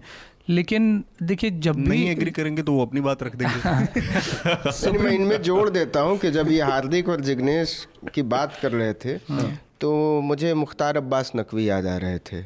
लेकिन 0.48 1.04
देखिए 1.22 1.50
जब 1.58 1.76
भी 1.76 1.88
नहीं 1.88 2.08
एग्री 2.10 2.30
करेंगे 2.30 2.62
तो 2.62 2.72
वो 2.72 2.84
अपनी 2.86 3.00
बात 3.00 3.22
रख 3.22 3.36
देंगे 3.36 4.98
मैं 4.98 5.12
इनमें 5.12 5.40
जोड़ 5.42 5.68
देता 5.70 6.00
हूँ 6.00 6.18
कि 6.18 6.30
जब 6.30 6.50
ये 6.50 6.60
हार्दिक 6.62 7.08
और 7.08 7.20
जिग्नेश 7.20 7.76
की 8.14 8.22
बात 8.28 8.58
कर 8.62 8.72
रहे 8.72 8.92
थे 8.94 9.14
हाँ। 9.30 9.50
तो 9.80 10.20
मुझे 10.22 10.52
मुख्तार 10.54 10.96
अब्बास 10.96 11.32
नकवी 11.36 11.68
याद 11.68 11.86
आ 11.86 11.96
रहे 11.96 12.18
थे 12.26 12.42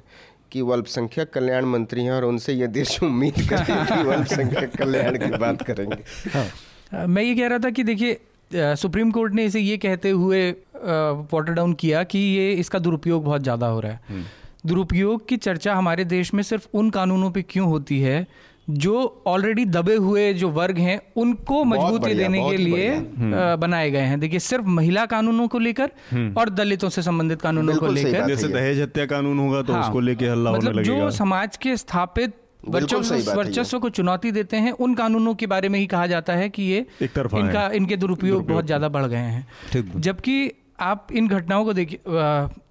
कि 0.52 0.60
वो 0.60 0.72
अल्पसंख्यक 0.72 1.32
कल्याण 1.32 1.64
मंत्री 1.66 2.04
हैं 2.04 2.12
और 2.12 2.24
उनसे 2.24 2.52
ये 2.52 2.66
देश 2.68 3.02
उम्मीद 3.02 3.42
करें 3.50 3.64
कि 3.64 4.08
अल्पसंख्यक 4.08 4.76
कल्याण 4.76 5.18
की 5.18 5.36
बात 5.36 5.62
करेंगे 5.62 6.02
हाँ। 6.30 7.06
मैं 7.06 7.22
ये 7.22 7.34
कह 7.34 7.46
रहा 7.46 7.58
था 7.58 7.70
कि 7.70 7.82
देखिए 7.84 8.18
सुप्रीम 8.52 9.10
कोर्ट 9.10 9.34
ने 9.34 9.44
इसे 9.44 9.60
ये 9.60 9.76
कहते 9.76 10.10
हुए 10.10 10.50
वाटर 10.74 11.52
डाउन 11.52 11.72
किया 11.74 12.02
कि 12.04 12.18
ये 12.18 12.52
इसका 12.54 12.78
दुरुपयोग 12.78 13.24
बहुत 13.24 13.42
ज़्यादा 13.42 13.66
हो 13.66 13.80
रहा 13.80 13.92
है। 13.92 14.00
हम्म। 14.08 14.24
दुरुपयोग 14.66 15.28
की 15.28 15.36
चर्चा 15.38 15.74
हमारे 15.74 16.04
देश 16.06 16.32
में 16.34 16.42
सिर्फ़ 16.42 16.66
उन 16.74 16.90
कानूनों 16.90 17.30
पे 17.30 17.42
क्यों 17.42 17.66
होती 17.68 18.00
है 18.00 18.26
जो 18.70 19.22
ऑलरेडी 19.26 19.64
दबे 19.66 19.94
हुए 19.96 20.32
जो 20.34 20.48
वर्ग 20.50 20.78
हैं 20.78 21.00
उनको 21.16 21.62
मजबूती 21.64 22.14
देने 22.14 22.48
के 22.50 22.56
लिए 22.56 22.88
हम्म। 22.88 23.54
बनाए 23.60 23.90
गए 23.90 24.00
हैं। 24.02 24.18
देखिए 24.20 24.38
सिर्फ़ 24.40 24.66
महिला 24.68 25.04
कानूनों 25.06 25.46
को 25.48 25.58
लेकर 25.58 25.90
हम्म। 26.10 26.34
और 26.40 26.50
दलितों 26.50 26.88
से 26.88 27.02
संबंधित 27.02 27.40
कानूनों 27.42 27.76
को 27.76 27.86
लेकर। 27.88 28.26
जैसे 28.28 28.48
दहेज 28.48 28.80
हत्या 28.80 29.06
कानून 29.06 29.38
होगा 29.38 29.62
तो 29.62 29.72
हाँ, 29.72 29.82
उसको 29.82 30.00
लेके 30.00 30.26
हल्ला 30.26 30.52
मतलब 30.52 30.66
होने 30.66 30.80
लगेगा। 30.80 30.98
जो 30.98 31.10
समाज 31.12 31.56
के 31.56 31.76
स्थापित 31.76 32.34
वर्चस्व 32.68 33.78
को 33.78 33.88
चुनौती 33.90 34.32
देते 34.32 34.56
हैं। 34.56 34.72
उन 34.72 34.94
कानूनों 34.94 35.34
के 35.34 35.46
बारे 35.46 35.68
में 35.68 35.78
ही 35.78 35.86
कहा 35.86 36.06
जाता 36.06 36.32
है 36.32 36.48
कि 36.48 36.62
ये 36.62 36.86
एक 37.02 37.18
इनका 37.34 37.68
इनके 37.74 37.96
दुरुपयोग 37.96 38.46
बहुत 38.48 38.66
ज़्यादा 38.66 38.88
बढ़ 38.88 39.06
गए 39.06 39.16
हैं। 39.16 40.00
जबकि 40.00 40.50
आप 40.80 41.08
इन 41.12 41.28
घटनाओं 41.28 41.64
को 41.64 41.72
देखिए 41.72 41.98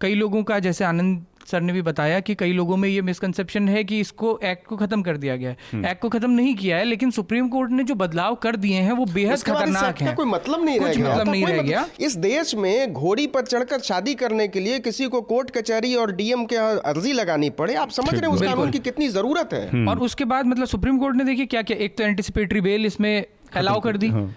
कई 0.02 0.16
लोगों 0.16 0.44
का 0.44 0.60
जैसे 0.60 0.86
आनंद 0.86 1.26
सर 1.48 1.62
ने 1.62 1.74
भी 1.74 1.82
बताया 1.82 2.20
कि 2.20 2.36
कई 2.36 2.54
लोगों 2.54 2.78
में 2.78 2.88
ये 2.90 3.02
मिसकंसेप्शन 3.02 3.68
है 3.70 3.84
कि 3.84 4.00
इसको 4.00 4.40
एक्ट 4.44 4.66
को 4.68 4.78
खत्म 4.78 5.02
कर 5.02 5.18
दिया 5.18 5.36
गया 5.36 5.50
है। 5.50 5.56
एक्ट 5.56 5.74
हम्म। 5.74 5.94
को 6.02 6.10
खत्म 6.10 6.30
नहीं 6.32 6.56
किया 6.56 6.78
है 6.78 6.84
लेकिन 6.84 7.12
सुप्रीम 7.12 7.48
कोर्ट 7.50 7.72
ने 7.72 7.84
जो 7.84 7.96
बदलाव 7.96 8.36
कर 8.36 8.56
दिए 8.56 8.80
हैं 8.80 8.92
वो 8.92 9.06
बेहद 9.06 9.44
खतरनाक 9.44 10.02
है। 10.02 10.14
कोई 10.16 10.26
मतलब 10.26 10.66
नहीं 10.66 10.80
रह 10.80 10.94
गया। 10.94 11.14
मतलब 11.14 11.30
नहीं 11.30 11.46
रह 11.46 11.62
गया। 11.62 11.86
इस 12.00 12.16
देश 12.18 12.56
में 12.56 12.94
घोड़ी 12.94 13.28
पर 13.28 13.46
चढ़कर 13.46 13.80
शादी 13.82 14.14
करने 14.16 14.48
के 14.48 14.60
लिए 14.60 14.80
किसी 14.80 15.08
को 15.08 15.22
कोर्ट 15.22 15.52
कचहरी 15.52 15.96
और 15.96 16.12
डीएम 16.16 16.46
के 16.46 16.56
अर्जी 16.56 17.14
लगानी 17.14 17.50
पड़े। 17.52 17.76
आप 17.76 17.90
समझ 17.90 18.14
रहे 18.14 18.22
हैं 18.22 18.28
उस 18.28 18.42
कानून 18.42 18.72
की 18.72 18.80
कितनी 18.80 19.08
ज़रूरत 19.10 19.54
है। 19.54 19.70
हम्म। 19.70 19.90
और 19.90 20.00
उसके 20.00 20.26
बाद 20.26 20.46
मतलब 20.46 20.68
सुप्रीम 20.68 20.98
कोर्ट 20.98 21.16
ने 21.16 21.24
देखिए 21.24 21.46
क्या 21.46 21.62
क्या 21.62 21.78
एक 21.78 21.98
तो 21.98 22.04
एंटिसिपेटरी 22.04 22.62
बेल 22.62 22.86
इसमें 22.86 23.26
अलाउ 23.56 23.80
कर 23.80 23.98
दी। 23.98 24.08
हाँ। 24.08 24.36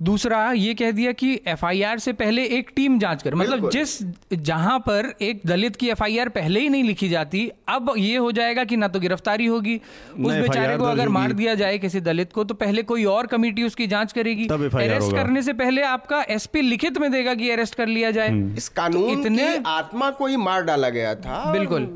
दूसरा 0.00 0.40
ये 0.52 0.74
कह 0.74 0.90
दिया 0.90 1.12
कि 1.12 1.32
एफआईआर 1.46 1.98
से 1.98 2.12
पहले 2.12 2.44
एक 2.48 2.70
टीम 2.76 2.98
जाँच 2.98 3.22
कर 3.22 3.34
मतलब 3.34 3.70
जिस 3.70 3.98
जहाँ 4.32 4.78
पर 4.78 5.12
एक 5.22 5.40
दलित 5.46 5.76
की 5.76 5.88
एफआईआर 5.88 6.28
पहले 6.28 6.60
ही 6.60 6.68
नहीं 6.68 6.84
लिखी 6.84 7.08
जाती 7.08 7.50
अब 7.68 7.92
ये 7.98 8.16
हो 8.16 8.30
जाएगा 8.32 8.64
कि 8.64 8.76
ना 8.76 8.88
तो 8.88 9.00
गिरफ्तारी 9.00 9.46
होगी 9.46 9.76
उस 9.76 10.32
बेचारे 10.32 10.76
को 10.76 10.84
अगर 10.84 11.08
मार 11.08 11.32
दिया 11.32 11.54
जाए 11.54 11.78
किसी 11.78 12.00
दलित 12.00 12.32
को 12.32 12.44
तो 12.44 12.54
पहले 12.54 12.82
कोई 12.82 13.04
और 13.04 13.26
कमेटी 13.26 13.62
उसकी 13.62 13.86
जाँच 13.86 14.12
करेगी। 14.12 14.46
अरेस्ट 14.46 15.12
करने 15.12 15.42
से 15.42 15.52
पहले 15.52 15.82
आपका 15.82 16.22
एसपी 16.30 16.62
लिखित 16.62 16.98
में 16.98 17.10
देगा 17.12 17.34
कि 17.34 17.50
अरेस्ट 17.50 17.74
कर 17.74 17.86
लिया 17.86 18.10
जाए। 18.10 18.28
हम्म। 18.28 18.56
इस 18.56 18.68
कानून 18.68 19.10
इतने 19.10 19.62
आत्मा 19.66 20.10
को 20.10 20.26
ही 20.26 20.36
मार 20.36 20.62
डाला 20.62 20.88
गया 20.88 21.14
था। 21.16 21.52
बिल्कुल। 21.52 21.88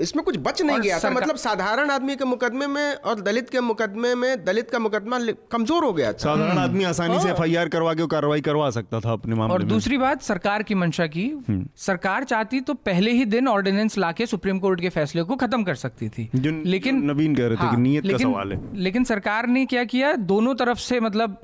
इसमें 0.00 0.24
कुछ 0.24 0.36
बच 0.36 0.62
नहीं 0.62 0.80
गया 0.80 0.98
था। 0.98 1.10
मतलब 1.10 1.36
साधारण 1.36 1.90
आदमी 1.90 2.16
के 2.16 2.24
मुकदमे 2.24 2.66
में 2.66 2.94
और 2.94 3.20
दलित 3.20 3.50
के 3.50 3.60
मुकदमे 3.60 4.14
में 4.14 4.44
दलित 4.44 4.70
का 4.70 4.78
मुकदमा 4.78 5.18
कमज़ोर 5.52 5.84
हो 5.84 5.92
गया 5.92 6.12
था। 6.12 6.18
साधारण 6.18 6.58
आदमी 6.58 6.84
आसानी 6.84 7.20
से 7.20 7.32
एफआईआर 7.44 7.68
करवा 7.68 7.92
के 7.94 8.06
कार्रवाई 8.06 8.40
करवा 8.40 8.68
सकता 8.70 9.00
था 9.00 9.12
अपने 9.12 9.34
मामले 9.34 9.54
और 9.54 9.62
दूसरी 9.62 9.98
बात 9.98 10.22
सरकार 10.22 10.62
की 10.62 10.74
मंशा 10.74 11.06
की 11.06 11.26
हम्म। 11.48 11.66
सरकार 11.76 12.24
चाहती 12.24 12.60
तो 12.60 12.74
पहले 12.88 13.10
ही 13.12 13.24
दिन 13.24 13.48
ऑर्डिनेंस 13.48 13.98
लाके 13.98 14.26
सुप्रीम 14.26 14.58
कोर्ट 14.58 14.80
के 14.80 14.88
फैसले 14.88 15.22
को 15.22 15.36
खत्म 15.36 15.62
कर 15.64 15.74
सकती 15.74 16.08
थी। 16.08 16.28
लेकिन 16.66 17.02
नवीन 17.04 17.34
कह 17.34 17.46
रहे 17.46 17.56
थे 17.56 17.60
कि 17.60 17.66
हाँ, 17.66 17.80
नियत 17.80 18.10
का 18.10 18.18
सवाल 18.18 18.52
है। 18.52 18.60
लेकिन 18.74 19.04
सरकार 19.04 19.46
ने 19.46 19.64
क्या 19.66 19.84
किया? 19.84 20.12
दोनों 20.32 20.54
तरफ़ 20.54 20.78
से 20.78 21.00
मतलब 21.00 21.38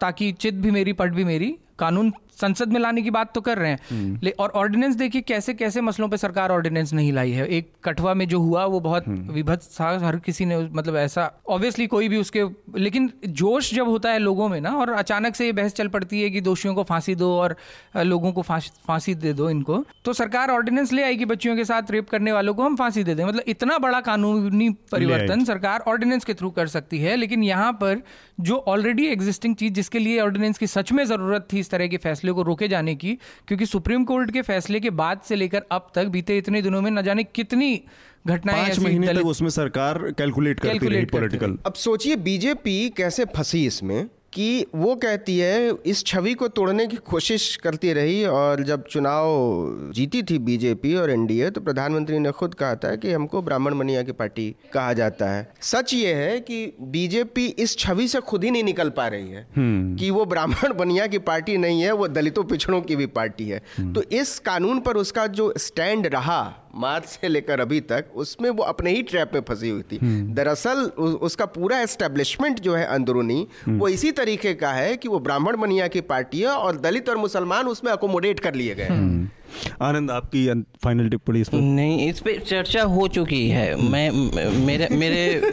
ताकि 0.00 0.32
चित 0.32 0.54
भी 0.54 0.70
मेरी 0.70 0.92
पट 0.92 1.12
भी 1.12 1.24
मेरी 1.24 1.56
कानून 1.78 2.12
संसद 2.38 2.72
में 2.72 2.80
लाने 2.80 3.02
की 3.02 3.10
बात 3.10 3.32
तो 3.34 3.40
कर 3.40 3.58
रहे 3.58 3.70
हैं 3.70 3.78
हम्म। 3.90 4.30
और 4.38 4.50
ऑर्डिनेंस 4.56 4.94
देखिए 4.96 5.22
कैसे 5.24 5.54
कैसे 5.54 5.80
मसलों 5.80 6.08
पे 6.08 6.16
सरकार 6.16 6.50
ऑर्डिनेंस 6.50 6.92
नहीं 6.92 7.12
लाई 7.12 7.30
है 7.30 7.46
एक 7.48 7.70
कठवा 7.84 8.14
में 8.14 8.26
जो 8.28 8.40
हुआ 8.40 8.64
वो 8.66 8.80
बहुत 8.80 9.06
हम्म। 9.08 9.32
विभत्स 9.32 9.74
था 9.74 9.88
हर 9.98 10.16
किसी 10.20 10.44
ने 10.44 10.58
मतलब 10.70 10.96
ऐसा 10.98 11.30
ऑब्वियसली 11.48 11.86
कोई 11.88 12.08
भी 12.08 12.16
उसके 12.18 12.44
लेकिन 12.78 13.10
जोश 13.34 13.72
जब 13.74 13.88
होता 13.88 14.10
है 14.10 14.18
लोगों 14.18 14.48
में 14.48 14.60
ना 14.60 14.70
और 14.76 14.92
अचानक 14.94 15.34
से 15.34 15.46
ये 15.46 15.52
बहस 15.52 15.74
चल 15.74 15.88
पड़ती 15.88 16.22
है 16.22 16.30
कि 16.30 16.40
दोषियों 16.42 16.74
को 16.74 16.82
फांसी 16.84 17.14
दो 17.16 17.30
और 17.38 17.56
लोगों 18.04 18.32
को 18.32 18.42
फांसी 18.42 19.14
दे 19.16 19.32
दो 19.32 19.50
इनको 19.50 19.84
तो 20.04 20.12
सरकार 20.14 20.50
ऑर्डिनेंस 20.50 20.92
ले 20.92 21.02
आएगी 21.02 21.24
बच्चियों 21.26 21.56
के 21.56 21.64
साथ 21.64 21.90
रेप 21.90 22.08
करने 22.10 22.32
वालों 22.32 22.54
को 22.54 22.62
हम 22.62 22.76
फांसी 22.76 23.04
दे 23.04 23.14
दें 23.14 23.24
मतलब 23.24 23.42
इतना 23.48 23.78
बड़ा 23.78 24.00
कानूनी 24.02 24.68
परिवर्तन 24.92 25.44
सरकार 25.44 25.84
ऑर्डिनेंस 25.88 26.24
के 26.24 26.34
थ्रू 26.34 26.50
कर 26.52 26.66
सकती 26.68 26.98
है 26.98 27.16
लेकिन 27.16 27.44
यहाँ 27.44 27.72
पर 27.74 28.02
जो 28.40 28.56
ऑलरेडी 28.68 29.06
एग्जिस्टिंग 29.06 29.56
चीज़ 29.56 29.72
जिसके 29.72 29.98
लिए 29.98 30.20
ऑर्डिनेंस 30.20 30.58
की 30.58 30.66
सच 30.66 30.92
में 30.92 31.04
ज़रूरत 31.04 31.48
थी 31.52 31.58
इस 31.58 31.70
तरह 31.70 31.86
के 31.86 31.96
फैसले 31.96 32.32
को 32.32 32.42
रोके 32.42 32.68
जाने 32.68 32.94
की 32.94 33.18
क्योंकि 33.48 33.66
सुप्रीम 33.66 34.04
कोर्ट 34.04 34.30
के 34.30 34.42
फैसले 34.42 34.80
के 34.80 34.90
बाद 34.90 35.20
से 35.24 35.36
लेकर 35.36 35.62
अब 35.72 35.90
तक 35.94 36.06
बीते 36.06 36.38
इतने 36.38 36.62
दिनों 36.62 36.82
में 36.82 36.90
न 36.90 37.02
जाने 37.02 37.24
कितनी 37.24 37.82
घटनाएँ 38.26 38.76
महीने 38.78 39.14
तक 39.14 39.26
उसमें 39.26 39.50
सरकार 39.50 39.98
कैलकुलेट 40.18 40.60
कैलकुलेट 40.60 40.94
रही 40.94 41.04
पॉलिटिकल 41.04 41.58
अब 41.66 41.74
सोचिए 41.74 42.16
बीजेपी 42.16 42.90
कैसे 42.96 43.24
फंसी 43.24 43.66
इसमें? 43.66 44.08
कि 44.32 44.66
वो 44.74 44.94
कहती 44.96 45.38
है 45.38 45.72
इस 45.86 46.04
छवि 46.04 46.32
को 46.34 46.48
तोड़ने 46.50 46.86
की 46.86 46.96
कोशिश 47.04 47.54
करती 47.56 47.92
रही 47.92 48.24
और 48.26 48.62
जब 48.62 48.84
चुनाव 48.84 49.92
जीती 49.94 50.22
थी 50.22 50.38
बीजेपी 50.40 50.94
और 50.94 51.10
एनडीए 51.10 51.48
तो 51.50 51.60
प्रधानमंत्री 51.60 52.18
ने 52.18 52.30
खुद 52.32 52.54
कहा 52.54 52.74
था 52.74 52.94
कि 52.96 53.12
हमको 53.12 53.42
ब्राह्मण 53.42 53.74
मनिया 53.74 54.02
की 54.02 54.12
पार्टी 54.12 54.54
कहा 54.72 54.92
जाता 54.92 55.30
है 55.30 55.48
सच 55.62 55.94
ये 55.94 56.12
है 56.14 56.38
कि 56.40 56.60
बीजेपी 56.90 57.46
इस 57.58 57.76
छवि 57.78 58.08
से 58.08 58.20
खुद 58.22 58.44
ही 58.44 58.50
नहीं 58.50 58.64
निकल 58.64 58.90
पा 58.90 59.06
रही 59.06 59.30
है 59.30 59.46
हम्म। 59.56 59.96
कि 59.96 60.10
वो 60.10 60.24
ब्राह्मण 60.26 60.74
बनिया 60.74 61.06
की 61.06 61.18
पार्टी 61.24 61.56
नहीं 61.56 61.82
है 61.82 61.92
वो 61.92 62.08
दलितों 62.10 62.44
पिछड़ों 62.44 62.80
की 62.82 62.96
भी 62.96 63.06
पार्टी 63.14 63.48
है 63.48 63.62
हम्म। 63.76 63.92
तो 63.92 64.02
इस 64.12 64.38
कानून 64.40 64.80
पर 64.80 64.96
उसका 64.96 65.26
जो 65.32 65.52
स्टैंड 65.58 66.06
रहा 66.06 66.40
मार्च 66.74 67.04
से 67.04 67.28
लेकर 67.28 67.60
अभी 67.60 67.80
तक 67.80 68.04
उसमें 68.14 68.48
वो 68.50 68.62
अपने 68.62 68.90
ही 68.90 69.02
ट्रैप 69.02 69.30
में 69.34 69.40
फंसी 69.40 69.68
हुई 69.68 69.82
थी। 69.82 69.96
हम्म। 69.96 70.34
दरअसल 70.34 70.84
उसका 71.22 71.44
पूरा 71.46 71.80
एस्टेब्लिशमेंट 71.80 72.60
जो 72.60 72.74
है 72.74 72.84
अंदरूनी 72.86 73.46
हम्म। 73.66 73.78
वो 73.78 73.88
इसी 73.88 74.12
तरीके 74.12 74.54
का 74.54 74.72
है 74.72 74.96
कि 74.96 75.08
वो 75.08 75.18
ब्राह्मण 75.18 75.56
बनिया 75.56 75.88
की 75.88 76.00
पार्टी 76.00 76.40
है 76.40 76.48
और 76.48 76.80
दलित 76.80 77.08
और 77.08 77.16
मुसलमान 77.16 77.66
उसमें 77.66 77.92
अकोमोडेट 77.92 78.40
कर 78.40 78.54
लिए 78.54 78.74
गए 78.74 78.84
हैं। 78.84 79.32
आनंद 79.82 80.10
आपकी 80.10 80.48
फाइनल 80.84 81.08
टिप्पणी 81.08 81.40
इस 81.40 81.48
पर? 81.48 81.58
नहीं 81.58 82.08
इस 82.08 82.20
पर 82.20 82.38
चर्चा 82.40 82.82
हो 82.82 83.08
चुकी 83.08 83.48
है। 83.48 83.90
मैं 83.90 84.10
मेरे 84.66 84.88
मेरे 84.90 85.52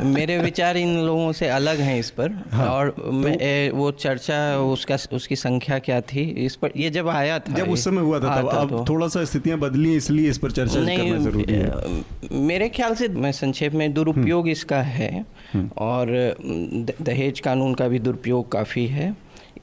मेरे 0.00 0.38
विचार 0.38 0.76
इन 0.76 0.98
लोगों 0.98 1.32
से 1.32 1.48
अलग 1.48 1.78
हैं 1.78 1.98
इस 1.98 2.10
पर। 2.10 2.32
हाँ, 2.52 2.66
और 2.66 2.90
तो, 2.90 3.12
मैं 3.12 3.36
ए, 3.38 3.70
वो 3.74 3.90
चर्चा 3.90 4.58
उसका 4.58 4.96
उसकी 5.12 5.36
संख्या 5.36 5.78
क्या 5.78 6.00
थी 6.00 6.22
इस 6.46 6.56
पर 6.56 6.70
ये 6.76 6.90
जब 6.90 7.08
आया 7.08 7.38
था 7.38 7.54
जब 7.54 7.70
उस 7.70 7.84
समय 7.84 8.02
हुआ 8.02 8.20
था 8.20 8.40
तब 8.40 8.48
अब 8.48 8.70
तो, 8.70 8.84
थोड़ा 8.88 9.08
सा 9.08 9.24
स्थितियाँ 9.24 9.58
बदली 9.58 9.94
इसलिए 9.96 10.30
इस 10.30 10.38
पर 10.38 10.50
चर्चा 10.50 10.80
नहीं 10.80 10.98
करना 10.98 11.18
ज़रूरी 11.18 11.52
है। 11.52 12.40
मेरे 12.40 12.68
ख्याल 12.68 12.94
से 12.94 13.08
मैं 13.08 13.32
संक्षेप 13.32 13.74
में 13.74 13.92
दुरुपयोग 13.94 14.40
हम्म। 14.40 14.52
इसका 14.52 14.82
है। 14.82 15.24
हम्म। 15.52 15.70
और 15.78 16.36
दहेज 17.00 17.40
कानून 17.40 17.74
का 17.74 17.88
भी 17.88 17.98
दुरुपयोग 17.98 18.52
काफ़ी 18.52 18.86
है। 18.86 19.14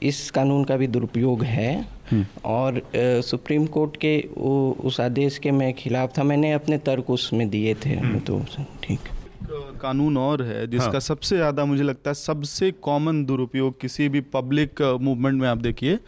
इस 0.02 0.30
कानून 0.30 0.64
का 0.64 0.76
भी 0.76 0.86
दुरुपयोग 0.86 1.42
है। 1.44 1.74
हम्म। 2.10 2.26
और 2.44 2.80
सुप्रीम 2.96 3.66
कोर्ट 3.66 3.96
के 3.96 4.20
उस 4.84 5.00
आदेश 5.00 5.38
के 5.38 5.50
मैं 5.50 5.72
खिलाफ 5.74 6.18
था 6.18 6.22
मैंने 6.22 6.52
अपने 6.52 6.78
तर्क 6.78 7.10
उसमें 7.10 7.48
दिए 7.50 7.74
थे। 7.74 8.18
तो 8.18 8.44
ठीक। 8.82 8.98
कानून 9.50 10.16
और 10.16 10.42
है 10.42 10.66
जिसका 10.66 10.90
हाँ। 10.90 11.00
सबसे 11.00 11.36
ज़्यादा 11.36 11.64
मुझे 11.64 11.82
लगता 11.82 12.10
है 12.10 12.14
सबसे 12.14 12.70
कॉमन 12.82 13.24
दुरुपयोग 13.24 13.80
किसी 13.80 14.08
भी 14.08 14.20
पब्लिक 14.20 14.82
मूवमेंट 15.00 15.40
में 15.40 15.48
आप 15.48 15.58
देखिए 15.58 15.98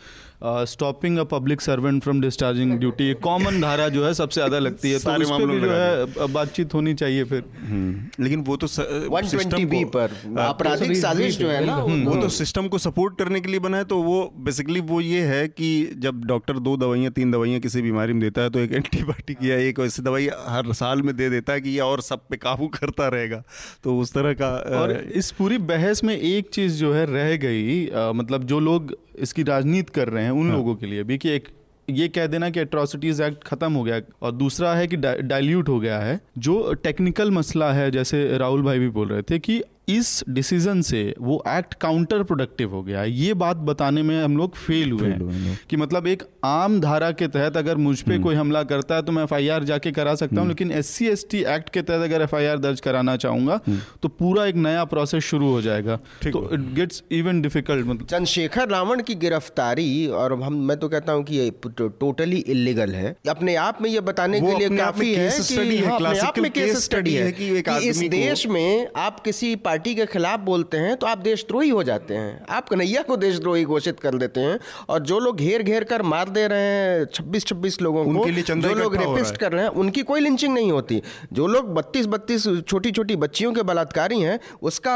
stopping 0.42 1.18
a 1.18 1.22
public 1.26 1.60
servant 1.60 2.02
from 2.02 2.20
discharging 2.20 2.72
duty 2.78 3.12
common 3.22 3.60
धारा 3.60 3.88
जो 3.88 4.04
है 4.06 4.12
सबसे 4.14 4.40
ज़्यादा 4.40 4.58
लगती 4.58 4.90
है 4.90 4.98
तो 4.98 5.12
उस 5.12 5.30
पे 5.30 5.46
भी 5.46 5.60
जो 5.60 5.70
है 5.70 6.26
बातचीत 6.32 6.74
होनी 6.74 6.94
चाहिए 6.94 7.24
फिर। 7.24 7.44
हम्म, 7.60 8.24
लेकिन 8.24 8.40
वो 8.44 8.56
तो 8.56 8.66
सिस्टम 8.66 9.64
बी 9.68 9.84
पर 9.96 10.10
आपराधिक 10.40 10.96
साजिश 10.96 11.38
जो 11.38 11.48
है 11.48 11.64
ना 11.66 11.76
वो 11.76 12.20
तो 12.22 12.28
सिस्टम 12.30 12.68
को 12.68 12.78
सपोर्ट 12.78 13.18
करने 13.18 13.40
के 13.40 13.50
लिए 13.50 13.60
बना 13.60 13.76
है 13.76 13.84
तो 13.84 14.02
वो 14.02 14.20
बेसिकली 14.44 14.80
वो 14.86 15.00
ये 15.00 15.20
है 15.26 15.46
कि 15.48 15.70
जब 15.98 16.24
डॉक्टर 16.26 16.58
दो 16.60 16.76
दवाइयाँ 16.76 17.12
तीन 17.12 17.30
दवाइयाँ 17.30 17.60
किसी 17.60 17.82
बीमारी 17.82 18.12
में 18.12 18.20
देता 18.20 18.42
है 18.42 18.50
तो 18.50 18.58
एक 18.58 18.72
एंटीबायोटिक 18.72 19.44
या 19.44 19.56
एक 19.60 19.80
ऐसी 19.80 20.02
दवाई 20.02 20.28
हर 20.46 20.72
साल 20.74 21.02
में 21.02 21.14
दे 21.16 21.30
देता 21.30 21.52
है 21.52 21.60
कि 21.60 21.70
ये 21.70 21.80
और 21.80 22.00
सब 22.02 22.26
पे 22.30 22.36
काबू 22.36 22.66
करता 22.74 23.08
रहेगा। 23.08 23.42
तो 23.84 23.98
उस 23.98 24.12
तरह 24.14 24.32
का 24.34 24.48
और 24.80 24.92
इस 25.14 25.30
पूरी 25.30 25.58
बहस 25.66 26.04
में 26.04 26.16
एक 26.16 26.48
चीज़ 26.50 26.78
जो 26.78 26.92
है 26.92 27.04
रह 27.06 27.36
गई 27.38 27.84
मतलब 28.14 28.44
जो 28.44 28.60
लोग 28.60 28.94
इसकी 29.18 29.42
राजनीति 29.42 29.92
कर 29.94 30.08
रहे 30.08 30.24
हैं 30.24 30.25
उन 30.30 30.48
हाँ। 30.48 30.56
लोगों 30.56 30.74
के 30.74 30.86
लिए 30.86 31.04
भी 31.04 31.18
कि 31.18 31.30
एक 31.30 31.48
ये 31.88 32.08
कह 32.08 32.26
देना 32.26 32.50
कि 32.50 32.60
एट्रोसिटीज 32.60 33.20
एक्ट 33.20 33.44
खत्म 33.44 33.72
हो 33.72 33.82
गया 33.82 34.00
और 34.22 34.32
दूसरा 34.32 34.74
है 34.74 34.86
कि 34.86 34.96
डाइल्यूट 34.96 35.68
हो 35.68 35.78
गया 35.80 35.98
है 35.98 36.20
जो 36.38 36.72
टेक्निकल 36.74 37.30
मसला 37.30 37.72
है 37.72 37.90
जैसे 37.90 38.38
राहुल 38.38 38.62
भाई 38.62 38.78
भी 38.78 38.88
बोल 38.88 39.08
रहे 39.08 39.22
थे 39.22 39.38
कि 39.38 39.62
इस 39.88 40.08
डिसीज़न 40.28 40.80
से 40.82 41.02
वो 41.20 41.42
एक्ट 41.48 41.74
काउंटर 41.74 42.22
प्रोडक्टिव 42.22 42.70
हो 42.70 42.82
गया 42.82 43.02
ये 43.04 43.34
बात 43.34 43.56
बताने 43.66 44.02
में 44.02 44.22
हम 44.22 44.36
लोग 44.36 44.54
फेल 44.56 44.92
हुए 44.92 45.08
हैं 45.08 45.58
कि 45.70 45.76
मतलब 45.76 46.06
एक 46.06 46.22
आम 46.44 46.80
धारा 46.80 47.10
के 47.12 47.28
तहत 47.28 47.56
अगर 47.56 47.76
मुझ 47.78 48.00
पर 48.00 48.12
हम्म। 48.12 48.22
कोई 48.22 48.34
हमला 48.34 48.62
करता 48.64 48.94
है 48.94 49.02
तो 49.02 49.12
मैं 49.12 49.22
एफ़ 49.24 49.64
जाके 49.64 49.92
करा 49.92 50.14
सकता 50.14 50.34
हूँ 50.34 50.40
हम्म। 50.40 50.48
लेकिन 50.48 50.72
एस 50.72 50.90
सी 50.90 51.42
एक्ट 51.46 51.70
के 51.70 51.82
तहत 51.82 52.02
अगर 52.02 52.22
एफ़ 52.22 52.34
दर्ज 52.58 52.80
कराना 52.80 53.16
चाहूँगा 53.16 53.60
हम्म। 53.66 53.80
तो 54.02 54.08
पूरा 54.14 54.46
एक 54.46 54.56
नया 54.56 54.84
प्रोसेस 54.86 55.24
शुरू 55.24 55.50
हो 55.50 55.60
जाएगा 55.62 55.96
तो 56.24 56.48
इट 56.54 56.60
गेट्स 56.74 57.02
इवन 57.12 57.40
डिफ़िकल्ट 57.42 57.86
मतलब 57.86 58.06
चंद्रशेखर 58.06 58.68
रावण 58.68 59.02
की 59.02 59.14
गिरफ्तारी 59.16 60.06
और 60.14 60.32
हम 60.42 60.58
मैं 60.64 60.76
तो 60.76 60.88
कहता 60.88 61.12
हूँ 61.12 61.24
कि 61.24 61.36
ये 61.36 61.50
टोटली 61.78 62.38
इलीगल 62.48 62.94
है 62.94 63.16
अपने 63.28 63.54
आप 63.60 63.82
में 63.82 63.90
ये 63.90 64.00
बताने 64.02 64.40
के 64.40 64.58
लिए 64.58 64.76
काफ़ी 64.76 65.14
है 65.14 65.30
कि 65.38 65.78
हाँ, 65.78 65.94
अपने 65.94 66.18
आप 66.20 66.38
में 66.38 66.50
केस 66.52 66.84
स्टडी 66.84 67.14
है 67.14 67.32
कि 67.32 67.88
इस 67.88 67.98
देश 68.10 68.46
में 68.48 68.88
आप 68.98 69.20
किसी 69.20 69.54
पार्टी 69.76 69.94
के 69.94 70.04
खिलाफ 70.06 70.40
बोलते 70.40 70.76
हैं 70.76 70.96
तो 70.96 71.06
आप 71.06 71.18
देशद्रोही 71.18 71.70
हो 71.70 71.82
जाते 71.82 72.14
हैं। 72.14 72.44
आप 72.50 72.68
कन्हैया 72.68 73.00
को 73.02 73.16
देशद्रोही 73.16 73.64
घोषित 73.66 73.98
कर 74.00 74.14
देते 74.16 74.40
हैं 74.40 74.58
और 74.88 75.00
जो 75.00 75.18
लोग 75.18 75.36
घेर 75.36 75.62
घेर 75.62 75.84
कर 75.84 76.02
मार 76.02 76.28
दे 76.28 76.46
रहे 76.48 76.60
हैं 76.60 77.04
छब्बीस 77.14 77.44
छब्बीस 77.46 77.80
लोगों 77.82 78.04
को 78.04 78.24
जो 78.60 78.72
लोग 78.74 78.96
रेपिस्ट 78.96 79.36
कर 79.36 79.52
रहे 79.52 79.62
हैं 79.62 79.70
उनकी 79.76 80.02
कोई 80.02 80.20
लिंचिंग 80.20 80.54
नहीं 80.54 80.70
होती। 80.72 81.02
जो 81.32 81.46
लोग 81.46 81.74
बत्तीस 81.74 82.06
बत्तीस 82.06 82.46
छोटी 82.68 82.90
छोटी 82.90 83.16
बच्चियों 83.16 83.52
के 83.52 83.62
बलात्कारी 83.62 84.20
हैं 84.20 84.38
उसका 84.62 84.94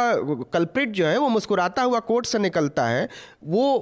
कल्प्रिट 0.53 0.93
जो 0.93 1.07
है 1.07 1.19
वो 1.19 1.29
मुस्कुराता 1.29 1.83
हुआ 1.83 1.99
कोर्ट 2.09 2.27
से 2.27 2.39
निकलता 2.39 2.87
है। 2.87 3.09
वो 3.45 3.77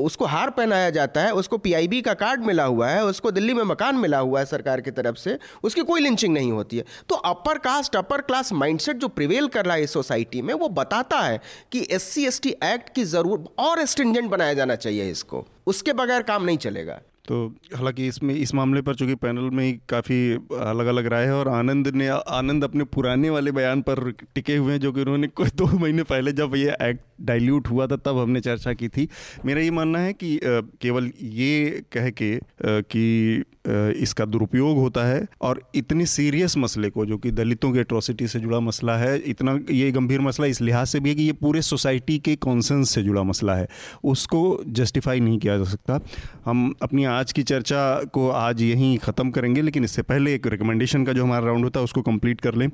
उसको 0.00 0.26
हार 0.26 0.50
पहनाया 0.50 0.90
जाता 0.90 1.20
है 1.20 1.32
उसको 1.34 1.58
पीआईबी 1.58 2.02
का 2.02 2.14
कार्ड 2.16 2.44
मिला 2.44 2.64
हुआ 2.66 2.88
है 2.88 3.04
उसको 3.04 3.30
दिल्ली 3.30 3.54
में 3.54 3.64
मकान 3.64 3.96
मिला 3.96 4.18
हुआ 4.18 4.40
है 4.40 4.46
सरकार 4.46 4.80
की 4.80 4.90
तरफ़ 4.90 5.16
से 5.16 5.38
उसकी 5.64 5.82
कोई 5.84 6.00
लिंचिंग 6.00 6.34
नहीं 6.34 6.52
होती 6.52 6.76
है। 6.76 6.84
तो 7.08 7.14
upper 7.32 7.58
caste 7.64 7.96
upper 7.96 8.20
class 8.22 8.52
mindset 8.54 8.96
जो 8.96 9.08
प्रिवेल 9.10 9.48
कर 9.48 9.64
रहा 9.64 9.74
है 9.74 9.82
इस 9.82 9.92
सोसाइटी 9.92 10.41
में 10.42 10.52
वो 10.54 10.68
बताता 10.70 11.20
है 11.20 11.40
कि 11.72 11.86
S 11.90 12.02
C 12.04 12.26
S 12.26 12.40
T 12.42 12.50
act 12.64 12.94
की 12.94 13.04
ज़रूर 13.06 13.44
और 13.58 13.84
स्ट्रिंजेंट 13.86 14.30
बनाया 14.30 14.54
जाना 14.54 14.74
चाहिए 14.76 15.10
इसको। 15.10 15.46
उसके 15.66 15.92
बगैर 15.92 16.22
काम 16.22 16.44
नहीं 16.44 16.58
चलेगा। 16.58 17.00
तो 17.28 17.36
हालाँकि 17.74 18.06
इसमें, 18.08 18.34
इस 18.34 18.54
मामले 18.54 18.80
पर 18.82 18.94
चूँकि 18.94 19.14
पैनल 19.14 19.50
में 19.50 19.64
ही 19.64 19.72
काफ़ी 19.88 20.16
अलग 20.60 20.86
अलग 20.86 21.06
राय 21.06 21.24
है 21.24 21.34
और 21.34 21.48
आनंद 21.48 21.88
ने, 21.88 22.08
आनंद 22.08 22.64
अपने 22.64 22.84
पुराने 22.86 23.30
वाले 23.30 23.52
बयान 23.52 23.82
पर 23.82 24.10
टिके 24.34 24.56
हुए 24.56 24.72
हैं, 24.72 24.80
जो 24.80 24.92
कि 24.92 25.00
उन्होंने 25.00 25.26
कोई 25.30 25.50
दो 25.56 25.66
महीने 25.78 26.02
पहले 26.02 26.32
जब 26.32 26.56
ये 26.56 26.76
एक्ट 26.82 27.00
डाइल्यूट 27.20 27.68
हुआ 27.68 27.86
था, 27.86 27.96
तब 27.96 28.18
हमने 28.18 28.40
चर्चा 28.40 28.72
की 28.72 28.88
थी। 28.88 29.08
मेरा 29.44 29.60
ये 29.60 29.70
मानना 29.70 29.98
है 29.98 30.12
कि 30.12 30.38
केवल 30.44 31.10
ये 31.20 31.82
कह 31.92 32.10
के 32.12 32.38
कि 32.64 33.44
इसका 33.64 34.24
दुरुपयोग 34.24 34.78
होता 34.78 35.04
है 35.04 35.26
और 35.40 35.62
इतनी 35.74 36.06
सीरियस 36.06 36.56
मसले 36.56 36.90
को, 36.90 37.04
जो 37.06 37.18
कि 37.18 37.30
दलितों 37.30 37.72
के 37.72 37.80
एट्रोसिटी 37.80 38.26
से 38.28 38.40
जुड़ा 38.40 38.60
मसला 38.60 38.96
है, 38.96 39.16
इतना 39.20 39.58
ये 39.70 39.90
गंभीर 39.92 40.20
मसला 40.20 40.46
इस 40.46 40.60
लिहाज 40.60 40.86
से 40.86 41.00
भी 41.00 41.08
है 41.08 41.14
कि 41.14 41.22
ये 41.22 41.32
पूरे 41.32 41.62
सोसाइटी 41.62 42.18
के 42.18 42.34
कॉन्सेंस 42.36 42.90
से 42.90 43.02
जुड़ा 43.02 43.22
मसला 43.22 43.54
है। 43.54 43.68
उसको 44.04 44.42
जस्टिफाई 44.68 45.20
नहीं 45.20 45.38
किया 45.38 45.56
जा 45.58 45.64
सकता। 45.64 46.00
हम 46.46 46.74
अपनी 46.82 47.04
आज 47.04 47.32
की 47.32 47.42
चर्चा 47.42 47.82
को 48.04 48.28
आज 48.30 48.62
यहीं 48.62 48.96
ख़त्म 48.98 49.30
करेंगे, 49.30 49.62
लेकिन 49.62 49.84
इससे 49.84 50.02
पहले 50.02 50.34
एक 50.34 50.46
रिकमेंडेशन 50.46 51.04
का 51.04 51.12
जो 51.12 51.24
हमारा 51.24 51.46
राउंड 51.46 51.64
होता 51.64 51.80
है, 51.80 51.84
उसको 51.84 52.02
कंप्लीट 52.02 52.40
कर 52.40 52.54
लें। 52.54 52.68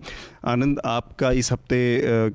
आनंद, 0.45 0.81
आपका 0.85 1.31
इस 1.33 1.53
हफ़्ते 1.53 1.79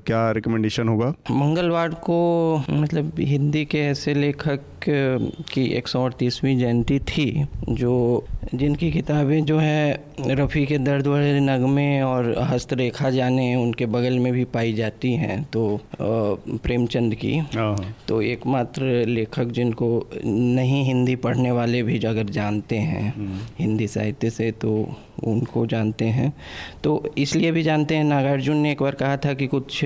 क्या 0.06 0.30
रिकमेंडेशन 0.30 0.88
होगा? 0.88 1.12
मंगलवार 1.30 1.94
को 2.04 2.64
मतलब 2.70 3.12
हिंदी 3.18 3.64
के 3.64 3.78
ऐसे 3.80 4.14
लेखक 4.14 4.60
की 4.88 5.64
एक 5.68 5.88
सौ 5.88 6.04
अड़तीसवीं 6.04 6.56
जयंती 6.58 6.98
थी 7.00 7.26
जो 7.70 7.94
जिनकी 8.54 8.90
किताबें 8.92 9.44
जो 9.44 9.58
है 9.58 10.04
रफ़ी 10.20 10.64
के 10.66 10.78
दर्द 10.78 11.06
वाले 11.06 11.40
नगमे 11.40 12.00
और 12.02 12.34
हस्तरेखा 12.50 13.10
जाने 13.10 13.54
उनके 13.56 13.86
बगल 13.86 14.18
में 14.18 14.32
भी 14.32 14.44
पाई 14.54 14.72
जाती 14.72 15.12
हैं 15.14 15.42
तो 15.44 15.64
प्रेमचंद 16.00 17.14
की 17.14 17.36
हाँ। 17.54 17.94
तो 18.08 18.20
एकमात्र 18.22 19.04
लेखक 19.06 19.50
जिनको 19.50 19.88
नहीं 20.24 20.84
हिंदी 20.84 21.16
पढ़ने 21.16 21.50
वाले 21.50 21.82
भी 21.82 21.98
अगर 22.04 22.28
जानते 22.30 22.76
हैं 22.78 23.14
हम्म। 23.16 23.40
हिंदी 23.58 23.86
साहित्य 23.88 24.30
से 24.30 24.50
तो 24.60 24.74
उनको 25.26 25.66
जानते 25.66 26.04
हैं। 26.04 26.32
तो 26.84 26.92
इसलिए 27.18 27.50
भी 27.52 27.62
जानते 27.62 27.94
हैं। 27.94 28.04
नागार्जुन 28.04 28.56
ने 28.56 28.72
एक 28.72 28.82
बार 28.82 28.94
कहा 28.94 29.16
था 29.16 29.32
कि 29.34 29.46
कुछ 29.46 29.80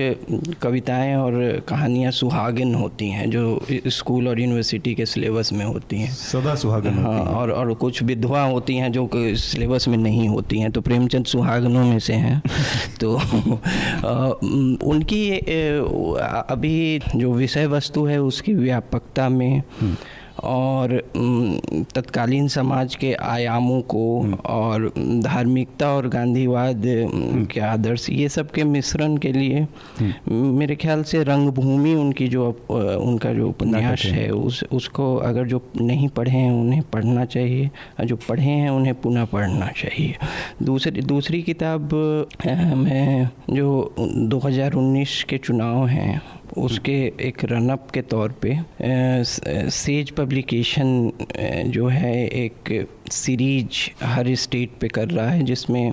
कविताएँ 0.61 1.15
और 1.15 1.63
कहानियाँ 1.67 2.11
सुहागिन 2.11 2.75
होती 2.75 3.09
हैं 3.09 3.29
जो 3.29 3.65
स्कूल 3.87 4.27
और 4.27 4.39
यूनिवर्सिटी 4.39 4.93
के 4.95 5.05
सिलेबस 5.05 5.53
में 5.53 5.65
होती 5.65 5.97
हैं। 5.97 6.11
सदा 6.13 6.55
सुहागन 6.55 6.99
हाँ 6.99 7.19
और 7.19 7.51
और 7.51 7.73
कुछ 7.73 8.03
विधवा 8.03 8.43
होती 8.43 8.75
हैं 8.75 8.91
जो 8.91 9.09
सिलेबस 9.15 9.87
में 9.87 9.97
नहीं 9.97 10.27
होती 10.29 10.59
हैं। 10.59 10.71
तो 10.71 10.81
प्रेमचंद 10.81 11.25
सुहागनों 11.25 11.85
में 11.85 11.99
से 11.99 12.13
हैं। 12.13 12.41
तो 13.01 13.13
उनकी 14.89 15.29
अभी 16.49 16.99
जो 17.15 17.33
विषय 17.33 17.65
वस्तु 17.67 18.05
है 18.05 18.21
उसकी 18.21 18.53
व्यापकता 18.53 19.29
में 19.29 19.63
हम्म। 19.81 19.95
और 20.43 20.95
तत्कालीन 21.95 22.47
समाज 22.47 22.95
के 22.95 23.13
आयामों 23.13 23.81
को 23.83 24.03
हम्म। 24.21 24.37
और 24.45 24.87
धार्मिकता 25.23 25.89
और 25.89 26.07
गांधीवाद 26.07 26.85
हम्म। 26.85 27.45
के 27.45 27.59
आदर्श 27.61 28.09
ये 28.09 28.29
सब 28.29 28.51
के 28.51 28.63
मिश्रण 28.65 29.17
के 29.17 29.31
लिए 29.31 29.65
मेरे 30.29 30.75
ख्याल 30.75 31.03
से 31.03 31.23
रंगभूमि 31.23 31.93
उनकी 31.95 32.27
जो 32.27 32.47
उनका 32.69 33.33
जो 33.33 33.47
उपन्यास 33.49 34.05
है 34.07 34.29
उस 34.31 34.63
उसको 34.71 35.15
अगर 35.23 35.45
जो 35.45 35.61
नहीं 35.81 36.07
पढ़े 36.09 36.31
हैं 36.31 36.51
उन्हें 36.51 36.81
पढ़ना 36.93 37.25
चाहिए 37.27 37.69
और 37.99 38.05
जो 38.05 38.15
पढ़े 38.27 38.43
हैं 38.43 38.69
उन्हें 38.69 38.95
पुनः 39.01 39.25
पढ़ना 39.27 39.67
चाहिए 39.73 40.15
दूसरी 40.63 41.01
दूसरी 41.03 41.41
किताब 41.43 41.93
मैं 42.77 43.29
जो 43.49 43.69
2019 44.29 45.21
के 45.23 45.37
चुनाव 45.39 45.85
हैं 45.87 46.21
उसके 46.57 47.13
एक 47.21 47.43
रनअप 47.45 47.91
के 47.91 48.01
तौर 48.01 48.35
पे 48.45 48.57
सेज 49.69 50.11
पब्लिकेशन 50.11 51.11
जो 51.67 51.87
है 51.87 52.27
एक 52.27 52.87
सीरीज़ 53.11 54.05
हर 54.05 54.35
स्टेट 54.35 54.69
पे 54.81 54.87
कर 54.87 55.07
रहा 55.07 55.29
है 55.29 55.43
जिसमें 55.43 55.91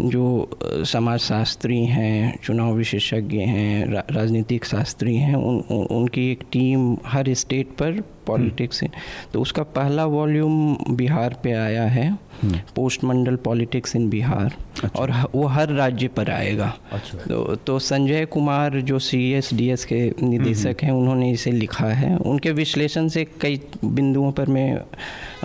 जो 0.00 0.58
समाज 0.84 1.18
शास्त्री 1.20 1.84
हैं 1.84 2.38
चुनाव 2.44 2.74
विशेषज्ञ 2.74 3.38
हैं 3.38 3.86
रा, 3.92 4.02
राजनीतिक 4.10 4.64
शास्त्री 4.64 5.16
हैं 5.16 5.34
उन, 5.34 5.58
उन 5.70 5.86
उनकी 5.86 6.30
एक 6.32 6.42
टीम 6.52 6.96
हर 7.06 7.34
स्टेट 7.34 7.66
पर 7.66 8.00
पॉलिटिक्स 8.26 8.82
है 8.82 8.90
तो 9.32 9.40
उसका 9.40 9.62
पहला 9.62 10.04
वॉल्यूम 10.04 10.76
बिहार 10.90 11.36
पे 11.42 11.52
आया 11.52 11.84
है। 11.84 12.27
Post 12.44 13.04
Mandal 13.04 13.36
politics 13.36 13.96
in 13.96 14.08
Bihar 14.10 14.56
अच्छा। 14.84 15.00
और 15.00 15.10
वो 15.34 15.46
हर 15.46 15.68
राज्य 15.68 16.08
पर 16.08 16.30
आएगा। 16.30 16.78
अच्छा। 16.92 17.18
तो, 17.18 17.54
तो 17.54 17.78
संजय 17.78 18.24
कुमार 18.24 18.80
जो 18.80 18.98
सी 18.98 19.32
एस 19.32 19.54
डी 19.54 19.68
एस 19.68 19.84
के 19.84 20.12
निदेशक 20.22 20.76
हैं 20.82 20.90
उन्होंने 20.90 21.30
इसे 21.30 21.50
लिखा 21.50 21.86
है। 21.86 22.16
उनके 22.16 22.50
विश्लेषण 22.50 23.08
से 23.08 23.26
कई 23.40 23.60
बिंदुओं 23.84 24.32
पर 24.32 24.46
मैं 24.46 24.80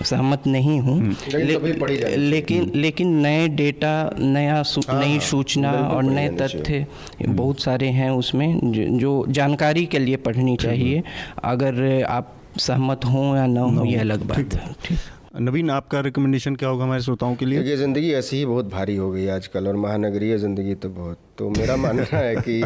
सहमत 0.03 0.43
नहीं 0.47 0.79
हूँ। 0.79 1.15
ले, 1.33 2.15
लेकिन 2.17 2.71
लेकिन 2.75 3.15
नए 3.15 3.47
डेटा 3.47 4.09
नया 4.19 4.53
हाँ, 4.53 4.99
नई 4.99 5.19
सूचना 5.19 5.71
और 5.71 6.03
नए 6.03 6.29
तथ्य 6.29 6.85
बहुत 7.25 7.61
सारे 7.61 7.87
हैं 7.87 8.09
उसमें 8.09 8.71
जो 8.97 9.25
जानकारी 9.29 9.85
के 9.85 9.99
लिए 9.99 10.15
पढ़नी 10.15 10.55
चाहिए। 10.55 11.03
अगर 11.43 12.03
आप 12.03 12.33
सहमत 12.57 13.05
हों 13.05 13.37
या 13.37 13.45
ना 13.47 13.61
हो 13.61 13.85
ये 13.85 13.97
अलग 13.97 14.23
बात 14.23 14.53
है। 14.53 14.73
ठीक। 14.85 14.99
नवीन 15.33 15.69
आपका 15.69 15.99
रिकमेंडेशन 15.99 16.55
क्या 16.55 16.69
होगा 16.69 16.83
हमारे 16.83 17.01
श्रोताओं 17.01 17.35
के 17.35 17.45
लिए? 17.45 17.61
ये 17.61 17.77
ज़िंदगी 17.77 18.11
ऐसी 18.13 18.37
ही 18.37 18.45
बहुत 18.45 18.69
भारी 18.69 18.95
हो 18.95 19.11
गई 19.11 19.27
आजकल 19.27 19.67
और 19.67 19.75
महानगरीय 19.75 20.37
ज़िंदगी 20.37 20.75
तो 20.75 20.89
बहुत 20.89 21.17
तो 21.37 21.49
मेरा 21.49 21.75
मानना 21.75 22.17
है 22.17 22.35
कि 22.41 22.61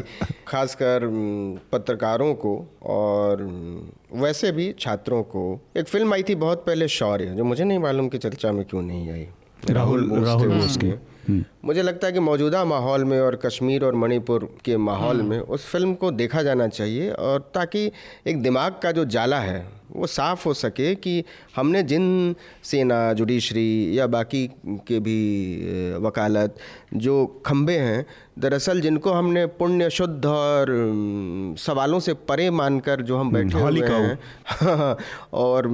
खासकर 0.48 1.08
पत्रकारों 1.72 2.34
को 2.36 2.68
और 2.84 3.44
वैसे 4.14 4.52
भी 4.52 4.76
छात्रों 4.80 5.24
को 5.24 5.62
एक 5.78 5.88
फ़िल्म 5.88 6.14
आई 6.14 6.24
थी 6.24 6.36
बहुत 6.36 6.64
पहले 6.66 6.88
शौर्य 6.88 7.26
जो 7.26 7.44
मुझे 7.44 7.64
नहीं 7.64 7.80
मालूम 7.80 8.08
कि 8.08 8.18
चर्चा 8.18 8.52
में 8.52 8.66
क्यों 8.66 8.82
नहीं 8.82 9.12
आई। 9.12 9.28
राहुल 9.70 10.24
राहुल। 10.26 10.98
मुझे 11.68 11.82
लगता 11.82 12.08
है 12.08 12.14
कि 12.14 12.20
मौजूदा 12.20 12.64
माहौल 12.66 13.04
में 13.04 13.20
और 13.20 13.36
कश्मीर 13.46 13.86
और 13.86 13.96
मणिपुर 13.96 14.50
के 14.66 14.78
माहौल 14.90 15.22
में 15.22 15.40
उस 15.40 15.66
फ़िल्म 15.72 15.94
को 16.04 16.12
देखा 16.12 16.42
जाना 16.44 16.68
चाहिए 16.68 17.10
और 17.12 17.50
ताकि 17.54 17.90
एक 18.28 18.42
दिमाग 18.44 18.80
का 18.84 18.92
जो 18.92 19.06
जाला 19.16 19.40
है 19.40 19.66
वो 19.92 20.08
साफ़ 20.08 20.44
हो 20.46 20.54
सके 20.54 20.94
कि 20.96 21.24
हमने 21.56 21.82
जिन 21.84 22.36
सेना 22.64 23.02
जुडिशरी 23.14 24.00
या 24.00 24.08
बाकी 24.08 24.46
के 24.88 25.00
भी 25.00 25.20
वकालत 26.04 26.56
जो 26.94 27.26
खम्बे 27.46 27.78
हैं 27.78 28.06
दरअसल 28.40 28.82
जिनको 28.82 29.12
हमने 29.12 29.46
पुण्य 29.60 29.90
शुद्ध 29.90 30.26
और 30.26 30.68
सवालों 31.60 32.00
से 32.00 32.14
परे 32.30 32.50
मानकर 32.52 33.02
जो 33.02 33.18
हम 33.18 33.32
बैठे 33.32 33.60
हुए 33.60 33.88
हैं 33.88 34.96
और 35.34 35.68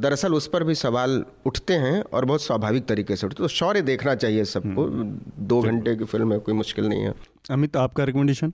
दरअसल 0.00 0.34
उस 0.34 0.46
पर 0.48 0.64
भी 0.64 0.74
सवाल 0.74 1.24
उठते 1.46 1.74
हैं 1.84 2.02
और 2.02 2.24
बहुत 2.24 2.42
स्वाभाविक 2.42 2.86
तरीके 2.86 3.16
से 3.16 3.26
उठते 3.26 3.42
तो 3.42 3.48
शौर्य 3.48 3.82
देखना 3.82 4.14
चाहिए 4.14 4.44
सबको। 4.44 4.84
हम्म। 4.84 5.33
दो 5.38 5.60
घंटे 5.62 5.96
की 5.96 6.04
फ़िल्म 6.04 6.32
है 6.32 6.38
कोई 6.38 6.54
मुश्किल 6.54 6.84
नहीं 6.84 7.02
है। 7.02 7.14
अमित 7.50 7.76
आपका 7.76 8.04
रिकमेंडेशन 8.04 8.52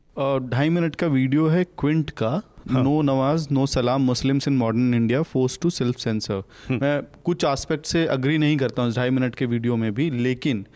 ढाई 0.50 0.68
मिनट 0.68 0.94
का 0.94 1.06
वीडियो 1.06 1.46
है 1.46 1.64
क्विंट 1.64 2.10
का 2.10 2.42
no 2.70 3.00
namaz 3.02 3.46
no 3.52 3.66
salaam 3.66 4.02
Muslims 4.02 4.48
in 4.48 4.56
modern 4.56 4.94
India 4.94 5.22
force 5.22 5.58
to 5.62 5.70
self 5.70 5.96
censor 5.96 6.42
मैं 6.70 7.02
कुछ 7.24 7.44
आस्पेक्ट 7.44 7.86
से 7.86 8.06
अग्री 8.06 8.38
नहीं 8.38 8.56
करता 8.56 8.82
हूँ 8.82 8.92
ढाई 8.92 9.10
मिनट 9.10 9.34
के 9.34 9.46
वीडियो 9.46 9.76
में 9.76 9.92
भी 9.94 10.10
लेकिन 10.10 10.66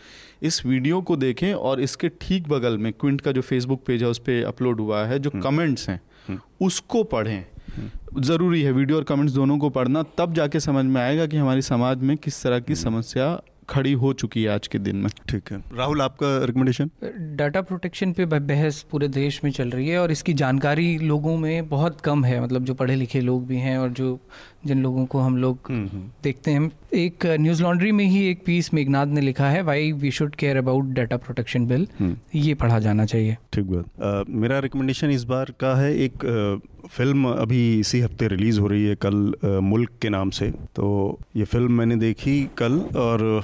इस 0.43 0.65
वीडियो 0.65 1.01
को 1.01 1.15
देखें 1.15 1.53
और 1.53 1.81
इसके 1.81 2.09
ठीक 2.21 2.47
बगल 2.49 2.77
में 2.77 2.91
क्विंट 2.93 3.21
का 3.21 3.31
जो 3.31 3.41
फेसबुक 3.41 3.83
पेज 3.85 4.03
है 4.03 4.09
उस 4.09 4.19
पर 4.19 4.43
अपलोड 4.43 4.79
हुआ 4.79 5.05
है 5.05 5.19
जो 5.19 5.29
कमेंट्स 5.29 5.89
हम्म। 5.89 5.97
हैं 5.97 6.01
हम्म। 6.27 6.65
उसको 6.65 7.03
पढ़ें। 7.03 7.45
हम्म। 7.77 8.21
ज़रूरी 8.21 8.61
है 8.61 8.71
वीडियो 8.71 8.97
और 8.97 9.03
कमेंट्स 9.03 9.33
दोनों 9.33 9.57
को 9.57 9.69
पढ़ना 9.69 10.03
तब 10.17 10.33
जाके 10.33 10.59
समझ 10.59 10.85
में 10.85 11.01
आएगा 11.01 11.25
कि 11.25 11.37
हमारी 11.37 11.61
समाज 11.61 11.97
में 11.97 12.15
किस 12.17 12.43
तरह 12.43 12.59
की 12.59 12.75
समस्या 12.75 13.41
खड़ी 13.69 13.91
हो 13.93 14.11
चुकी 14.13 14.43
है 14.43 14.49
आज 14.49 14.67
के 14.67 14.79
दिन 14.79 14.95
में। 14.95 15.09
ठीक 15.29 15.51
है। 15.51 15.57
राहुल 15.77 16.01
आपका 16.01 16.27
रिकमेंडेशन 16.45 16.89
डाटा 17.35 17.61
प्रोटेक्शन 17.61 18.11
पे 18.13 18.25
बहस 18.25 18.81
पूरे 18.91 19.07
देश 19.07 19.39
में 19.43 19.51
चल 19.51 19.69
रही 19.69 19.87
है 19.87 19.99
और 19.99 20.11
इसकी 20.11 20.33
जानकारी 20.33 20.97
लोगों 20.97 21.37
में 21.37 21.67
बहुत 21.69 22.01
कम 22.01 22.23
है। 22.25 22.41
मतलब 22.43 22.65
जो 22.65 22.73
पढ़े 22.73 22.95
लिखे 22.95 23.21
लोग 23.21 23.47
भी 23.47 23.57
हैं 23.57 23.77
और 23.77 23.89
जो 23.91 24.17
जिन 24.65 24.81
लोगों 24.83 25.05
को 25.05 25.19
हम 25.19 25.37
लोग 25.37 25.57
हम्म, 25.69 25.87
हम्म। 25.87 26.09
देखते 26.23 26.51
हैं। 26.51 26.71
एक 26.93 27.25
न्यूज़ 27.39 27.61
लॉन्ड्री 27.63 27.91
में 27.91 28.05
ही 28.05 28.25
एक 28.27 28.43
पीस 28.45 28.73
मेघनाथ 28.73 29.07
ने 29.07 29.21
लिखा 29.21 29.49
है 29.49 29.61
why 29.61 29.91
we 29.91 30.11
should 30.11 30.35
care 30.35 30.57
about 30.57 30.85
data 30.93 31.17
protection 31.17 31.65
bill 31.67 31.87
ये 32.35 32.53
पढ़ा 32.53 32.79
जाना 32.79 33.05
चाहिए। 33.05 33.37
ठीक 33.53 33.65
बात। 33.65 34.29
मेरा 34.29 34.59
रिकमेंडेशन 34.59 35.11
इस 35.11 35.23
बार 35.23 35.53
का 35.59 35.75
है 35.75 35.93
एक 35.97 36.23
फ़िल्म 36.87 37.29
अभी 37.29 37.79
इसी 37.79 37.99
हफ़्ते 38.01 38.27
रिलीज़ 38.27 38.59
हो 38.59 38.67
रही 38.67 38.85
है, 38.85 38.95
कल 38.95 39.59
मुल्क 39.63 39.91
के 40.01 40.09
नाम 40.09 40.29
से। 40.29 40.49
तो 40.75 41.19
ये 41.35 41.45
फ़िल्म 41.45 41.71
मैंने 41.73 41.95
देखी 41.97 42.41
कल 42.57 42.79
और 42.97 43.43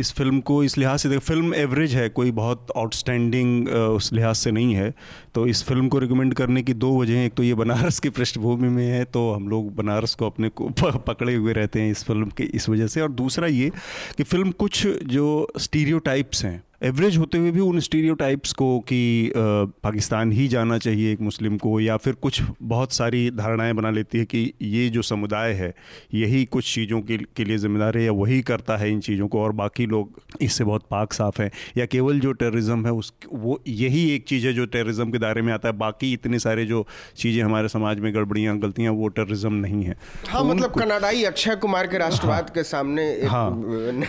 इस 0.00 0.12
फ़िल्म 0.14 0.40
को 0.40 0.62
इस 0.64 0.76
लिहाज 0.78 0.98
से 1.00 1.08
देख, 1.08 1.18
फ़िल्म 1.18 1.54
एवरेज 1.54 1.94
है, 1.94 2.08
कोई 2.08 2.30
बहुत 2.32 2.66
आउटस्टैंडिंग 2.76 3.68
उस 3.68 4.12
लिहाज 4.12 4.36
से 4.36 4.50
नहीं 4.50 4.74
है। 4.74 4.92
तो 5.34 5.46
इस 5.46 5.62
फ़िल्म 5.64 5.88
को 5.88 5.98
रिकमेंड 5.98 6.34
करने 6.34 6.62
की 6.62 6.74
दो 6.74 6.90
वजह 7.00 7.18
हैं। 7.18 7.26
एक 7.26 7.34
तो 7.34 7.42
ये 7.42 7.54
बनारस 7.54 7.98
की 8.00 8.10
पृष्ठभूमि 8.10 8.68
में 8.68 8.86
है 8.86 9.04
तो 9.06 9.30
हम 9.32 9.48
लोग 9.48 9.74
बनारस 9.76 10.14
को 10.14 10.26
अपने 10.26 10.48
को 10.50 10.68
पकड़े 10.98 11.34
हुए 11.34 11.52
रहते 11.52 11.80
हैं 11.80 11.90
इस 11.90 12.04
फ़िल्म 12.04 12.30
के 12.36 12.44
इस 12.44 12.68
वजह 12.68 12.86
से। 12.86 13.00
और 13.00 13.12
दूसरा 13.12 13.46
ये 13.48 13.70
कि 14.16 14.22
फ़िल्म 14.22 14.50
कुछ 14.50 14.86
जो 15.06 15.48
स्टीरियो 15.58 16.00
हैं 16.44 16.62
एवरेज 16.82 17.16
होते 17.16 17.38
हुए 17.38 17.50
भी 17.50 17.60
उन 17.60 17.80
स्टीरियोटाइप्स 17.80 18.52
को 18.52 18.78
कि 18.80 19.32
पाकिस्तान 19.36 20.32
ही 20.32 20.46
जाना 20.48 20.78
चाहिए 20.78 21.12
एक 21.12 21.20
मुस्लिम 21.20 21.56
को 21.58 21.78
या 21.80 21.96
फिर 21.96 22.14
कुछ 22.14 22.40
बहुत 22.62 22.92
सारी 22.92 23.30
धारणाएँ 23.30 23.74
बना 23.74 23.90
लेती 23.90 24.18
है 24.18 24.24
कि 24.24 24.52
ये 24.62 24.88
जो 24.88 25.02
समुदाय 25.02 25.52
है 25.52 25.72
यही 26.14 26.44
कुछ 26.44 26.74
चीज़ों 26.74 27.00
के, 27.00 27.18
के 27.18 27.44
लिए 27.44 27.58
जिम्मेदार 27.58 27.98
है 27.98 28.04
या 28.04 28.12
वही 28.12 28.40
करता 28.42 28.76
है 28.76 28.90
इन 28.92 29.00
चीज़ों 29.00 29.28
को 29.28 29.42
और 29.42 29.52
बाकी 29.52 29.86
लोग 29.86 30.20
इससे 30.42 30.64
बहुत 30.64 30.86
पाक 30.90 31.12
साफ़ 31.12 31.40
हैं 31.42 31.50
या 31.76 31.86
केवल 31.86 32.20
जो 32.20 32.32
टेररिज्म 32.32 32.86
है 32.86 32.92
उस 32.92 33.12
वो 33.32 33.60
यही 33.68 34.08
एक 34.14 34.24
चीज़ 34.24 34.46
है 34.46 34.52
जो 34.52 34.66
टेररिज्म 34.66 35.10
के 35.10 35.18
दायरे 35.18 35.42
में 35.42 35.52
आता 35.52 35.68
है 35.68 35.76
बाकी 35.76 36.12
इतने 36.12 36.38
सारे 36.38 36.64
जो 36.64 36.86
चीज़ें 37.16 37.42
हमारे 37.42 37.68
समाज 37.68 38.00
में 38.00 38.12
गड़बड़ियाँ 38.14 38.56
गलतियाँ 38.58 38.92
वो 38.92 39.08
टेररिज्म 39.08 39.52
नहीं 39.54 39.84
है। 39.84 39.96
हाँ 40.28 40.44
मतलब 40.44 40.74
कनाडाई 40.78 41.24
अक्षय 41.24 41.56
कुमार 41.56 41.86
के 41.86 41.98
राष्ट्रवाद 41.98 42.42
हाँ, 42.42 42.52
के 42.54 42.62
सामने 42.64 43.10
एक 43.12 43.28
हाँ, 43.28 43.50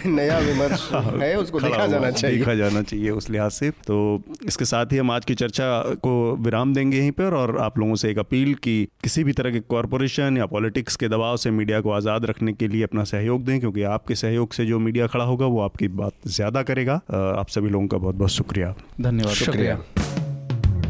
नया 0.06 0.40
विमर्श 0.40 0.90
है। 1.22 1.36
उसको 1.38 1.60
देखा 1.60 1.88
जाना 1.88 2.12
चाहिए। 2.12 2.62
जाना 2.64 2.82
चाहिए 2.84 3.10
उस 3.12 3.30
लिहाज 3.30 3.52
से। 3.52 3.70
तो 3.88 3.98
इसके 4.46 4.66
साथ 4.66 4.92
ही 4.92 4.98
हम 4.98 5.12
आज 5.12 5.26
की 5.26 5.36
चर्चा 5.36 5.68
को 6.04 6.14
विराम 6.40 6.74
देंगे 6.74 6.98
यहीं 6.98 7.12
पर 7.12 7.34
और 7.34 7.58
आप 7.62 7.80
लोगों 7.80 7.96
से 7.96 8.12
एक 8.12 8.20
अपील 8.20 8.54
की 8.64 8.78
किसी 9.04 9.24
भी 9.24 9.34
तरह 9.34 9.52
के 9.52 9.60
कॉरपोरेशन 9.70 10.38
या 10.38 10.46
पॉलिटिक्स 10.48 10.96
के 10.96 11.08
दबाव 11.10 11.38
से 11.38 11.52
मीडिया 11.52 11.82
को 11.82 11.92
आज़ाद 11.92 12.26
रखने 12.26 12.54
के 12.54 12.68
लिए 12.68 12.84
अपना 12.84 13.04
सहयोग 13.06 13.44
दें 13.46 13.60
क्योंकि 13.60 13.84
आपके 13.90 14.16
सहयोग 14.16 14.54
से 14.54 14.66
जो 14.66 14.80
मीडिया 14.80 15.08
खड़ा 15.08 15.26
होगा 15.26 15.46
वो 15.46 15.62
आपकी 15.62 15.88
बात 15.96 16.28
ज़्यादा 16.30 16.64
करेगा। 16.64 16.94
आप 17.14 17.50
सभी 17.50 17.70
लोगों 17.70 17.88
का 17.88 17.98
बहुत 17.98 18.16
बहुत 18.16 18.32
शुक्रिया। 18.32 18.74
धन्यवाद। 19.02 19.34
शुक्रिया। 19.36 19.78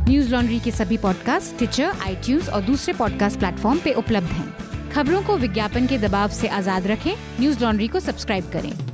न्यूज़ 0.07 0.31
लॉन्ड्री 0.31 0.59
के 0.59 0.71
सभी 0.71 0.97
पॉडकास्ट 0.97 1.57
ट्विटर 1.57 1.91
आई 2.01 2.37
और 2.53 2.61
दूसरे 2.61 2.93
पॉडकास्ट 2.93 3.39
प्लेटफॉर्म 3.39 3.79
पे 3.79 3.93
उपलब्ध 3.95 4.27
हैं। 4.29 4.91
खबरों 4.91 5.21
को 5.23 5.37
विज्ञापन 5.37 5.87
के 5.87 5.97
दबाव 5.97 6.29
से 6.31 6.47
आज़ाद 6.47 6.87
रखें। 6.87 7.13
न्यूज़ 7.39 7.63
लॉन्ड्री 7.63 7.87
को 7.87 7.99
सब्सक्राइब 7.99 8.49
करें। 8.53 8.92